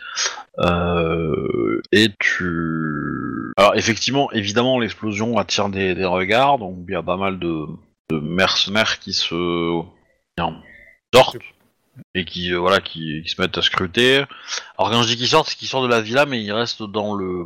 Et 1.94 2.10
tu. 2.20 3.54
Alors 3.58 3.76
effectivement, 3.76 4.30
évidemment, 4.34 4.80
l'explosion 4.80 5.38
attire 5.38 5.70
des, 5.70 5.94
regards. 6.06 6.60
Donc 6.60 6.78
il 6.88 6.92
y 6.92 6.96
a 6.96 7.04
pas 7.04 7.16
mal 7.16 7.40
de, 7.40 7.66
de 8.10 8.20
mercenaires 8.20 9.00
qui 9.00 9.14
se 9.14 9.82
sortent 11.14 11.38
et 12.16 12.24
qui 12.26 12.54
voilà 12.54 12.80
qui, 12.82 13.22
qui 13.24 13.30
se 13.30 13.42
mettent 13.42 13.58
à 13.58 13.62
scruter. 13.62 14.26
Alors 14.78 14.92
quand 14.92 15.04
je 15.04 15.08
dis 15.08 15.18
qu'ils 15.18 15.30
sortent, 15.30 15.48
c'est 15.48 15.56
qu'ils 15.56 15.70
sortent 15.70 15.86
de 15.86 15.90
la 15.90 16.02
villa, 16.02 16.26
mais 16.26 16.44
ils 16.44 16.52
restent 16.52 16.84
dans 16.84 17.14
le 17.14 17.46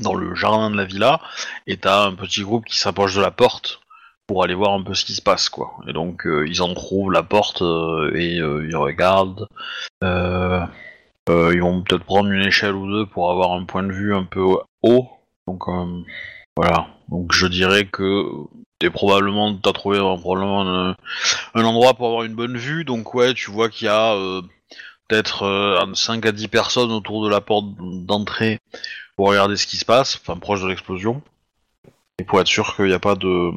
dans 0.00 0.14
le 0.14 0.34
jardin 0.34 0.70
de 0.70 0.76
la 0.76 0.86
villa, 0.86 1.20
et 1.66 1.76
t'as 1.76 2.06
un 2.06 2.14
petit 2.14 2.42
groupe 2.42 2.64
qui 2.64 2.78
s'approche 2.78 3.14
de 3.14 3.20
la 3.20 3.30
porte 3.30 3.82
pour 4.26 4.44
aller 4.44 4.54
voir 4.54 4.72
un 4.72 4.82
peu 4.82 4.94
ce 4.94 5.04
qui 5.04 5.14
se 5.14 5.22
passe, 5.22 5.48
quoi. 5.48 5.72
Et 5.88 5.92
donc 5.92 6.26
euh, 6.26 6.46
ils 6.48 6.62
en 6.62 6.72
trouvent 6.74 7.12
la 7.12 7.22
porte 7.22 7.62
euh, 7.62 8.12
et 8.14 8.38
euh, 8.40 8.66
ils 8.68 8.76
regardent. 8.76 9.48
Ils 11.28 11.60
vont 11.60 11.82
peut-être 11.82 12.04
prendre 12.04 12.30
une 12.30 12.44
échelle 12.44 12.74
ou 12.74 12.90
deux 12.90 13.06
pour 13.06 13.30
avoir 13.30 13.52
un 13.52 13.64
point 13.64 13.82
de 13.82 13.92
vue 13.92 14.14
un 14.14 14.24
peu 14.24 14.44
haut. 14.82 15.08
Donc 15.46 15.64
voilà. 16.56 16.88
Donc 17.08 17.32
je 17.32 17.46
dirais 17.46 17.86
que 17.86 18.24
t'es 18.78 18.90
probablement 18.90 19.54
t'as 19.56 19.72
trouvé 19.72 19.98
probablement 19.98 20.62
un, 20.62 20.96
un 21.54 21.64
endroit 21.64 21.94
pour 21.94 22.06
avoir 22.08 22.24
une 22.24 22.34
bonne 22.34 22.56
vue. 22.56 22.84
Donc 22.84 23.14
ouais, 23.14 23.34
tu 23.34 23.50
vois 23.50 23.68
qu'il 23.68 23.86
y 23.86 23.90
a 23.90 24.14
peut-être 25.08 25.42
euh, 25.44 25.94
5 25.94 26.24
à 26.26 26.32
10 26.32 26.48
personnes 26.48 26.92
autour 26.92 27.24
de 27.24 27.28
la 27.30 27.40
porte 27.40 27.66
d'entrée 27.78 28.58
pour 29.16 29.28
regarder 29.28 29.56
ce 29.56 29.66
qui 29.66 29.76
se 29.76 29.84
passe, 29.84 30.18
enfin 30.20 30.38
proche 30.38 30.62
de 30.62 30.68
l'explosion, 30.68 31.22
et 32.18 32.24
pour 32.24 32.40
être 32.40 32.46
sûr 32.46 32.74
qu'il 32.76 32.86
n'y 32.86 32.92
a 32.94 32.98
pas 32.98 33.14
de- 33.14 33.52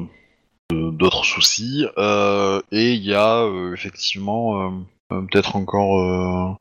d'autres 0.70 1.24
soucis. 1.24 1.86
Euh, 1.98 2.60
et 2.72 2.92
il 2.94 3.02
y 3.04 3.14
a 3.14 3.42
euh, 3.44 3.72
effectivement 3.74 4.70
euh, 5.10 5.20
peut-être 5.30 5.56
encore 5.56 6.58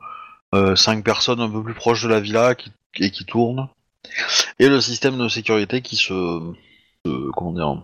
5 0.54 1.04
personnes 1.04 1.42
un 1.42 1.50
peu 1.50 1.64
plus 1.64 1.74
proches 1.74 2.04
de 2.04 2.10
la 2.10 2.20
villa 2.20 2.56
qui, 2.56 2.72
et 3.00 3.12
qui 3.12 3.26
tournent. 3.26 3.68
Et 4.60 4.70
le 4.70 4.80
système 4.80 5.18
de 5.18 5.28
sécurité 5.28 5.82
qui 5.82 5.96
se, 5.96 6.54
comment 7.34 7.52
dire 7.52 7.82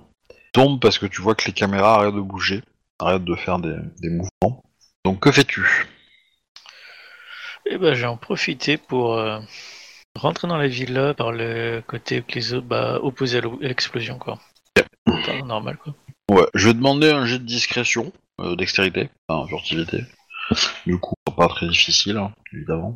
tombe 0.53 0.80
parce 0.80 0.99
que 0.99 1.05
tu 1.05 1.22
vois 1.22 1.36
que 1.36 1.45
les 1.45 1.53
caméras 1.53 1.95
arrêtent 1.95 2.15
de 2.15 2.22
bouger, 2.22 2.61
arrêtent 2.99 3.24
de 3.24 3.36
faire 3.36 3.59
des, 3.59 3.76
des 4.01 4.09
mouvements. 4.09 4.63
Donc 5.03 5.19
que 5.22 5.32
fais-tu? 5.32 5.88
Et 7.65 7.78
ben, 7.78 7.93
j'ai 7.93 8.05
en 8.05 8.17
profité 8.17 8.78
pour 8.78 9.15
euh, 9.15 9.39
rentrer 10.15 10.47
dans 10.47 10.57
la 10.57 10.67
villa 10.67 11.13
par 11.13 11.32
le 11.32 11.82
côté 11.86 12.24
les 12.34 12.59
bah, 12.59 12.99
opposé 13.01 13.38
à 13.38 13.41
l'o- 13.41 13.59
à 13.61 13.67
l'explosion, 13.67 14.17
quoi. 14.17 14.39
Normal, 15.45 15.78
quoi. 15.78 15.93
Ouais, 16.32 16.47
je 16.53 16.67
vais 16.69 16.73
demander 16.73 17.11
un 17.11 17.25
jet 17.25 17.39
de 17.39 17.43
discrétion, 17.43 18.13
euh, 18.39 18.55
dextérité, 18.55 19.09
enfin 19.27 19.45
furtivité. 19.49 20.05
Du 20.86 20.97
coup, 20.97 21.13
pas 21.36 21.49
très 21.49 21.67
difficile, 21.67 22.15
hein, 22.15 22.32
évidemment. 22.53 22.95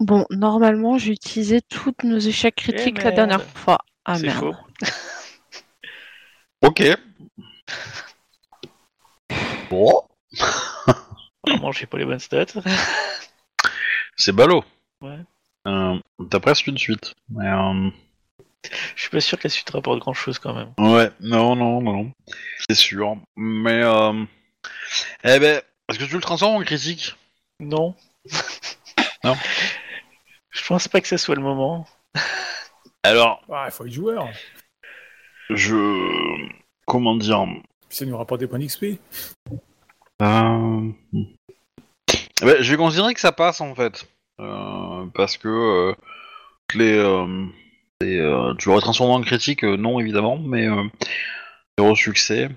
Bon, 0.00 0.26
normalement, 0.30 0.98
j'ai 0.98 1.12
utilisé 1.12 1.60
toutes 1.62 2.02
nos 2.02 2.18
échecs 2.18 2.56
critiques 2.56 3.00
la 3.04 3.12
dernière 3.12 3.44
fois. 3.44 3.78
Ah 4.04 4.16
C'est 4.16 4.26
merde. 4.26 4.40
faux. 4.40 4.56
Ok. 6.62 6.82
Bon, 9.70 10.02
Vraiment, 11.46 11.70
j'ai 11.70 11.86
pas 11.86 11.96
les 11.98 12.04
bonnes 12.04 12.18
stats. 12.18 12.46
c'est 14.16 14.32
ballot. 14.32 14.64
Ouais. 15.00 15.20
Euh, 15.68 15.96
T'as 16.28 16.40
presque 16.40 16.66
une 16.66 16.76
suite. 16.76 17.14
Mais, 17.28 17.46
euh, 17.46 17.90
Je 18.96 19.00
suis 19.02 19.10
pas 19.10 19.20
sûr 19.20 19.38
que 19.38 19.44
la 19.44 19.50
suite 19.50 19.70
rapporte 19.70 19.98
grand 20.00 20.12
chose 20.14 20.38
quand 20.38 20.54
même. 20.54 20.72
Ouais, 20.78 21.10
non, 21.20 21.56
non, 21.56 21.80
non. 21.80 22.12
C'est 22.68 22.76
sûr. 22.76 23.16
Mais, 23.36 23.82
euh... 23.82 24.24
eh 25.24 25.38
ben, 25.38 25.62
est-ce 25.88 25.98
que 25.98 26.04
tu 26.04 26.14
le 26.14 26.20
transformes 26.20 26.56
en 26.56 26.64
critique? 26.64 27.16
Non. 27.58 27.94
Non? 29.22 29.36
Je 30.48 30.64
pense 30.66 30.88
pas 30.88 31.02
que 31.02 31.06
ce 31.08 31.18
soit 31.18 31.34
le 31.34 31.42
moment. 31.42 31.86
Alors, 33.02 33.42
Ah, 33.52 33.66
il 33.68 33.70
faut 33.70 33.84
être 33.84 33.92
joueur. 33.92 34.26
je... 35.50 36.48
Comment 36.86 37.16
dire? 37.16 37.44
Ça 37.90 38.06
nous 38.06 38.16
rapporte 38.16 38.40
des 38.40 38.46
points 38.46 38.58
d'XP. 38.58 38.98
Euh, 40.22 40.90
eh 41.12 42.44
ben, 42.46 42.62
je 42.62 42.70
vais 42.70 42.76
considérer 42.78 43.12
que 43.12 43.20
ça 43.20 43.32
passe 43.32 43.60
en 43.60 43.74
fait, 43.74 44.06
Euh, 44.40 45.04
parce 45.14 45.36
que 45.36 45.48
euh, 45.48 45.94
les, 46.74 46.96
euh, 48.02 48.50
euh, 48.50 48.54
tu 48.54 48.68
l'aurais 48.68 48.80
transformé 48.80 49.14
en 49.14 49.20
critique, 49.20 49.64
euh, 49.64 49.76
non 49.76 50.00
évidemment, 50.00 50.38
mais 50.38 50.68
euh, 50.68 50.84
zéro 51.78 51.94
succès. 51.94 52.48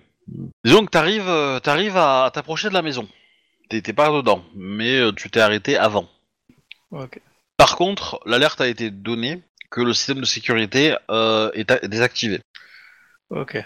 Disons 0.64 0.86
que 0.86 0.90
t'arrives, 0.90 1.28
euh, 1.28 1.60
t'arrives 1.60 1.98
à 1.98 2.32
t'approcher 2.34 2.70
de 2.70 2.74
la 2.74 2.82
maison. 2.82 3.08
T'es 3.70 3.82
pas 3.94 4.10
dedans, 4.12 4.44
mais 4.56 5.00
euh, 5.00 5.12
tu 5.12 5.30
t'es 5.30 5.40
arrêté 5.40 5.78
avant. 5.78 6.08
Ok. 6.92 7.20
Par 7.58 7.76
contre, 7.76 8.20
l'alerte 8.26 8.62
a 8.62 8.68
été 8.68 8.92
donnée 8.92 9.42
que 9.72 9.82
le 9.82 9.94
système 9.94 10.20
de 10.20 10.26
sécurité 10.26 10.96
euh, 11.10 11.50
est 11.54 11.72
a- 11.72 11.80
désactivé. 11.88 12.40
Ok. 13.32 13.64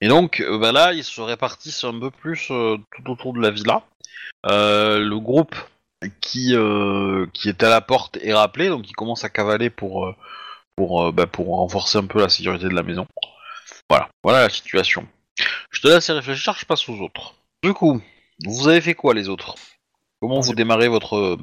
Et 0.00 0.08
donc 0.08 0.40
euh, 0.40 0.58
bah 0.58 0.72
là, 0.72 0.92
ils 0.92 1.04
se 1.04 1.20
répartissent 1.20 1.84
un 1.84 1.98
peu 1.98 2.10
plus 2.10 2.48
euh, 2.50 2.76
tout 2.94 3.10
autour 3.10 3.32
de 3.32 3.40
la 3.40 3.50
villa. 3.50 3.82
Euh, 4.46 4.98
le 4.98 5.18
groupe 5.18 5.54
qui 6.20 6.54
euh, 6.54 7.26
qui 7.32 7.48
est 7.48 7.62
à 7.62 7.68
la 7.68 7.80
porte 7.80 8.18
est 8.22 8.34
rappelé, 8.34 8.68
donc 8.68 8.88
ils 8.88 8.94
commencent 8.94 9.24
à 9.24 9.30
cavaler 9.30 9.70
pour 9.70 10.06
euh, 10.06 10.14
pour 10.76 11.04
euh, 11.04 11.12
bah, 11.12 11.26
pour 11.26 11.56
renforcer 11.56 11.98
un 11.98 12.06
peu 12.06 12.20
la 12.20 12.28
sécurité 12.28 12.64
de 12.64 12.74
la 12.74 12.82
maison. 12.82 13.06
Voilà, 13.88 14.08
voilà 14.22 14.42
la 14.42 14.50
situation. 14.50 15.06
Je 15.70 15.80
te 15.80 15.88
laisse 15.88 16.08
y 16.08 16.12
réfléchir, 16.12 16.56
je 16.58 16.66
passe 16.66 16.88
aux 16.88 17.00
autres. 17.00 17.34
Du 17.62 17.72
coup, 17.72 18.00
vous 18.44 18.68
avez 18.68 18.80
fait 18.80 18.94
quoi 18.94 19.14
les 19.14 19.28
autres? 19.28 19.54
Comment 20.20 20.38
On 20.38 20.40
vous 20.40 20.54
démarrez 20.54 20.88
votre 20.88 21.38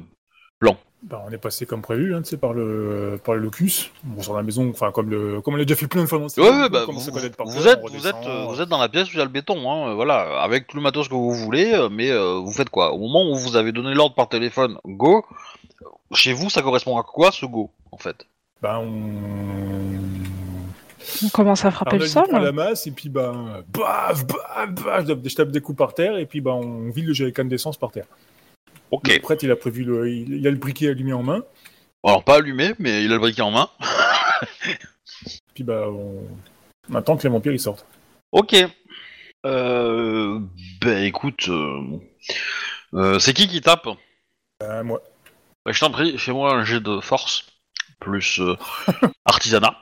Bah, 1.06 1.22
on 1.28 1.30
est 1.30 1.36
passé 1.38 1.66
comme 1.66 1.82
prévu, 1.82 2.14
hein, 2.14 2.22
tu 2.22 2.30
sais, 2.30 2.36
par 2.38 2.54
le, 2.54 3.20
par 3.22 3.34
le 3.34 3.42
locus. 3.42 3.90
Bon, 4.04 4.22
sur 4.22 4.34
la 4.34 4.42
maison, 4.42 4.70
enfin, 4.70 4.90
comme 4.90 5.10
le, 5.10 5.42
comme 5.42 5.52
on 5.52 5.56
l'a 5.58 5.66
déjà 5.66 5.76
fait 5.76 5.86
plein 5.86 6.00
de 6.00 6.06
fois 6.06 6.18
dans 6.18 6.24
Ouais, 6.28 6.48
ouais, 6.48 6.64
on 6.66 6.70
bah, 6.70 6.86
vous, 6.88 7.26
êtes, 7.26 7.34
on 7.38 7.44
vous 7.44 8.06
êtes, 8.06 8.16
vous 8.48 8.60
êtes 8.62 8.68
dans 8.70 8.78
la 8.78 8.88
pièce 8.88 9.08
où 9.08 9.12
il 9.12 9.18
y 9.18 9.20
a 9.20 9.24
le 9.24 9.30
béton, 9.30 9.70
hein, 9.70 9.92
voilà, 9.94 10.40
avec 10.40 10.66
tout 10.66 10.78
le 10.78 10.82
matos 10.82 11.08
que 11.08 11.12
vous 11.14 11.34
voulez, 11.34 11.74
euh, 11.74 11.90
mais 11.90 12.10
euh, 12.10 12.40
vous 12.42 12.52
faites 12.52 12.70
quoi? 12.70 12.94
Au 12.94 12.98
moment 12.98 13.30
où 13.30 13.34
vous 13.36 13.56
avez 13.56 13.70
donné 13.72 13.92
l'ordre 13.92 14.14
par 14.14 14.30
téléphone, 14.30 14.78
go, 14.86 15.26
chez 16.14 16.32
vous, 16.32 16.48
ça 16.48 16.62
correspond 16.62 16.96
à 16.96 17.02
quoi 17.02 17.30
ce 17.32 17.44
go, 17.44 17.68
en 17.92 17.98
fait? 17.98 18.26
Bah, 18.62 18.80
on. 18.80 19.12
On 21.22 21.28
commence 21.28 21.66
à 21.66 21.68
Alors, 21.68 21.74
frapper 21.80 21.96
on 21.96 21.98
le 21.98 22.06
sol. 22.06 22.34
à 22.34 22.38
la 22.40 22.52
masse, 22.52 22.86
et 22.86 22.92
puis, 22.92 23.10
bah, 23.10 23.34
baf, 23.74 24.24
baf, 24.26 24.70
baf, 24.70 25.02
je 25.02 25.12
tape- 25.12 25.20
je 25.28 25.34
tape 25.34 25.50
des 25.50 25.60
coups 25.60 25.76
par 25.76 25.92
terre, 25.92 26.16
et 26.16 26.24
puis, 26.24 26.40
bah, 26.40 26.52
on 26.52 26.88
vide 26.88 27.08
le 27.08 27.12
jerrycan 27.12 27.44
d'essence 27.44 27.76
par 27.76 27.90
terre. 27.90 28.06
Ok. 28.94 29.08
Le 29.08 29.18
prêtre, 29.20 29.42
il 29.42 29.50
a 29.50 29.56
prévu 29.56 29.82
le, 29.84 30.08
il, 30.08 30.32
il 30.34 30.46
a 30.46 30.50
le 30.50 30.56
briquet 30.56 30.88
allumé 30.88 31.12
en 31.12 31.22
main, 31.22 31.42
Alors, 32.04 32.22
pas 32.22 32.36
allumé, 32.36 32.74
mais 32.78 33.02
il 33.04 33.10
a 33.10 33.14
le 33.14 33.18
briquet 33.20 33.42
en 33.42 33.50
main. 33.50 33.68
puis, 35.54 35.64
bah, 35.64 35.88
on, 35.88 36.22
on 36.90 36.94
attend 36.94 37.16
que 37.16 37.24
les 37.24 37.28
vampires 37.28 37.52
ils 37.52 37.60
sortent. 37.60 37.86
Ok. 38.32 38.54
Euh, 39.46 40.40
ben 40.80 41.02
écoute, 41.04 41.48
euh, 41.48 41.80
euh, 42.94 43.18
c'est 43.18 43.34
qui 43.34 43.48
qui 43.48 43.60
tape? 43.60 43.88
Bah, 44.60 44.82
moi. 44.82 45.02
Bah, 45.66 45.72
je 45.72 45.80
t'en 45.80 45.90
prie, 45.90 46.16
fais-moi 46.16 46.54
un 46.54 46.64
jet 46.64 46.80
de 46.80 47.00
force 47.00 47.46
plus 48.00 48.40
euh, 48.40 48.56
artisanat. 49.24 49.76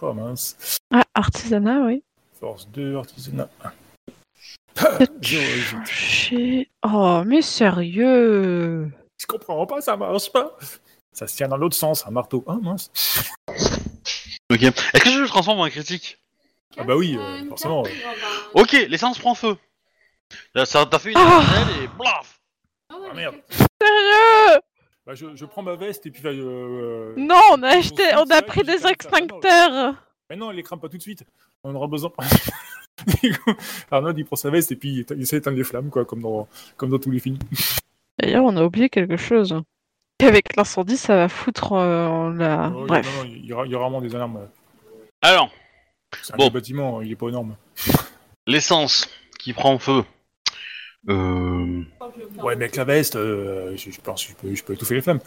Oh 0.00 0.12
mince. 0.12 0.76
Ah, 0.92 1.02
artisanat, 1.14 1.80
oui. 1.86 2.02
Force 2.38 2.68
2, 2.68 2.96
artisanat 2.96 3.48
1. 3.64 3.68
Peut-être 3.68 3.76
Zéro 4.06 4.12
réussite. 4.12 4.67
changer- 4.67 4.67
Oh, 6.84 7.22
mais 7.26 7.42
sérieux? 7.42 8.90
Je 9.20 9.26
comprends 9.26 9.66
pas, 9.66 9.80
ça 9.80 9.96
marche 9.96 10.30
pas. 10.32 10.56
Ça 11.12 11.26
se 11.26 11.36
tient 11.36 11.48
dans 11.48 11.56
l'autre 11.56 11.74
sens, 11.76 12.06
un 12.06 12.10
marteau. 12.10 12.44
Ah 12.46 12.56
mince. 12.62 12.90
Ok. 14.50 14.62
Est-ce 14.62 15.04
que 15.04 15.10
je 15.10 15.20
le 15.20 15.26
transforme 15.28 15.60
en 15.60 15.68
critique? 15.68 16.18
Ah 16.76 16.84
bah 16.84 16.96
oui, 16.96 17.16
euh, 17.18 17.42
Euh, 17.42 17.48
forcément, 17.48 17.82
ouais. 17.82 17.92
oh, 18.54 18.60
Ok, 18.62 18.72
l'essence 18.88 19.18
prend 19.18 19.34
feu. 19.34 19.56
Là, 20.54 20.64
ça 20.64 20.86
t'a 20.86 20.98
fait 20.98 21.10
une 21.10 21.16
Ah. 21.18 21.40
étincelle 21.42 21.84
et 21.84 21.88
blaf 21.98 22.40
ah 22.90 22.94
Ah, 23.10 23.14
merde. 23.14 23.34
Sérieux? 23.50 24.60
Bah, 25.06 25.14
je, 25.14 25.34
je 25.34 25.44
prends 25.46 25.62
ma 25.62 25.74
veste 25.74 26.06
et 26.06 26.10
puis. 26.10 26.22
euh, 26.24 27.14
Non, 27.16 27.40
on 27.52 27.62
a 27.62 27.68
acheté, 27.70 28.02
on 28.16 28.30
a 28.30 28.42
pris 28.42 28.62
des 28.62 28.86
extincteurs 28.86 29.94
Mais 30.30 30.36
non, 30.36 30.50
elle 30.50 30.56
les 30.56 30.62
crame 30.62 30.80
pas 30.80 30.88
tout 30.88 30.98
de 30.98 31.02
suite. 31.02 31.24
On 31.64 31.74
aura 31.74 31.86
besoin. 31.88 32.12
Arnaud, 33.90 34.12
il 34.16 34.24
prend 34.24 34.36
sa 34.36 34.50
veste 34.50 34.72
et 34.72 34.76
puis 34.76 35.04
il 35.10 35.22
essaie 35.22 35.36
d'éteindre 35.36 35.56
les 35.56 35.64
flammes, 35.64 35.90
quoi, 35.90 36.04
comme 36.04 36.22
dans, 36.22 36.48
comme 36.76 36.90
dans 36.90 36.98
tous 36.98 37.10
les 37.10 37.18
films. 37.20 37.38
D'ailleurs, 38.18 38.44
on 38.44 38.56
a 38.56 38.64
oublié 38.64 38.88
quelque 38.88 39.16
chose. 39.16 39.60
Avec 40.20 40.56
l'incendie, 40.56 40.96
ça 40.96 41.14
va 41.14 41.28
foutre 41.28 41.72
euh, 41.74 42.32
la... 42.34 42.72
Oh, 42.74 42.86
Bref. 42.86 43.06
Non, 43.16 43.22
non, 43.24 43.30
il 43.32 43.44
y 43.46 43.52
aura, 43.52 43.66
il 43.66 43.70
y 43.72 43.74
aura 43.76 43.84
vraiment 43.88 44.00
des 44.00 44.14
alarmes. 44.16 44.48
Alors, 45.22 45.50
C'est 46.22 46.34
un 46.34 46.36
Bon. 46.36 46.48
bâtiment, 46.50 47.00
il 47.02 47.12
est 47.12 47.16
pas 47.16 47.28
énorme. 47.28 47.54
l'essence 48.48 49.08
qui 49.38 49.52
prend 49.52 49.78
feu. 49.78 50.02
Euh... 51.08 51.82
Ouais, 52.42 52.56
mais 52.56 52.64
avec 52.64 52.76
la 52.76 52.84
veste, 52.84 53.14
euh, 53.16 53.76
je, 53.76 53.90
je 53.90 54.00
pense 54.00 54.24
que 54.24 54.30
je 54.32 54.36
peux, 54.36 54.54
je 54.54 54.64
peux 54.64 54.72
étouffer 54.72 54.94
les 54.96 55.02
flammes. 55.02 55.20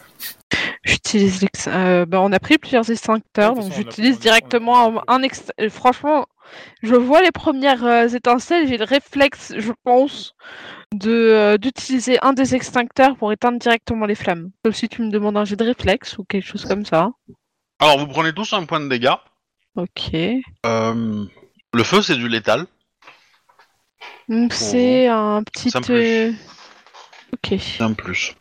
J'utilise 0.84 1.40
l'ex... 1.40 1.68
euh, 1.68 2.04
bah, 2.04 2.20
on 2.20 2.30
a 2.32 2.38
pris 2.38 2.58
plusieurs 2.58 2.88
extincteurs, 2.90 3.56
Ouais, 3.56 3.62
donc 3.62 3.72
j'utilise 3.72 4.18
directement 4.18 4.98
un, 4.98 5.02
un 5.08 5.22
ext- 5.22 5.52
Franchement, 5.70 6.26
je 6.82 6.94
vois 6.94 7.22
les 7.22 7.32
premières 7.32 7.84
euh, 7.84 8.08
étincelles, 8.08 8.68
j'ai 8.68 8.76
le 8.76 8.84
réflexe, 8.84 9.52
je 9.56 9.72
pense, 9.84 10.34
de 10.92 11.10
euh, 11.10 11.58
d'utiliser 11.58 12.18
un 12.22 12.32
des 12.32 12.54
extincteurs 12.54 13.16
pour 13.16 13.32
éteindre 13.32 13.58
directement 13.58 14.06
les 14.06 14.14
flammes. 14.14 14.50
Sauf 14.64 14.74
si 14.74 14.88
tu 14.88 15.02
me 15.02 15.10
demandes 15.10 15.36
un 15.36 15.44
jet 15.44 15.56
de 15.56 15.64
réflexe 15.64 16.18
ou 16.18 16.24
quelque 16.24 16.46
chose 16.46 16.64
comme 16.64 16.84
ça. 16.84 17.10
Alors, 17.78 17.98
vous 17.98 18.06
prenez 18.06 18.32
tous 18.32 18.52
un 18.52 18.64
point 18.64 18.80
de 18.80 18.88
dégâts. 18.88 19.14
Ok. 19.76 20.14
Euh, 20.66 21.24
Le 21.72 21.82
feu, 21.84 22.02
c'est 22.02 22.16
du 22.16 22.28
létal. 22.28 22.66
Donc 24.28 24.52
c'est 24.52 25.08
un 25.08 25.42
petit... 25.42 25.70
Ok. 27.32 27.58
C'est 27.58 27.82
un 27.82 27.94
plus. 27.94 28.34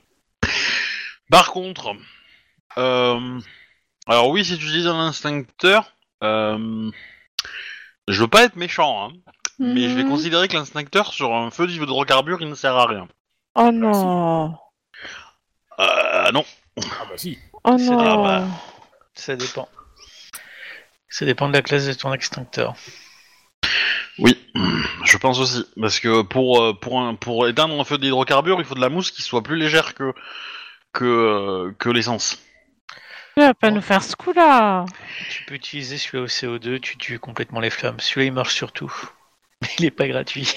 Par 1.30 1.51
contre, 1.51 1.95
alors 2.76 4.30
oui, 4.30 4.43
si 4.43 4.57
tu 4.57 4.66
utilises 4.66 4.88
un 4.88 4.99
instincteur, 4.99 5.95
je 8.12 8.22
veux 8.22 8.28
pas 8.28 8.43
être 8.43 8.55
méchant, 8.55 9.09
hein, 9.09 9.14
mais 9.59 9.89
je 9.89 9.95
vais 9.95 10.03
Mhm. 10.03 10.09
considérer 10.09 10.47
que 10.47 10.53
l'instincteur 10.53 11.14
sur 11.14 11.34
un 11.34 11.49
feu 11.51 11.68
d'hydrocarbure, 11.68 12.41
il 12.41 12.49
ne 12.49 12.55
sert 12.55 12.76
à 12.76 12.86
rien. 12.88 13.07
Oh 13.55 13.72
non 13.72 14.55
Euh, 15.80 16.32
non. 16.32 16.45
Ah 16.78 17.05
bah 17.09 17.16
si. 17.18 17.38
Oh 17.64 17.76
C'est- 17.78 17.86
non 17.91 17.99
Ah 17.99 18.18
bah. 18.18 18.45
Ça 19.14 19.36
dépend. 19.36 19.68
Ça 21.09 21.26
dépend 21.26 21.47
de 21.49 21.53
la 21.53 21.62
classe 21.62 21.86
de 21.88 21.93
ton 21.93 22.14
extincteur. 22.14 22.76
Oui, 24.20 24.38
je 25.05 25.18
pense 25.18 25.39
aussi, 25.39 25.66
parce 25.80 25.99
que 25.99 26.22
pour 26.22 26.62
euh, 26.62 26.74
pour 26.74 27.01
un, 27.01 27.16
pour 27.16 27.47
éteindre 27.47 27.80
un 27.80 27.84
feu 27.84 27.97
d'hydrocarbure, 27.97 28.59
il 28.59 28.66
faut 28.66 28.76
de 28.76 28.82
la 28.82 28.89
mousse 28.89 29.12
qui 29.12 29.22
soit 29.22 29.41
plus 29.43 29.57
légère 29.57 29.93
que 29.95 30.14
que 30.93 31.05
euh, 31.05 31.72
que 31.80 31.89
l'essence. 31.89 32.38
Tu 33.36 33.42
vas 33.42 33.54
pas 33.54 33.72
nous 33.72 33.82
faire 33.82 34.04
ce 34.04 34.16
coup-là 34.16 34.86
Tu 35.30 35.46
peux 35.46 35.56
utiliser 35.56 35.98
celui-là 35.98 36.24
au 36.24 36.28
CO2, 36.28 36.80
tu 36.80 36.98
tues 36.98 37.20
complètement 37.20 37.62
les 37.62 37.70
flammes. 37.70 38.00
Celui-là 38.00 38.26
il 38.26 38.34
marche 38.34 38.56
surtout. 38.56 38.94
Mais 39.62 39.70
il 39.80 39.86
est 39.86 39.92
pas 39.92 40.08
gratuit. 40.08 40.54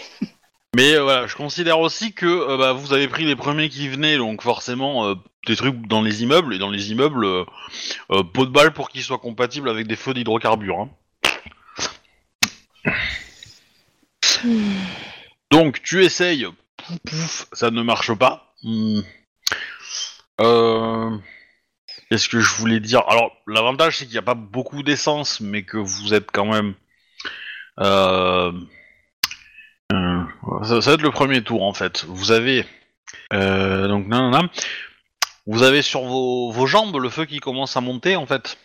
Mais 0.75 0.95
euh, 0.95 1.03
voilà, 1.05 1.27
je 1.29 1.37
considère 1.37 1.79
aussi 1.79 2.13
que 2.15 2.27
euh, 2.27 2.57
bah, 2.57 2.73
vous 2.73 2.93
avez 2.93 3.07
pris 3.07 3.25
les 3.25 3.37
premiers 3.37 3.69
qui 3.69 3.89
venaient, 3.89 4.17
donc 4.17 4.43
forcément 4.43 5.07
euh, 5.07 5.15
des 5.47 5.55
trucs 5.55 5.87
dans 5.87 6.03
les 6.03 6.25
immeubles, 6.25 6.53
et 6.53 6.59
dans 6.59 6.71
les 6.71 6.91
immeubles, 6.91 7.25
euh, 7.25 7.45
euh, 8.11 8.25
pot 8.25 8.45
de 8.45 8.51
balle 8.51 8.73
pour 8.73 8.89
qu'ils 8.89 9.05
soient 9.05 9.19
compatibles 9.19 9.69
avec 9.69 9.87
des 9.87 9.95
feux 9.97 10.15
d'hydrocarbures. 10.15 10.81
hein. 10.81 10.91
Donc 15.53 15.81
tu 15.83 16.05
essayes, 16.05 16.47
pouf, 16.77 16.99
pouf, 17.07 17.47
ça 17.53 17.71
ne 17.71 17.83
marche 17.83 18.13
pas. 18.15 18.53
Hmm. 18.65 19.01
Euh, 20.41 21.17
Qu'est-ce 22.15 22.29
que 22.29 22.39
je 22.39 22.55
voulais 22.55 22.79
dire 22.79 23.03
Alors 23.09 23.33
l'avantage 23.49 23.99
c'est 23.99 24.05
qu'il 24.05 24.13
n'y 24.13 24.19
a 24.19 24.23
pas 24.23 24.37
beaucoup 24.37 24.85
d'essence, 24.85 25.41
mais 25.41 25.65
que 25.65 25.79
vous 25.79 26.15
êtes 26.15 26.31
quand 26.31 26.47
même... 26.47 26.75
Euh... 27.81 28.53
Euh, 29.93 30.23
ça, 30.63 30.81
ça 30.81 30.91
va 30.91 30.95
être 30.95 31.03
le 31.03 31.11
premier 31.11 31.43
tour 31.43 31.65
en 31.65 31.75
fait. 31.75 32.05
Vous 32.07 32.31
avez 32.31 32.65
euh, 33.33 33.89
donc 33.89 34.07
nanana. 34.07 34.49
vous 35.49 35.65
avez 35.65 35.83
sur 35.83 36.03
vos, 36.03 36.53
vos 36.53 36.67
jambes 36.67 36.97
le 37.03 37.09
feu 37.09 37.25
qui 37.25 37.41
commence 37.41 37.77
à 37.77 37.81
monter 37.81 38.15
en 38.15 38.27
fait. 38.27 38.59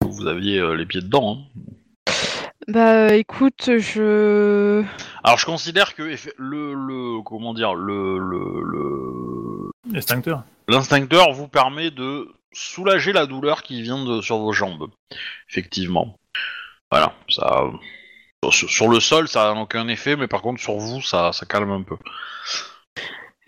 Vous 0.00 0.26
aviez 0.26 0.58
euh, 0.58 0.72
les 0.74 0.84
pieds 0.84 1.00
dedans. 1.00 1.38
hein. 1.38 2.12
Bah 2.66 3.14
écoute, 3.14 3.78
je... 3.78 4.82
Alors 5.22 5.38
je 5.38 5.46
considère 5.46 5.94
que 5.94 6.16
le, 6.36 6.74
le 6.74 7.22
comment 7.22 7.54
dire 7.54 7.76
le 7.76 8.18
le 8.18 9.70
l'instincteur 10.66 11.32
vous 11.32 11.46
permet 11.46 11.92
de 11.92 12.28
soulager 12.52 13.12
la 13.12 13.26
douleur 13.26 13.62
qui 13.62 13.82
vient 13.82 14.04
de 14.04 14.20
sur 14.20 14.38
vos 14.38 14.52
jambes. 14.52 14.90
Effectivement. 15.50 16.16
Voilà, 16.90 17.14
ça 17.28 17.64
sur, 18.50 18.70
sur 18.70 18.88
le 18.88 19.00
sol 19.00 19.28
ça 19.28 19.52
n'a 19.52 19.60
aucun 19.60 19.88
effet, 19.88 20.16
mais 20.16 20.28
par 20.28 20.42
contre 20.42 20.60
sur 20.60 20.76
vous 20.76 21.02
ça 21.02 21.32
ça 21.32 21.44
calme 21.46 21.70
un 21.70 21.82
peu. 21.82 21.96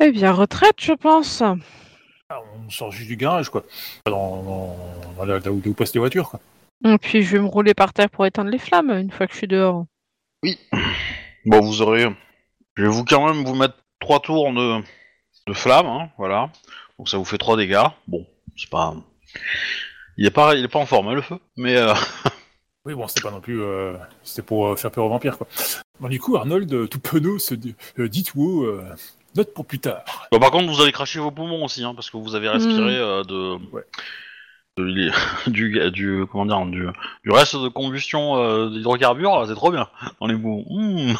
Eh 0.03 0.13
bien, 0.13 0.33
retraite, 0.33 0.77
je 0.81 0.93
pense. 0.93 1.43
Ah, 1.43 2.39
on 2.55 2.71
sort 2.71 2.91
juste 2.91 3.09
du 3.09 3.17
garage, 3.17 3.51
quoi. 3.51 3.65
Dans, 4.07 4.43
dans, 4.43 4.77
dans 5.17 5.25
là, 5.25 5.39
là 5.39 5.51
où, 5.51 5.61
là 5.61 5.69
où 5.69 5.75
passent 5.75 5.93
les 5.93 6.01
voitures, 6.01 6.31
quoi. 6.31 6.41
Et 6.87 6.97
puis 6.97 7.23
je 7.23 7.37
vais 7.37 7.43
me 7.43 7.49
rouler 7.49 7.75
par 7.75 7.93
terre 7.93 8.09
pour 8.09 8.25
éteindre 8.25 8.51
les 8.51 8.59
flammes 8.59 8.91
une 8.91 9.11
fois 9.11 9.27
que 9.27 9.33
je 9.33 9.39
suis 9.39 9.47
dehors. 9.47 9.85
Bon, 11.45 11.61
vous 11.61 11.83
aurez. 11.83 12.09
Je 12.77 12.83
vais 12.83 12.89
vous 12.89 13.05
quand 13.05 13.27
même 13.27 13.45
vous 13.45 13.55
mettre 13.55 13.75
trois 13.99 14.21
tours 14.21 14.51
de, 14.55 14.81
de 15.47 15.53
flamme, 15.53 15.87
hein, 15.87 16.09
voilà. 16.17 16.51
Donc 16.99 17.11
ça 17.11 17.19
vous 17.19 17.27
fait 17.27 17.37
trois 17.37 17.59
dégâts. 17.59 17.85
Bon, 18.07 18.27
c'est 18.57 18.71
pas. 18.71 18.95
Il 20.17 20.27
est 20.27 20.31
pas, 20.31 20.55
il 20.55 20.65
est 20.65 20.69
pas 20.69 20.79
en 20.79 20.87
forme 20.87 21.09
hein, 21.09 21.15
le 21.15 21.23
feu, 21.23 21.39
mais 21.57 21.77
euh, 21.77 21.95
Oui, 22.87 22.95
bon, 22.95 23.07
c'était 23.09 23.21
pas 23.23 23.31
non 23.31 23.41
plus. 23.41 23.61
euh, 23.63 23.95
c'était 24.23 24.43
pour 24.43 24.67
euh, 24.69 24.77
faire 24.77 24.91
peur 24.91 25.05
aux 25.05 25.09
vampires, 25.11 25.37
quoi. 25.39 25.47
Bon, 26.01 26.09
du 26.09 26.19
coup, 26.19 26.37
Arnold, 26.37 26.89
tout 26.89 26.99
penaud, 27.01 27.39
se 27.39 27.55
dit 27.55 27.75
euh, 27.99 28.09
dites 28.09 28.33
euh, 28.37 28.83
note 29.37 29.53
pour 29.55 29.67
plus 29.67 29.79
tard. 29.79 30.03
bon, 30.33 30.39
par 30.41 30.51
contre 30.51 30.67
vous 30.73 30.81
allez 30.81 30.93
cracher 30.93 31.19
vos 31.21 31.31
poumons 31.31 31.65
aussi, 31.65 31.85
hein, 31.85 31.95
parce 31.95 32.11
que 32.11 32.17
vous 32.17 32.35
avez 32.35 32.49
respiré 32.49 32.97
euh, 32.97 33.23
de, 33.23 33.59
Ouais. 33.73 33.85
de 34.79 35.11
du, 35.51 35.91
du, 35.91 36.25
comment 36.33 36.47
dire, 36.47 36.65
du, 36.67 36.87
du 37.25 37.31
reste 37.31 37.57
de 37.57 37.69
combustion 37.69 38.37
euh, 38.43 38.71
d'hydrocarbures, 38.71 39.45
c'est 39.47 39.55
trop 39.55 39.71
bien. 39.71 39.89
Dans 40.21 40.27
les 40.27 40.35
poumons. 40.37 40.65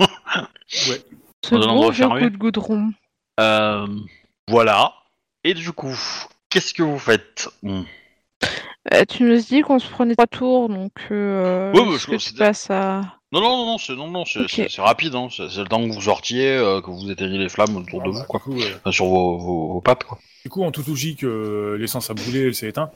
Mmh. 0.00 0.08
Ce 0.66 1.54
Dans 1.54 1.56
un 1.62 1.66
bon 1.66 1.68
endroit 1.68 1.90
vieux 1.92 1.98
fermé. 2.06 2.20
coup 2.22 2.30
de 2.30 2.36
goudron. 2.36 2.92
Euh, 3.38 3.86
voilà. 4.48 4.94
Et 5.44 5.54
du 5.54 5.70
coup, 5.72 5.94
qu'est-ce 6.54 6.72
que 6.74 6.82
vous 6.82 6.98
faites 6.98 7.48
Mmh. 7.62 7.82
Euh, 8.92 9.04
tu 9.08 9.22
nous 9.24 9.36
dis 9.40 9.62
qu'on 9.62 9.78
se 9.78 9.88
prenait 9.88 10.14
trois 10.14 10.26
tours, 10.26 10.68
donc 10.68 10.92
euh, 11.10 11.72
Ouais, 11.72 11.80
ouais, 11.80 11.94
est-ce 11.94 11.98
je 12.00 12.04
que 12.04 12.10
tu 12.10 12.16
considère- 12.16 12.46
passes 12.48 12.70
à... 12.70 13.00
Non, 13.32 13.40
non, 13.40 13.56
non, 13.56 13.66
non, 13.66 13.78
c'est 13.78 13.96
non, 13.96 14.08
non, 14.08 14.24
c'est 14.24 14.78
rapide, 14.80 15.14
hein. 15.14 15.28
c'est 15.30 15.42
le 15.56 15.64
temps 15.66 15.80
que 15.88 15.92
vous 15.92 16.02
sortiez, 16.02 16.50
euh, 16.50 16.80
que 16.82 16.90
vous 16.90 17.10
éteigniez 17.10 17.38
les 17.38 17.48
flammes 17.48 17.76
autour 17.76 18.00
de 18.02 18.08
Ah, 18.08 18.12
vous, 18.12 18.18
bah, 18.20 18.26
quoi. 18.28 18.40
Coup, 18.40 18.60
euh, 18.60 18.76
Enfin, 18.76 18.92
sur 18.92 19.06
vos, 19.06 19.38
vos, 19.38 19.72
vos 19.72 19.80
pattes, 19.80 20.04
quoi. 20.04 20.18
du 20.44 20.50
coup, 20.50 20.62
en 20.62 20.70
toute 20.70 20.86
logique, 20.86 21.24
euh, 21.24 21.76
l'essence 21.78 22.10
a 22.10 22.14
brûlé, 22.14 22.46
elle 22.46 22.54
s'est 22.54 22.68
éteinte. 22.68 22.92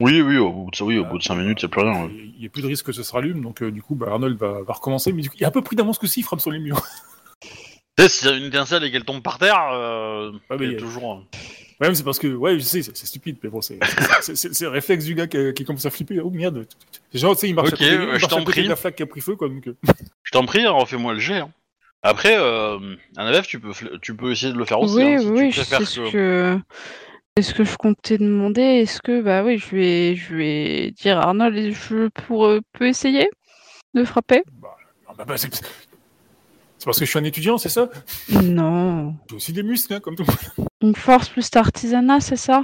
Oui, 0.00 0.22
oui, 0.22 0.38
au 0.38 0.50
bout 0.52 0.70
de, 0.70 0.82
oui, 0.84 0.98
au 0.98 1.04
bout 1.04 1.18
de 1.18 1.22
5 1.22 1.34
minutes, 1.34 1.58
c'est 1.60 1.68
plus 1.68 1.82
rien. 1.82 2.04
ouais. 2.04 2.10
Il 2.14 2.40
n'y 2.40 2.46
a 2.46 2.48
plus 2.48 2.62
de 2.62 2.66
risque 2.68 2.86
que 2.86 2.92
ça 2.92 3.02
se 3.04 3.12
rallume, 3.12 3.42
donc 3.42 3.62
euh, 3.62 3.70
du 3.70 3.82
coup, 3.82 3.94
bah, 3.96 4.06
Arnold 4.10 4.38
va, 4.38 4.62
va 4.62 4.72
recommencer. 4.72 5.12
Mais 5.12 5.20
du 5.22 5.28
coup, 5.30 5.36
il 5.38 5.42
y 5.42 5.44
a 5.44 5.48
un 5.48 5.52
peu 5.52 5.62
pris 5.62 5.76
d'avance 5.76 5.98
que 5.98 6.06
si, 6.06 6.20
il 6.20 6.22
frappe 6.22 6.40
sur 6.40 6.50
les 6.52 6.60
murs. 6.60 6.80
Tu 7.42 7.48
sais, 8.04 8.08
s'il 8.08 8.28
y 8.28 8.32
a 8.32 8.36
une 8.36 8.44
étincelle 8.46 8.82
et 8.84 8.90
qu'elle 8.90 9.04
tombe 9.04 9.22
par 9.22 9.38
terre, 9.38 9.60
euh, 9.72 10.30
Ouais, 10.50 10.56
mais 10.58 10.64
il 10.64 10.64
y 10.64 10.66
il 10.66 10.72
y 10.72 10.74
a 10.74 10.78
a- 10.78 10.80
toujours. 10.80 11.22
Mais 11.88 11.94
c'est 11.94 12.02
parce 12.04 12.18
que, 12.18 12.28
ouais, 12.28 12.54
je 12.58 12.64
sais, 12.64 12.82
c'est 12.82 12.96
stupide, 13.06 13.36
mais 13.42 13.50
bon, 13.50 13.60
c'est 13.60 13.78
le 13.80 14.68
réflexe 14.68 15.04
du 15.04 15.14
gars 15.14 15.26
qui, 15.26 15.52
qui 15.54 15.64
commence 15.64 15.86
à 15.86 15.90
flipper. 15.90 16.20
Oh 16.20 16.30
merde. 16.30 16.66
Genre, 17.12 17.34
tu 17.34 17.40
sais, 17.40 17.48
il 17.48 17.54
marche 17.54 17.68
Ok, 17.72 17.82
à 17.82 17.96
côté, 17.96 18.18
je 18.18 18.26
t'en 18.26 18.44
prie. 18.44 18.66
la 18.66 18.76
flaque 18.76 18.96
qui 18.96 19.02
a 19.02 19.06
pris 19.06 19.20
feu, 19.20 19.36
quoi. 19.36 19.48
Donc, 19.48 19.66
euh, 19.68 19.76
Je 20.22 20.30
t'en 20.30 20.44
prie, 20.46 20.66
refais-moi 20.66 21.14
le 21.14 21.18
jet. 21.20 21.38
hein. 21.38 21.50
Après, 22.02 22.36
euh, 22.36 22.78
un 23.16 23.26
AVF, 23.26 23.46
tu 23.46 23.58
peux, 23.60 23.72
tu 24.02 24.14
peux 24.14 24.32
essayer 24.32 24.52
de 24.52 24.58
le 24.58 24.64
faire 24.66 24.80
aussi. 24.80 24.96
oui, 24.96 25.14
hein, 25.14 25.18
si 25.20 25.26
oui, 25.26 25.52
c'est 25.52 25.64
que... 25.78 26.10
que... 26.12 26.58
C'est 27.36 27.42
ce 27.42 27.54
que 27.54 27.64
je 27.64 27.76
comptais 27.76 28.16
demander. 28.18 28.60
Est-ce 28.62 29.00
que, 29.02 29.20
bah 29.22 29.42
oui, 29.42 29.58
je 29.58 29.74
vais, 29.74 30.14
je 30.14 30.36
vais 30.36 30.90
dire 30.92 31.18
Arnold, 31.18 31.72
je 31.72 32.08
pour, 32.08 32.44
euh, 32.46 32.60
peux 32.74 32.86
essayer 32.86 33.28
de 33.94 34.04
frapper? 34.04 34.42
Bah, 34.60 34.76
bah, 35.18 35.24
bah, 35.26 35.36
c'est 35.36 35.52
c'est 35.52 36.84
parce 36.84 36.98
que 36.98 37.06
je 37.06 37.10
suis 37.10 37.18
un 37.18 37.24
étudiant, 37.24 37.56
c'est 37.56 37.70
ça? 37.70 37.88
Non. 38.42 39.16
J'ai 39.30 39.36
aussi 39.36 39.52
des 39.54 39.62
muscles, 39.62 39.94
hein, 39.94 40.00
comme 40.00 40.14
tout 40.16 40.24
le 40.24 40.32
monde. 40.62 40.63
Une 40.84 40.94
force 40.94 41.30
plus 41.30 41.48
artisanat, 41.56 42.20
c'est 42.20 42.36
ça? 42.36 42.62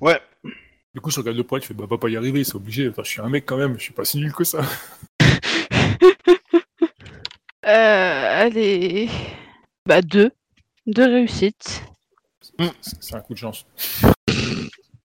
Ouais. 0.00 0.18
Du 0.94 1.02
coup, 1.02 1.10
je 1.10 1.18
regarde 1.20 1.36
le 1.36 1.44
poil, 1.44 1.60
je 1.60 1.66
fais 1.66 1.74
bah, 1.74 1.84
va 1.86 1.98
pas 1.98 2.08
y 2.08 2.16
arriver, 2.16 2.42
c'est 2.42 2.54
obligé. 2.54 2.88
Enfin, 2.88 3.02
je 3.04 3.10
suis 3.10 3.20
un 3.20 3.28
mec 3.28 3.44
quand 3.44 3.58
même, 3.58 3.74
je 3.76 3.82
suis 3.82 3.92
pas 3.92 4.06
si 4.06 4.16
nul 4.16 4.32
que 4.32 4.44
ça. 4.44 4.62
Euh, 7.66 8.42
allez. 8.44 9.08
Bah, 9.86 10.02
deux. 10.02 10.30
Deux 10.86 11.06
réussites. 11.06 11.82
C'est 12.58 12.70
c'est 13.00 13.14
un 13.14 13.20
coup 13.20 13.32
de 13.32 13.38
chance. 13.38 13.64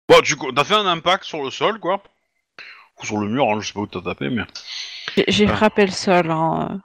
Bon, 0.09 0.19
tu 0.21 0.35
t'as 0.53 0.65
fait 0.65 0.73
un 0.73 0.85
impact 0.85 1.23
sur 1.23 1.41
le 1.41 1.51
sol, 1.51 1.79
quoi? 1.79 2.03
Ou 3.01 3.05
sur 3.05 3.17
le 3.17 3.29
mur, 3.29 3.45
hein, 3.49 3.61
je 3.61 3.67
sais 3.67 3.73
pas 3.73 3.79
où 3.79 3.87
t'as 3.87 4.01
tapé, 4.01 4.29
mais 4.29 4.43
J'ai- 5.29 5.47
frappé 5.47 5.85
le 5.85 5.91
sol. 5.93 6.29
Hein. 6.29 6.81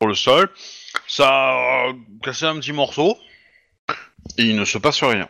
sur 0.00 0.08
le 0.08 0.14
sol. 0.14 0.50
Ça 1.06 1.28
a 1.28 1.92
cassé 2.22 2.46
un 2.46 2.58
petit 2.58 2.72
morceau. 2.72 3.18
Et 4.38 4.44
il 4.44 4.56
ne 4.56 4.64
se 4.64 4.78
passe 4.78 5.02
rien. 5.02 5.28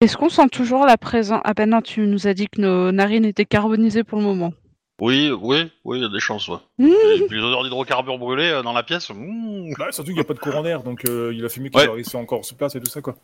Est-ce 0.00 0.16
qu'on 0.16 0.30
sent 0.30 0.48
toujours 0.50 0.86
la 0.86 0.96
présence? 0.96 1.40
Ah 1.44 1.52
ben 1.54 1.68
non, 1.70 1.82
tu 1.82 2.00
nous 2.00 2.26
as 2.26 2.34
dit 2.34 2.48
que 2.48 2.60
nos 2.60 2.90
narines 2.90 3.24
étaient 3.26 3.44
carbonisées 3.44 4.02
pour 4.02 4.18
le 4.18 4.24
moment. 4.24 4.52
Oui, 5.00 5.30
oui, 5.30 5.70
oui, 5.84 5.98
il 5.98 6.02
y 6.02 6.06
a 6.06 6.08
des 6.10 6.20
chances, 6.20 6.48
ouais. 6.48 6.58
Mmh. 6.78 6.88
Et 6.88 7.26
puis 7.26 7.38
les 7.38 7.42
odeurs 7.44 7.62
d'hydrocarbures 7.64 8.18
brûlés 8.18 8.50
euh, 8.50 8.62
dans 8.62 8.72
la 8.72 8.82
pièce. 8.82 9.10
mmh. 9.10 9.74
Bah, 9.78 9.92
surtout 9.92 10.08
qu'il 10.08 10.14
n'y 10.14 10.20
a 10.20 10.24
pas 10.24 10.34
de 10.34 10.38
courant 10.38 10.62
d'air, 10.62 10.82
donc 10.82 11.04
euh, 11.06 11.32
il 11.34 11.44
a 11.44 11.48
fumé 11.48 11.70
qui 11.70 11.78
Ouais. 11.78 11.86
encore 12.16 12.44
sur 12.44 12.56
place 12.56 12.74
et 12.74 12.80
tout 12.80 12.90
ça, 12.90 13.00
quoi. 13.00 13.14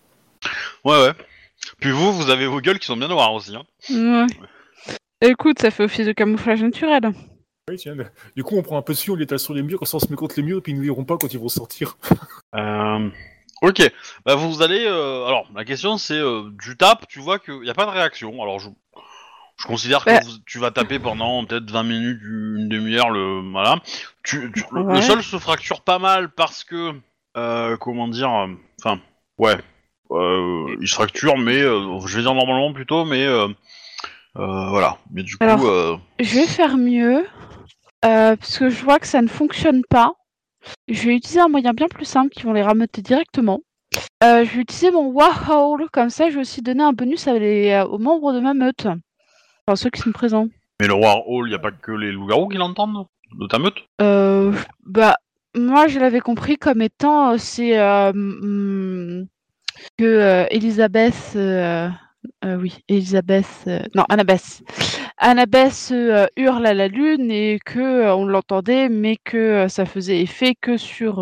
Ouais, 0.84 1.02
ouais. 1.02 1.12
Puis 1.80 1.90
vous, 1.90 2.12
vous 2.12 2.30
avez 2.30 2.46
vos 2.46 2.60
gueules 2.60 2.78
qui 2.78 2.86
sont 2.86 2.96
bien 2.96 3.08
noires 3.08 3.32
aussi. 3.34 3.54
Hein. 3.56 3.64
Ouais. 3.90 4.26
Écoute, 5.22 5.58
ça 5.60 5.70
fait 5.70 5.84
office 5.84 6.06
de 6.06 6.12
camouflage 6.12 6.62
naturel. 6.62 7.10
Oui, 7.68 7.76
tiens. 7.76 7.96
Du 8.36 8.44
coup, 8.44 8.56
on 8.56 8.62
prend 8.62 8.78
un 8.78 8.82
peu 8.82 8.92
de 8.92 8.98
on 8.98 9.16
l'étale 9.16 9.38
sur 9.38 9.52
les 9.54 9.62
murs, 9.62 9.78
comme 9.78 9.86
ça 9.86 9.96
on 9.96 10.00
se 10.00 10.08
met 10.10 10.16
contre 10.16 10.34
les 10.36 10.42
murs, 10.42 10.58
et 10.58 10.60
puis 10.60 10.72
ils 10.72 10.78
ne 10.78 10.84
verront 10.84 11.04
pas 11.04 11.16
quand 11.16 11.32
ils 11.32 11.38
vont 11.40 11.48
sortir. 11.48 11.96
Euh, 12.54 13.08
ok. 13.62 13.90
Bah, 14.24 14.34
vous 14.34 14.62
allez. 14.62 14.84
euh, 14.86 15.26
Alors, 15.26 15.46
la 15.54 15.64
question 15.64 15.96
c'est 15.98 16.14
euh, 16.18 16.50
tu 16.62 16.76
tapes, 16.76 17.06
tu 17.08 17.20
vois 17.20 17.38
qu'il 17.38 17.60
n'y 17.60 17.70
a 17.70 17.74
pas 17.74 17.86
de 17.86 17.90
réaction. 17.90 18.42
Alors, 18.42 18.58
je, 18.60 18.68
je 19.58 19.66
considère 19.66 20.04
que 20.04 20.10
Bah. 20.10 20.20
vous- 20.24 20.38
tu 20.46 20.58
vas 20.58 20.70
taper 20.70 20.98
pendant 20.98 21.44
peut-être 21.44 21.70
20 21.70 21.82
minutes, 21.84 22.20
une 22.22 22.68
demi-heure. 22.68 23.10
Le 23.10 23.40
voilà. 23.50 23.76
Tu, 24.22 24.50
tu- 24.54 24.64
le- 24.72 25.00
sol 25.02 25.22
se 25.22 25.38
fracture 25.38 25.80
pas 25.82 25.98
mal 25.98 26.30
parce 26.30 26.64
que. 26.64 26.92
euh, 27.36 27.76
comment 27.76 28.08
dire 28.08 28.30
euh, 28.30 28.46
Enfin, 28.82 29.00
ouais. 29.38 29.56
Euh, 30.12 30.76
il 30.80 30.86
se 30.86 30.94
fracture, 30.94 31.36
mais 31.36 31.60
euh, 31.60 31.98
je 32.06 32.16
vais 32.16 32.22
dire 32.22 32.34
normalement 32.34 32.72
plutôt, 32.72 33.04
mais 33.04 33.24
euh, 33.26 33.48
euh, 34.36 34.68
voilà. 34.68 34.98
Mais 35.10 35.22
du 35.24 35.36
coup, 35.36 35.42
Alors- 35.44 35.64
euh, 35.66 35.96
Je 36.20 36.34
vais 36.36 36.46
faire 36.46 36.76
mieux. 36.76 37.26
euh, 38.04 38.36
parce 38.36 38.58
que 38.58 38.68
je 38.70 38.84
vois 38.84 38.98
que 39.00 39.06
ça 39.06 39.20
ne 39.22 39.26
fonctionne 39.28 39.82
pas. 39.90 40.12
Je 40.88 41.06
vais 41.06 41.16
utiliser 41.16 41.40
un 41.40 41.48
moyen 41.48 41.72
bien 41.72 41.88
plus 41.88 42.04
simple 42.04 42.30
qui 42.30 42.42
vont 42.44 42.52
les 42.52 42.62
rameuter 42.62 43.02
directement. 43.02 43.60
Euh, 44.24 44.44
je 44.44 44.54
vais 44.56 44.62
utiliser 44.62 44.90
mon 44.90 45.06
Warhol. 45.10 45.88
Comme 45.92 46.10
ça, 46.10 46.28
je 46.30 46.34
vais 46.34 46.40
aussi 46.40 46.62
donner 46.62 46.82
un 46.82 46.92
bonus 46.92 47.26
à 47.28 47.38
les- 47.38 47.70
euh, 47.70 47.84
aux 47.86 47.98
membres 47.98 48.32
de 48.32 48.40
ma 48.40 48.54
meute. 48.54 48.86
Enfin, 49.66 49.76
ceux 49.76 49.90
qui 49.90 50.00
sont 50.00 50.12
présents. 50.12 50.46
mais 50.80 50.86
le 50.88 50.94
War 50.94 51.26
Hall, 51.28 51.46
il 51.48 51.50
n'y 51.50 51.54
a 51.56 51.58
pas 51.58 51.70
que 51.72 51.92
les 51.92 52.12
loups-garous 52.12 52.48
qui 52.48 52.56
l'entendent 52.58 53.06
de 53.38 53.46
ta 53.46 53.58
meute? 53.58 53.78
Euh, 54.02 54.52
bah, 54.84 55.16
moi, 55.56 55.86
je 55.88 55.98
l'avais 55.98 56.20
compris 56.20 56.56
comme 56.58 56.82
étant 56.82 57.32
euh, 57.32 57.36
c'est 57.38 57.78
euh, 57.78 58.12
mm, 58.14 59.26
que 59.98 60.04
euh, 60.04 60.46
Elisabeth, 60.50 61.36
oui, 62.44 62.74
Elisabeth, 62.88 63.68
non, 63.94 64.04
Annabeth, 64.08 64.62
Annabeth 65.18 65.88
euh, 65.92 66.26
hurle 66.36 66.66
à 66.66 66.74
la 66.74 66.88
lune 66.88 67.30
et 67.30 67.58
que 67.64 67.78
euh, 67.78 68.14
on 68.14 68.26
l'entendait, 68.26 68.88
mais 68.88 69.16
que 69.16 69.36
euh, 69.36 69.68
ça 69.68 69.84
faisait 69.86 70.20
effet 70.20 70.54
que 70.60 70.76
sur 70.76 71.20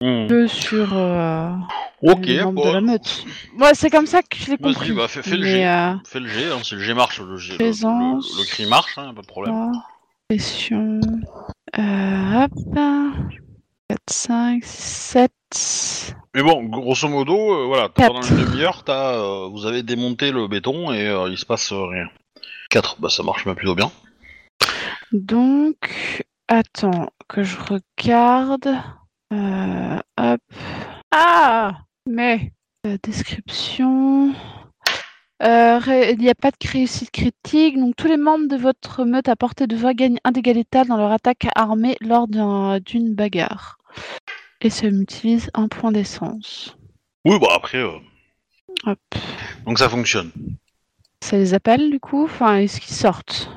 Hmm. 0.00 0.26
que 0.26 0.48
sur 0.48 0.92
Ok, 2.02 2.28
bon, 2.52 2.72
la 2.72 2.80
meute. 2.80 3.24
Moi, 3.56 3.74
c'est 3.74 3.90
comme 3.90 4.06
ça 4.06 4.22
que 4.22 4.36
je 4.36 4.50
l'ai 4.50 4.56
Vas-y, 4.56 4.74
compris. 4.74 4.92
bah, 4.92 5.06
fais- 5.06 5.22
fais 5.22 5.36
le 5.36 5.44
jet. 5.44 5.66
euh, 5.68 5.94
Fais 6.04 6.18
le 6.18 6.26
G, 6.26 6.46
hein, 6.46 6.58
si 6.64 6.74
le 6.74 6.80
G 6.80 6.94
marche, 6.94 7.20
le, 7.20 7.36
G, 7.36 7.52
le- 7.52 7.58
le, 7.58 7.58
Présence. 7.58 8.36
le 8.38 8.44
cri 8.44 8.66
marche, 8.66 8.98
hein, 8.98 9.12
pas 9.14 9.22
de 9.22 9.26
problème. 9.28 9.70
Pression. 10.28 10.98
Euh, 11.78 12.44
hop. 12.44 12.50
4, 13.88 14.00
5, 14.10 14.64
7. 14.64 15.32
Mais 16.34 16.42
bon, 16.42 16.64
grosso 16.64 17.08
modo, 17.08 17.36
euh, 17.36 17.66
voilà, 17.66 17.88
pendant 17.88 18.20
une 18.22 18.36
demi-heure, 18.36 18.82
vous 19.52 19.64
avez 19.66 19.82
démonté 19.84 20.32
le 20.32 20.48
béton 20.48 20.92
et 20.92 21.04
il 21.30 21.38
se 21.38 21.46
passe 21.46 21.72
rien. 21.72 22.06
4, 22.68 23.00
bah 23.00 23.08
ça 23.08 23.22
marche 23.22 23.46
même 23.46 23.54
plutôt 23.54 23.74
bien. 23.74 23.90
Donc, 25.12 26.24
attends, 26.48 27.10
que 27.28 27.42
je 27.42 27.56
regarde. 27.58 28.68
Euh, 29.32 29.98
hop. 30.18 30.40
Ah 31.10 31.78
Mais, 32.06 32.52
euh, 32.86 32.96
description. 33.02 34.34
Euh, 35.42 35.78
il 36.12 36.18
n'y 36.18 36.28
a 36.30 36.34
pas 36.34 36.50
de 36.50 36.68
réussite 36.68 37.12
critique, 37.12 37.78
donc 37.78 37.94
tous 37.96 38.08
les 38.08 38.16
membres 38.16 38.48
de 38.48 38.56
votre 38.56 39.04
meute 39.04 39.28
à 39.28 39.36
portée 39.36 39.68
de 39.68 39.76
voix 39.76 39.94
gagnent 39.94 40.18
un 40.24 40.32
dégât 40.32 40.52
létal 40.52 40.88
dans 40.88 40.96
leur 40.96 41.12
attaque 41.12 41.46
armée 41.54 41.96
lors 42.00 42.26
d'un- 42.26 42.80
d'une 42.80 43.14
bagarre. 43.14 43.78
Et 44.60 44.70
ça 44.70 44.88
utilise 44.88 45.48
un 45.54 45.68
point 45.68 45.92
d'essence. 45.92 46.76
Oui, 47.24 47.38
bah 47.38 47.48
après, 47.54 47.78
euh, 47.78 47.98
Hop. 48.84 48.98
donc 49.64 49.78
ça 49.78 49.88
fonctionne. 49.88 50.32
Ça 51.22 51.36
les 51.36 51.54
appelle 51.54 51.90
du 51.90 52.00
coup? 52.00 52.24
Enfin, 52.24 52.56
est-ce 52.56 52.80
qu'ils 52.80 52.94
sortent? 52.94 53.50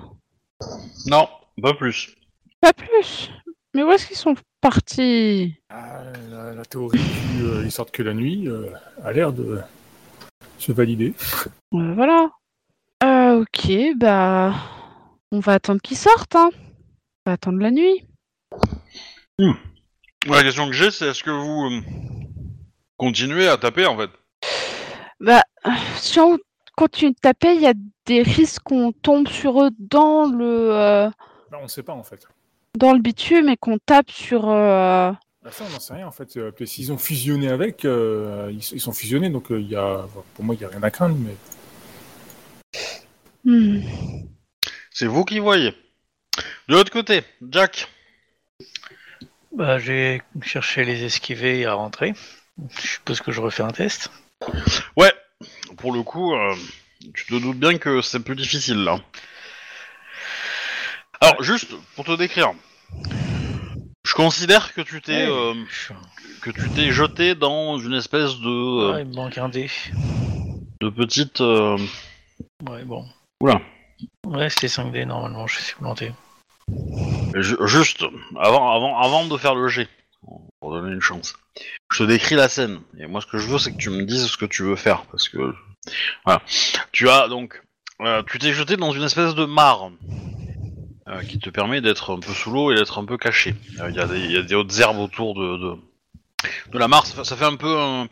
Non, 1.05 1.27
pas 1.61 1.73
plus. 1.73 2.15
Pas 2.59 2.73
plus? 2.73 3.31
Mais 3.73 3.83
où 3.83 3.91
est-ce 3.91 4.07
qu'ils 4.07 4.17
sont 4.17 4.35
partis? 4.59 5.55
Ah, 5.69 6.03
la, 6.29 6.53
la 6.53 6.65
théorie 6.65 6.99
du 7.35 7.43
euh, 7.43 7.63
ils 7.63 7.71
sortent 7.71 7.91
que 7.91 8.03
la 8.03 8.13
nuit 8.13 8.47
euh, 8.47 8.69
a 9.03 9.13
l'air 9.13 9.31
de 9.31 9.61
se 10.57 10.71
valider. 10.71 11.13
Euh, 11.73 11.93
voilà. 11.93 12.29
Euh, 13.03 13.41
ok, 13.41 13.71
bah. 13.97 14.53
On 15.31 15.39
va 15.39 15.53
attendre 15.53 15.81
qu'ils 15.81 15.97
sortent, 15.97 16.35
hein. 16.35 16.49
On 16.53 17.29
va 17.29 17.33
attendre 17.33 17.59
la 17.59 17.71
nuit. 17.71 18.05
La 20.27 20.43
question 20.43 20.67
que 20.67 20.73
j'ai, 20.73 20.91
c'est 20.91 21.07
est-ce 21.07 21.23
que 21.23 21.31
vous 21.31 21.71
euh, 21.71 21.81
continuez 22.97 23.47
à 23.47 23.57
taper 23.57 23.85
en 23.85 23.97
fait? 23.97 24.09
Bah, 25.19 25.41
si 25.95 26.19
on 26.19 26.37
continue 26.81 27.11
de 27.11 27.19
taper, 27.21 27.53
il 27.53 27.61
y 27.61 27.67
a 27.67 27.75
des 28.07 28.23
risques 28.23 28.63
qu'on 28.63 28.91
tombe 28.91 29.27
sur 29.27 29.61
eux 29.61 29.69
dans 29.77 30.25
le, 30.25 30.71
euh, 30.73 31.09
Bah, 31.51 31.59
on 31.59 31.63
ne 31.63 31.67
sait 31.67 31.83
pas 31.83 31.93
en 31.93 32.01
fait. 32.03 32.27
dans 32.75 32.93
le 32.93 32.99
bitume 32.99 33.49
et 33.49 33.57
qu'on 33.57 33.77
tape 33.77 34.09
sur. 34.09 34.49
euh, 34.49 35.11
Bah, 35.43 35.51
ça, 35.51 35.63
on 35.67 35.69
n'en 35.69 35.79
sait 35.79 35.93
rien 35.93 36.07
en 36.07 36.11
fait. 36.11 36.35
Euh, 36.37 36.51
S'ils 36.65 36.91
ont 36.91 36.97
fusionné 36.97 37.49
avec, 37.49 37.85
euh, 37.85 38.49
ils, 38.51 38.63
ils 38.73 38.81
sont 38.81 38.93
fusionnés, 38.93 39.29
donc 39.29 39.51
euh, 39.51 39.61
il 39.61 39.69
y 39.69 39.75
a, 39.75 40.07
pour 40.33 40.43
moi, 40.43 40.55
il 40.55 40.57
n'y 40.57 40.65
a 40.65 40.69
rien 40.69 40.81
à 40.81 40.89
craindre. 40.89 41.15
Mais 41.19 41.35
hmm. 43.45 43.81
C'est 44.89 45.05
vous 45.05 45.23
qui 45.23 45.37
voyez. 45.37 45.75
De 46.67 46.73
l'autre 46.73 46.91
côté, 46.91 47.21
Jack. 47.47 47.89
Bah, 49.55 49.77
j'ai 49.77 50.23
cherché 50.41 50.83
les 50.83 51.03
esquiver 51.03 51.59
et 51.59 51.65
à 51.67 51.73
rentrer. 51.75 52.15
Je 52.75 52.87
suppose 52.87 53.21
que 53.21 53.31
je 53.31 53.39
refais 53.41 53.61
un 53.63 53.71
test. 53.71 54.09
Ouais, 54.97 55.13
pour 55.77 55.93
le 55.93 56.03
coup, 56.03 56.33
euh, 56.33 56.55
tu 57.13 57.25
te 57.25 57.35
doutes 57.35 57.57
bien 57.59 57.77
que 57.77 58.01
c'est 58.01 58.19
plus 58.19 58.35
difficile 58.35 58.83
là. 58.83 58.99
Alors, 61.19 61.41
juste 61.43 61.73
pour 61.95 62.05
te 62.05 62.15
décrire, 62.15 62.51
je 64.05 64.13
considère 64.13 64.73
que 64.73 64.81
tu 64.81 65.01
t'es 65.01 65.25
euh, 65.27 65.53
que 66.41 66.49
tu 66.49 66.69
t'es 66.69 66.91
jeté 66.91 67.35
dans 67.35 67.77
une 67.77 67.93
espèce 67.93 68.35
de, 68.39 68.47
euh, 68.49 68.93
Ah, 68.95 68.99
il 69.01 69.07
me 69.07 69.13
manque 69.15 69.37
un 69.37 69.49
dé. 69.49 69.69
de 70.81 70.89
petite. 70.89 71.41
euh, 71.41 71.77
Ouais, 72.67 72.83
bon. 72.83 73.05
Oula. 73.41 73.61
Ouais, 74.25 74.49
c'était 74.49 74.67
5 74.67 74.91
dés 74.91 75.05
normalement, 75.05 75.45
je 75.47 75.59
suis 75.59 75.75
planté. 75.75 76.11
ju- 77.35 77.57
juste 77.65 78.03
avant, 78.39 78.75
avant, 78.75 78.99
avant 78.99 79.25
de 79.27 79.37
faire 79.37 79.53
le 79.55 79.67
jet, 79.67 79.87
pour 80.59 80.71
donner 80.71 80.93
une 80.93 81.01
chance. 81.01 81.35
Je 81.91 81.97
te 81.99 82.03
décris 82.03 82.35
la 82.35 82.47
scène 82.47 82.79
et 82.97 83.07
moi 83.07 83.21
ce 83.21 83.25
que 83.27 83.37
je 83.37 83.47
veux 83.47 83.59
c'est 83.59 83.71
que 83.73 83.77
tu 83.77 83.89
me 83.89 84.03
dises 84.03 84.27
ce 84.27 84.37
que 84.37 84.45
tu 84.45 84.63
veux 84.63 84.75
faire 84.77 85.03
parce 85.11 85.27
que 85.27 85.53
voilà. 86.25 86.41
Tu 86.91 87.09
as 87.09 87.27
donc 87.27 87.61
euh, 88.01 88.23
tu 88.23 88.39
t'es 88.39 88.53
jeté 88.53 88.77
dans 88.77 88.91
une 88.91 89.03
espèce 89.03 89.35
de 89.35 89.45
mare 89.45 89.91
euh, 91.07 91.21
qui 91.23 91.37
te 91.37 91.49
permet 91.49 91.81
d'être 91.81 92.15
un 92.15 92.19
peu 92.19 92.31
sous 92.31 92.51
l'eau 92.51 92.71
et 92.71 92.75
d'être 92.75 92.97
un 92.97 93.05
peu 93.05 93.17
caché. 93.17 93.55
Euh, 93.79 93.89
Il 93.89 93.95
y, 93.95 94.37
a 94.37 94.41
des- 94.41 94.55
hautes 94.55 94.79
herbes 94.79 94.99
autour 94.99 95.35
de, 95.35 95.77
de, 96.71 96.79
la 96.79 96.87
mare. 96.87 97.05
Ça 97.05 97.35
fait, 97.35 97.45
un 97.45 97.57
peu 97.57 97.77
un, 97.77 98.07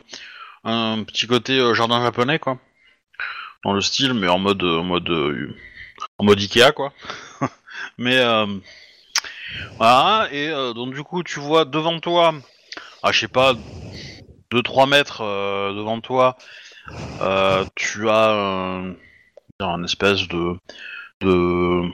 un 0.64 1.02
petit 1.04 1.26
côté 1.26 1.58
jardin 1.74 2.02
japonais 2.02 2.38
quoi, 2.38 2.58
dans 3.64 3.72
le 3.72 3.80
style 3.80 4.12
mais 4.12 4.28
en 4.28 4.38
mode 4.38 4.62
en 4.62 4.84
mode 4.84 5.10
en 6.18 6.24
mode 6.24 6.38
Ikea 6.38 6.72
quoi. 6.72 6.92
mais 7.98 8.22
voilà 9.78 10.28
et 10.32 10.50
donc 10.74 10.92
du 10.94 11.02
coup 11.02 11.22
tu 11.22 11.40
vois 11.40 11.64
devant 11.64 11.98
toi, 11.98 12.34
ah 13.02 13.12
je 13.12 13.20
sais 13.20 13.28
pas 13.28 13.54
2-3 14.52 14.88
mètres 14.88 15.22
euh, 15.22 15.74
devant 15.74 16.00
toi, 16.00 16.36
euh, 17.20 17.64
tu 17.74 18.08
as 18.08 18.94
un, 19.60 19.84
espèce 19.84 20.26
de, 20.28 20.56
de, 21.20 21.90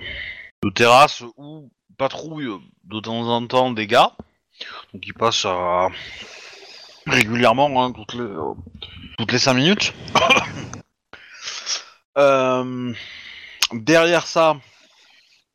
terrasse 0.75 1.23
où 1.37 1.71
patrouillent 1.99 2.61
de 2.85 3.01
temps 3.01 3.29
en 3.29 3.47
temps 3.47 3.71
des 3.71 3.87
gars, 3.87 4.13
donc 4.93 5.07
ils 5.07 5.15
passent 5.15 5.45
à- 5.45 5.89
régulièrement, 7.07 7.85
hein, 7.85 7.93
toutes 7.93 8.15
les, 8.15 8.29
toutes 9.19 9.33
les 9.33 9.39
5 9.39 9.55
minutes. 9.55 9.95
euh, 12.19 12.93
derrière 13.73 14.27
ça, 14.27 14.57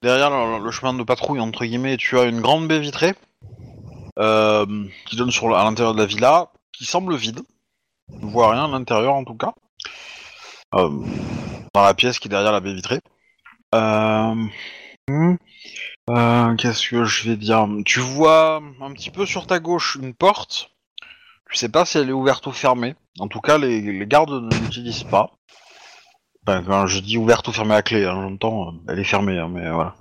derrière 0.01 0.29
le, 0.29 0.63
le 0.63 0.71
chemin 0.71 0.93
de 0.93 1.03
patrouille 1.03 1.39
entre 1.39 1.65
guillemets, 1.65 1.97
tu 1.97 2.17
as 2.17 2.23
une 2.23 2.41
grande 2.41 2.67
baie 2.67 2.79
vitrée 2.79 3.15
qui 4.15 5.15
donne 5.15 5.31
sur 5.31 5.55
à 5.55 5.63
l'intérieur 5.63 5.93
de 5.93 5.99
la 5.99 6.05
villa, 6.05 6.51
qui 6.71 6.85
semble 6.85 7.15
vide. 7.15 7.41
On 8.09 8.25
ne 8.25 8.31
voit 8.31 8.51
rien 8.51 8.65
à 8.65 8.67
l'intérieur 8.67 9.13
en 9.13 9.23
tout 9.23 9.35
cas. 9.35 9.53
Euh, 10.75 10.89
dans 11.73 11.83
la 11.83 11.93
pièce 11.93 12.19
qui 12.19 12.27
est 12.27 12.29
derrière 12.29 12.51
la 12.51 12.59
baie 12.59 12.73
vitrée. 12.73 13.01
Euh, 13.75 14.35
hmm, 15.07 15.35
euh, 16.09 16.55
Qu'est-ce 16.55 16.89
que 16.89 17.03
je 17.03 17.29
vais 17.29 17.37
dire? 17.37 17.67
Tu 17.85 17.99
vois 17.99 18.61
un 18.81 18.93
petit 18.93 19.11
peu 19.11 19.25
sur 19.25 19.47
ta 19.47 19.59
gauche 19.59 19.97
une 20.01 20.13
porte. 20.13 20.71
Tu 21.49 21.57
sais 21.57 21.69
pas 21.69 21.85
si 21.85 21.97
elle 21.97 22.09
est 22.09 22.13
ouverte 22.13 22.47
ou 22.47 22.51
fermée. 22.51 22.95
En 23.19 23.27
tout 23.27 23.41
cas, 23.41 23.57
les, 23.57 24.05
gardes 24.07 24.31
ne 24.31 24.55
l'utilisent 24.61 25.03
pas. 25.03 25.31
Enfin, 26.47 26.63
quand 26.63 26.87
je 26.87 26.99
dis 26.99 27.17
ouverte 27.17 27.47
ou 27.47 27.51
fermée 27.51 27.75
à 27.75 27.81
clé, 27.81 28.05
hein, 28.05 28.19
j'entends, 28.21 28.69
euh, 28.69 28.71
elle 28.87 28.99
est 28.99 29.03
fermée, 29.03 29.37
hein, 29.37 29.49
mais 29.49 29.69
voilà. 29.69 29.95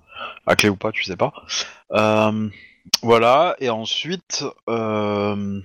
À 0.47 0.57
clé 0.57 0.69
ou 0.69 0.77
pas, 0.77 0.93
tu 0.93 1.05
sais 1.05 1.17
pas. 1.17 1.33
Euh, 1.93 2.49
voilà, 3.03 3.57
et 3.61 3.71
ensuite, 3.71 4.45
euh, 4.69 5.61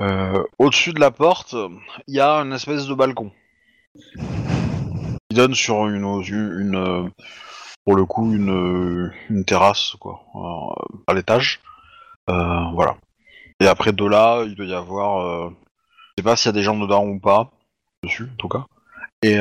euh, 0.00 0.44
au-dessus 0.58 0.92
de 0.92 1.00
la 1.00 1.10
porte, 1.10 1.54
il 2.06 2.14
y 2.14 2.20
a 2.20 2.36
une 2.36 2.52
espèce 2.52 2.86
de 2.86 2.94
balcon. 2.94 3.30
Qui 5.30 5.36
donne 5.36 5.54
sur 5.54 5.86
une, 5.86 6.04
euh, 6.74 7.08
pour 7.84 7.96
le 7.96 8.04
coup, 8.06 8.32
une, 8.32 9.44
terrasse, 9.46 9.94
quoi, 10.00 10.24
à 11.06 11.14
l'étage. 11.14 11.60
Voilà. 12.26 12.96
Et 13.60 13.66
après 13.66 13.92
de 13.92 14.04
là, 14.04 14.44
il 14.44 14.54
doit 14.54 14.66
y 14.66 14.74
avoir, 14.74 15.50
je 15.50 15.54
sais 16.18 16.24
pas 16.24 16.36
s'il 16.36 16.46
y 16.46 16.50
a 16.50 16.52
des 16.52 16.62
gens 16.62 16.78
dedans 16.78 17.04
ou 17.06 17.18
pas, 17.18 17.50
dessus, 18.02 18.28
en 18.32 18.36
tout 18.36 18.48
cas. 18.48 18.66
Et 19.22 19.38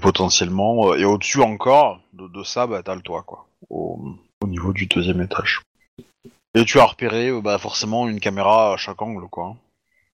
potentiellement, 0.00 0.94
et 0.94 1.04
au-dessus 1.04 1.42
encore, 1.42 2.00
de, 2.12 2.42
ça, 2.42 2.66
bah 2.66 2.82
t'as 2.82 2.94
le 2.94 3.02
toit, 3.02 3.22
quoi, 3.22 3.46
niveau 4.48 4.72
du 4.72 4.86
deuxième 4.86 5.20
étage. 5.20 5.62
Et 6.54 6.64
tu 6.64 6.80
as 6.80 6.84
repéré, 6.84 7.28
euh, 7.28 7.40
bah 7.40 7.58
forcément, 7.58 8.08
une 8.08 8.20
caméra 8.20 8.72
à 8.72 8.76
chaque 8.76 9.00
angle, 9.02 9.28
quoi. 9.28 9.56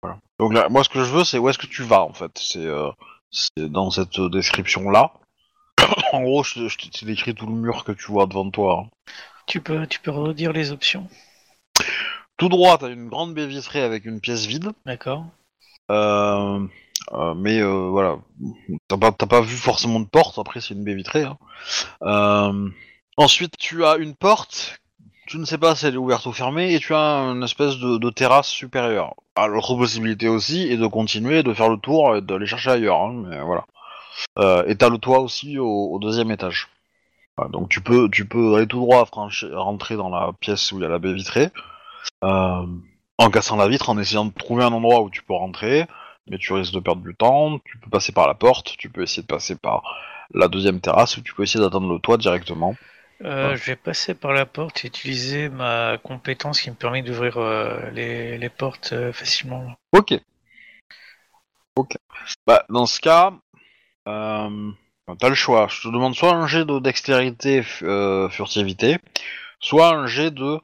Voilà. 0.01 0.17
Donc 0.39 0.53
là, 0.53 0.69
moi, 0.69 0.83
ce 0.83 0.89
que 0.89 1.03
je 1.03 1.11
veux, 1.11 1.23
c'est 1.23 1.37
où 1.37 1.49
est-ce 1.49 1.57
que 1.59 1.67
tu 1.67 1.83
vas, 1.83 2.01
en 2.01 2.13
fait? 2.13 2.31
C'est 2.35 2.65
euh, 2.65 2.89
dans 3.57 3.91
cette 3.91 4.19
description-là. 4.19 5.13
en 6.13 6.21
gros, 6.21 6.43
je, 6.43 6.67
je 6.67 6.77
t'ai 6.77 7.05
décrit 7.05 7.35
tout 7.35 7.45
le 7.47 7.53
mur 7.53 7.83
que 7.83 7.91
tu 7.91 8.11
vois 8.11 8.25
devant 8.25 8.49
toi. 8.49 8.85
hein. 8.85 8.89
Tu 9.47 9.61
peux, 9.61 9.85
tu 9.87 9.99
peux 9.99 10.11
redire 10.11 10.53
les 10.53 10.71
options. 10.71 11.07
Tout 12.37 12.49
droit, 12.49 12.77
t'as 12.77 12.89
une 12.89 13.09
grande 13.09 13.33
baie 13.33 13.47
vitrée 13.47 13.81
avec 13.83 14.05
une 14.05 14.19
pièce 14.19 14.45
vide. 14.45 14.71
D'accord. 14.85 15.25
Euh, 15.91 16.65
euh, 17.11 17.33
mais 17.35 17.59
euh, 17.59 17.89
voilà, 17.89 18.17
t'as 18.87 18.97
pas, 18.97 19.11
t'as 19.11 19.25
pas 19.27 19.41
vu 19.41 19.55
forcément 19.57 19.99
de 19.99 20.07
porte, 20.07 20.39
après 20.39 20.61
c'est 20.61 20.73
une 20.73 20.83
baie 20.83 20.95
vitrée. 20.95 21.23
hein. 21.23 21.37
Euh, 22.03 22.69
ensuite, 23.17 23.57
tu 23.57 23.85
as 23.85 23.97
une 23.97 24.15
porte, 24.15 24.79
tu 25.27 25.37
ne 25.37 25.45
sais 25.45 25.57
pas 25.57 25.75
si 25.75 25.85
elle 25.85 25.95
est 25.95 25.97
ouverte 25.97 26.25
ou 26.25 26.31
fermée, 26.31 26.73
et 26.73 26.79
tu 26.79 26.93
as 26.93 27.19
une 27.31 27.43
espèce 27.43 27.77
de, 27.77 28.09
terrasse 28.09 28.47
supérieure. 28.47 29.15
Ah, 29.35 29.47
L'autre 29.47 29.75
possibilité 29.75 30.27
aussi 30.27 30.63
est 30.63 30.77
de 30.77 30.87
continuer, 30.87 31.43
de 31.43 31.53
faire 31.53 31.69
le 31.69 31.77
tour 31.77 32.15
et 32.15 32.21
d'aller 32.21 32.45
chercher 32.45 32.71
ailleurs, 32.71 33.01
hein, 33.01 33.23
mais 33.27 33.41
voilà. 33.41 33.65
Euh, 34.39 34.65
et 34.67 34.75
t'as 34.75 34.89
le 34.89 34.97
toit 34.97 35.19
aussi 35.19 35.57
au, 35.57 35.97
deuxième 36.01 36.31
étage. 36.31 36.67
Donc 37.49 37.69
tu 37.69 37.81
peux, 37.81 38.09
tu 38.09 38.25
peux 38.25 38.55
aller 38.55 38.67
tout 38.67 38.81
droit, 38.81 39.07
rentrer 39.53 39.95
dans 39.95 40.09
la 40.09 40.31
pièce 40.39 40.71
où 40.71 40.77
il 40.77 40.83
y 40.83 40.85
a 40.85 40.89
la 40.89 40.99
baie 40.99 41.13
vitrée, 41.13 41.49
euh, 42.23 42.65
en 43.17 43.29
cassant 43.29 43.55
la 43.55 43.67
vitre, 43.67 43.89
en 43.89 43.97
essayant 43.97 44.25
de 44.25 44.33
trouver 44.33 44.63
un 44.63 44.73
endroit 44.73 45.01
où 45.01 45.09
tu 45.09 45.23
peux 45.23 45.33
rentrer, 45.33 45.87
mais 46.27 46.37
tu 46.37 46.53
risques 46.53 46.73
de 46.73 46.79
perdre 46.79 47.01
du 47.01 47.15
temps. 47.15 47.59
Tu 47.65 47.77
peux 47.77 47.89
passer 47.89 48.11
par 48.11 48.27
la 48.27 48.33
porte, 48.35 48.75
tu 48.77 48.89
peux 48.89 49.01
essayer 49.01 49.23
de 49.23 49.27
passer 49.27 49.55
par 49.55 49.83
la 50.33 50.47
deuxième 50.47 50.81
terrasse, 50.81 51.17
ou 51.17 51.21
tu 51.21 51.33
peux 51.33 51.43
essayer 51.43 51.63
d'atteindre 51.63 51.91
le 51.91 51.99
toit 51.99 52.17
directement. 52.17 52.75
Euh. 53.23 53.55
Je 53.55 53.65
vais 53.65 53.75
passer 53.75 54.13
par 54.13 54.33
la 54.33 54.45
porte 54.45 54.83
et 54.83 54.87
utiliser 54.87 55.49
ma 55.49 55.97
compétence 55.97 56.61
qui 56.61 56.69
me 56.69 56.75
permet 56.75 57.01
d'ouvrir 57.03 57.37
euh, 57.37 57.89
les, 57.91 58.37
les 58.37 58.49
portes 58.49 58.93
euh, 58.93 59.13
facilement. 59.13 59.75
Ok. 59.93 60.13
Ok. 61.75 61.97
Bah, 62.47 62.65
dans 62.69 62.85
ce 62.85 62.99
cas, 62.99 63.33
t'as 64.05 64.49
le 65.29 65.35
choix. 65.35 65.67
Je 65.69 65.81
te 65.81 65.87
demande 65.87 66.15
soit 66.15 66.33
un 66.33 66.47
jet 66.47 66.65
de 66.65 66.79
dextérité 66.79 67.63
furtivité, 67.63 68.97
soit 69.59 69.95
un 69.95 70.07
jet 70.07 70.31
de 70.31 70.59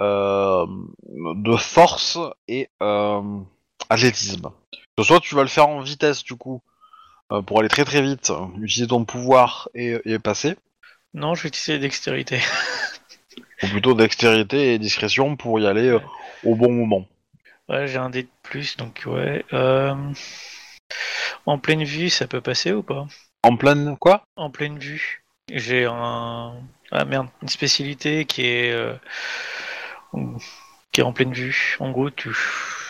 de 0.00 1.56
force 1.56 2.18
et 2.48 2.68
athlétisme. 3.88 4.50
Soit 5.00 5.20
tu 5.20 5.34
vas 5.34 5.42
le 5.42 5.48
faire 5.48 5.68
en 5.68 5.80
vitesse 5.80 6.24
du 6.24 6.34
coup 6.34 6.60
pour 7.46 7.60
aller 7.60 7.68
très 7.68 7.84
très 7.84 8.02
vite, 8.02 8.32
utiliser 8.60 8.88
ton 8.88 9.04
pouvoir 9.04 9.68
et, 9.74 9.96
et 10.04 10.18
passer, 10.18 10.56
Non, 11.14 11.34
je 11.34 11.42
vais 11.44 11.48
utiliser 11.48 11.78
dextérité. 11.78 12.40
ou 13.62 13.66
plutôt 13.68 13.94
dextérité 13.94 14.74
et 14.74 14.78
discrétion 14.78 15.36
pour 15.36 15.58
y 15.60 15.66
aller 15.66 15.88
euh, 15.88 16.00
au 16.44 16.54
bon 16.54 16.72
moment. 16.72 17.06
Ouais, 17.68 17.86
j'ai 17.86 17.98
un 17.98 18.10
dé 18.10 18.24
de 18.24 18.28
plus, 18.42 18.76
donc 18.76 19.02
ouais. 19.06 19.44
Euh, 19.52 19.94
En 21.46 21.58
pleine 21.58 21.84
vue, 21.84 22.10
ça 22.10 22.26
peut 22.26 22.40
passer 22.40 22.72
ou 22.72 22.82
pas? 22.82 23.06
En 23.42 23.56
pleine 23.56 23.96
quoi? 23.98 24.24
En 24.36 24.50
pleine 24.50 24.78
vue. 24.78 25.24
J'ai 25.50 25.84
un. 25.86 26.54
Ah 26.92 27.04
merde, 27.04 27.28
une 27.42 27.48
spécialité 27.48 28.24
qui 28.24 28.42
est. 28.46 28.72
euh, 28.72 28.94
qui 30.92 31.00
est 31.00 31.04
en 31.04 31.12
pleine 31.12 31.32
vue. 31.32 31.76
En 31.80 31.90
gros, 31.90 32.10
tu. 32.10 32.30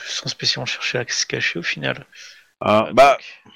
Sans 0.06 0.28
spécialement 0.28 0.66
chercher 0.66 0.98
à 0.98 1.04
se 1.08 1.24
cacher 1.26 1.58
au 1.58 1.62
final. 1.62 2.04
Euh, 2.64 2.92
Bah, 2.92 3.12
donc, 3.12 3.54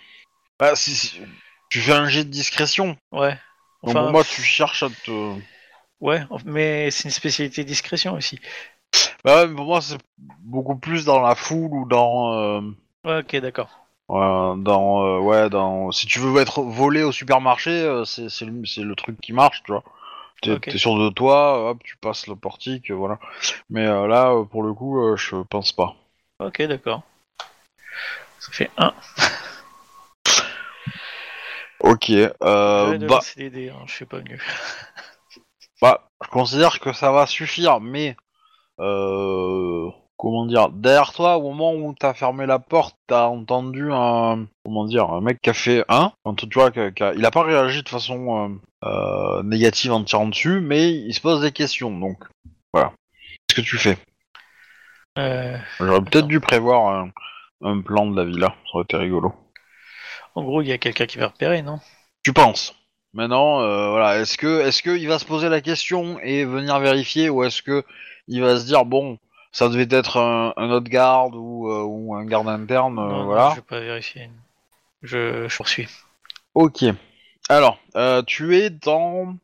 bah 0.59 0.77
si, 0.77 0.95
si- 0.95 1.21
tu 1.69 1.81
fais 1.81 1.93
un 1.93 2.09
jet 2.09 2.25
de 2.25 2.31
discrétion. 2.31 2.97
Ouais. 3.11 3.37
Donc 3.85 3.97
Enfin, 3.97 4.11
moi, 4.11 4.25
tu 4.25 4.43
cherches 4.43 4.83
à 4.83 4.91
te. 4.91 5.37
Ouais, 6.01 6.23
mais 6.45 6.91
c'est 6.91 7.05
une 7.05 7.11
spécialité 7.11 7.65
discrétion 7.65 8.15
aussi. 8.15 8.39
Bah 9.25 9.43
ouais, 9.43 9.49
mais 9.49 9.55
pour 9.57 9.67
moi, 9.67 9.81
c'est 9.81 9.99
beaucoup 10.19 10.77
plus 10.77 11.05
dans 11.05 11.21
la 11.21 11.35
foule 11.35 11.73
ou 11.75 11.87
dans. 11.89 12.33
euh, 12.35 12.61
Ouais, 13.05 13.19
ok, 13.21 13.37
d'accord. 13.37 13.87
ouais, 14.09 14.55
dans. 14.63 15.05
euh, 15.05 15.19
ouais, 15.21 15.51
dans. 15.51 15.91
Si 15.93 16.07
tu 16.07 16.19
veux 16.19 16.41
être 16.41 16.63
volé 16.63 17.03
au 17.03 17.13
supermarché, 17.13 17.71
euh, 17.71 18.05
c'est 18.05 18.29
c'est 18.29 18.45
le, 18.47 18.65
c'est 18.67 18.83
le 18.83 18.95
truc 18.97 19.21
qui 19.21 19.33
marche, 19.33 19.63
tu 19.65 19.73
vois. 19.73 19.85
T'es 20.43 20.57
Ok. 20.57 20.69
t'es 20.69 20.79
sûr 20.79 20.97
de 20.99 21.11
toi, 21.11 21.71
hop, 21.71 21.83
tu 21.85 21.97
passes 21.99 22.27
le 22.29 22.37
portique, 22.37 22.91
euh, 22.91 22.95
voilà. 22.95 23.19
Mais 23.71 23.87
euh, 23.87 24.07
là, 24.09 24.33
euh, 24.33 24.45
pour 24.45 24.63
le 24.65 24.75
coup, 24.75 25.01
euh, 25.03 25.17
je 25.17 25.37
pense 25.51 25.73
pas. 25.73 25.97
Ok, 26.39 26.63
d'accord. 26.69 27.03
Ça 28.39 28.53
fait 28.53 28.71
1. 28.77 28.93
Ok, 31.95 32.11
euh, 32.11 32.33
je 32.87 32.99
vais 32.99 33.07
bah, 33.07 33.21
dés, 33.51 33.71
hein, 33.71 33.85
je 33.87 33.93
fais 33.93 34.05
pas 34.05 34.19
mieux. 34.19 34.39
bah, 35.81 36.09
je 36.25 36.29
considère 36.29 36.81
que 36.81 36.93
ça 36.93 37.13
va 37.13 37.25
suffire, 37.27 37.81
mais 37.81 38.17
euh, 38.81 39.89
comment 40.17 40.45
dire, 40.45 40.71
derrière 40.71 41.13
toi, 41.13 41.37
au 41.37 41.53
moment 41.53 41.73
où 41.73 41.95
t'as 41.95 42.13
fermé 42.13 42.47
la 42.47 42.59
porte, 42.59 42.97
t'as 43.07 43.27
entendu 43.27 43.93
un, 43.93 44.47
comment 44.65 44.87
dire, 44.87 45.09
un 45.13 45.21
mec 45.21 45.41
qui 45.41 45.51
a 45.51 45.55
fait 45.55 45.85
un, 45.89 46.13
tu 46.37 46.49
vois, 46.55 46.73
que- 46.73 46.91
que- 46.91 47.17
il 47.17 47.25
a 47.25 47.31
pas 47.31 47.45
réagi 47.45 47.85
de 47.85 47.89
façon 47.89 48.59
euh, 48.85 48.89
euh, 48.89 49.43
négative 49.45 49.93
en 49.93 50.03
tirant 50.03 50.27
dessus, 50.27 50.59
mais 50.61 50.91
il 50.93 51.15
se 51.15 51.21
pose 51.21 51.43
des 51.43 51.53
questions, 51.53 51.97
donc 51.97 52.25
voilà. 52.73 52.93
Qu'est-ce 53.47 53.61
que 53.61 53.67
tu 53.67 53.79
fais? 53.79 53.99
Euh, 55.17 55.57
J'aurais 55.79 56.03
peut-être 56.03 56.27
dû 56.27 56.41
prévoir 56.41 56.89
un, 56.89 57.11
un 57.63 57.81
plan 57.83 58.11
de 58.11 58.17
la 58.17 58.25
villa, 58.25 58.49
ça 58.49 58.75
aurait 58.75 58.83
été 58.83 58.97
rigolo. 58.97 59.33
En 60.35 60.43
gros, 60.45 60.63
il 60.63 60.69
y 60.69 60.73
a 60.73 60.79
quelqu'un 60.79 61.07
qui 61.07 61.19
va 61.19 61.29
repérer, 61.29 61.63
non? 61.63 61.81
Tu 62.23 62.33
penses 62.33 62.75
Maintenant, 63.15 63.61
euh, 63.61 63.91
voilà, 63.91 64.19
est-ce 64.19 64.37
que 64.37 64.63
est-ce 64.67 64.83
que 64.83 64.91
il 64.91 65.07
va 65.07 65.21
se 65.21 65.25
poser 65.25 65.49
la 65.49 65.61
question 65.61 66.19
et 66.19 66.45
venir 66.45 66.81
vérifier, 66.81 67.31
ou 67.31 67.45
est-ce 67.45 67.63
que 67.63 67.85
il 68.27 68.43
va 68.43 68.59
se 68.59 68.67
dire 68.67 68.85
bon, 68.85 69.19
ça 69.53 69.69
devait 69.69 69.87
être 69.89 70.17
un, 70.17 70.53
un 70.57 70.71
autre 70.71 70.89
garde 70.89 71.37
ou, 71.37 71.71
euh, 71.71 71.85
ou 71.85 72.17
un 72.17 72.25
garde 72.25 72.49
interne, 72.49 72.99
euh, 72.99 73.03
non, 73.03 73.19
non, 73.19 73.25
voilà. 73.27 73.51
je 73.51 73.55
vais 73.57 73.63
pas 73.63 73.79
vérifier. 73.79 74.29
Je, 75.03 75.47
je 75.47 75.57
poursuis. 75.57 75.87
Ok. 76.55 76.85
Alors, 77.49 77.79
tu 78.27 78.57
es 78.57 78.71
dans 78.71 79.37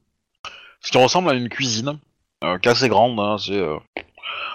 ce 0.81 0.91
qui 0.91 0.99
ressemble 0.99 1.31
à 1.31 1.35
une 1.35 1.49
cuisine, 1.49 1.99
qui 2.41 2.69
est 2.69 2.73
assez 2.73 2.89
grande, 2.89 3.21
hein, 3.21 3.37
c'est 3.39 3.63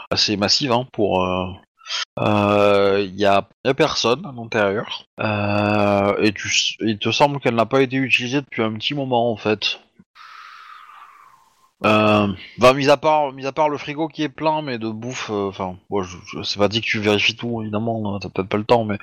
assez 0.09 0.35
massive 0.35 0.73
hein, 0.73 0.85
pour. 0.91 1.25
Euh, 2.19 2.95
euh, 2.97 3.01
Il 3.07 3.15
y, 3.19 3.25
a, 3.25 3.47
y 3.65 3.69
a 3.69 3.73
personne 3.73 4.25
à 4.25 4.31
l'intérieur 4.31 5.05
euh, 5.19 6.15
et 6.21 6.33
tu, 6.33 6.49
il 6.81 6.97
te 6.99 7.11
semble 7.11 7.39
qu'elle 7.39 7.55
n'a 7.55 7.65
pas 7.65 7.81
été 7.81 7.97
utilisée 7.97 8.41
depuis 8.41 8.63
un 8.63 8.73
petit 8.73 8.93
moment 8.93 9.31
en 9.31 9.37
fait. 9.37 9.79
Euh, 11.85 12.27
mis 12.73 12.89
à 12.89 12.97
part, 12.97 13.31
mis 13.33 13.45
à 13.45 13.51
part 13.51 13.69
le 13.69 13.77
frigo 13.77 14.07
qui 14.07 14.23
est 14.23 14.29
plein, 14.29 14.61
mais 14.61 14.77
de 14.79 14.89
bouffe, 14.89 15.29
euh, 15.29 15.49
enfin, 15.49 15.77
bon, 15.89 16.03
je, 16.03 16.17
je 16.33 16.41
c'est 16.41 16.57
pas 16.57 16.69
dit 16.69 16.81
que 16.81 16.85
tu 16.87 16.99
vérifies 16.99 17.35
tout, 17.35 17.61
évidemment, 17.61 18.15
hein, 18.15 18.19
t'as 18.21 18.29
peut-être 18.29 18.47
pas 18.49 18.57
le 18.57 18.63
temps, 18.63 18.85
mais 18.85 18.97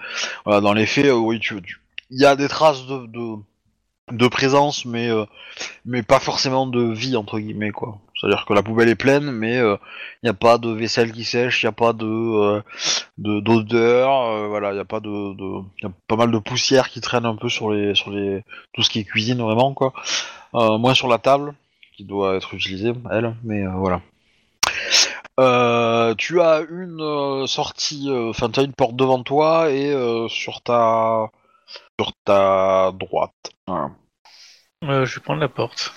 voilà, 0.45 0.61
dans 0.61 0.73
les 0.73 0.87
faits, 0.87 1.07
euh, 1.07 1.15
oui, 1.15 1.39
tu, 1.39 1.61
tu- 1.63 1.81
il 2.11 2.21
y 2.21 2.25
a 2.27 2.35
des 2.35 2.49
traces 2.49 2.87
de, 2.87 3.07
de, 3.07 3.37
de 4.13 4.29
présence, 4.29 4.85
mais, 4.87 5.09
euh, 5.11 5.27
mais 5.87 6.03
pas 6.03 6.21
forcément 6.21 6.67
de 6.67 6.83
vie 6.93 7.17
entre 7.17 7.39
guillemets, 7.41 7.73
quoi. 7.73 7.99
C'est-à-dire 8.23 8.45
que 8.47 8.55
la 8.55 8.63
poubelle 8.63 8.89
est 8.89 8.95
pleine, 8.95 9.33
mais 9.33 9.57
il 9.57 9.79
n'y 10.23 10.29
a 10.31 10.35
pas 10.35 10.57
de 10.59 10.71
vaisselle 10.71 11.11
qui 11.11 11.25
sèche, 11.25 11.63
il 11.63 11.67
n'y 11.67 11.71
a 11.71 11.73
pas 11.73 11.93
de 11.93 12.07
euh, 12.07 12.63
de- 13.19 13.41
d'odeur, 13.41 14.11
euh, 14.29 14.47
voilà, 14.47 14.73
il 14.73 14.77
y 14.77 14.81
a 14.81 14.85
pas 14.85 15.01
de, 15.01 15.11
y 15.83 15.87
a 15.87 15.91
pas 16.07 16.15
mal 16.17 16.31
de 16.31 16.39
poussière 16.39 16.89
qui 16.89 17.01
traîne 17.01 17.27
un 17.27 17.35
peu 17.35 17.49
sur 17.49 17.73
les 17.73 17.97
sur 17.97 18.11
les 18.13 18.45
tout 18.73 18.83
ce 18.85 18.91
qui 18.91 19.01
est 19.01 19.05
cuisine 19.05 19.43
vraiment 19.43 19.75
quoi. 19.75 19.93
Euh, 20.55 20.79
moins 20.79 20.95
sur 20.95 21.09
la 21.09 21.19
table 21.19 21.55
qui 21.97 22.05
doit 22.05 22.37
être 22.37 22.55
utilisée 22.55 22.93
elle, 23.11 23.35
mais 23.43 23.67
euh, 23.67 23.71
voilà. 23.75 24.01
Euh, 25.41 26.15
tu 26.17 26.41
as 26.41 26.61
une 26.71 27.01
euh, 27.01 27.47
sortie, 27.47 28.09
euh, 28.09 28.31
enfin 28.31 28.51
tu 28.51 28.61
as 28.61 28.63
une 28.63 28.75
porte 28.75 28.95
devant 28.97 29.23
toi 29.23 29.71
et 29.71 29.91
euh, 29.93 30.29
sur 30.29 30.63
ta 30.63 31.29
sur 31.99 32.13
ta 32.25 32.93
droite. 32.93 33.51
Euh, 34.85 35.05
je 35.07 35.15
vais 35.17 35.21
prendre 35.23 35.41
la 35.41 35.49
porte. 35.49 35.93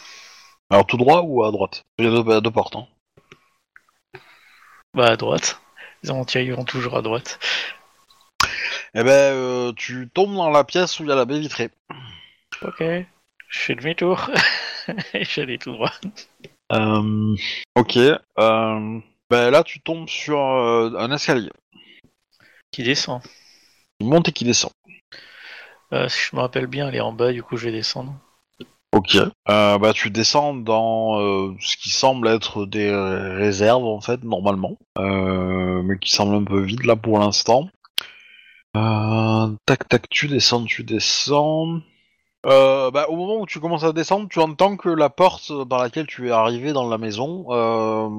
Alors 0.70 0.88
tout 0.88 0.98
droit 0.98 1.22
ou 1.22 1.44
à 1.44 1.52
droite? 1.52 1.84
Il 1.98 2.06
y 2.06 2.08
a 2.08 2.42
deux, 2.42 2.52
portes. 2.52 2.76
Hein. 2.76 2.88
Bah 4.94 5.12
à 5.12 5.16
droite. 5.16 5.62
Les 6.04 6.12
entiers 6.12 6.44
iront 6.44 6.66
toujours 6.66 6.98
à 6.98 7.02
droite. 7.02 7.40
Eh 8.96 9.04
ben, 9.04 9.34
euh, 9.34 9.74
tu 9.74 10.10
tombes 10.14 10.36
dans 10.36 10.50
la 10.50 10.64
pièce 10.64 11.00
où 11.00 11.04
il 11.04 11.10
y 11.10 11.12
a 11.12 11.16
la 11.16 11.26
baie 11.26 11.40
vitrée. 11.40 11.70
Ok. 12.62 12.80
Je 12.80 13.60
fais 13.60 13.76
demi-tour. 13.76 14.32
Et 15.14 15.26
j'allais 15.26 15.58
tout 15.58 15.74
droit. 15.74 15.92
Euh, 16.72 17.36
ok. 17.76 17.98
Euh, 17.98 19.00
ben 19.30 19.52
là, 19.52 19.64
tu 19.64 19.82
tombes 19.82 20.10
sur 20.10 20.40
un 20.40 21.12
escalier. 21.12 21.52
Qui 22.72 22.84
descend. 22.84 23.22
Qui 24.00 24.08
monte 24.08 24.30
et 24.30 24.32
qui 24.32 24.46
descend. 24.46 24.72
Si 26.08 26.30
je 26.30 26.36
me 26.36 26.42
rappelle 26.42 26.68
bien, 26.68 26.90
elle 26.90 26.96
est 26.96 27.02
en 27.02 27.14
bas, 27.14 27.32
du 27.32 27.42
coup 27.42 27.56
je 27.56 27.66
vais 27.66 27.72
descendre. 27.72 28.14
Ok. 28.96 29.18
Euh, 29.18 29.78
bah, 29.78 29.92
tu 29.92 30.10
descends 30.10 30.54
dans 30.54 31.20
euh, 31.20 31.54
ce 31.60 31.76
qui 31.76 31.90
semble 31.90 32.30
être 32.30 32.66
des 32.66 32.90
réserves, 32.90 33.84
en 33.84 34.00
fait, 34.00 34.24
normalement. 34.24 34.78
Euh, 34.98 35.82
mais 35.84 36.00
qui 36.00 36.12
semble 36.12 36.34
un 36.34 36.46
peu 36.46 36.62
vide, 36.62 36.86
là, 36.86 36.96
pour 36.96 37.20
l'instant. 37.20 37.70
Euh, 38.78 39.48
tac, 39.66 39.90
tac, 39.90 40.10
tu 40.10 40.30
descends, 40.30 40.64
tu 40.64 40.84
descends. 40.84 41.82
Euh, 42.46 42.90
bah, 42.90 43.08
au 43.10 43.18
moment 43.18 43.42
où 43.42 43.46
tu 43.46 43.60
commences 43.60 43.84
à 43.84 43.92
descendre, 43.92 44.30
tu 44.30 44.40
entends 44.40 44.78
que 44.78 44.88
la 44.88 45.10
porte 45.10 45.52
par 45.68 45.82
laquelle 45.82 46.08
tu 46.08 46.30
es 46.30 46.32
arrivé 46.32 46.72
dans 46.72 46.88
la 46.88 46.98
maison 46.98 47.48
euh, 47.50 48.10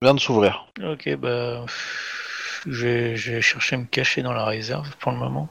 vient 0.00 0.14
de 0.14 0.20
s'ouvrir. 0.20 0.68
Ok, 0.82 1.14
bah. 1.16 1.66
Je 2.66 2.86
vais, 2.86 3.16
je 3.16 3.32
vais 3.32 3.42
chercher 3.42 3.76
à 3.76 3.78
me 3.78 3.84
cacher 3.84 4.22
dans 4.22 4.32
la 4.32 4.44
réserve 4.46 4.96
pour 5.00 5.12
le 5.12 5.18
moment. 5.18 5.48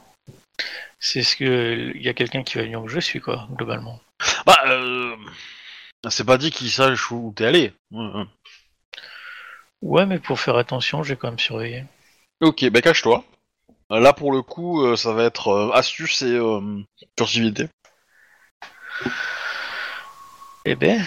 C'est 0.98 1.22
ce 1.22 1.36
que. 1.36 1.92
Il 1.94 2.02
y 2.02 2.08
a 2.08 2.14
quelqu'un 2.14 2.42
qui 2.42 2.56
va 2.58 2.64
venir 2.64 2.82
où 2.82 2.88
je 2.88 2.98
suis, 2.98 3.20
quoi, 3.20 3.46
globalement. 3.52 4.00
Bah, 4.46 4.58
euh, 4.66 5.16
c'est 6.08 6.24
pas 6.24 6.38
dit 6.38 6.50
qu'il 6.50 6.70
sache 6.70 7.10
où 7.10 7.32
t'es 7.36 7.46
allé. 7.46 7.72
Ouais, 9.82 10.06
mais 10.06 10.18
pour 10.18 10.40
faire 10.40 10.56
attention, 10.56 11.02
j'ai 11.02 11.16
quand 11.16 11.28
même 11.28 11.38
surveillé. 11.38 11.84
Ok, 12.40 12.68
bah 12.70 12.80
cache-toi. 12.80 13.24
Là, 13.90 14.12
pour 14.12 14.32
le 14.32 14.42
coup, 14.42 14.82
euh, 14.84 14.96
ça 14.96 15.12
va 15.12 15.24
être 15.24 15.48
euh, 15.48 15.70
astuce 15.72 16.22
et 16.22 16.32
euh, 16.34 16.82
furtivité. 17.18 17.68
Eh 20.64 20.74
ben, 20.74 21.02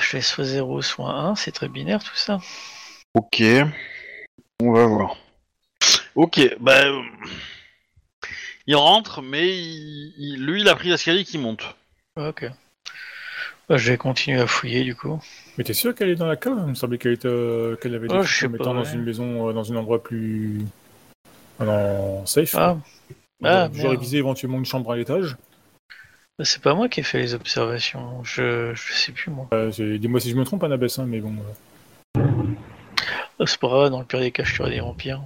je 0.00 0.16
vais 0.16 0.22
soit 0.22 0.44
0, 0.44 0.82
soit 0.82 1.10
1, 1.10 1.36
c'est 1.36 1.52
très 1.52 1.68
binaire 1.68 2.02
tout 2.02 2.16
ça. 2.16 2.40
Ok. 3.14 3.42
On 4.60 4.72
va 4.72 4.86
voir. 4.86 5.16
Ok, 6.16 6.40
bah... 6.58 6.82
il 8.66 8.74
rentre, 8.74 9.22
mais 9.22 9.46
il- 9.56 10.14
il- 10.18 10.44
lui, 10.44 10.62
il 10.62 10.68
a 10.68 10.74
pris 10.74 10.88
l'escalier 10.88 11.24
qui 11.24 11.38
monte. 11.38 11.76
Ok. 12.18 12.50
Bah, 13.68 13.76
je 13.76 13.90
vais 13.92 13.98
continuer 13.98 14.40
à 14.40 14.46
fouiller 14.46 14.82
du 14.82 14.94
coup. 14.94 15.20
Mais 15.56 15.64
t'es 15.64 15.72
sûr 15.74 15.94
qu'elle 15.94 16.08
est 16.08 16.14
dans 16.16 16.26
la 16.26 16.36
cave? 16.36 16.56
Il 16.64 16.70
me 16.70 16.74
semblait 16.74 16.98
qu'elle 16.98 17.12
était, 17.12 17.28
euh, 17.28 17.76
qu'elle 17.76 17.94
avait 17.94 18.08
Oh, 18.10 18.22
je 18.22 18.34
sais 18.34 18.46
étant 18.46 18.56
pas, 18.58 18.64
dans 18.64 18.82
ouais. 18.82 18.92
une 18.94 19.04
maison, 19.04 19.48
euh, 19.48 19.52
dans 19.52 19.70
un 19.72 19.76
endroit 19.76 20.02
plus. 20.02 20.62
Ah, 21.60 21.64
Dans 21.64 22.26
safe. 22.26 22.54
Ah, 22.56 22.76
ah, 23.44 23.68
J'aurais 23.72 23.96
visé 23.96 24.18
éventuellement 24.18 24.58
une 24.58 24.64
chambre 24.64 24.90
à 24.92 24.96
l'étage. 24.96 25.36
Bah, 26.38 26.44
c'est 26.44 26.62
pas 26.62 26.74
moi 26.74 26.88
qui 26.88 27.00
ai 27.00 27.02
fait 27.02 27.18
les 27.18 27.34
observations. 27.34 28.22
Je, 28.24 28.72
je 28.74 28.92
sais 28.92 29.12
plus 29.12 29.30
moi. 29.30 29.48
Euh, 29.52 29.70
Dis-moi 29.98 30.20
si 30.20 30.30
je 30.30 30.36
me 30.36 30.44
trompe, 30.44 30.64
Annabeth, 30.64 30.98
hein, 30.98 31.04
mais 31.06 31.20
bon. 31.20 31.34
euh, 32.16 32.22
Ah, 33.38 33.44
c'est 33.46 33.58
pas 33.60 33.68
grave, 33.68 33.90
dans 33.90 34.00
le 34.00 34.06
pire 34.06 34.20
des 34.20 34.30
cas, 34.32 34.44
je 34.44 34.54
tuerai 34.54 34.70
des 34.70 34.80
vampires. 34.80 35.22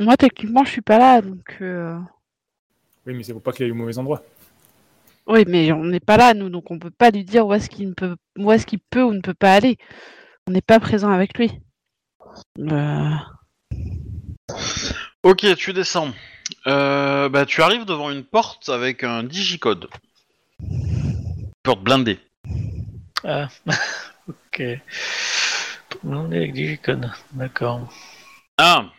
Moi, 0.00 0.16
techniquement, 0.16 0.64
je 0.64 0.70
suis 0.70 0.80
pas 0.82 0.98
là, 0.98 1.20
donc. 1.22 1.56
euh, 1.60 1.98
Oui, 3.06 3.14
mais 3.14 3.22
c'est 3.22 3.32
pour 3.32 3.42
pas 3.42 3.52
qu'il 3.52 3.64
aille 3.64 3.70
au 3.72 3.74
mauvais 3.76 3.96
endroit. 3.98 4.22
Oui, 5.26 5.44
mais 5.48 5.72
on 5.72 5.84
n'est 5.84 6.00
pas 6.00 6.16
là, 6.16 6.34
nous, 6.34 6.48
donc 6.48 6.70
on 6.70 6.78
peut 6.78 6.90
pas 6.90 7.10
lui 7.10 7.24
dire 7.24 7.46
où 7.46 7.52
est-ce 7.54 7.68
qu'il 7.68 7.88
ne 7.88 7.94
peut, 7.94 8.16
où 8.38 8.52
est-ce 8.52 8.66
qu'il 8.66 8.78
peut 8.78 9.02
ou 9.02 9.12
ne 9.12 9.20
peut 9.20 9.34
pas 9.34 9.54
aller. 9.54 9.76
On 10.46 10.52
n'est 10.52 10.60
pas 10.60 10.78
présent 10.78 11.10
avec 11.10 11.36
lui. 11.36 11.50
Euh, 12.60 13.10
Ok, 15.22 15.44
tu 15.56 15.72
descends. 15.72 16.12
Euh, 16.68 17.28
bah, 17.28 17.46
tu 17.46 17.60
arrives 17.60 17.84
devant 17.84 18.10
une 18.10 18.22
porte 18.22 18.68
avec 18.68 19.02
un 19.02 19.24
digicode. 19.24 19.88
Porte 21.64 21.82
blindée. 21.82 22.20
Ah, 23.24 23.48
ok. 24.28 24.62
On 26.04 26.30
est 26.30 26.36
avec 26.36 26.52
Digicode, 26.52 27.10
d'accord. 27.32 27.92
Ah 28.58 28.90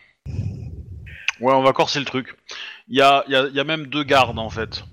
Ouais, 1.39 1.53
on 1.53 1.63
va 1.63 1.71
corser 1.71 1.99
le 1.99 2.05
truc. 2.05 2.35
Il 2.89 2.97
y 2.97 3.01
a, 3.01 3.23
il 3.27 3.31
y, 3.31 3.35
a, 3.37 3.47
il 3.47 3.53
y 3.53 3.59
a 3.59 3.63
même 3.63 3.87
deux 3.87 4.03
gardes, 4.03 4.39
en 4.39 4.49
fait. 4.49 4.83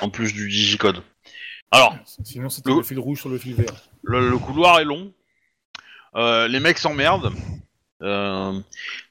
En 0.00 0.10
plus 0.10 0.32
du 0.32 0.48
digicode. 0.48 1.02
Alors, 1.70 1.94
Sinon, 2.24 2.48
c'était 2.48 2.70
Le- 2.70 2.76
le 2.76 2.82
fil 2.82 2.98
rouge 2.98 3.20
sur 3.20 3.28
le 3.28 3.38
fil 3.38 3.54
vert. 3.54 3.72
le, 4.02 4.30
le 4.30 4.38
couloir 4.38 4.80
est 4.80 4.84
long. 4.84 5.12
Euh, 6.14 6.48
les 6.48 6.60
mecs 6.60 6.78
s'emmerdent. 6.78 7.32
Euh, 8.02 8.58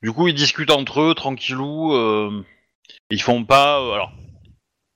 du 0.01 0.11
coup, 0.11 0.27
ils 0.27 0.33
discutent 0.33 0.71
entre 0.71 1.01
eux, 1.01 1.13
tranquillou. 1.13 1.93
Euh, 1.93 2.43
ils 3.11 3.21
font 3.21 3.43
pas. 3.45 3.75
alors, 3.77 4.11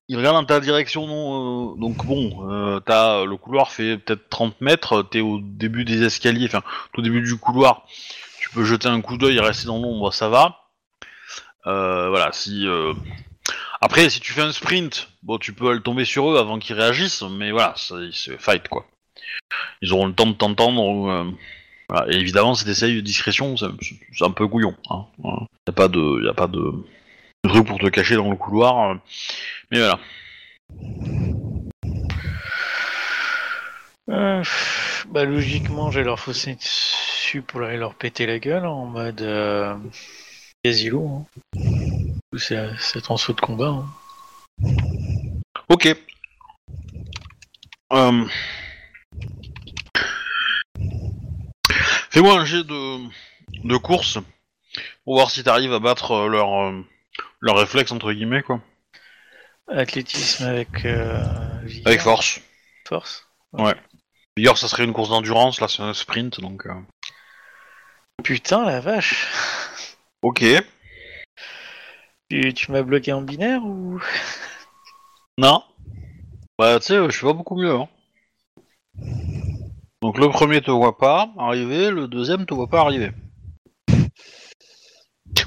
ils 0.08 0.18
regardent 0.18 0.38
dans 0.38 0.46
ta 0.46 0.60
direction. 0.60 1.06
non, 1.08 1.76
donc 1.76 2.06
bon, 2.06 2.80
t'as 2.86 3.24
le 3.26 3.38
couloir 3.38 3.72
fait 3.72 3.98
peut-être 3.98 4.28
30 4.30 4.60
mètres. 4.62 5.04
T'es 5.04 5.22
au 5.22 5.40
début 5.42 5.86
des 5.86 6.04
escaliers, 6.04 6.48
enfin, 6.48 6.64
tout 6.94 7.02
au 7.02 7.04
début 7.04 7.22
du 7.22 7.38
couloir. 7.38 7.86
Tu 8.40 8.50
peux 8.50 8.64
jeter 8.64 8.88
un 8.88 9.02
coup 9.02 9.18
d'œil 9.18 9.38
et 9.38 9.42
rester 9.42 9.68
dans 9.68 9.78
l'ombre, 9.80 10.12
ça 10.14 10.30
va. 10.30 10.58
Voilà, 11.66 12.32
si. 12.34 12.66
Après, 13.82 14.10
si 14.12 14.20
tu 14.20 14.32
fais 14.32 14.42
un 14.42 14.52
sprint, 14.52 15.10
bon, 15.24 15.40
tu 15.40 15.54
peux 15.54 15.70
aller 15.72 15.82
tomber 15.82 16.06
sur 16.06 16.32
eux 16.32 16.38
avant 16.38 16.60
qu'ils 16.60 16.76
réagissent, 16.76 17.24
mais 17.24 17.52
voilà, 17.52 17.74
c'est 17.76 18.40
fight 18.40 18.68
quoi. 18.68 18.86
Ils 19.82 19.92
auront 19.92 20.06
le 20.06 20.14
temps 20.14 20.28
de 20.28 20.34
t'entendre. 20.34 21.10
euh. 21.10 21.32
Et 22.10 22.16
évidemment, 22.16 22.54
si 22.54 22.64
t'essayes 22.64 22.96
de 22.96 23.02
discrétion, 23.02 23.58
c'est 23.58 23.66
un 24.24 24.32
peu 24.32 24.48
couillon. 24.48 24.76
Hein. 24.90 25.06
Voilà. 25.18 25.40
A 25.68 25.72
pas 25.72 25.88
de, 25.88 26.30
y 26.30 26.34
pas 26.34 26.48
de, 26.48 26.72
truc 27.44 27.68
pour 27.68 27.80
te 27.80 27.88
cacher 27.88 28.16
dans 28.16 28.30
le 28.30 28.38
couloir. 28.38 28.92
euh. 28.92 28.96
Mais 29.72 29.80
voilà. 29.80 30.00
Euh, 34.10 34.44
bah, 35.10 35.26
logiquement, 35.26 35.92
j'ai 35.92 36.04
leur 36.04 36.20
fossé 36.20 36.56
dessus 36.56 37.42
pour 37.42 37.62
aller 37.62 37.78
leur 37.78 37.96
péter 37.96 38.26
la 38.26 38.40
gueule 38.40 38.66
en 38.66 38.86
mode 38.86 39.22
euh, 39.22 39.76
asilo. 40.66 41.26
Hein. 41.56 41.81
C'est 42.38 43.12
en 43.12 43.18
saut 43.18 43.34
de 43.34 43.42
combat. 43.42 43.68
Hein. 43.68 44.74
Ok. 45.68 45.88
Euh... 47.94 48.26
Fais-moi 52.10 52.40
un 52.40 52.46
jet 52.46 52.64
de, 52.64 53.08
de 53.68 53.78
course 53.78 54.18
pour 55.04 55.16
voir 55.16 55.30
si 55.30 55.44
t'arrives 55.44 55.74
à 55.74 55.80
battre 55.80 56.12
euh, 56.12 56.28
leur, 56.28 56.54
euh, 56.54 56.82
leur 57.42 57.58
réflexe 57.58 57.92
entre 57.92 58.14
guillemets 58.14 58.44
quoi. 58.44 58.62
Athlétisme 59.68 60.46
avec. 60.46 60.86
Euh, 60.86 61.24
force. 62.00 62.42
Force? 62.88 63.28
D'ailleurs, 64.38 64.58
ça 64.58 64.68
serait 64.70 64.86
une 64.86 64.94
course 64.94 65.10
d'endurance, 65.10 65.60
là 65.60 65.68
c'est 65.68 65.82
un 65.84 65.94
sprint 65.94 66.40
donc. 66.40 66.66
euh. 66.66 66.74
Putain, 68.24 68.66
la 68.66 68.80
vache. 68.80 69.28
Ok. 70.22 70.44
Tu, 72.32 72.54
tu 72.54 72.72
m'as 72.72 72.82
bloqué 72.82 73.12
en 73.12 73.22
binaire 73.22 73.62
ou? 73.66 74.00
Non. 75.38 75.62
Bah 76.58 76.80
tu 76.80 76.86
sais, 76.86 76.96
je 77.04 77.10
suis 77.12 77.26
pas 77.26 77.34
beaucoup 77.34 77.58
mieux. 77.58 77.74
Hein. 77.74 77.90
Donc 80.02 80.18
le 80.18 80.30
premier 80.30 80.62
te 80.62 80.72
voit 80.72 80.98
pas 80.98 81.34
arriver, 81.38 81.92
le 81.92 82.08
deuxième 82.08 82.46
te 82.46 82.54
voit 82.54 82.70
pas 82.70 82.80
arriver. 82.80 83.12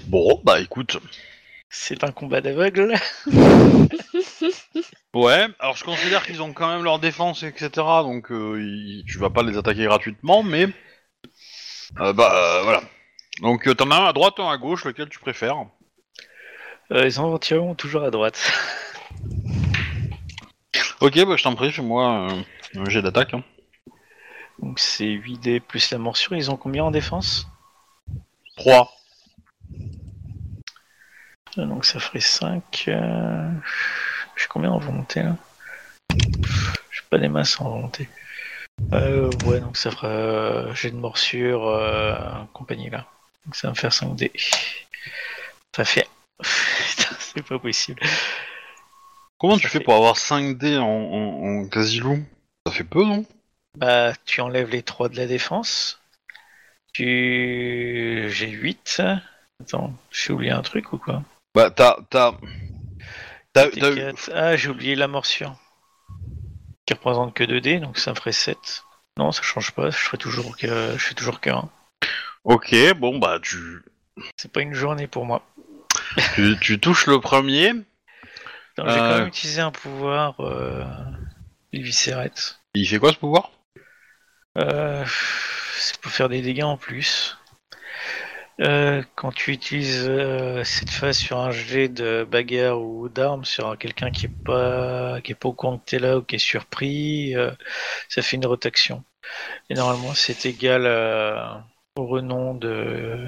Bon, 0.08 0.42
bah 0.44 0.60
écoute. 0.60 0.98
C'est 1.70 2.04
un 2.04 2.12
combat 2.12 2.42
d'aveugle. 2.42 2.94
Ouais, 5.14 5.46
alors 5.60 5.76
je 5.76 5.84
considère 5.84 6.26
qu'ils 6.26 6.42
ont 6.42 6.52
quand 6.52 6.68
même 6.68 6.82
leur 6.84 6.98
défense, 6.98 7.44
etc. 7.44 7.70
Donc 8.02 8.30
euh, 8.30 8.60
ils- 8.60 9.04
tu 9.06 9.16
vas 9.18 9.30
pas 9.30 9.42
les 9.44 9.56
attaquer 9.56 9.84
gratuitement, 9.84 10.42
mais 10.42 10.66
euh, 12.00 12.12
bah 12.12 12.32
euh, 12.34 12.62
voilà. 12.64 12.82
Donc 13.40 13.68
euh, 13.68 13.74
t'en 13.74 13.90
as 13.92 13.96
un 13.96 14.06
à 14.06 14.12
droite, 14.12 14.34
un 14.38 14.50
à 14.50 14.58
gauche, 14.58 14.84
lequel 14.84 15.08
tu 15.08 15.20
préfères? 15.20 15.64
Euh, 16.94 17.02
les 17.02 17.18
entiers 17.18 17.56
vont 17.58 17.74
toujours 17.74 18.04
à 18.04 18.10
droite. 18.10 18.40
Ok, 21.00 21.22
bah 21.26 21.36
je 21.36 21.42
t'en 21.42 21.54
prie, 21.54 21.70
fais-moi 21.70 22.30
euh, 22.30 22.42
un 22.80 22.88
jet 22.88 23.02
d'attaque. 23.02 23.34
hein. 23.34 23.42
Donc 24.58 24.78
c'est 24.78 25.04
8 25.08 25.38
dés 25.38 25.60
plus 25.60 25.90
la 25.90 25.98
morsure. 25.98 26.34
Ils 26.34 26.50
ont 26.50 26.56
combien 26.56 26.84
en 26.84 26.90
défense? 26.90 27.46
3. 28.56 28.90
Euh, 31.58 31.66
Donc 31.66 31.84
ça 31.84 32.00
ferait 32.00 32.20
5. 32.20 32.84
Euh... 32.88 33.50
J'ai 34.36 34.46
combien 34.48 34.70
en 34.70 34.78
volonté 34.78 35.22
là? 35.22 35.36
J'ai 36.90 37.02
pas 37.10 37.18
des 37.18 37.28
masses 37.28 37.60
en 37.60 37.68
volonté. 37.70 38.08
Euh, 38.94 39.30
ouais, 39.44 39.60
donc 39.60 39.76
ça 39.76 39.90
fera. 39.90 40.08
euh, 40.08 40.74
J'ai 40.74 40.90
de 40.90 40.96
morsure, 40.96 41.66
euh, 41.68 42.14
compagnie 42.54 42.88
là. 42.88 43.06
Donc 43.44 43.56
ça 43.56 43.68
va 43.68 43.72
me 43.72 43.76
faire 43.78 43.92
5 43.92 44.14
dés. 44.16 44.32
Ça 45.76 45.84
fait. 45.84 46.08
C'est 47.34 47.46
pas 47.46 47.58
possible. 47.58 48.02
Comment 49.38 49.58
tu 49.58 49.68
fais 49.68 49.80
pour 49.80 49.94
avoir 49.94 50.16
5 50.16 50.56
dés 50.56 50.78
en, 50.78 50.86
en, 50.86 51.62
en 51.62 51.68
quasi-loup 51.68 52.24
Ça 52.66 52.72
fait 52.72 52.84
peu, 52.84 53.04
non 53.04 53.24
Bah, 53.76 54.12
tu 54.24 54.40
enlèves 54.40 54.70
les 54.70 54.82
3 54.82 55.08
de 55.08 55.16
la 55.16 55.26
défense. 55.26 56.00
Tu. 56.92 58.26
J'ai 58.30 58.48
8. 58.48 59.02
Attends, 59.60 59.92
j'ai 60.10 60.32
oublié 60.32 60.52
un 60.52 60.62
truc 60.62 60.92
ou 60.92 60.98
quoi 60.98 61.22
Bah, 61.54 61.70
t'as. 61.70 61.96
T'as. 62.08 62.32
T'as. 63.52 63.68
T'as 63.68 63.90
eu-. 63.92 64.14
Ah, 64.32 64.56
j'ai 64.56 64.68
oublié 64.68 64.94
la 64.94 65.08
morsure. 65.08 65.56
Qui 66.86 66.94
représente 66.94 67.34
que 67.34 67.44
2 67.44 67.60
dés, 67.60 67.80
donc 67.80 67.98
ça 67.98 68.12
me 68.12 68.16
ferait 68.16 68.32
7. 68.32 68.84
Non, 69.16 69.32
ça 69.32 69.42
change 69.42 69.72
pas, 69.72 69.90
je 69.90 69.96
fais 69.96 70.16
toujours 70.16 70.56
que, 70.56 70.92
je 70.96 71.04
fais 71.04 71.14
toujours 71.14 71.40
que 71.40 71.50
1. 71.50 71.68
Ok, 72.44 72.74
bon, 72.96 73.18
bah, 73.18 73.38
tu. 73.42 73.82
C'est 74.36 74.52
pas 74.52 74.60
une 74.60 74.74
journée 74.74 75.06
pour 75.06 75.24
moi. 75.24 75.42
Tu, 76.34 76.56
tu 76.60 76.78
touches 76.80 77.06
le 77.06 77.20
premier. 77.20 77.72
J'ai 78.76 78.82
quand 78.82 78.88
Euh. 78.88 79.18
même 79.18 79.28
utilisé 79.28 79.60
un 79.60 79.70
pouvoir, 79.70 80.34
euh, 80.40 80.84
les 81.72 81.80
viscérettes. 81.80 82.58
Il 82.74 82.86
fait 82.88 82.98
quoi 82.98 83.12
ce 83.12 83.18
pouvoir? 83.18 83.50
Euh, 84.58 85.04
c'est 85.76 85.96
pour 86.00 86.10
faire 86.12 86.28
des 86.28 86.42
dégâts 86.42 86.62
en 86.64 86.76
plus. 86.76 87.36
Euh, 88.60 89.02
quand 89.16 89.32
tu 89.32 89.50
utilises 89.52 90.06
euh, 90.08 90.62
cette 90.62 90.90
phase 90.90 91.18
sur 91.18 91.38
un 91.38 91.50
jet 91.50 91.88
de 91.88 92.24
bagarre 92.28 92.80
ou 92.80 93.08
d'armes 93.08 93.44
sur 93.44 93.76
quelqu'un 93.78 94.12
qui 94.12 94.26
est 94.26 94.44
pas 94.44 95.20
qui 95.22 95.32
est 95.32 95.34
pas 95.34 95.48
au 95.48 95.52
courant 95.52 95.78
que 95.78 95.84
t'es 95.84 95.98
là 95.98 96.18
ou 96.18 96.22
qui 96.22 96.36
est 96.36 96.38
surpris, 96.38 97.34
euh, 97.34 97.50
ça 98.08 98.22
fait 98.22 98.36
une 98.36 98.46
rotation. 98.46 99.02
Et 99.70 99.74
normalement 99.74 100.14
c'est 100.14 100.46
égal 100.46 100.86
au 101.96 102.06
renom 102.06 102.54
de 102.54 103.26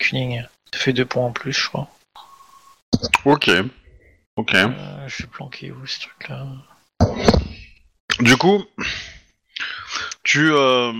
Kuning. 0.00 0.42
Ça 0.72 0.80
fait 0.80 0.92
deux 0.92 1.06
points 1.06 1.26
en 1.26 1.32
plus, 1.32 1.52
je 1.52 1.68
crois. 1.68 1.88
Ok. 3.24 3.50
Ok. 4.36 4.54
Euh, 4.54 5.08
je 5.08 5.22
vais 5.22 5.28
planquer 5.28 5.72
où 5.72 5.86
ce 5.86 6.00
truc-là 6.00 6.46
Du 8.20 8.36
coup, 8.36 8.64
tu, 10.22 10.50
euh. 10.52 10.92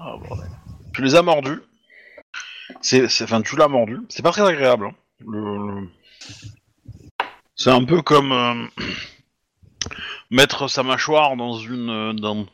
Ah 0.00 0.16
bordel. 0.16 0.48
tu 0.94 1.02
les 1.02 1.14
as 1.14 1.22
mordus. 1.22 1.60
C'est, 2.80 3.08
c'est- 3.08 3.24
enfin, 3.24 3.42
tu 3.42 3.56
l'as 3.56 3.68
mordu. 3.68 3.98
C'est 4.08 4.22
pas 4.22 4.30
très 4.32 4.46
agréable. 4.46 4.86
hein. 4.86 4.94
Le- 5.26 5.80
le- 5.80 5.88
C'est 7.56 7.70
un 7.70 7.84
peu 7.84 8.02
comme 8.02 8.32
euh, 8.32 8.66
mettre 10.30 10.68
sa 10.68 10.82
mâchoire 10.82 11.36
dans 11.36 11.58
une, 11.58 11.90
euh, 11.90 12.12
dans, 12.12 12.46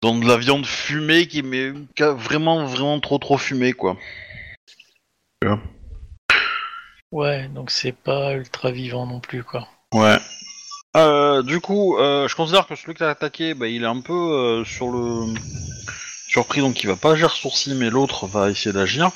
dans 0.00 0.16
de 0.18 0.26
la 0.26 0.36
viande 0.36 0.64
fumée 0.66 1.26
qui 1.26 1.42
met 1.42 1.72
qui 1.96 2.02
a 2.02 2.12
vraiment, 2.12 2.64
vraiment 2.66 3.00
trop, 3.00 3.18
trop 3.18 3.36
fumé, 3.38 3.72
quoi. 3.72 3.96
Ouais, 7.10 7.48
donc 7.48 7.70
c'est 7.70 7.92
pas 7.92 8.32
ultra 8.34 8.70
vivant 8.70 9.06
non 9.06 9.20
plus 9.20 9.42
quoi. 9.42 9.66
Ouais. 9.94 10.18
Euh, 10.96 11.42
du 11.42 11.60
coup, 11.60 11.96
euh, 11.98 12.28
je 12.28 12.34
considère 12.34 12.66
que 12.66 12.74
celui 12.74 12.94
qui 12.94 13.00
t'a 13.00 13.10
attaqué, 13.10 13.54
bah, 13.54 13.68
il 13.68 13.82
est 13.82 13.86
un 13.86 14.00
peu 14.00 14.12
euh, 14.12 14.64
sur 14.64 14.90
le 14.90 15.34
surpris, 16.28 16.60
donc 16.60 16.82
il 16.82 16.86
va 16.86 16.96
pas 16.96 17.12
agir 17.12 17.30
sourcil, 17.32 17.74
mais 17.76 17.90
l'autre 17.90 18.26
va 18.26 18.50
essayer 18.50 18.72
d'agir. 18.72 19.10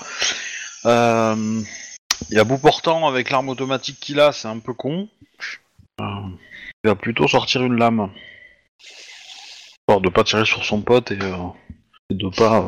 Et 0.85 2.39
à 2.39 2.45
bout 2.45 2.59
portant, 2.59 3.09
avec 3.09 3.31
l'arme 3.31 3.49
automatique 3.49 3.99
qu'il 4.01 4.21
a, 4.21 4.33
c'est 4.33 4.49
un 4.49 4.59
peu 4.59 4.75
con. 4.75 5.09
Il 5.99 6.89
va 6.89 6.95
plutôt 6.95 7.29
sortir 7.29 7.63
une 7.63 7.77
lame. 7.77 8.11
Histoire 9.81 10.01
de 10.01 10.09
pas 10.09 10.25
tirer 10.25 10.45
sur 10.45 10.65
son 10.65 10.81
pote 10.83 11.11
et, 11.11 11.19
et 12.11 12.15
de 12.15 12.29
pas 12.29 12.65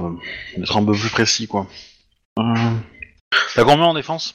être 0.59 0.77
un 0.77 0.85
peu 0.85 0.93
plus 0.93 1.11
précis, 1.11 1.47
quoi. 1.47 1.67
T'as 2.37 3.65
combien 3.65 3.87
en 3.87 3.95
défense? 3.95 4.35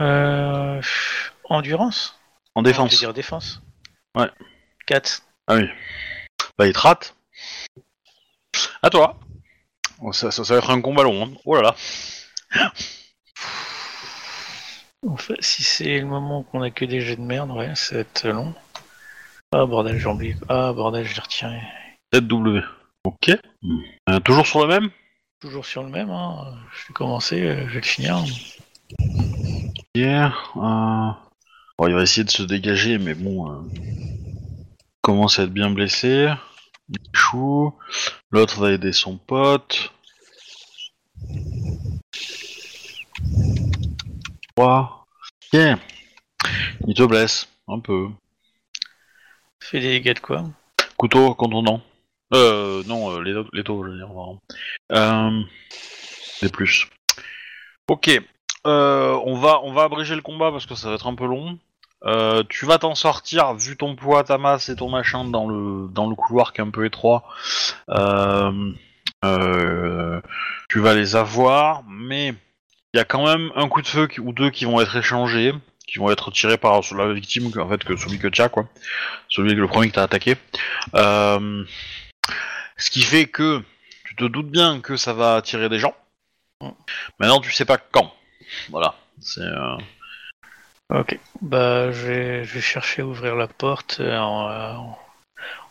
Euh, 0.00 0.80
endurance 1.44 2.18
En 2.54 2.62
défense. 2.62 2.90
je 2.90 2.96
veux 2.96 3.00
dire 3.00 3.14
défense. 3.14 3.62
Ouais. 4.14 4.30
4. 4.86 5.22
Ah 5.48 5.54
oui. 5.56 5.68
Bah, 6.58 6.66
il 6.66 6.72
te 6.72 6.78
rate. 6.78 7.14
À 8.82 8.90
toi. 8.90 9.18
Oh, 10.00 10.12
ça, 10.12 10.30
ça, 10.30 10.44
ça 10.44 10.54
va 10.54 10.58
être 10.58 10.70
un 10.70 10.80
combat 10.80 11.02
long. 11.02 11.24
hein. 11.24 11.30
Oh 11.44 11.56
là 11.56 11.62
là. 11.62 11.74
Enfin, 15.08 15.34
si 15.40 15.62
c'est 15.62 16.00
le 16.00 16.06
moment 16.06 16.42
qu'on 16.42 16.62
a 16.62 16.70
que 16.70 16.84
des 16.84 17.00
jets 17.00 17.16
de 17.16 17.20
merde, 17.22 17.50
ouais, 17.52 17.74
ça 17.74 17.94
va 17.96 18.00
être 18.02 18.28
long. 18.28 18.54
Ah 19.52 19.64
bordel, 19.64 19.98
j'ai 19.98 20.06
oublié. 20.06 20.36
Ah 20.48 20.72
bordel, 20.72 21.06
je 21.06 21.14
l'ai 21.14 21.20
retiré. 21.20 21.60
W. 22.12 22.60
Ok. 23.04 23.30
Euh, 24.08 24.20
toujours 24.20 24.46
sur 24.46 24.60
le 24.60 24.66
même? 24.66 24.90
Toujours 25.40 25.64
sur 25.64 25.82
le 25.82 25.90
même, 25.90 26.10
hein. 26.10 26.54
Je 26.74 26.88
vais 26.88 26.94
commencer, 26.94 27.40
euh, 27.42 27.68
je 27.68 27.74
vais 27.74 27.80
le 27.80 27.86
finir. 27.86 28.16
Hier. 29.96 30.52
euh, 30.56 31.10
Bon, 31.78 31.86
il 31.88 31.94
va 31.94 32.02
essayer 32.02 32.24
de 32.24 32.30
se 32.30 32.42
dégager, 32.42 32.98
mais 32.98 33.14
bon. 33.14 33.50
euh, 33.50 33.62
il 33.76 34.26
Commence 35.00 35.38
à 35.38 35.44
être 35.44 35.52
bien 35.54 35.70
blessé. 35.70 36.28
Il 36.90 36.96
échoue. 37.14 37.72
L'autre 38.30 38.60
va 38.60 38.72
aider 38.72 38.92
son 38.92 39.16
pote. 39.16 39.90
3. 44.54 45.06
Ok. 45.54 45.60
Il 46.86 46.94
te 46.94 47.02
blesse. 47.04 47.48
Un 47.66 47.80
peu. 47.80 48.08
Fais 49.62 49.80
des 49.80 49.98
dégâts 49.98 50.14
de 50.16 50.20
quoi? 50.20 50.44
Couteau 50.98 51.34
contondant. 51.34 51.80
Euh, 52.34 52.82
non, 52.84 53.12
euh, 53.12 53.22
les, 53.22 53.34
les 53.54 53.64
taux, 53.64 53.82
je 53.82 53.90
veux 53.92 53.96
dire. 53.96 54.08
pardon. 54.08 54.40
Euh, 54.92 55.42
des 56.42 56.50
plus. 56.50 56.86
Ok. 57.88 58.10
Euh, 58.66 59.18
on 59.24 59.36
va, 59.36 59.60
on 59.62 59.72
va 59.72 59.84
abréger 59.84 60.14
le 60.14 60.22
combat 60.22 60.50
parce 60.50 60.66
que 60.66 60.74
ça 60.74 60.88
va 60.88 60.94
être 60.96 61.06
un 61.06 61.14
peu 61.14 61.26
long. 61.26 61.58
Euh, 62.04 62.42
tu 62.48 62.66
vas 62.66 62.78
t'en 62.78 62.94
sortir 62.94 63.54
vu 63.54 63.76
ton 63.76 63.96
poids, 63.96 64.22
ta 64.24 64.38
masse 64.38 64.68
et 64.68 64.76
ton 64.76 64.90
machin 64.90 65.24
dans 65.24 65.48
le 65.48 65.88
dans 65.88 66.08
le 66.08 66.14
couloir 66.14 66.52
qui 66.52 66.60
est 66.60 66.64
un 66.64 66.70
peu 66.70 66.84
étroit. 66.84 67.24
Euh, 67.88 68.50
tu 70.68 70.80
vas 70.80 70.94
les 70.94 71.16
avoir, 71.16 71.82
mais 71.88 72.28
il 72.92 72.98
y 72.98 73.00
a 73.00 73.04
quand 73.04 73.24
même 73.24 73.50
un 73.56 73.68
coup 73.68 73.82
de 73.82 73.86
feu 73.86 74.06
qui- 74.06 74.20
ou 74.20 74.32
deux 74.32 74.50
qui 74.50 74.64
vont 74.66 74.80
être 74.80 74.96
échangés, 74.96 75.52
qui 75.86 75.98
vont 75.98 76.10
être 76.10 76.30
tirés 76.30 76.58
par 76.58 76.80
la 76.96 77.12
victime 77.12 77.50
en 77.58 77.68
fait 77.68 77.82
que 77.82 77.96
celui 77.96 78.18
que 78.18 78.28
tu 78.28 78.42
as 78.42 78.48
quoi, 78.48 78.66
celui 79.28 79.54
le 79.54 79.66
premier 79.66 79.86
qui 79.86 79.92
t'a 79.94 80.02
attaqué. 80.02 80.36
Ce 82.78 82.90
qui 82.90 83.02
fait 83.02 83.26
que 83.26 83.62
tu 84.04 84.14
te 84.16 84.24
doutes 84.24 84.50
bien 84.50 84.80
que 84.80 84.96
ça 84.96 85.12
va 85.14 85.36
attirer 85.36 85.68
des 85.68 85.78
gens. 85.78 85.94
Maintenant, 87.18 87.40
tu 87.40 87.50
sais 87.52 87.64
pas 87.64 87.78
quand. 87.78 88.12
Voilà. 88.70 88.94
C'est. 89.20 89.40
euh, 89.40 89.76
Ok. 90.90 91.18
Bah, 91.42 91.90
je 91.90 92.06
vais, 92.06 92.44
je 92.44 92.54
vais 92.54 92.60
chercher 92.60 93.02
à 93.02 93.06
ouvrir 93.06 93.34
la 93.34 93.48
porte 93.48 93.98
euh, 94.00 94.16
en, 94.18 94.48
euh, 94.48 94.72
en 94.74 94.98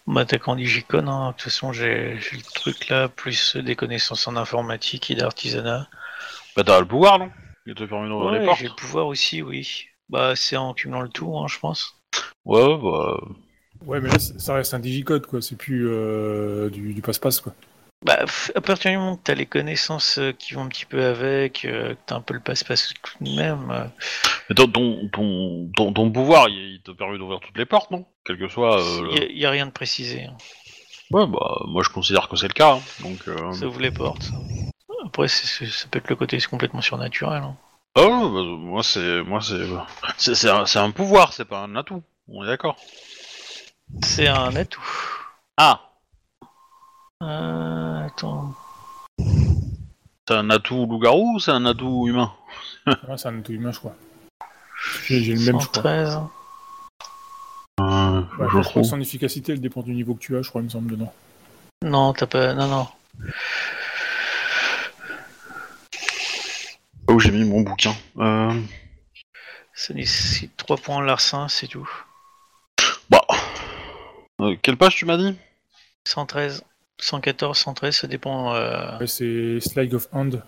m'attaquant 0.07 0.55
digicon. 0.55 1.07
Hein. 1.07 1.27
De 1.29 1.31
toute 1.33 1.43
façon, 1.43 1.71
j'ai 1.73 2.17
j'ai 2.19 2.37
le 2.37 2.43
truc 2.43 2.89
là, 2.89 3.07
plus 3.09 3.55
des 3.55 3.75
connaissances 3.75 4.27
en 4.27 4.35
informatique 4.35 5.11
et 5.11 5.15
d'artisanat. 5.15 5.87
Bah, 6.55 6.63
t'as 6.65 6.79
le 6.79 6.85
pouvoir, 6.87 7.19
non? 7.19 7.29
Il 7.65 7.75
te 7.75 7.83
permet 7.83 8.07
d'ouvrir 8.09 8.31
les 8.31 8.39
Ouais, 8.39 8.45
portes. 8.45 8.59
j'ai 8.59 8.67
le 8.67 8.75
pouvoir 8.75 9.07
aussi, 9.07 9.41
oui. 9.41 9.85
Bah, 10.09 10.35
c'est 10.35 10.57
en 10.57 10.73
cumulant 10.73 11.01
le 11.01 11.09
tout, 11.09 11.35
hein, 11.37 11.47
je 11.47 11.59
pense. 11.59 11.95
Ouais, 12.45 12.77
bah. 12.77 13.17
Ouais, 13.85 13.99
mais 14.01 14.09
là, 14.09 14.19
c- 14.19 14.33
ça 14.37 14.53
reste 14.55 14.73
un 14.73 14.79
digicode, 14.79 15.25
quoi. 15.27 15.41
C'est 15.41 15.55
plus 15.57 15.87
euh, 15.87 16.69
du, 16.69 16.93
du 16.93 17.01
passe-passe, 17.01 17.41
quoi. 17.41 17.53
Bah, 18.05 18.23
à 18.53 18.61
partir 18.61 18.91
du 18.91 18.97
moment 18.97 19.15
que 19.17 19.23
t'as 19.23 19.33
les 19.33 19.47
connaissances 19.47 20.19
euh, 20.19 20.31
qui 20.31 20.53
vont 20.53 20.61
un 20.63 20.67
petit 20.67 20.85
peu 20.85 21.03
avec, 21.03 21.65
euh, 21.65 21.95
que 21.95 21.99
t'as 22.05 22.15
un 22.15 22.21
peu 22.21 22.35
le 22.35 22.39
passe-passe 22.39 22.93
tout 23.01 23.23
de 23.23 23.35
même. 23.35 23.89
Mais 24.47 24.55
ton, 24.55 24.67
ton, 24.67 25.91
ton, 25.91 26.11
pouvoir, 26.11 26.47
il, 26.47 26.75
il 26.75 26.81
te 26.83 26.91
permet 26.91 27.17
d'ouvrir 27.17 27.39
toutes 27.39 27.57
les 27.57 27.65
portes, 27.65 27.89
non? 27.89 28.05
Quel 28.23 28.37
que 28.37 28.47
soit. 28.47 28.79
euh, 28.79 29.07
y, 29.31 29.39
le- 29.39 29.47
a, 29.47 29.49
rien 29.49 29.65
de 29.65 29.71
précisé. 29.71 30.25
hein. 30.25 30.37
Ouais, 31.09 31.25
bah, 31.25 31.61
moi 31.67 31.81
je 31.83 31.89
considère 31.89 32.29
que 32.29 32.35
c'est 32.35 32.47
le 32.47 32.53
cas. 32.53 32.73
hein. 32.75 32.81
Donc. 33.01 33.27
Euh... 33.27 33.51
Ça 33.53 33.65
ouvre 33.65 33.79
les 33.81 33.91
portes. 33.91 34.31
Après, 35.03 35.27
ça 35.27 35.87
peut 35.89 35.97
être 35.99 36.09
le 36.09 36.15
côté 36.15 36.37
complètement 36.41 36.81
surnaturel. 36.81 37.41
hein. 37.43 37.55
Oh, 37.95 38.29
bah, 38.29 38.41
moi 38.57 38.83
c'est. 38.83 39.23
Moi 39.23 39.41
c'est. 39.41 39.65
C'est 40.17 40.35
c'est 40.35 40.49
un, 40.49 40.65
c'est 40.67 40.79
un 40.79 40.91
pouvoir, 40.91 41.33
c'est 41.33 41.45
pas 41.45 41.59
un 41.63 41.75
atout. 41.75 42.03
On 42.27 42.43
est 42.43 42.47
d'accord. 42.47 42.75
C'est 44.03 44.27
un 44.27 44.55
atout. 44.55 44.83
Ah 45.57 45.84
Euh, 47.25 48.05
attends. 48.05 48.53
C'est 50.27 50.35
un 50.35 50.49
atout 50.49 50.85
loup-garou 50.85 51.35
ou 51.35 51.39
c'est 51.39 51.51
un 51.51 51.65
atout 51.65 52.05
humain 52.07 52.31
Ouais, 52.87 53.17
c'est 53.17 53.27
un 53.27 53.39
auto 53.39 53.51
humain, 53.53 53.71
je 53.71 53.79
crois. 53.79 53.95
J'ai 55.05 55.19
le 55.33 55.39
même, 55.45 55.59
je 55.59 55.67
crois. 55.67 55.81
113. 55.83 56.19
Euh, 57.81 58.21
Ouais, 58.21 58.21
je 58.39 58.43
je 58.43 58.47
crois 58.49 58.61
trouve. 58.63 58.83
que 58.83 58.87
son 58.89 59.01
efficacité, 59.01 59.51
elle 59.53 59.59
dépend 59.61 59.81
du 59.81 59.93
niveau 59.93 60.13
que 60.15 60.19
tu 60.19 60.35
as, 60.37 60.41
je 60.41 60.49
crois, 60.49 60.61
il 60.61 60.65
me 60.65 60.69
semble, 60.69 60.91
dedans. 60.91 61.13
Non, 61.83 62.13
t'as 62.13 62.25
pas. 62.27 62.53
Non, 62.53 62.67
non. 62.67 62.87
Oh, 67.07 67.13
où 67.13 67.19
j'ai 67.19 67.31
mis 67.31 67.43
mon 67.43 67.61
bouquin. 67.61 67.93
Euh, 68.17 68.59
Ça 69.73 69.93
nécessite 69.93 70.55
3 70.57 70.77
points 70.77 71.03
larcin, 71.03 71.47
c'est 71.49 71.67
tout. 71.67 71.89
bah. 73.09 73.21
Euh, 74.41 74.55
quelle 74.61 74.77
page 74.77 74.95
tu 74.95 75.05
m'as 75.05 75.17
dit? 75.17 75.35
113. 76.05 76.63
114, 76.99 77.57
113, 77.57 77.95
ça 77.95 78.07
dépend. 78.07 78.53
euh, 78.55 78.97
Ouais, 78.99 79.07
c'est 79.07 79.59
Slide 79.59 79.93
of 79.93 80.07
Hand. 80.11 80.41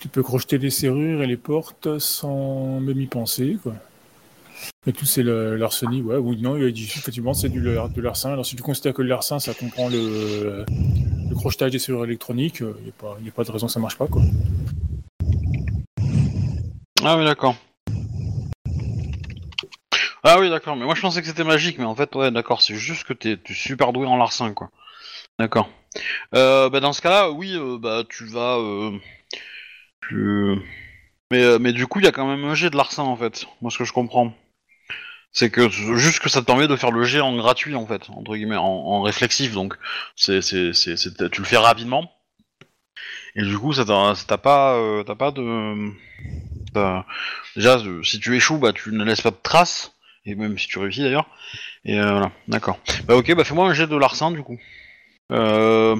Tu 0.00 0.08
peux 0.08 0.22
crocheter 0.22 0.58
les 0.58 0.70
serrures 0.70 1.22
et 1.22 1.26
les 1.26 1.36
portes 1.36 1.98
sans 1.98 2.80
même 2.80 3.00
y 3.00 3.06
penser, 3.06 3.56
quoi. 3.62 3.74
Et 4.86 4.92
tout, 4.92 5.04
c'est 5.06 5.22
l'arsenic, 5.22 6.04
ouais. 6.06 6.16
Oui, 6.16 6.40
non, 6.40 6.56
il 6.56 6.64
a 6.64 6.70
dit, 6.70 6.84
effectivement, 6.84 7.34
c'est 7.34 7.48
du 7.48 7.60
de 7.60 8.00
l'arsen. 8.00 8.30
Alors, 8.32 8.44
si 8.46 8.56
tu 8.56 8.62
considères 8.62 8.94
que 8.94 9.02
le 9.02 9.08
larcin, 9.08 9.38
ça 9.38 9.54
comprend 9.54 9.88
le, 9.88 10.64
le 11.28 11.34
crochetage 11.34 11.70
des 11.72 11.78
serrures 11.78 12.04
électroniques, 12.04 12.60
il 12.60 12.66
n'y 12.84 12.90
a, 12.90 12.92
pas- 12.98 13.16
y 13.24 13.28
a 13.28 13.32
pas 13.32 13.44
de 13.44 13.50
raison 13.50 13.66
que 13.66 13.72
ça 13.72 13.80
marche 13.80 13.96
pas, 13.96 14.06
quoi. 14.06 14.22
Ah 17.04 17.16
oui, 17.16 17.24
d'accord. 17.24 17.56
Ah 20.22 20.38
oui, 20.40 20.50
d'accord. 20.50 20.76
Mais 20.76 20.84
moi, 20.84 20.94
je 20.94 21.00
pensais 21.00 21.20
que 21.20 21.26
c'était 21.28 21.44
magique, 21.44 21.78
mais 21.78 21.84
en 21.84 21.94
fait, 21.94 22.14
ouais, 22.14 22.30
d'accord. 22.30 22.60
C'est 22.62 22.74
juste 22.76 23.04
que 23.04 23.12
t'es 23.12 23.36
t'es 23.36 23.54
super 23.54 23.92
doué 23.92 24.06
en 24.06 24.16
larcin, 24.16 24.52
quoi. 24.52 24.70
D'accord. 25.38 25.68
Euh, 26.34 26.70
bah, 26.70 26.80
dans 26.80 26.92
ce 26.94 27.02
cas-là, 27.02 27.30
oui, 27.30 27.54
euh, 27.56 27.78
bah, 27.78 28.04
tu 28.08 28.26
vas. 28.26 28.58
euh, 28.58 28.98
tu- 30.00 30.56
Mais, 31.32 31.58
mais 31.58 31.72
du 31.72 31.86
coup, 31.86 32.00
il 32.00 32.04
y 32.04 32.08
a 32.08 32.12
quand 32.12 32.26
même 32.28 32.44
un 32.44 32.54
jet 32.54 32.70
de 32.70 32.76
larcin, 32.76 33.02
en 33.04 33.16
fait. 33.16 33.46
Moi, 33.62 33.70
ce 33.70 33.78
que 33.78 33.84
je 33.84 33.92
comprends. 33.92 34.34
C'est 35.32 35.50
que 35.50 35.68
juste 35.70 36.20
que 36.20 36.28
ça 36.28 36.40
te 36.40 36.46
permet 36.46 36.66
de 36.68 36.76
faire 36.76 36.90
le 36.90 37.04
jet 37.04 37.20
en 37.20 37.36
gratuit, 37.36 37.74
en 37.76 37.86
fait, 37.86 38.10
entre 38.10 38.36
guillemets, 38.36 38.56
en, 38.56 39.02
réflexif. 39.02 39.52
Donc, 39.52 39.74
c'est, 40.16 40.42
c'est, 40.42 40.72
c'est, 40.72 40.96
c'est- 40.96 41.30
tu 41.30 41.40
le 41.42 41.46
fais 41.46 41.58
rapidement. 41.58 42.10
Et 43.34 43.42
du 43.42 43.58
coup, 43.58 43.72
ça 43.72 43.84
t'a, 43.84 44.38
pas, 44.38 45.02
t'as 45.06 45.14
pas 45.14 45.30
de. 45.30 45.90
Déjà, 47.56 47.78
si 48.02 48.20
tu 48.20 48.36
échoues, 48.36 48.58
bah 48.58 48.72
tu 48.72 48.90
ne 48.92 49.04
laisses 49.04 49.20
pas 49.22 49.30
de 49.30 49.38
traces, 49.42 49.92
et 50.24 50.34
même 50.34 50.58
si 50.58 50.68
tu 50.68 50.78
réussis 50.78 51.02
d'ailleurs. 51.02 51.26
Et 51.84 52.00
voilà, 52.00 52.32
d'accord. 52.48 52.78
Bah 53.06 53.16
ok, 53.16 53.34
bah 53.34 53.44
fais-moi 53.44 53.68
un 53.68 53.74
jet 53.74 53.86
de 53.86 53.96
larcin 53.96 54.30
du 54.32 54.42
coup. 54.42 54.58
Euh, 55.32 55.96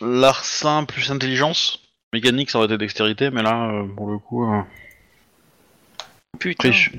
larcin 0.00 0.84
plus 0.84 1.10
intelligence. 1.10 1.80
Mécanique, 2.12 2.50
ça 2.50 2.58
aurait 2.58 2.66
été 2.66 2.78
dextérité, 2.78 3.30
mais 3.30 3.42
là, 3.42 3.68
euh, 3.70 3.86
pour 3.86 4.10
le 4.10 4.18
coup, 4.18 4.50
euh, 4.50 4.62
Putain, 6.38 6.70
triche. 6.70 6.92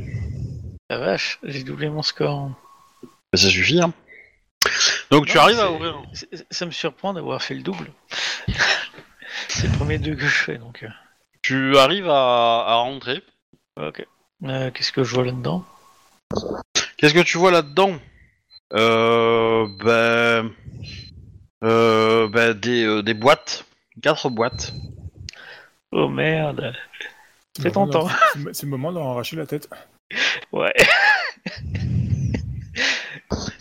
la 0.90 0.98
vache, 0.98 1.40
j'ai 1.44 1.64
doublé 1.64 1.90
mon 1.90 2.02
score. 2.04 2.50
Bah, 3.04 3.10
ça 3.40 3.50
suffit, 3.50 3.82
hein. 3.82 3.94
Donc 5.12 5.26
tu 5.26 5.38
arrives 5.40 5.60
à 5.60 5.72
ouvrir. 5.72 6.02
Ça 6.52 6.66
me 6.66 6.72
surprend 6.72 7.14
d'avoir 7.14 7.42
fait 7.42 7.56
le 7.56 7.62
double. 7.64 7.92
c'est 9.48 9.68
le 9.68 9.78
premier 9.78 9.98
deux 9.98 10.16
que 10.16 10.22
je 10.28 10.28
fais, 10.44 10.58
donc. 10.58 10.84
euh, 10.84 10.90
Tu 11.42 11.78
arrives 11.78 12.10
à, 12.10 12.66
à 12.68 12.76
rentrer. 12.76 13.24
Ok. 13.80 14.06
Euh, 14.44 14.70
Qu'est-ce 14.72 14.92
que 14.92 15.04
je 15.04 15.16
vois 15.16 15.26
là-dedans? 15.26 15.66
Qu'est-ce 16.98 17.14
que 17.14 17.20
tu 17.24 17.38
vois 17.38 17.52
là-dedans? 17.52 17.98
Euh. 18.74 19.68
Bah. 19.84 20.44
Euh. 21.64 22.28
Bah, 22.28 22.54
des, 22.54 22.84
euh, 22.86 23.02
des 23.04 23.14
boîtes. 23.14 23.66
Quatre 24.02 24.30
boîtes. 24.30 24.74
Oh 25.92 26.08
merde. 26.08 26.74
C'est 27.60 27.72
tentant. 27.72 28.08
c'est- 28.54 28.64
le 28.64 28.70
moment 28.70 28.92
d'en 28.92 29.12
arracher 29.12 29.36
la 29.36 29.46
tête. 29.46 29.70
Ouais. 30.52 30.74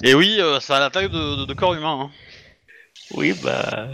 Et 0.02 0.14
oui, 0.14 0.36
euh, 0.40 0.60
ça 0.60 0.76
a 0.76 0.80
la 0.80 0.88
taille 0.90 1.10
de, 1.10 1.40
de- 1.40 1.44
de 1.44 1.54
corps 1.54 1.74
humain. 1.74 1.98
Hein. 2.04 2.10
Oui, 3.14 3.34
bah. 3.42 3.88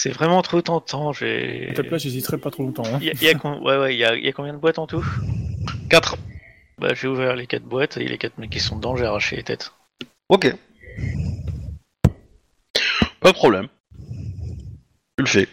C'est 0.00 0.10
vraiment 0.10 0.42
trop 0.42 0.62
tentant. 0.62 1.12
J'ai. 1.12 1.70
À 1.70 1.74
ta 1.74 1.82
place, 1.82 2.02
j'hésiterai 2.02 2.38
pas 2.38 2.50
trop 2.52 2.62
longtemps. 2.62 2.84
hein. 2.86 2.98
Il 3.00 3.06
y 3.06 3.10
a, 3.10 3.12
il 3.14 3.22
y 3.22 3.28
a 3.28 3.34
com- 3.34 3.60
ouais, 3.62 3.76
ouais, 3.78 3.94
il 3.94 3.98
y 3.98 4.04
a, 4.04 4.14
y 4.16 4.28
a 4.28 4.32
combien 4.32 4.52
de 4.52 4.58
boîtes 4.58 4.78
en 4.78 4.86
tout? 4.86 5.04
4. 5.90 6.16
Bah, 6.78 6.94
j'ai 6.94 7.08
ouvert 7.08 7.34
les 7.34 7.48
quatre 7.48 7.64
boîtes 7.64 7.96
et 7.96 8.06
les 8.06 8.18
quatre 8.18 8.38
mecs 8.38 8.50
qui 8.50 8.60
sont 8.60 8.76
dedans, 8.76 8.94
j'ai 8.94 9.04
arraché 9.06 9.34
les 9.36 9.42
têtes. 9.42 9.72
Ok. 10.28 10.54
Pas 13.28 13.32
de 13.32 13.36
problème. 13.36 13.68
Tu 15.18 15.24
le 15.24 15.26
fais. 15.26 15.48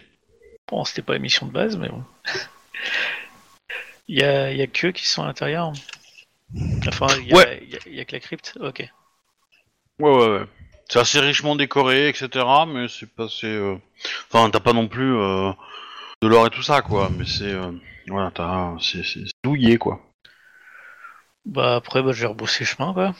Bon, 0.69 0.85
c'était 0.85 1.01
pas 1.01 1.11
la 1.11 1.19
mission 1.19 1.45
de 1.45 1.51
base, 1.51 1.75
mais 1.75 1.89
bon. 1.89 2.05
Il 4.07 4.17
y 4.17 4.23
a, 4.23 4.49
il 4.51 4.57
y 4.57 4.61
a 4.61 4.67
que 4.67 4.87
eux 4.87 4.91
qui 4.93 5.05
sont 5.05 5.23
à 5.23 5.25
l'intérieur. 5.25 5.73
Enfin, 6.87 7.07
il 7.19 7.27
y, 7.27 7.33
a- 7.33 7.35
Ouais. 7.35 7.59
il 7.63 7.69
y 7.69 7.75
a- 7.75 7.79
il 7.87 7.95
y 7.95 7.99
a 7.99 8.05
que 8.05 8.13
la 8.13 8.19
crypte. 8.21 8.57
Ok. 8.61 8.87
Ouais, 9.99 10.09
ouais, 10.09 10.27
ouais. 10.39 10.45
C'est 10.87 10.99
assez 10.99 11.19
richement 11.19 11.57
décoré, 11.57 12.07
etc. 12.07 12.29
Mais 12.65 12.87
c'est 12.87 13.13
pas 13.13 13.25
assez. 13.25 13.47
euh, 13.47 13.75
Enfin, 14.31 14.49
t'as 14.51 14.59
pas 14.61 14.71
non 14.73 14.87
plus 14.87 15.13
euh, 15.17 15.51
de 16.21 16.27
l'or 16.29 16.47
et 16.47 16.49
tout 16.51 16.63
ça, 16.63 16.81
quoi. 16.81 17.09
Mais 17.09 17.25
c'est. 17.25 17.43
euh, 17.51 17.71
Voilà, 18.07 18.31
t'as. 18.31 18.77
C'est 18.79 19.03
douillé, 19.43 19.77
quoi. 19.77 19.99
Bah 21.43 21.75
après, 21.75 22.01
bah, 22.03 22.13
je 22.13 22.21
vais 22.21 22.27
rebrousser 22.27 22.63
chemin, 22.63 22.93
quoi. 22.93 23.13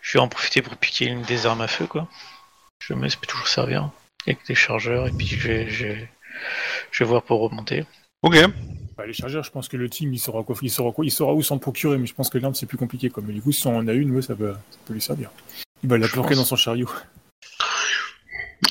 Je 0.00 0.12
vais 0.12 0.20
en 0.20 0.28
profiter 0.28 0.62
pour 0.62 0.76
piquer 0.76 1.06
une 1.06 1.22
des 1.22 1.46
armes 1.46 1.62
à 1.62 1.66
feu, 1.68 1.86
quoi. 1.88 2.06
Je 2.80 2.94
me 2.94 3.08
ça 3.08 3.16
peut 3.20 3.26
toujours 3.26 3.48
servir. 3.48 3.90
Avec 4.26 4.44
des 4.46 4.54
chargeurs, 4.54 5.06
et 5.06 5.12
puis 5.12 5.26
je 5.26 5.48
vais, 5.48 7.04
voir 7.04 7.22
pour 7.22 7.40
remonter. 7.40 7.84
Ok. 8.22 8.36
Bah, 8.98 9.06
les 9.06 9.14
chargeurs, 9.14 9.44
je 9.44 9.50
pense 9.50 9.68
que 9.68 9.78
le 9.78 9.88
team, 9.88 10.12
il 10.12 10.18
saura 10.18 10.42
quoi, 10.42 10.54
il 10.60 10.70
saura 10.70 10.92
quoi, 10.92 11.06
il 11.06 11.10
saura 11.10 11.32
où 11.32 11.42
s'en 11.42 11.58
procurer, 11.58 11.96
mais 11.96 12.06
je 12.06 12.14
pense 12.14 12.28
que 12.28 12.36
l'arme, 12.36 12.54
c'est 12.54 12.66
plus 12.66 12.76
compliqué, 12.76 13.08
quoi. 13.08 13.22
Mais 13.26 13.32
du 13.32 13.40
coup, 13.40 13.52
si 13.52 13.66
on 13.66 13.76
en 13.76 13.88
a 13.88 13.92
une, 13.94 14.10
ouais, 14.10 14.20
ça 14.20 14.34
peut, 14.34 14.52
ça 14.52 14.78
peut 14.84 14.92
lui 14.92 15.00
servir. 15.00 15.30
Il 15.82 15.88
va 15.88 15.96
la 15.96 16.08
planquer 16.08 16.34
dans 16.34 16.44
son 16.44 16.56
chariot. 16.56 16.90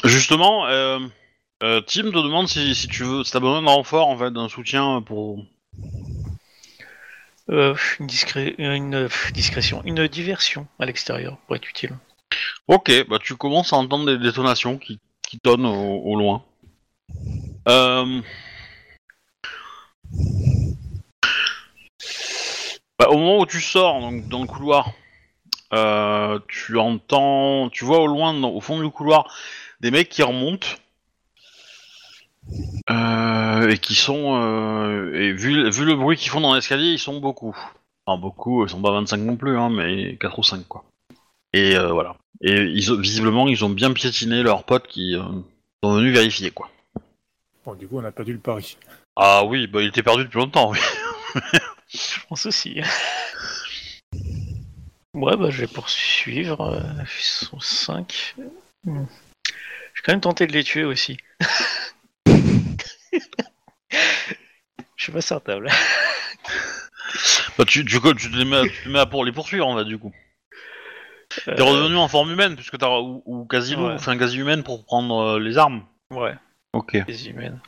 Justement, 0.04 0.68
euh, 0.68 1.00
euh, 1.64 1.82
Tim 1.82 2.04
te 2.04 2.24
demande 2.24 2.48
si, 2.48 2.76
si 2.76 2.88
tu 2.88 3.04
veux. 3.04 3.24
Si 3.24 3.32
t'as 3.32 3.40
besoin 3.40 3.62
d'un 3.62 3.72
renfort, 3.72 4.08
en 4.08 4.18
fait, 4.18 4.32
d'un 4.32 4.50
soutien 4.50 5.02
pour. 5.02 5.44
Euh, 7.50 7.76
une, 8.00 8.06
discré- 8.06 8.54
une 8.60 9.10
discrétion, 9.34 9.82
une 9.84 10.08
diversion 10.08 10.68
à 10.78 10.86
l'extérieur 10.86 11.38
pour 11.48 11.56
être 11.56 11.68
utile. 11.68 11.98
Ok, 12.68 12.92
bah 13.10 13.18
tu 13.20 13.36
commences 13.36 13.74
à 13.74 13.78
entendre 13.78 14.06
des 14.06 14.20
détonations 14.20 14.78
qui, 14.78 15.00
qui 15.28 15.40
tonnent 15.40 15.66
au, 15.66 16.16
loin. 16.16 16.44
Euh... 17.68 18.22
Bah, 23.00 23.08
au 23.10 23.18
moment 23.18 23.40
où 23.40 23.46
tu 23.46 23.60
sors 23.60 24.00
donc, 24.02 24.28
dans 24.28 24.42
le 24.42 24.48
couloir, 24.48 24.92
euh, 25.74 26.40
tu 26.48 26.78
entends, 26.78 27.70
tu 27.70 27.86
vois 27.86 28.02
au 28.02 28.08
loin, 28.08 28.40
au 28.44 28.62
fond 28.62 28.80
du 28.80 28.90
couloir, 28.90 29.34
des 29.80 29.90
mecs 29.90 30.10
qui 30.10 30.22
remontent 30.22 30.68
euh, 32.90 33.70
et 33.70 33.78
qui 33.78 33.96
sont, 33.96 35.12
et 35.14 35.32
vu, 35.32 35.70
vu 35.72 35.86
le 35.86 35.96
bruit 35.96 36.18
qu'ils 36.18 36.30
font 36.30 36.42
dans 36.42 36.54
l'escalier, 36.54 36.92
ils 36.92 37.00
sont 37.00 37.20
beaucoup. 37.20 37.58
Enfin 38.06 38.20
beaucoup, 38.20 38.64
ils 38.66 38.70
sont 38.70 38.82
pas 38.82 38.92
25 38.92 39.18
non 39.18 39.38
plus, 39.38 39.58
hein, 39.58 39.70
mais 39.70 40.18
4 40.18 40.38
ou 40.40 40.44
5 40.44 40.68
quoi. 40.68 40.84
Et 41.54 41.76
euh, 41.76 41.92
voilà. 41.92 42.16
Et 42.42 42.54
ils, 42.64 42.92
ont- 42.92 43.00
visiblement, 43.00 43.48
ils 43.48 43.64
ont 43.66 43.70
bien 43.70 43.92
piétiné 43.92 44.44
leurs 44.44 44.64
potes 44.64 44.88
qui 44.88 45.16
euh, 45.16 45.24
sont 45.84 45.94
venus 45.96 46.14
vérifier, 46.14 46.52
quoi. 46.52 46.70
Bon, 47.66 47.74
du 47.76 47.88
coup, 47.88 48.00
on 48.00 48.06
a 48.06 48.12
perdu 48.12 48.34
le 48.34 48.40
pari. 48.40 48.78
Ah 49.16 49.44
oui, 49.44 49.68
bah 49.68 49.82
il 49.82 49.88
était 49.88 50.04
perdu 50.04 50.24
depuis 50.24 50.38
longtemps, 50.38 50.72
oui. 50.72 50.80
Je 51.90 52.20
pense 52.28 52.46
aussi. 52.46 52.82
ouais, 55.14 55.38
bah 55.38 55.50
je 55.50 55.62
vais 55.62 55.68
poursuivre. 55.68 56.82
Ils 57.02 57.24
sont 57.24 57.60
5. 57.60 58.36
Je 58.86 58.92
vais 58.92 60.04
quand 60.06 60.14
même 60.14 60.22
tenter 60.22 60.48
de 60.48 60.54
les 60.54 60.64
tuer 60.64 60.86
aussi. 60.86 61.18
Je 64.96 65.04
suis 65.04 65.12
pas 65.12 65.22
certain 65.22 65.60
là. 65.60 65.72
Bah, 67.58 67.66
tu, 67.66 67.84
tu, 67.86 68.00
tu, 68.00 68.32
te 68.32 68.44
mets 68.44 68.58
à, 68.58 68.64
tu 68.64 68.84
te 68.84 68.90
mets 68.90 69.00
à 69.00 69.06
pour 69.06 69.26
les 69.26 69.32
poursuivre, 69.32 69.66
en 69.68 69.78
fait, 69.78 69.86
du 69.86 69.98
coup. 69.98 70.14
T'es 71.46 71.62
Euh, 71.62 71.64
revenu 71.64 71.96
en 71.98 72.08
forme 72.08 72.32
humaine, 72.32 72.56
puisque 72.56 72.78
t'as... 72.78 72.90
Ou, 73.00 73.22
ou 73.26 73.46
quasi 73.46 73.76
Ouais. 73.76 73.94
enfin 73.94 74.18
quasi 74.18 74.38
humaine 74.38 74.64
pour 74.64 74.84
prendre 74.86 75.16
euh, 75.36 75.40
les 75.40 75.58
armes. 75.58 75.84
Ouais, 76.12 76.36
Ok. 76.74 76.98
les 77.08 77.30
humaines. 77.30 77.60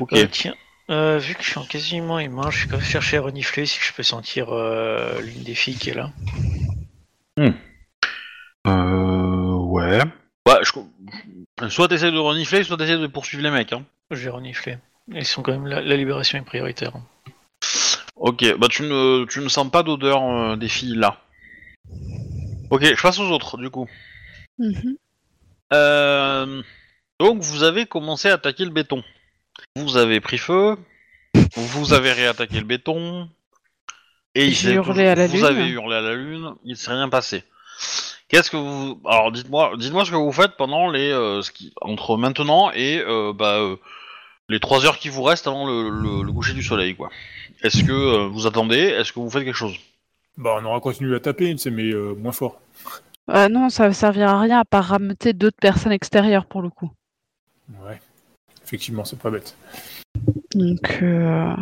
Ok. 0.00 0.12
Euh, 0.14 0.26
tiens, 0.30 0.54
euh, 0.90 1.18
vu 1.18 1.34
que 1.34 1.42
je 1.42 1.50
suis 1.50 1.58
en 1.58 1.64
quasiment 1.64 2.18
humain, 2.18 2.50
je 2.50 2.62
vais 2.64 2.70
quand 2.70 2.76
même 2.78 2.84
chercher 2.86 3.18
à 3.18 3.20
renifler 3.22 3.66
si 3.66 3.78
je 3.80 3.92
peux 3.92 4.02
sentir 4.02 4.48
euh, 4.50 5.20
l'une 5.20 5.42
des 5.44 5.54
filles 5.54 5.76
qui 5.76 5.90
est 5.90 5.94
là. 5.94 6.10
Euh... 8.66 9.52
Ouais. 9.54 10.00
Ouais, 10.46 10.54
je... 10.62 11.68
Soit 11.68 11.88
t'essayes 11.88 12.12
de 12.12 12.18
renifler, 12.18 12.64
soit 12.64 12.76
t'essayes 12.76 12.98
de 13.00 13.06
poursuivre 13.06 13.42
les 13.42 13.50
mecs, 13.50 13.72
hein. 13.72 13.84
Je 14.10 14.24
vais 14.24 14.30
renifler. 14.30 14.78
Ils 15.12 15.24
sont 15.24 15.42
quand 15.42 15.52
même 15.52 15.66
la, 15.66 15.80
la 15.80 15.96
libération 15.96 16.38
est 16.38 16.42
prioritaire. 16.42 16.92
Ok, 18.16 18.44
bah 18.58 18.66
tu 18.70 18.82
ne, 18.82 19.24
tu 19.26 19.40
ne 19.40 19.48
sens 19.48 19.70
pas 19.70 19.82
d'odeur 19.82 20.22
euh, 20.22 20.56
des 20.56 20.68
filles, 20.68 20.96
là. 20.96 21.20
Ok, 22.70 22.82
je 22.84 23.00
passe 23.02 23.18
aux 23.18 23.30
autres, 23.30 23.56
du 23.58 23.70
coup. 23.70 23.88
Mhm. 24.58 24.96
Euh, 25.72 26.62
donc 27.20 27.40
vous 27.42 27.62
avez 27.62 27.86
commencé 27.86 28.28
à 28.28 28.34
attaquer 28.34 28.64
le 28.64 28.70
béton. 28.70 29.02
Vous 29.76 29.96
avez 29.96 30.20
pris 30.20 30.38
feu, 30.38 30.76
vous 31.56 31.92
avez 31.92 32.12
réattaqué 32.12 32.58
le 32.58 32.64
béton, 32.66 33.28
Et 34.34 34.46
il 34.46 34.54
J'ai 34.54 34.68
s'est 34.68 34.74
hurlé 34.74 35.06
à 35.06 35.14
la 35.14 35.26
vous 35.26 35.36
lune. 35.36 35.44
avez 35.44 35.66
hurlé 35.68 35.96
à 35.96 36.00
la 36.00 36.14
lune, 36.14 36.54
il 36.64 36.76
s'est 36.76 36.92
rien 36.92 37.08
passé. 37.08 37.44
Qu'est-ce 38.28 38.50
que 38.50 38.56
vous 38.56 39.00
alors 39.06 39.32
dites-moi 39.32 39.72
dites-moi 39.78 40.04
ce 40.04 40.10
que 40.10 40.16
vous 40.16 40.32
faites 40.32 40.56
pendant 40.56 40.90
les 40.90 41.10
euh, 41.10 41.40
ce 41.42 41.50
qui... 41.50 41.72
entre 41.80 42.16
maintenant 42.18 42.70
et 42.72 42.98
euh, 43.00 43.32
bah, 43.32 43.58
euh, 43.60 43.76
les 44.50 44.60
trois 44.60 44.84
heures 44.84 44.98
qui 44.98 45.08
vous 45.08 45.22
restent 45.22 45.46
avant 45.46 45.66
le, 45.66 45.88
le- 45.88 46.22
le 46.22 46.32
coucher 46.32 46.52
du 46.52 46.62
soleil 46.62 46.94
quoi. 46.94 47.10
Est-ce 47.62 47.82
que 47.84 47.92
euh, 47.92 48.26
vous 48.28 48.46
attendez? 48.46 48.78
Est-ce 48.80 49.12
que 49.12 49.20
vous 49.20 49.30
faites 49.30 49.44
quelque 49.44 49.56
chose? 49.56 49.76
Bah, 50.38 50.56
on 50.60 50.64
aura 50.64 50.78
continué 50.78 51.16
à 51.16 51.20
taper, 51.20 51.56
mais 51.72 51.92
euh, 51.92 52.14
moins 52.14 52.30
fort. 52.30 52.60
Ah 53.26 53.48
non, 53.48 53.70
ça 53.70 53.88
ne 53.88 53.92
servira 53.92 54.34
à 54.34 54.40
rien 54.40 54.60
à 54.60 54.64
part 54.64 54.84
rameuter 54.84 55.32
d'autres 55.32 55.58
personnes 55.60 55.90
extérieures 55.90 56.46
pour 56.46 56.62
le 56.62 56.70
coup. 56.70 56.90
Ouais. 57.84 58.00
Effectivement, 58.64 59.04
c'est 59.04 59.18
pas 59.18 59.30
bête. 59.30 59.56
Donc, 60.54 61.00
euh, 61.02 61.54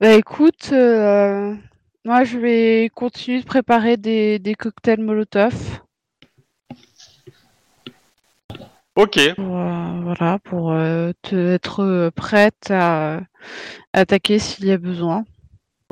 bah 0.00 0.14
écoute, 0.14 0.70
euh, 0.72 1.54
moi 2.04 2.22
je 2.22 2.38
vais 2.38 2.90
continuer 2.94 3.40
de 3.40 3.46
préparer 3.46 3.96
des, 3.96 4.38
des 4.38 4.54
cocktails 4.54 5.00
Molotov 5.00 5.80
Ok. 8.94 9.18
pour, 9.34 9.56
euh, 9.58 10.00
voilà, 10.02 10.38
pour 10.44 10.72
euh, 10.72 11.12
te, 11.22 11.34
être 11.34 11.80
euh, 11.80 12.10
prête 12.10 12.70
à 12.70 13.20
attaquer 13.92 14.38
s'il 14.38 14.66
y 14.66 14.72
a 14.72 14.78
besoin. 14.78 15.24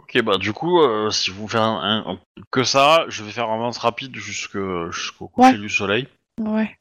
Ok 0.09 0.23
bah 0.23 0.39
du 0.39 0.53
coup 0.55 0.81
euh, 0.81 1.11
si 1.11 1.31
vous 1.31 1.47
faites 1.49 1.61
un, 1.61 2.05
un- 2.07 2.19
que 2.51 2.65
ça, 2.65 3.05
je 3.09 3.23
vais 3.23 3.31
faire 3.31 3.49
un 3.51 3.57
avance 3.57 3.79
rapide 3.79 4.17
jusque- 4.17 4.59
jusqu'au 4.91 5.29
coucher 5.29 5.53
Ouais. 5.53 5.59
du 5.59 5.69
soleil. 5.69 6.09
Ouais. 6.41 6.75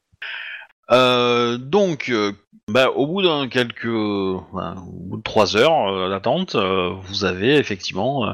Euh, 0.90 1.58
donc, 1.58 2.08
euh, 2.08 2.32
bah, 2.68 2.90
au 2.90 3.06
bout 3.06 3.20
d'un 3.22 3.48
quelques, 3.48 3.84
euh, 3.84 4.38
bah, 4.54 4.76
au 4.78 4.92
bout 5.04 5.16
de 5.18 5.22
trois 5.22 5.56
heures 5.58 5.88
euh, 5.92 6.08
d'attente, 6.08 6.54
euh, 6.54 6.94
vous 7.02 7.24
avez 7.26 7.56
effectivement 7.56 8.26
euh, 8.28 8.32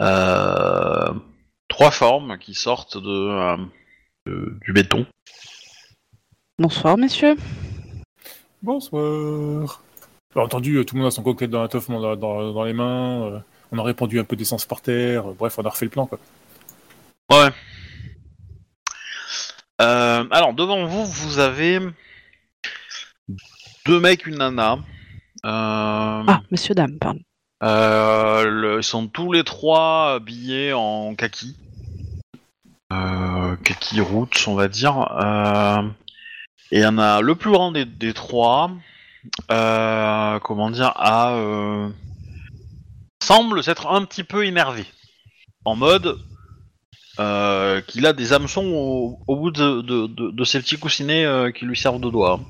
euh, 0.00 1.12
trois 1.68 1.92
formes 1.92 2.38
qui 2.38 2.54
sortent 2.54 2.96
de, 2.98 3.08
euh, 3.08 3.56
de- 4.26 4.58
du 4.62 4.72
béton. 4.72 5.06
Bonsoir, 6.58 6.96
messieurs. 6.98 7.36
Bonsoir. 8.62 9.82
Bah, 10.34 10.42
entendu, 10.42 10.76
euh, 10.78 10.84
tout 10.84 10.96
le 10.96 11.02
monde 11.02 11.08
a 11.08 11.10
son 11.12 11.22
cocktail 11.22 11.50
dans 11.50 11.62
la 11.62 11.68
teuf 11.68 11.88
dans, 11.88 12.16
dans- 12.16 12.52
dans 12.52 12.64
les 12.64 12.72
mains. 12.72 13.22
euh, 13.26 13.38
on 13.72 13.78
a 13.78 13.82
répandu 13.82 14.18
un 14.20 14.24
peu 14.24 14.36
d'essence 14.36 14.64
par 14.66 14.80
terre. 14.80 15.30
euh, 15.30 15.34
bref, 15.38 15.58
on 15.58 15.62
a 15.64 15.68
refait 15.70 15.86
le 15.86 15.90
plan, 15.90 16.06
quoi. 16.06 16.18
Ouais. 17.32 17.50
Euh, 19.80 20.24
alors 20.30 20.54
devant 20.54 20.84
vous, 20.86 21.04
vous 21.04 21.38
avez 21.40 21.80
deux 23.86 24.00
mecs, 24.00 24.26
une 24.26 24.38
nana. 24.38 24.74
Euh, 25.44 26.22
Ah, 26.26 26.40
messieurs, 26.50 26.74
dames, 26.74 26.98
pardon. 26.98 27.20
Euh, 27.62 28.44
le- 28.44 28.78
ils 28.78 28.84
sont 28.84 29.08
tous 29.08 29.32
les 29.32 29.42
trois 29.44 30.14
habillés 30.14 30.72
en 30.72 31.14
kaki. 31.14 31.56
Euh, 32.92 33.56
kaki 33.56 34.00
roots, 34.00 34.46
on 34.46 34.54
va 34.54 34.68
dire. 34.68 34.98
Euh, 35.20 35.82
et 36.70 36.78
il 36.78 36.82
y 36.82 36.86
en 36.86 36.98
a 36.98 37.20
le 37.20 37.34
plus 37.34 37.50
grand 37.50 37.72
des, 37.72 37.84
des 37.84 38.12
trois. 38.14 38.70
euh, 39.50 40.38
comment 40.40 40.70
dire 40.70 40.92
euh, 41.00 41.88
semble 43.22 43.62
s'être 43.62 43.86
un 43.86 44.04
petit 44.04 44.24
peu 44.24 44.44
énervé. 44.44 44.84
En 45.64 45.76
mode 45.76 46.18
euh, 47.20 47.80
qu'il 47.82 48.06
a 48.06 48.12
des 48.12 48.32
hameçons 48.32 48.66
au, 48.66 49.20
au 49.28 49.36
bout 49.36 49.50
de, 49.52 49.82
de, 49.82 50.06
de, 50.08 50.30
de 50.30 50.44
ses 50.44 50.60
petits 50.60 50.78
coussinets 50.78 51.24
euh, 51.24 51.52
qui 51.52 51.64
lui 51.64 51.76
servent 51.76 52.00
de 52.00 52.10
doigts. 52.10 52.40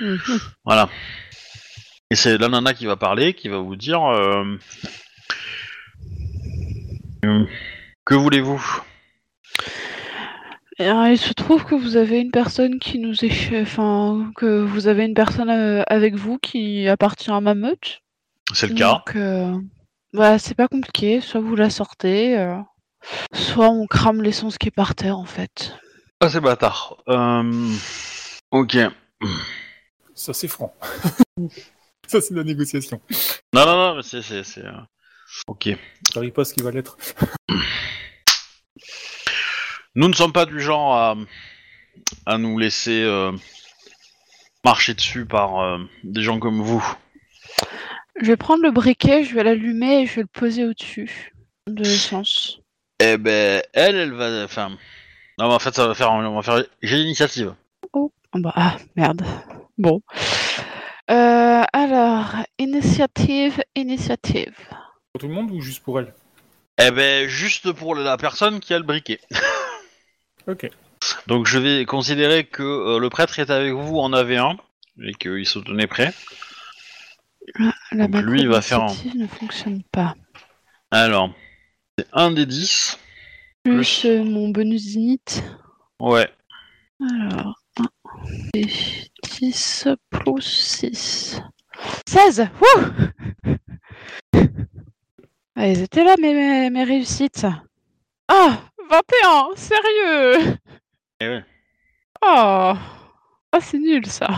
Mhm. 0.00 0.18
Voilà. 0.64 0.88
Et 2.10 2.14
c'est 2.14 2.38
la 2.38 2.48
nana 2.48 2.72
qui 2.72 2.86
va 2.86 2.96
parler, 2.96 3.34
qui 3.34 3.48
va 3.48 3.58
vous 3.58 3.76
dire 3.76 4.02
euh, 4.04 4.56
Que 8.04 8.14
voulez-vous? 8.14 8.82
Il 10.78 11.18
se 11.18 11.34
trouve 11.34 11.64
que 11.64 11.74
vous 11.74 11.96
avez 11.96 12.20
une 12.20 12.30
personne 12.30 12.78
qui 12.78 12.98
nous 12.98 13.24
est... 13.24 13.60
Enfin, 13.60 14.32
que 14.34 14.62
vous 14.62 14.86
avez 14.86 15.04
une 15.04 15.14
personne 15.14 15.50
avec 15.50 16.14
vous 16.14 16.38
qui 16.38 16.88
appartient 16.88 17.30
à 17.30 17.40
ma 17.40 17.54
meute. 17.54 18.00
C'est 18.54 18.68
le 18.68 18.74
cas. 18.74 19.02
Donc, 19.06 19.16
bah, 20.12 20.38
c'est 20.38 20.54
pas 20.54 20.68
compliqué. 20.68 21.20
Soit 21.20 21.40
vous 21.40 21.56
la 21.56 21.70
sortez, 21.70 22.38
euh, 22.38 22.56
soit 23.32 23.68
on 23.68 23.86
crame 23.86 24.22
l'essence 24.22 24.58
qui 24.58 24.68
est 24.68 24.72
par 24.72 24.94
terre, 24.94 25.18
en 25.18 25.24
fait. 25.24 25.74
Ah, 26.20 26.28
c'est 26.28 26.40
bâtard. 26.40 26.96
Euh, 27.08 27.72
ok. 28.50 28.76
Ça, 30.14 30.32
c'est 30.34 30.48
franc. 30.48 30.74
ça, 32.06 32.20
c'est 32.20 32.34
la 32.34 32.44
négociation. 32.44 33.00
Non, 33.54 33.64
non, 33.66 33.76
non, 33.76 33.96
mais 33.96 34.02
c'est. 34.02 34.22
c'est, 34.22 34.44
c'est, 34.44 34.64
euh, 34.64 34.72
Ok. 35.46 35.68
J'arrive 36.12 36.32
pas 36.32 36.42
à 36.42 36.44
ce 36.44 36.54
qui 36.54 36.62
va 36.62 36.70
l'être. 36.70 36.96
Nous 39.94 40.08
ne 40.08 40.12
sommes 40.12 40.32
pas 40.32 40.46
du 40.46 40.60
genre 40.60 40.94
à, 40.94 41.16
à 42.26 42.38
nous 42.38 42.58
laisser 42.58 43.02
euh, 43.02 43.32
marcher 44.64 44.94
dessus 44.94 45.26
par 45.26 45.60
euh, 45.60 45.78
des 46.04 46.22
gens 46.22 46.38
comme 46.38 46.60
vous. 46.60 46.84
Je 48.20 48.26
vais 48.26 48.36
prendre 48.36 48.62
le 48.62 48.70
briquet, 48.70 49.24
je 49.24 49.34
vais 49.34 49.42
l'allumer 49.42 50.02
et 50.02 50.06
je 50.06 50.16
vais 50.16 50.22
le 50.22 50.28
poser 50.28 50.64
au-dessus 50.64 51.32
de 51.66 51.82
l'essence. 51.82 52.60
Eh 52.98 53.16
ben, 53.16 53.62
elle, 53.72 53.96
elle 53.96 54.12
va. 54.12 54.44
Enfin. 54.44 54.68
Non, 55.38 55.48
mais 55.48 55.54
en 55.54 55.58
fait, 55.58 55.74
ça 55.74 55.88
va 55.88 55.94
faire. 55.94 56.12
On 56.12 56.34
va 56.34 56.42
faire. 56.42 56.64
J'ai 56.82 56.96
l'initiative. 56.98 57.54
Oh, 57.94 58.12
bah, 58.34 58.52
ah, 58.54 58.76
merde. 58.94 59.22
Bon. 59.78 60.02
Euh, 61.10 61.62
alors, 61.72 62.36
initiative, 62.58 63.62
initiative. 63.74 64.54
Pour 65.12 65.20
tout 65.20 65.28
le 65.28 65.34
monde 65.34 65.50
ou 65.50 65.60
juste 65.60 65.82
pour 65.82 65.98
elle? 65.98 66.12
Eh 66.78 66.90
ben, 66.90 67.26
juste 67.26 67.72
pour 67.72 67.94
la 67.94 68.16
personne 68.18 68.60
qui 68.60 68.74
a 68.74 68.78
le 68.78 68.84
briquet. 68.84 69.20
Ok. 70.46 70.70
Donc 71.26 71.46
je 71.46 71.58
vais 71.58 71.84
considérer 71.84 72.44
que 72.44 72.62
euh, 72.62 72.98
le 72.98 73.10
prêtre 73.10 73.38
est 73.38 73.50
avec 73.50 73.72
vous 73.74 73.98
en 73.98 74.10
AV1 74.10 74.56
et 75.02 75.12
qu'il 75.12 75.46
se 75.46 75.58
tenait 75.58 75.86
prêt. 75.86 76.12
La 77.92 78.06
Donc, 78.06 78.22
lui, 78.24 78.40
il 78.42 78.48
va 78.48 78.60
faire 78.62 78.82
un- 78.82 78.94
ne 79.14 79.26
fonctionne 79.26 79.82
pas. 79.92 80.14
Alors, 80.90 81.30
c'est 81.98 82.06
un 82.12 82.30
des 82.30 82.46
10. 82.46 82.98
Plus 83.64 83.74
Plus. 83.74 84.04
euh, 84.06 84.24
mon 84.24 84.48
bonus 84.48 84.94
init. 84.94 85.20
Ouais. 86.00 86.28
Alors, 87.00 87.60
1 87.78 87.84
et 88.54 88.66
10 89.40 89.88
plus 90.10 90.40
6. 90.40 91.40
16 92.06 92.48
Wouh 92.60 92.92
ah, 95.56 95.66
Ils 95.68 95.80
étaient 95.82 96.04
là, 96.04 96.14
mes, 96.20 96.34
mes, 96.34 96.70
mes 96.70 96.84
réussites. 96.84 97.46
Ah 98.28 98.58
21 98.90 99.56
Sérieux 99.56 100.56
Eh 101.20 101.28
ouais. 101.28 101.44
Oh 102.24 102.72
Oh, 103.52 103.58
c'est 103.60 103.78
nul, 103.78 104.06
ça. 104.06 104.28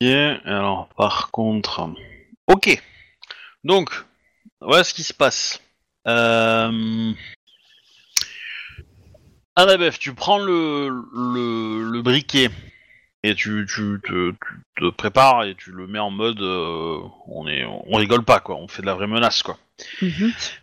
Et 0.00 0.14
alors, 0.44 0.88
par 0.96 1.30
contre... 1.30 1.90
Ok. 2.46 2.82
Donc, 3.64 3.90
voilà 4.60 4.84
ce 4.84 4.94
qui 4.94 5.02
se 5.02 5.14
passe. 5.14 5.60
Euh... 6.06 7.12
Annabeth, 9.56 9.98
tu 9.98 10.14
prends 10.14 10.38
le, 10.38 10.88
le, 10.88 11.90
le 11.90 12.02
briquet 12.02 12.50
et 13.22 13.34
tu, 13.34 13.66
tu, 13.68 14.00
te, 14.04 14.30
tu 14.30 14.62
te 14.76 14.90
prépares 14.90 15.44
et 15.44 15.54
tu 15.54 15.72
le 15.72 15.86
mets 15.86 15.98
en 15.98 16.10
mode... 16.10 16.40
euh, 16.40 17.00
on, 17.26 17.48
est, 17.48 17.64
on 17.64 17.96
rigole 17.96 18.22
pas, 18.22 18.40
quoi. 18.40 18.56
On 18.56 18.68
fait 18.68 18.82
de 18.82 18.86
la 18.86 18.94
vraie 18.94 19.06
menace, 19.06 19.42
quoi. 19.42 19.58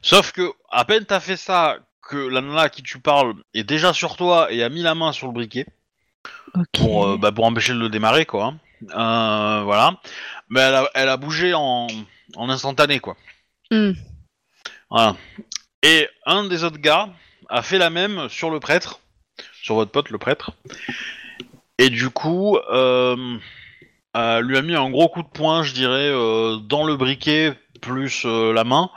Sauf 0.02 0.32
que, 0.32 0.52
à 0.70 0.86
peine 0.86 1.06
t'as 1.06 1.20
fait 1.20 1.38
ça, 1.38 1.78
que 2.02 2.16
la 2.16 2.42
nana 2.42 2.62
à 2.62 2.70
qui 2.70 2.84
tu 2.84 3.00
parles 3.00 3.34
est 3.54 3.64
déjà 3.64 3.94
sur 3.94 4.16
toi 4.16 4.52
et 4.52 4.64
a 4.64 4.70
mis 4.70 4.82
la 4.82 4.96
main 4.96 5.12
sur 5.12 5.28
le 5.28 5.34
briquet 5.34 5.66
pour, 6.72 7.08
euh, 7.08 7.18
bah, 7.18 7.32
pour 7.32 7.46
empêcher 7.46 7.74
de 7.74 7.80
le 7.80 7.90
démarrer, 7.90 8.26
quoi. 8.26 8.54
Euh, 8.84 9.62
voilà. 9.64 10.00
Mais 10.54 10.60
elle 10.60 10.76
a, 10.76 10.90
elle 10.94 11.10
a 11.10 11.18
bougé 11.18 11.56
en, 11.56 11.88
en 12.36 12.50
instantané, 12.50 13.00
quoi. 13.00 13.18
Hmm. 13.72 13.94
Voilà. 14.92 15.16
Et 15.82 16.08
un 16.28 16.44
des 16.44 16.64
autres 16.64 16.78
gars 16.78 17.10
a 17.50 17.64
fait 17.64 17.80
la 17.80 17.90
même 17.90 18.30
sur 18.30 18.52
le 18.52 18.60
prêtre, 18.60 19.00
sur 19.64 19.74
votre 19.74 19.90
pote, 19.90 20.12
le 20.12 20.20
prêtre. 20.20 20.52
Et 21.80 21.90
du 21.90 22.12
coup, 22.12 22.56
euh, 22.72 23.40
euh, 24.16 24.42
lui 24.42 24.56
a 24.56 24.62
mis 24.62 24.76
un 24.76 24.92
gros 24.92 25.10
coup 25.10 25.24
de 25.24 25.28
poing, 25.28 25.64
je 25.64 25.74
dirais, 25.74 26.12
euh, 26.12 26.58
dans 26.58 26.86
le 26.86 26.98
briquet 26.98 27.54
plus 27.82 28.24
la 28.24 28.64
main. 28.64 28.92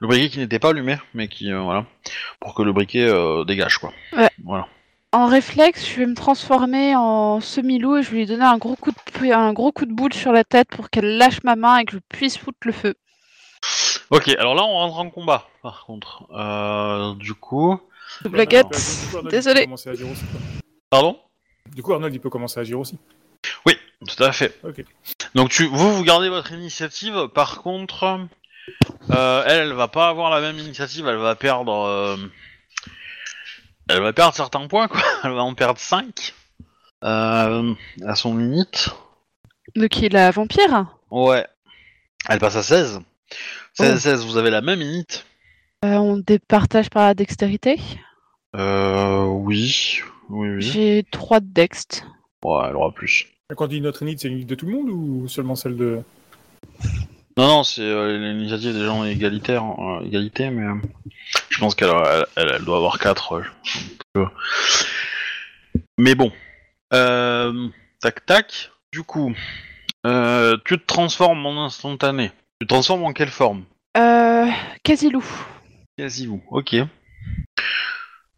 Le 0.00 0.08
briquet 0.08 0.28
qui 0.28 0.38
n'était 0.40 0.58
pas 0.58 0.70
allumé, 0.70 0.98
mais 1.14 1.28
qui, 1.28 1.50
voilà, 1.50 1.86
pour 2.38 2.54
que 2.54 2.62
le 2.62 2.74
briquet 2.74 3.10
dégage, 3.46 3.78
quoi. 3.78 3.94
Ouais. 4.12 4.28
Voilà. 4.44 4.68
En 5.12 5.26
réflexe, 5.26 5.88
je 5.88 6.00
vais 6.00 6.06
me 6.06 6.14
transformer 6.14 6.94
en 6.94 7.40
semi-loup 7.40 7.96
et 7.96 8.02
je 8.02 8.10
vais 8.10 8.18
lui 8.18 8.26
donner 8.26 8.44
un 8.44 8.58
gros 8.58 8.76
coup 8.76 8.90
de, 8.90 9.12
pu- 9.12 9.32
un 9.32 9.54
gros 9.54 9.72
coup 9.72 9.86
de 9.86 9.92
boule 9.92 10.12
sur 10.12 10.32
la 10.32 10.44
tête 10.44 10.68
pour 10.68 10.90
qu'elle 10.90 11.16
lâche 11.16 11.42
ma 11.44 11.56
main 11.56 11.78
et 11.78 11.86
que 11.86 11.92
je 11.92 11.98
puisse 12.10 12.36
foutre 12.36 12.58
le 12.64 12.72
feu. 12.72 12.94
Ok, 14.10 14.28
alors 14.38 14.54
là, 14.54 14.64
on 14.64 14.74
rentre 14.76 14.98
en 14.98 15.10
combat, 15.10 15.48
par 15.62 15.84
contre. 15.86 16.24
Euh, 16.34 17.14
du 17.14 17.32
coup... 17.34 17.80
Blaguette. 18.24 18.68
Peut 19.12 19.28
Désolé. 19.30 19.66
Pardon? 20.90 21.18
Du 21.74 21.82
coup, 21.82 21.92
Arnold, 21.94 22.14
il 22.14 22.20
peut 22.20 22.30
commencer 22.30 22.58
à 22.58 22.62
agir 22.62 22.78
aussi. 22.78 22.98
Oui, 23.66 23.74
tout 24.06 24.22
à 24.22 24.32
fait. 24.32 24.58
Ok. 24.62 24.84
Donc 25.34 25.50
tu, 25.50 25.66
vous, 25.66 25.94
vous 25.96 26.04
gardez 26.04 26.28
votre 26.28 26.52
initiative. 26.52 27.28
Par 27.34 27.62
contre, 27.62 28.18
Euh, 29.10 29.42
elle, 29.46 29.68
elle 29.68 29.72
va 29.72 29.88
pas 29.88 30.08
avoir 30.08 30.28
la 30.30 30.40
même 30.42 30.58
initiative, 30.58 31.06
elle 31.08 31.16
va 31.16 31.34
perdre. 31.34 31.72
euh, 31.72 32.16
Elle 33.88 34.02
va 34.02 34.12
perdre 34.12 34.34
certains 34.34 34.66
points, 34.68 34.88
quoi. 34.88 35.00
Elle 35.24 35.32
va 35.32 35.42
en 35.42 35.54
perdre 35.54 35.80
5 35.80 36.34
euh, 37.04 37.74
à 38.04 38.14
son 38.14 38.36
limite. 38.36 38.90
De 39.76 39.86
qui 39.86 40.08
la 40.08 40.30
vampire 40.30 40.86
Ouais. 41.10 41.46
Elle 42.28 42.38
passe 42.38 42.56
à 42.56 42.62
16. 42.62 43.00
16, 43.74 44.00
16, 44.00 44.26
vous 44.26 44.36
avez 44.36 44.50
la 44.50 44.60
même 44.60 44.82
init. 44.82 45.06
Euh, 45.84 45.94
On 45.94 46.18
départage 46.18 46.90
par 46.90 47.04
la 47.04 47.14
dextérité. 47.14 47.78
Euh, 48.56 49.24
oui. 49.24 50.00
Oui, 50.28 50.48
oui. 50.56 50.60
J'ai 50.62 51.04
3 51.10 51.40
de 51.40 51.46
dext. 51.46 52.04
Ouais, 52.44 52.66
elle 52.68 52.76
aura 52.76 52.92
plus. 52.92 53.26
Quand 53.56 53.64
on 53.64 53.68
dit 53.68 53.80
notre 53.80 54.02
unité, 54.02 54.22
c'est 54.22 54.28
une 54.28 54.34
unité 54.34 54.50
de 54.50 54.54
tout 54.56 54.66
le 54.66 54.72
monde 54.72 54.90
ou 54.90 55.28
seulement 55.28 55.54
celle 55.54 55.76
de. 55.76 56.02
Non, 57.38 57.46
non, 57.46 57.62
c'est 57.62 57.82
euh, 57.82 58.18
l'initiative 58.18 58.74
des 58.74 58.84
gens 58.84 59.04
égalitaires, 59.04 59.62
euh, 59.78 60.04
égalité, 60.04 60.50
mais 60.50 60.64
euh, 60.66 60.74
je 61.50 61.58
pense 61.60 61.76
qu'elle 61.76 61.88
elle, 61.90 62.26
elle- 62.36 62.52
elle 62.56 62.64
doit 62.64 62.78
avoir 62.78 62.98
4. 62.98 63.40
Mais 65.98 66.14
bon. 66.16 66.32
Euh, 66.92 67.68
tac, 68.00 68.26
tac. 68.26 68.70
Du 68.92 69.02
coup, 69.04 69.32
euh, 70.06 70.56
tu 70.64 70.78
te 70.78 70.84
transformes 70.86 71.44
en 71.46 71.64
instantané. 71.64 72.32
Tu 72.60 72.66
te 72.66 72.72
transformes 72.72 73.04
en 73.04 73.12
quelle 73.12 73.28
forme? 73.28 73.64
Euh, 73.96 74.46
Casilou. 74.82 75.24
Quasi 75.96 76.26
vous, 76.26 76.42
ok. 76.50 76.74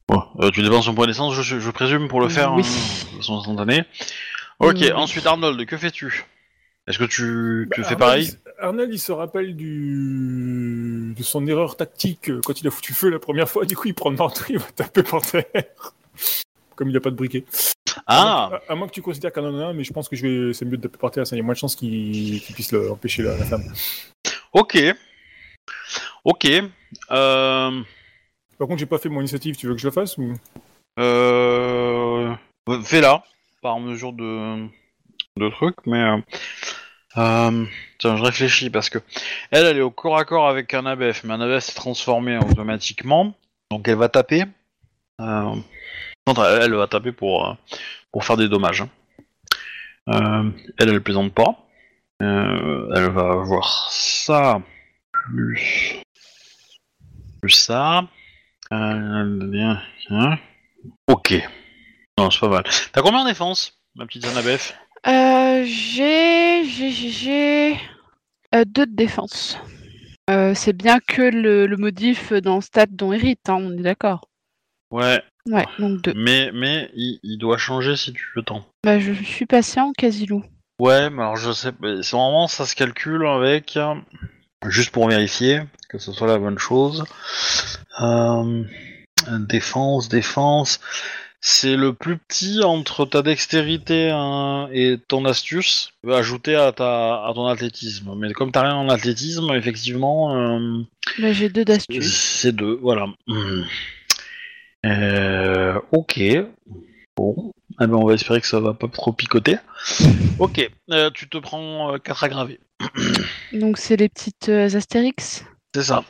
Bon, 0.08 0.22
euh, 0.40 0.50
tu 0.50 0.62
dépenses 0.62 0.88
un 0.88 0.94
point 0.94 1.06
d'essence, 1.06 1.34
je, 1.40 1.58
je 1.60 1.70
présume, 1.70 2.08
pour 2.08 2.20
le 2.20 2.28
faire 2.28 2.52
Oui. 2.52 2.64
hein, 2.66 3.06
de 3.12 3.16
façon 3.18 3.38
instantanée. 3.38 3.84
Ok, 4.58 4.76
Oui. 4.80 4.92
ensuite 4.92 5.24
Arnold, 5.26 5.64
que 5.66 5.76
fais-tu? 5.76 6.26
Est-ce 6.88 6.98
que 6.98 7.04
tu, 7.04 7.68
tu 7.72 7.82
Bah, 7.82 7.86
fais 7.88 7.96
pareil? 7.96 8.26
Il- 8.26 8.49
Arnold, 8.60 8.92
il 8.92 8.98
se 8.98 9.12
rappelle 9.12 9.56
du... 9.56 11.14
de 11.16 11.22
son 11.22 11.46
erreur 11.46 11.76
tactique 11.76 12.30
euh, 12.30 12.40
quand 12.44 12.60
il 12.60 12.66
a 12.68 12.70
foutu 12.70 12.92
feu 12.94 13.08
la 13.10 13.18
première 13.18 13.48
fois. 13.48 13.64
Du 13.64 13.76
coup, 13.76 13.88
il 13.88 13.94
prend 13.94 14.10
le 14.10 14.16
manteau, 14.16 14.44
il 14.48 14.58
va 14.58 14.66
taper 14.74 15.02
par 15.02 15.22
terre. 15.22 15.44
Comme 16.76 16.88
il 16.88 16.92
n'a 16.94 17.00
pas 17.00 17.10
de 17.10 17.16
briquet. 17.16 17.44
Ah 18.06 18.50
À, 18.68 18.72
à 18.72 18.74
moins 18.74 18.86
que 18.86 18.92
tu 18.92 19.02
considères 19.02 19.32
qu'il 19.32 19.42
en 19.42 19.58
a 19.58 19.66
un, 19.66 19.72
mais 19.72 19.84
je 19.84 19.92
pense 19.92 20.08
que 20.08 20.16
je 20.16 20.26
vais... 20.26 20.54
c'est 20.54 20.64
mieux 20.64 20.76
de 20.76 20.82
taper 20.82 20.98
par 20.98 21.10
terre, 21.10 21.24
il 21.30 21.36
y 21.36 21.40
a 21.40 21.42
moins 21.42 21.54
de 21.54 21.58
chances 21.58 21.76
qu'il 21.76 22.40
qu'il 22.40 22.54
puisse 22.54 22.72
le- 22.72 22.90
empêcher 22.90 23.22
la, 23.22 23.36
la 23.36 23.44
femme. 23.44 23.64
Ok. 24.52 24.78
Ok. 26.24 26.46
Euh... 26.46 27.82
Par 28.58 28.68
contre, 28.68 28.78
j'ai 28.78 28.86
pas 28.86 28.98
fait 28.98 29.08
mon 29.08 29.20
initiative, 29.20 29.56
tu 29.56 29.66
veux 29.66 29.74
que 29.74 29.80
je 29.80 29.86
le 29.86 29.92
fasse 29.92 30.16
ou? 30.18 30.34
Euh... 30.98 32.34
Fais-la, 32.84 33.24
par 33.62 33.80
mesure 33.80 34.12
de... 34.12 34.66
de 35.36 35.48
truc, 35.50 35.76
mais... 35.86 36.22
Euh... 37.16 37.64
je 38.02 38.22
réfléchis, 38.22 38.70
parce 38.70 38.90
que... 38.90 38.98
Elle, 39.50 39.76
est 39.76 39.80
au 39.80 39.90
corps 39.90 40.18
à 40.18 40.24
corps 40.24 40.48
avec 40.48 40.72
un 40.74 40.82
mais 41.24 41.34
un 41.34 41.60
s'est 41.60 41.74
transformé 41.74 42.38
automatiquement, 42.38 43.34
donc 43.70 43.88
elle 43.88 43.96
va 43.96 44.08
taper. 44.08 44.44
Euh... 45.20 45.54
elle, 46.26 46.74
va 46.74 46.86
taper 46.86 47.12
pour, 47.12 47.48
euh, 47.48 47.54
pour 48.12 48.24
faire 48.24 48.36
des 48.36 48.48
dommages. 48.48 48.82
hein. 48.82 48.88
Euh, 50.08 50.50
elle, 50.78 50.88
elle 50.88 51.02
plaisante 51.02 51.32
pas. 51.32 51.66
Elle 52.20 53.10
va 53.10 53.30
avoir 53.30 53.90
ça, 53.90 54.60
plus... 55.12 56.00
plus 57.40 57.50
ça. 57.50 58.06
Ok. 61.08 61.34
Non, 62.18 62.30
c'est 62.30 62.40
pas 62.40 62.48
mal. 62.48 62.64
T'as 62.92 63.02
combien 63.02 63.20
en 63.20 63.24
défense, 63.24 63.80
ma 63.94 64.06
petite 64.06 64.26
Annabeth 64.26 64.74
Euh, 65.06 65.62
j'ai. 65.64 66.64
J'ai. 66.64 66.90
J'ai. 66.90 67.10
J'ai. 67.10 67.72
euh, 68.54 68.64
deux 68.66 68.86
de 68.86 68.94
défense. 68.94 69.58
Euh, 70.28 70.54
c'est 70.54 70.72
bien 70.74 70.98
que 71.00 71.22
le, 71.22 71.66
le 71.66 71.76
modif 71.76 72.32
dans 72.32 72.60
stat 72.60 72.86
dont 72.86 73.12
hérite, 73.12 73.48
hein, 73.48 73.56
on 73.58 73.72
est 73.76 73.82
d'accord. 73.82 74.28
Ouais, 74.92 75.22
Ouais, 75.46 75.66
donc 75.78 76.02
deux. 76.02 76.12
mais, 76.14 76.50
mais 76.52 76.90
il, 76.94 77.18
il 77.22 77.38
doit 77.38 77.56
changer 77.58 77.96
si 77.96 78.12
tu 78.12 78.28
le 78.36 78.42
temps. 78.42 78.64
Bah, 78.84 78.98
je 79.00 79.12
suis 79.12 79.46
patient, 79.46 79.92
Casilou. 79.96 80.44
Ouais, 80.80 81.10
mais 81.10 81.22
alors 81.22 81.36
je 81.36 81.50
sais, 81.52 81.72
mais 81.80 82.02
c'est 82.02 82.16
vraiment 82.16 82.46
ça 82.48 82.64
se 82.66 82.74
calcule 82.76 83.26
avec, 83.26 83.76
euh, 83.76 83.94
juste 84.68 84.90
pour 84.90 85.08
vérifier 85.08 85.62
que 85.88 85.98
ce 85.98 86.12
soit 86.12 86.26
la 86.28 86.38
bonne 86.38 86.58
chose. 86.58 87.04
Euh, 88.00 88.64
défense, 89.40 90.08
défense, 90.08 90.80
c'est 91.40 91.76
le 91.76 91.94
plus 91.94 92.18
petit 92.18 92.62
entre 92.62 93.06
ta 93.06 93.22
dextérité 93.22 94.10
hein, 94.10 94.68
et 94.72 94.98
ton 95.08 95.24
astuce, 95.24 95.92
ajouté 96.06 96.54
à 96.54 96.72
ta 96.72 97.24
à 97.26 97.32
ton 97.34 97.46
athlétisme. 97.46 98.14
Mais 98.16 98.32
comme 98.32 98.52
t'as 98.52 98.62
rien 98.62 98.74
en 98.76 98.88
athlétisme, 98.88 99.50
effectivement, 99.54 100.36
euh, 100.36 100.82
Bah, 101.18 101.32
j'ai 101.32 101.48
deux 101.48 101.64
d'astuce. 101.64 102.14
c'est 102.14 102.52
deux, 102.52 102.78
voilà. 102.82 103.06
Hmm. 103.26 103.62
Euh, 104.86 105.80
ok. 105.92 106.20
Bon. 107.16 107.52
Eh 107.82 107.86
ben, 107.86 107.94
on 107.94 108.04
va 108.06 108.14
espérer 108.14 108.40
que 108.40 108.46
ça 108.46 108.60
va 108.60 108.74
pas 108.74 108.88
trop 108.88 109.12
picoter. 109.12 109.56
Ok. 110.38 110.70
Euh, 110.90 111.10
tu 111.12 111.28
te 111.28 111.36
prends 111.36 111.98
4 111.98 112.24
aggravés. 112.24 112.60
Donc, 113.52 113.76
c'est 113.76 113.96
les 113.96 114.08
petites 114.08 114.48
euh, 114.48 114.74
astérix? 114.74 115.44
C'est 115.74 115.82
ça. 115.82 116.02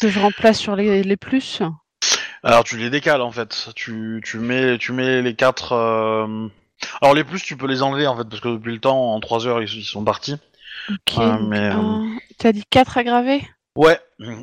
que 0.00 0.08
je 0.08 0.18
remplace 0.18 0.58
sur 0.58 0.74
les, 0.76 1.02
les 1.02 1.16
plus. 1.18 1.60
Alors 2.42 2.64
tu 2.64 2.76
les 2.76 2.90
décales 2.90 3.20
en 3.22 3.30
fait. 3.32 3.70
Tu, 3.74 4.20
tu 4.24 4.38
mets 4.38 4.78
tu 4.78 4.92
mets 4.92 5.22
les 5.22 5.34
4 5.34 5.72
Alors 7.00 7.14
les 7.14 7.24
plus 7.24 7.42
tu 7.42 7.56
peux 7.56 7.66
les 7.66 7.82
enlever 7.82 8.06
en 8.06 8.16
fait 8.16 8.24
parce 8.28 8.40
que 8.40 8.48
depuis 8.48 8.72
le 8.72 8.80
temps 8.80 9.14
en 9.14 9.20
3 9.20 9.46
heures 9.46 9.62
ils, 9.62 9.68
ils 9.78 9.84
sont 9.84 10.04
partis. 10.04 10.36
Ok. 10.90 11.14
Donc 11.16 11.40
mais, 11.48 11.58
euh, 11.58 11.72
un- 11.72 12.16
T'as 12.38 12.52
dit 12.52 12.64
4 12.70 12.98
aggravés 12.98 13.42
Ouais. 13.76 13.98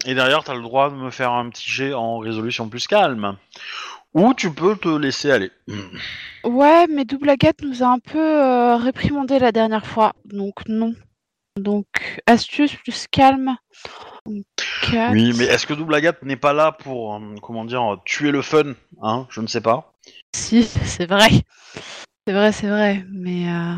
Et 0.05 0.13
derrière 0.13 0.43
t'as 0.43 0.55
le 0.55 0.61
droit 0.61 0.89
de 0.89 0.95
me 0.95 1.09
faire 1.11 1.31
un 1.31 1.49
petit 1.49 1.69
jet 1.69 1.93
en 1.93 2.19
résolution 2.19 2.67
plus 2.69 2.87
calme. 2.87 3.37
Ou 4.13 4.33
tu 4.33 4.49
peux 4.53 4.77
te 4.77 4.87
laisser 4.87 5.29
aller. 5.31 5.51
Ouais, 6.45 6.87
mais 6.87 7.03
Double 7.03 7.29
Agathe 7.31 7.61
nous 7.63 7.83
a 7.83 7.87
un 7.87 7.99
peu 7.99 8.17
euh, 8.17 8.77
réprimandé 8.77 9.39
la 9.39 9.51
dernière 9.51 9.85
fois, 9.85 10.13
donc 10.23 10.65
non. 10.69 10.93
Donc, 11.57 11.85
astuce 12.25 12.75
plus 12.75 13.07
calme. 13.09 13.55
Donc, 14.25 14.43
quatre. 14.89 15.13
Oui, 15.13 15.33
mais 15.37 15.45
est-ce 15.45 15.65
que 15.65 15.73
Double 15.73 15.95
Agathe 15.95 16.21
n'est 16.23 16.35
pas 16.35 16.53
là 16.53 16.71
pour, 16.71 17.15
euh, 17.15 17.35
comment 17.41 17.65
dire, 17.65 17.97
tuer 18.05 18.31
le 18.31 18.41
fun 18.41 18.73
Hein 19.01 19.27
Je 19.29 19.41
ne 19.41 19.47
sais 19.47 19.61
pas. 19.61 19.93
Si, 20.35 20.63
c'est 20.63 21.05
vrai. 21.05 21.29
C'est 22.27 22.33
vrai, 22.33 22.51
c'est 22.51 22.67
vrai. 22.67 23.05
Mais, 23.11 23.49
euh, 23.49 23.75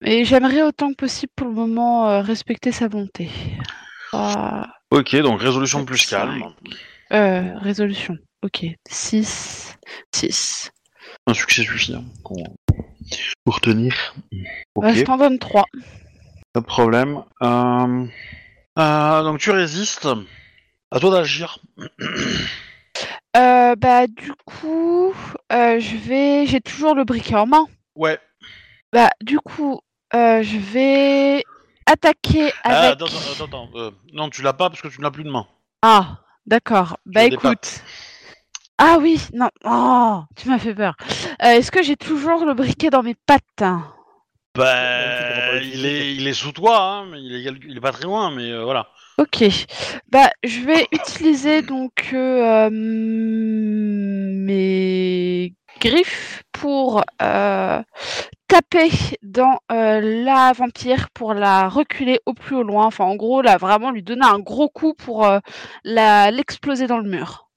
mais 0.00 0.24
j'aimerais 0.24 0.62
autant 0.62 0.90
que 0.90 0.96
possible 0.96 1.32
pour 1.36 1.48
le 1.48 1.54
moment 1.54 2.08
euh, 2.08 2.22
respecter 2.22 2.72
sa. 2.72 2.88
Trois, 2.88 4.66
Ok, 4.90 5.16
donc 5.16 5.40
résolution 5.40 5.84
plus 5.84 6.06
calme. 6.06 6.54
Euh, 7.12 7.58
résolution. 7.58 8.16
Ok. 8.42 8.64
6. 8.88 9.76
6. 10.14 10.70
Un 11.26 11.34
succès 11.34 11.62
suffit 11.62 11.94
hein, 11.94 12.04
pour, 13.44 13.60
tenir. 13.60 14.14
Ok, 14.74 14.92
je 14.92 15.02
t'en 15.02 15.16
donne 15.16 15.38
3. 15.38 15.64
Pas 16.54 16.60
de 16.60 16.66
problème. 16.66 17.22
Euh, 17.42 18.06
euh, 18.78 19.22
donc 19.24 19.38
tu 19.40 19.50
résistes. 19.50 20.08
À 20.90 21.00
toi 21.00 21.10
d'agir. 21.10 21.58
Euh, 23.36 23.74
bah, 23.74 24.06
du 24.06 24.32
coup, 24.46 25.12
euh, 25.52 25.80
je 25.80 25.96
vais. 25.96 26.46
J'ai 26.46 26.60
toujours 26.60 26.94
le 26.94 27.02
briquet 27.02 27.34
en 27.34 27.46
main. 27.46 27.66
Ouais. 27.96 28.16
Bah, 28.92 29.10
du 29.20 29.40
coup, 29.40 29.80
euh, 30.14 30.40
je 30.44 30.56
vais 30.56 31.42
attaquer 31.84 32.52
Ah, 32.62 32.90
avec. 32.90 33.02
attends, 33.02 33.44
attends, 33.44 33.68
euh, 33.74 33.90
non, 34.12 34.30
tu 34.30 34.42
l'as 34.42 34.52
pas 34.52 34.70
parce 34.70 34.80
que 34.82 34.86
tu 34.86 35.00
n'as 35.00 35.10
plus 35.10 35.24
de 35.24 35.30
main. 35.30 35.48
Ah, 35.82 36.18
d'accord. 36.46 36.96
Bah, 37.06 37.22
as 37.22 37.28
des 37.28 37.34
écoute. 37.34 37.82
Ah 38.78 38.98
oui, 39.00 39.20
non. 39.32 39.50
Oh, 39.64 40.20
tu 40.36 40.48
m'as 40.48 40.60
fait 40.60 40.74
peur. 40.74 40.94
Euh, 41.42 41.56
Est-ce 41.56 41.72
que 41.72 41.82
j'ai 41.82 41.96
toujours 41.96 42.44
le 42.44 42.54
briquet 42.54 42.90
dans 42.90 43.02
mes 43.02 43.16
pattes? 43.16 43.64
Bah, 44.56 45.56
il 45.60 45.84
est, 45.84 46.14
il 46.14 46.28
est 46.28 46.32
sous 46.32 46.52
toi, 46.52 46.80
hein, 46.80 47.06
mais 47.10 47.20
il 47.20 47.34
est, 47.34 47.52
il 47.66 47.76
est 47.76 47.80
pas 47.80 47.90
très 47.90 48.04
loin, 48.04 48.30
mais 48.30 48.52
euh, 48.52 48.62
voilà. 48.62 48.88
Ok. 49.18 49.44
Bah, 50.10 50.30
je 50.44 50.60
vais 50.60 50.86
utiliser 50.92 51.62
donc 51.62 52.10
euh, 52.12 52.68
mes 54.32 55.54
griffes 55.80 56.44
pour 56.52 57.02
euh, 57.20 57.82
taper 58.46 58.90
dans 59.22 59.58
euh, 59.72 60.00
la 60.24 60.52
vampire 60.52 61.10
pour 61.10 61.34
la 61.34 61.68
reculer 61.68 62.20
au 62.24 62.34
plus 62.34 62.54
au 62.56 62.62
loin. 62.62 62.86
Enfin, 62.86 63.04
en 63.04 63.16
gros, 63.16 63.42
là, 63.42 63.56
vraiment 63.56 63.90
lui 63.90 64.04
donner 64.04 64.26
un 64.26 64.38
gros 64.38 64.68
coup 64.68 64.94
pour 64.94 65.26
euh, 65.26 65.40
la 65.82 66.30
l'exploser 66.30 66.86
dans 66.86 66.98
le 66.98 67.10
mur. 67.10 67.48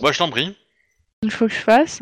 Bah, 0.00 0.10
je 0.10 0.18
t'en 0.18 0.30
prie. 0.30 0.56
Il 1.22 1.30
faut 1.30 1.48
que 1.48 1.52
je 1.54 1.60
fasse 1.60 2.00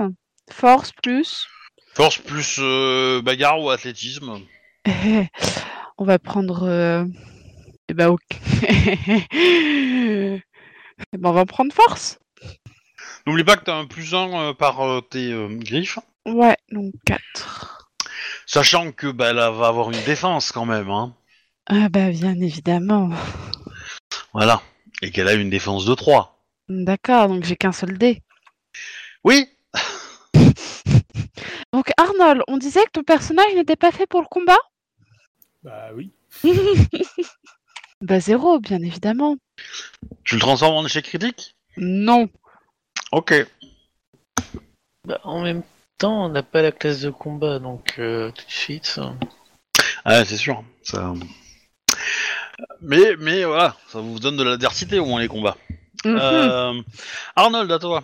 force 0.51 0.93
plus. 0.93 1.49
Force 1.95 2.19
plus 2.19 2.57
euh, 2.61 3.21
bagarre 3.23 3.61
ou 3.61 3.71
athlétisme. 3.71 4.41
On 5.99 6.05
va 6.05 6.19
prendre. 6.19 6.65
euh, 6.65 7.05
Eh 7.89 7.95
ben, 7.95 8.09
ok. 8.09 8.21
Eh 11.15 11.19
ben, 11.19 11.31
on 11.31 11.33
va 11.33 11.45
prendre 11.47 11.73
force. 11.75 12.21
N'oublie 13.27 13.43
pas 13.43 13.57
que 13.57 13.65
t'as 13.65 13.75
un 13.75 13.87
plus 13.87 14.15
1 14.15 14.55
par 14.55 14.81
euh, 14.83 15.01
tes 15.01 15.33
euh, 15.33 15.49
griffes. 15.49 15.99
Ouais, 16.27 16.57
donc 16.71 16.93
4. 17.07 17.91
Sachant 18.47 18.93
que 18.93 19.09
bah, 19.09 19.31
elle 19.31 19.37
va 19.37 19.67
avoir 19.67 19.91
une 19.91 20.01
défense 20.05 20.53
quand 20.53 20.65
même. 20.65 20.91
Hein. 20.91 21.13
Ah 21.67 21.89
bah 21.89 22.11
bien 22.11 22.35
évidemment. 22.41 23.11
Voilà. 24.33 24.63
Et 25.01 25.11
qu'elle 25.11 25.27
a 25.29 25.33
une 25.35 25.51
défense 25.51 25.85
de 25.87 25.95
3. 25.95 26.39
D'accord, 26.69 27.29
donc 27.29 27.43
j'ai 27.45 27.57
qu'un 27.57 27.73
seul 27.73 27.99
dé. 27.99 28.23
Oui 29.25 29.49
Donc 31.73 31.91
Arnold, 31.97 32.43
on 32.49 32.59
disait 32.59 32.85
que 32.85 32.91
ton 32.93 33.03
personnage 33.03 33.55
n'était 33.55 33.77
pas 33.77 33.93
fait 33.93 34.07
pour 34.07 34.21
le 34.21 34.27
combat? 34.27 34.59
Bah 35.63 35.89
oui. 35.95 36.13
Bah 38.01 38.19
zéro, 38.19 38.59
bien 38.59 38.83
évidemment. 38.83 39.37
Tu 40.25 40.35
le 40.35 40.41
transformes 40.41 40.75
en 40.75 40.85
échec 40.85 41.05
critique? 41.05 41.55
Non. 41.77 42.29
Ok. 43.13 43.33
Bah, 45.07 45.21
en 45.23 45.41
même 45.43 45.63
temps, 45.99 46.25
on 46.25 46.29
n'a 46.29 46.43
pas 46.43 46.63
la 46.63 46.73
classe 46.73 47.01
de 47.03 47.11
combat, 47.11 47.61
donc 47.61 47.95
euh, 48.01 48.33
tout 48.33 48.45
de 48.45 48.51
suite. 48.51 48.87
ça- 48.87 49.15
Ah, 50.05 50.25
c'est 50.25 50.37
sûr. 50.37 50.65
Ça... 50.83 51.15
Mais, 52.81 53.15
mais 53.21 53.45
voilà, 53.45 53.77
ça 53.87 54.01
vous 54.01 54.19
donne 54.19 54.37
de 54.37 54.43
l'adversité 54.43 54.99
au 54.99 55.05
moins 55.07 55.21
les 55.21 55.29
combats. 55.29 55.57
Mhm. 56.05 56.19
Euh, 56.21 56.83
Arnold, 57.37 57.71
à 57.71 57.79
toi. 57.79 58.03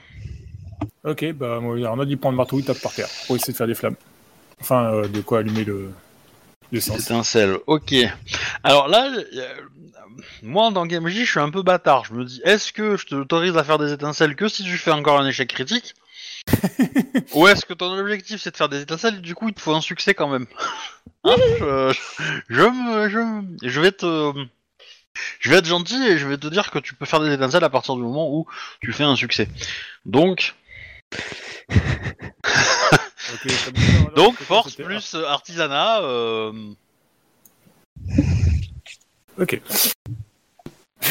Ok, 1.05 1.33
bah 1.33 1.61
moi, 1.61 1.77
Arnaud 1.87 2.05
il 2.05 2.19
prend 2.19 2.31
le 2.31 2.37
marteau, 2.37 2.59
il 2.59 2.65
tape 2.65 2.81
par 2.81 2.93
terre 2.93 3.09
pour 3.27 3.37
essayer 3.37 3.53
de 3.53 3.57
faire 3.57 3.66
des 3.66 3.75
flammes. 3.75 3.97
Enfin, 4.61 4.93
euh, 4.93 5.09
de 5.09 5.20
quoi 5.20 5.39
allumer 5.41 5.65
le 5.65 5.91
l'essence. 6.73 7.01
Étincelle, 7.01 7.57
ok. 7.66 7.95
Alors 8.65 8.89
là, 8.89 9.09
a- 9.11 10.43
moi 10.43 10.65
en 10.65 10.73
tant 10.73 10.87
qu'MJ, 10.87 11.25
je 11.25 11.31
suis 11.31 11.41
un 11.41 11.51
peu 11.51 11.62
bâtard. 11.62 12.05
Je 12.05 12.12
me 12.15 12.25
dis, 12.25 12.41
est-ce 12.45 12.73
que 12.73 12.97
je 12.97 13.07
t'autorise 13.07 13.57
à 13.57 13.65
faire 13.65 13.79
des 13.79 13.93
étincelles 13.93 14.35
que 14.37 14.49
si 14.49 14.65
tu 14.65 14.77
fais 14.77 14.91
encore 14.91 15.19
un 15.20 15.27
échec 15.27 15.49
critique 15.49 15.95
Ou 17.35 17.47
est-ce 17.47 17.65
que 17.65 17.75
ton 17.75 17.97
objectif 17.99 18.41
c'est 18.43 18.51
de 18.51 18.57
faire 18.57 18.69
des 18.69 18.81
étincelles 18.83 19.16
et 19.16 19.20
du 19.20 19.35
coup 19.35 19.49
il 19.49 19.55
te 19.55 19.61
faut 19.61 19.75
un 19.75 19.81
succès 19.81 20.15
quand 20.15 20.29
même 20.29 20.47
Hein 21.25 21.37
je, 21.59 21.95
je, 22.49 22.62
me, 22.62 23.09
je, 23.09 23.69
je 23.69 23.81
vais 23.81 23.93
te... 23.93 24.33
Je 25.41 25.51
vais 25.51 25.57
être 25.57 25.66
gentil 25.66 26.01
et 26.07 26.16
je 26.19 26.29
vais 26.29 26.37
te 26.39 26.47
dire 26.47 26.70
que 26.70 26.79
tu 26.79 26.95
peux 26.95 27.05
faire 27.07 27.20
des 27.20 27.33
étincelles 27.33 27.65
à 27.65 27.70
partir 27.70 27.97
du 27.97 28.03
moment 28.03 28.31
où 28.33 28.47
tu 28.81 28.93
fais 28.93 29.03
un 29.05 29.16
succès. 29.16 29.49
Donc, 30.07 30.55
Donc 34.17 34.37
force 34.37 34.75
plus 34.77 35.15
artisanat. 35.15 36.01
euh, 36.03 36.53
Ok. 39.39 39.61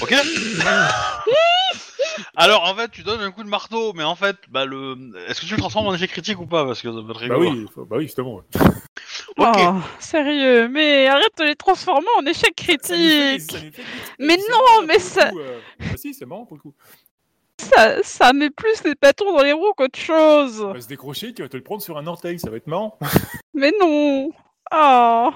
Ok. 0.00 0.14
Alors 2.36 2.62
en 2.64 2.74
fait, 2.74 2.90
tu 2.90 3.02
donnes 3.02 3.20
un 3.20 3.30
coup 3.30 3.42
de 3.44 3.48
marteau, 3.48 3.92
mais 3.94 4.04
en 4.04 4.14
fait, 4.14 4.36
bah 4.48 4.64
le, 4.64 4.96
est-ce 5.28 5.40
que 5.42 5.46
tu 5.46 5.52
le 5.54 5.58
transformes 5.58 5.86
en 5.88 5.94
échec 5.94 6.10
critique 6.10 6.40
ou 6.40 6.46
pas? 6.46 6.64
Parce 6.64 6.80
que 6.80 6.88
ça 6.92 6.94
peut 7.02 7.10
être 7.10 7.28
Bah 7.28 7.34
rigolo. 7.36 7.50
oui, 7.50 7.66
faut- 7.74 7.84
bah 7.84 7.96
oui, 7.98 8.04
justement. 8.04 8.36
ouais. 8.36 8.42
Ok. 9.38 9.56
Oh, 9.58 9.74
sérieux, 9.98 10.68
mais 10.68 11.06
arrête 11.08 11.32
de 11.38 11.44
les 11.44 11.56
transformer 11.56 12.06
en 12.18 12.26
échec 12.26 12.52
Ça 12.58 12.72
nous 12.72 12.78
fait- 12.78 13.36
critique. 13.38 13.50
ça 13.50 13.60
nous 13.64 13.72
fait- 13.72 13.82
Mais 14.18 14.36
non, 14.36 14.82
mais 14.86 14.86
pour 14.86 14.92
le 14.94 14.98
ça- 15.00 15.30
coup, 15.30 15.38
euh. 15.40 15.58
Bah 15.80 15.86
si, 15.96 16.14
c'est 16.14 16.26
marrant 16.26 16.44
pour 16.46 16.56
le 16.56 16.62
coup. 16.62 16.74
Ça, 17.62 18.02
ça 18.02 18.32
met 18.32 18.50
plus 18.50 18.82
les 18.84 18.94
bâtons 19.00 19.32
dans 19.36 19.42
les 19.42 19.52
roues 19.52 19.72
qu'autre 19.76 19.98
chose. 19.98 20.60
On 20.60 20.72
va 20.72 20.80
se 20.80 20.88
décrocher, 20.88 21.32
tu 21.32 21.42
vas 21.42 21.48
te 21.48 21.56
le 21.56 21.62
prendre 21.62 21.82
sur 21.82 21.96
un 21.96 22.06
orteil, 22.06 22.38
ça 22.38 22.50
va 22.50 22.56
être 22.56 22.66
marrant. 22.66 22.98
Mais 23.54 23.72
non. 23.80 24.30
Oh. 24.74 25.30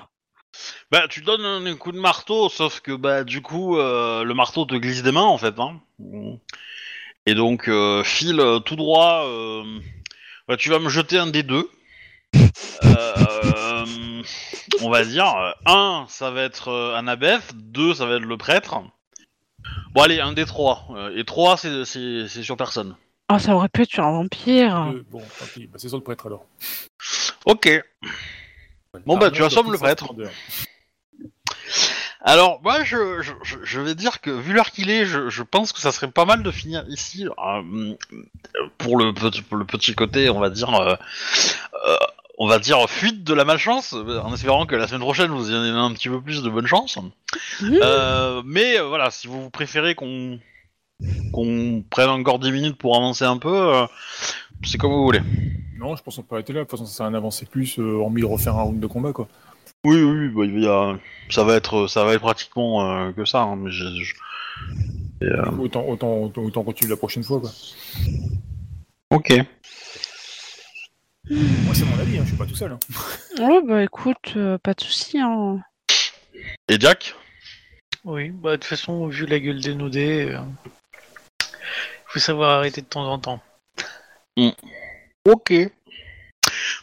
Bah 0.90 1.06
tu 1.08 1.20
donnes 1.20 1.44
un, 1.44 1.64
un 1.66 1.76
coup 1.76 1.92
de 1.92 2.00
marteau, 2.00 2.48
sauf 2.48 2.80
que 2.80 2.92
bah 2.92 3.24
du 3.24 3.42
coup 3.42 3.76
euh, 3.78 4.24
le 4.24 4.32
marteau 4.34 4.64
te 4.64 4.74
glisse 4.74 5.02
des 5.02 5.12
mains 5.12 5.20
en 5.22 5.36
fait. 5.38 5.54
Hein. 5.58 5.80
Et 7.26 7.34
donc 7.34 7.68
euh, 7.68 8.02
file 8.02 8.40
euh, 8.40 8.58
tout 8.58 8.76
droit. 8.76 9.26
euh, 9.26 9.62
bah, 10.48 10.56
tu 10.56 10.70
vas 10.70 10.78
me 10.78 10.88
jeter 10.88 11.18
un 11.18 11.26
des 11.26 11.42
deux. 11.42 11.68
Euh, 12.84 14.22
on 14.82 14.90
va 14.90 15.04
dire 15.04 15.26
un, 15.66 16.06
ça 16.08 16.30
va 16.30 16.42
être 16.42 16.68
euh, 16.68 16.94
Anabeth, 16.96 17.54
deux, 17.54 17.94
ça 17.94 18.06
va 18.06 18.16
être 18.16 18.22
le 18.24 18.36
prêtre. 18.36 18.80
Bon 19.92 20.02
allez, 20.02 20.20
un 20.20 20.32
des 20.32 20.44
trois. 20.44 20.86
Euh, 20.90 21.16
et 21.16 21.24
trois, 21.24 21.56
c'est 21.56 21.84
c'est- 21.84 22.28
c'est 22.28 22.42
sur 22.42 22.56
personne. 22.56 22.96
Oh, 23.32 23.38
ça 23.38 23.54
aurait 23.56 23.68
pu 23.68 23.82
être 23.82 23.90
sur 23.90 24.04
un 24.04 24.12
vampire. 24.12 24.76
Euh, 24.94 25.02
bon, 25.10 25.20
tant 25.20 25.46
pis, 25.52 25.66
bah, 25.66 25.78
c'est 25.78 25.88
sur 25.88 25.96
le 25.98 26.02
prêtre 26.04 26.26
alors. 26.26 26.46
Ok. 27.44 27.68
Bon, 29.04 29.18
bah, 29.18 29.30
tu 29.30 29.42
assommes 29.42 29.72
le 29.72 29.78
prêtre. 29.78 30.12
Alors, 32.22 32.60
moi, 32.62 32.82
je, 32.82 33.20
je, 33.22 33.32
je- 33.44 33.58
je 33.62 33.80
vais 33.80 33.94
dire 33.94 34.20
que, 34.20 34.30
vu 34.30 34.52
l'heure 34.52 34.70
qu'il 34.72 34.90
est, 34.90 35.04
je, 35.04 35.28
je 35.28 35.42
pense 35.44 35.72
que 35.72 35.80
ça 35.80 35.92
serait 35.92 36.10
pas 36.10 36.24
mal 36.24 36.42
de 36.42 36.50
finir 36.50 36.84
ici, 36.88 37.26
euh, 37.26 37.94
pour, 38.78 38.96
le, 38.98 39.12
petit- 39.12 39.42
pour 39.42 39.56
le 39.58 39.64
petit 39.64 39.94
côté, 39.94 40.28
on 40.30 40.40
va 40.40 40.50
dire, 40.50 40.74
euh, 40.74 40.96
euh, 41.86 41.96
on 42.38 42.46
va 42.46 42.58
dire, 42.58 42.88
fuite 42.88 43.24
de 43.24 43.34
la 43.34 43.44
malchance, 43.44 43.92
en 43.94 44.32
espérant 44.34 44.66
que 44.66 44.76
la 44.76 44.86
semaine 44.86 45.00
prochaine, 45.00 45.30
vous 45.30 45.50
ayez 45.50 45.70
un 45.70 45.92
petit 45.92 46.08
peu 46.08 46.20
plus 46.20 46.42
de 46.42 46.50
bonne 46.50 46.66
chance. 46.66 46.98
Euh, 47.82 48.42
mais 48.44 48.78
euh, 48.78 48.84
voilà, 48.88 49.10
si 49.10 49.26
vous 49.26 49.50
préférez 49.50 49.94
qu'on 49.94 50.38
qu'on 51.32 51.84
prenne 51.90 52.08
encore 52.08 52.38
10 52.38 52.52
minutes 52.52 52.78
pour 52.78 52.96
avancer 52.96 53.24
un 53.24 53.36
peu, 53.36 53.54
euh, 53.54 53.86
c'est 54.64 54.78
comme 54.78 54.92
vous 54.92 55.04
voulez. 55.04 55.20
Non, 55.78 55.94
je 55.94 56.02
pense 56.02 56.16
qu'on 56.16 56.22
peut 56.22 56.36
arrêter 56.36 56.54
là. 56.54 56.60
De 56.60 56.64
toute 56.64 56.70
façon, 56.70 56.86
ça 56.86 56.96
sert 56.96 57.04
à 57.04 57.08
rien 57.08 57.12
d'avancer 57.18 57.44
plus, 57.44 57.78
euh, 57.78 57.96
hormis 57.98 58.22
refaire 58.22 58.56
un 58.56 58.62
round 58.62 58.80
de 58.80 58.86
combat, 58.86 59.12
quoi. 59.12 59.28
Oui, 59.84 60.02
oui, 60.02 60.28
bah, 60.30 60.44
il 60.46 60.62
y 60.62 60.66
a- 60.66 60.98
ça 61.28 61.44
va 61.44 61.54
être, 61.54 61.86
ça 61.86 62.04
va 62.04 62.14
être 62.14 62.20
pratiquement 62.22 62.90
euh, 62.90 63.12
que 63.12 63.24
ça. 63.26 63.42
hein, 63.42 63.56
mais 63.56 63.70
je- 63.70 63.84
je- 64.02 64.14
Autant, 65.60 65.84
autant, 65.86 66.14
autant, 66.22 66.42
autant 66.42 66.62
continuer 66.64 66.90
la 66.90 66.96
prochaine 66.96 67.22
fois, 67.24 67.40
quoi. 67.40 67.50
Ok. 69.10 69.32
Moi, 71.28 71.74
c'est 71.74 71.84
mon 71.84 71.98
avis, 71.98 72.18
hein, 72.18 72.22
je 72.22 72.28
suis 72.28 72.36
pas 72.36 72.46
tout 72.46 72.54
seul. 72.54 72.72
hein. 72.72 72.78
Ouais, 73.38 73.60
bah 73.66 73.82
écoute, 73.82 74.34
euh, 74.36 74.58
pas 74.58 74.74
de 74.74 74.80
souci. 74.80 75.18
Hein. 75.18 75.60
Et 76.68 76.78
Jack? 76.78 77.14
Oui, 78.04 78.30
bah 78.30 78.52
de 78.52 78.56
toute 78.56 78.64
façon, 78.66 79.08
vu 79.08 79.26
la 79.26 79.40
gueule 79.40 79.60
dénudée, 79.60 80.30
euh, 80.30 80.38
faut 82.06 82.20
savoir 82.20 82.58
arrêter 82.58 82.80
de 82.80 82.86
temps 82.86 83.10
en 83.10 83.18
temps. 83.18 83.42
Ok. 85.24 85.52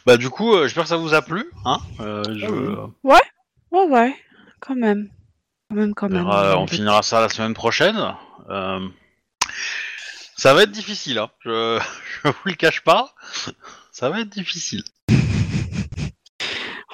Bah 0.04 0.18
du 0.18 0.28
coup, 0.28 0.54
euh, 0.54 0.64
j'espère 0.64 0.82
que 0.82 0.88
ça 0.90 0.96
vous 0.98 1.14
a 1.14 1.22
plu. 1.22 1.46
Hein 1.64 1.78
je- 1.98 2.84
oui. 3.02 3.16
Ouais, 3.72 3.86
ouais, 3.88 4.14
quand 4.60 4.74
même. 4.74 5.08
Quand 5.70 5.76
même, 5.76 5.94
quand 5.94 6.08
on, 6.08 6.10
même. 6.10 6.26
on 6.26 6.66
finira 6.66 7.02
ça 7.02 7.20
la 7.22 7.30
semaine 7.30 7.54
prochaine. 7.54 8.14
Euh, 8.50 8.86
Ça 10.36 10.52
va 10.52 10.64
être 10.64 10.70
difficile, 10.70 11.16
hein. 11.18 11.30
je... 11.40 11.80
je 12.24 12.28
vous 12.28 12.34
le 12.44 12.54
cache 12.54 12.82
pas. 12.82 13.14
Ça 13.96 14.10
va 14.10 14.22
être 14.22 14.28
difficile. 14.30 14.82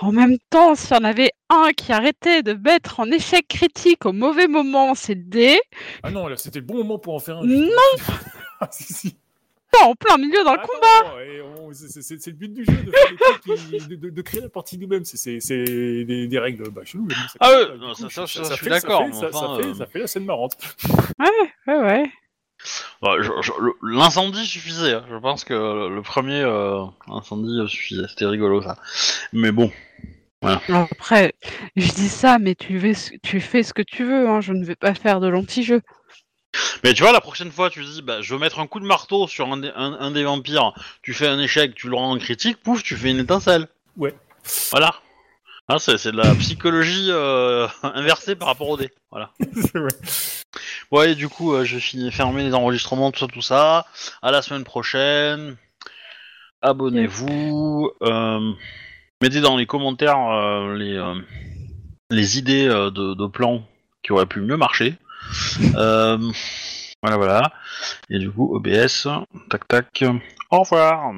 En 0.03 0.13
même 0.13 0.39
temps, 0.49 0.75
s'il 0.75 0.97
y 0.97 0.99
en 0.99 1.05
avait 1.05 1.31
un 1.51 1.73
qui 1.77 1.93
arrêtait 1.93 2.43
de 2.43 2.55
mettre 2.55 3.01
en 3.01 3.11
échec 3.11 3.47
critique 3.47 4.07
au 4.07 4.15
mauvais 4.15 4.49
moment, 4.49 4.95
c'est 4.95 5.15
le 5.15 5.25
dé. 5.25 5.61
Ah 6.03 6.11
non, 6.11 6.27
là, 6.27 6.39
c'était 6.39 6.61
le 6.61 6.65
bon 6.65 6.77
moment 6.79 6.99
pour 6.99 7.15
en 7.15 7.19
faire 7.19 7.37
un. 7.37 7.45
Non. 7.45 7.69
ah, 8.63 8.69
si, 8.73 8.95
si. 8.95 9.17
Pas 9.71 9.85
en 9.85 9.95
plein 9.95 10.17
milieu 10.17 10.43
dans 10.43 10.55
le 10.55 10.61
Ah, 10.63 10.67
combat. 10.67 11.13
non, 11.13 11.21
et 11.21 11.43
on- 11.43 11.73
c'est- 11.75 12.27
le 12.29 12.33
but 12.33 12.51
du 12.55 12.65
jeu, 12.65 12.73
de, 12.73 12.91
faire 12.91 13.11
des 13.11 13.17
trucs 13.19 13.43
qui- 13.43 13.89
de, 13.89 13.95
de- 13.97 14.09
de 14.11 14.23
créer 14.23 14.41
la 14.41 14.49
partie 14.49 14.79
nous-mêmes. 14.79 15.05
C'est- 15.05 15.19
C'est 15.19 15.39
c'est 15.41 15.65
des, 15.65 16.27
des 16.27 16.39
règles 16.39 16.71
bah, 16.71 16.81
ça 16.87 16.97
Ah 17.41 17.51
coup, 17.79 17.95
ça- 17.95 18.09
ça- 18.09 18.27
ça, 18.27 18.43
je 18.43 18.49
fait- 18.49 18.57
suis 18.57 18.69
d'accord, 18.71 19.01
Ça, 19.01 19.05
fait, 19.05 19.11
mais 19.27 19.33
ça, 19.33 19.39
enfin, 19.39 19.57
ça 19.59 19.63
fait, 19.63 19.69
euh, 19.69 19.75
ça 19.75 19.87
fait 19.87 19.99
la 19.99 20.07
scène 20.07 20.25
marrante. 20.25 20.57
Ouais, 21.19 21.27
ouais, 21.67 21.79
ouais. 21.79 22.11
L'incendie 23.83 24.45
suffisait. 24.47 24.95
hein. 24.95 25.05
Je 25.11 25.17
pense 25.17 25.45
que 25.45 25.55
le, 25.55 25.95
le 25.95 26.03
premier 26.03 26.41
euh, 26.43 26.85
incendie 27.09 27.57
suffisait. 27.69 28.07
C'était 28.09 28.27
rigolo 28.27 28.63
ça. 28.63 28.77
Mais 29.33 29.53
bon. 29.53 29.71
Après, 30.69 31.35
je 31.77 31.93
dis 31.93 32.09
ça, 32.09 32.39
mais 32.39 32.55
tu 32.55 32.81
fais, 32.81 32.95
ce- 32.95 33.13
tu 33.23 33.41
fais 33.41 33.63
ce 33.63 33.75
que 33.75 33.83
tu 33.83 34.05
veux. 34.05 34.29
Hein. 34.29 34.41
Je 34.41 34.53
ne 34.53 34.65
vais 34.65 34.75
pas 34.77 34.95
faire 34.95 35.21
de 35.21 35.29
l'anti-jeu. 35.29 35.83
Mais 36.83 36.95
tu 36.95 37.03
vois, 37.03 37.13
la 37.13 37.21
prochaine 37.21 37.51
fois, 37.53 37.69
tu 37.71 37.85
dis, 37.85 38.03
bah, 38.03 38.23
je 38.23 38.35
veux 38.35 38.41
mettre 38.41 38.59
un 38.59 38.67
coup 38.67 38.81
de 38.81 38.87
marteau 38.87 39.29
sur 39.29 39.53
un, 39.53 39.59
des- 39.59 39.71
un- 39.77 39.99
un 40.01 40.11
des 40.11 40.25
vampires, 40.25 40.73
tu 41.03 41.13
fais 41.15 41.27
un 41.29 41.39
échec, 41.39 41.75
tu 41.75 41.89
le 41.89 41.95
rends 41.95 42.11
en 42.13 42.19
critique, 42.19 42.57
pouf, 42.63 42.83
tu 42.83 42.97
fais 42.97 43.11
une 43.11 43.19
étincelle. 43.21 43.69
Ouais. 43.97 44.15
Voilà. 44.71 44.95
Hein, 45.71 45.79
c'est 45.79 45.99
c'est 45.99 46.11
de 46.11 46.17
la 46.17 46.35
psychologie 46.35 47.11
euh, 47.11 47.69
inversée 47.85 48.35
par 48.35 48.49
rapport 48.49 48.69
au 48.69 48.77
dé. 48.77 48.91
Voilà. 49.13 49.31
C'est 49.55 49.79
vrai. 49.79 49.93
Ouais, 50.91 51.13
et 51.13 51.15
du 51.15 51.29
coup, 51.29 51.55
euh, 51.55 51.63
je 51.65 51.77
vais 51.77 51.81
finir, 51.81 52.13
fermer 52.13 52.43
les 52.43 52.55
enregistrements, 52.55 53.13
tout 53.13 53.21
ça, 53.21 53.27
tout 53.29 53.41
ça. 53.41 53.87
À 54.21 54.33
la 54.33 54.43
semaine 54.43 54.65
prochaine. 54.65 55.57
Abonnez-vous. 56.61 57.89
euh, 58.03 58.53
mettez 59.23 59.41
dans 59.41 59.57
les 59.57 59.67
commentaires 59.67 60.19
les, 60.75 61.01
les 62.11 62.39
idées 62.39 62.67
de, 62.67 63.15
de 63.15 63.27
plans 63.29 63.63
qui 64.03 64.11
auraient 64.11 64.27
pu 64.27 64.41
mieux 64.41 64.57
marcher. 64.57 64.97
Voilà, 67.03 67.17
voilà. 67.17 67.53
Et 68.11 68.19
du 68.19 68.29
coup, 68.29 68.57
OBS, 68.57 69.07
tac 69.49 69.69
tac. 69.69 70.05
Au 70.51 70.61
revoir. 70.63 71.13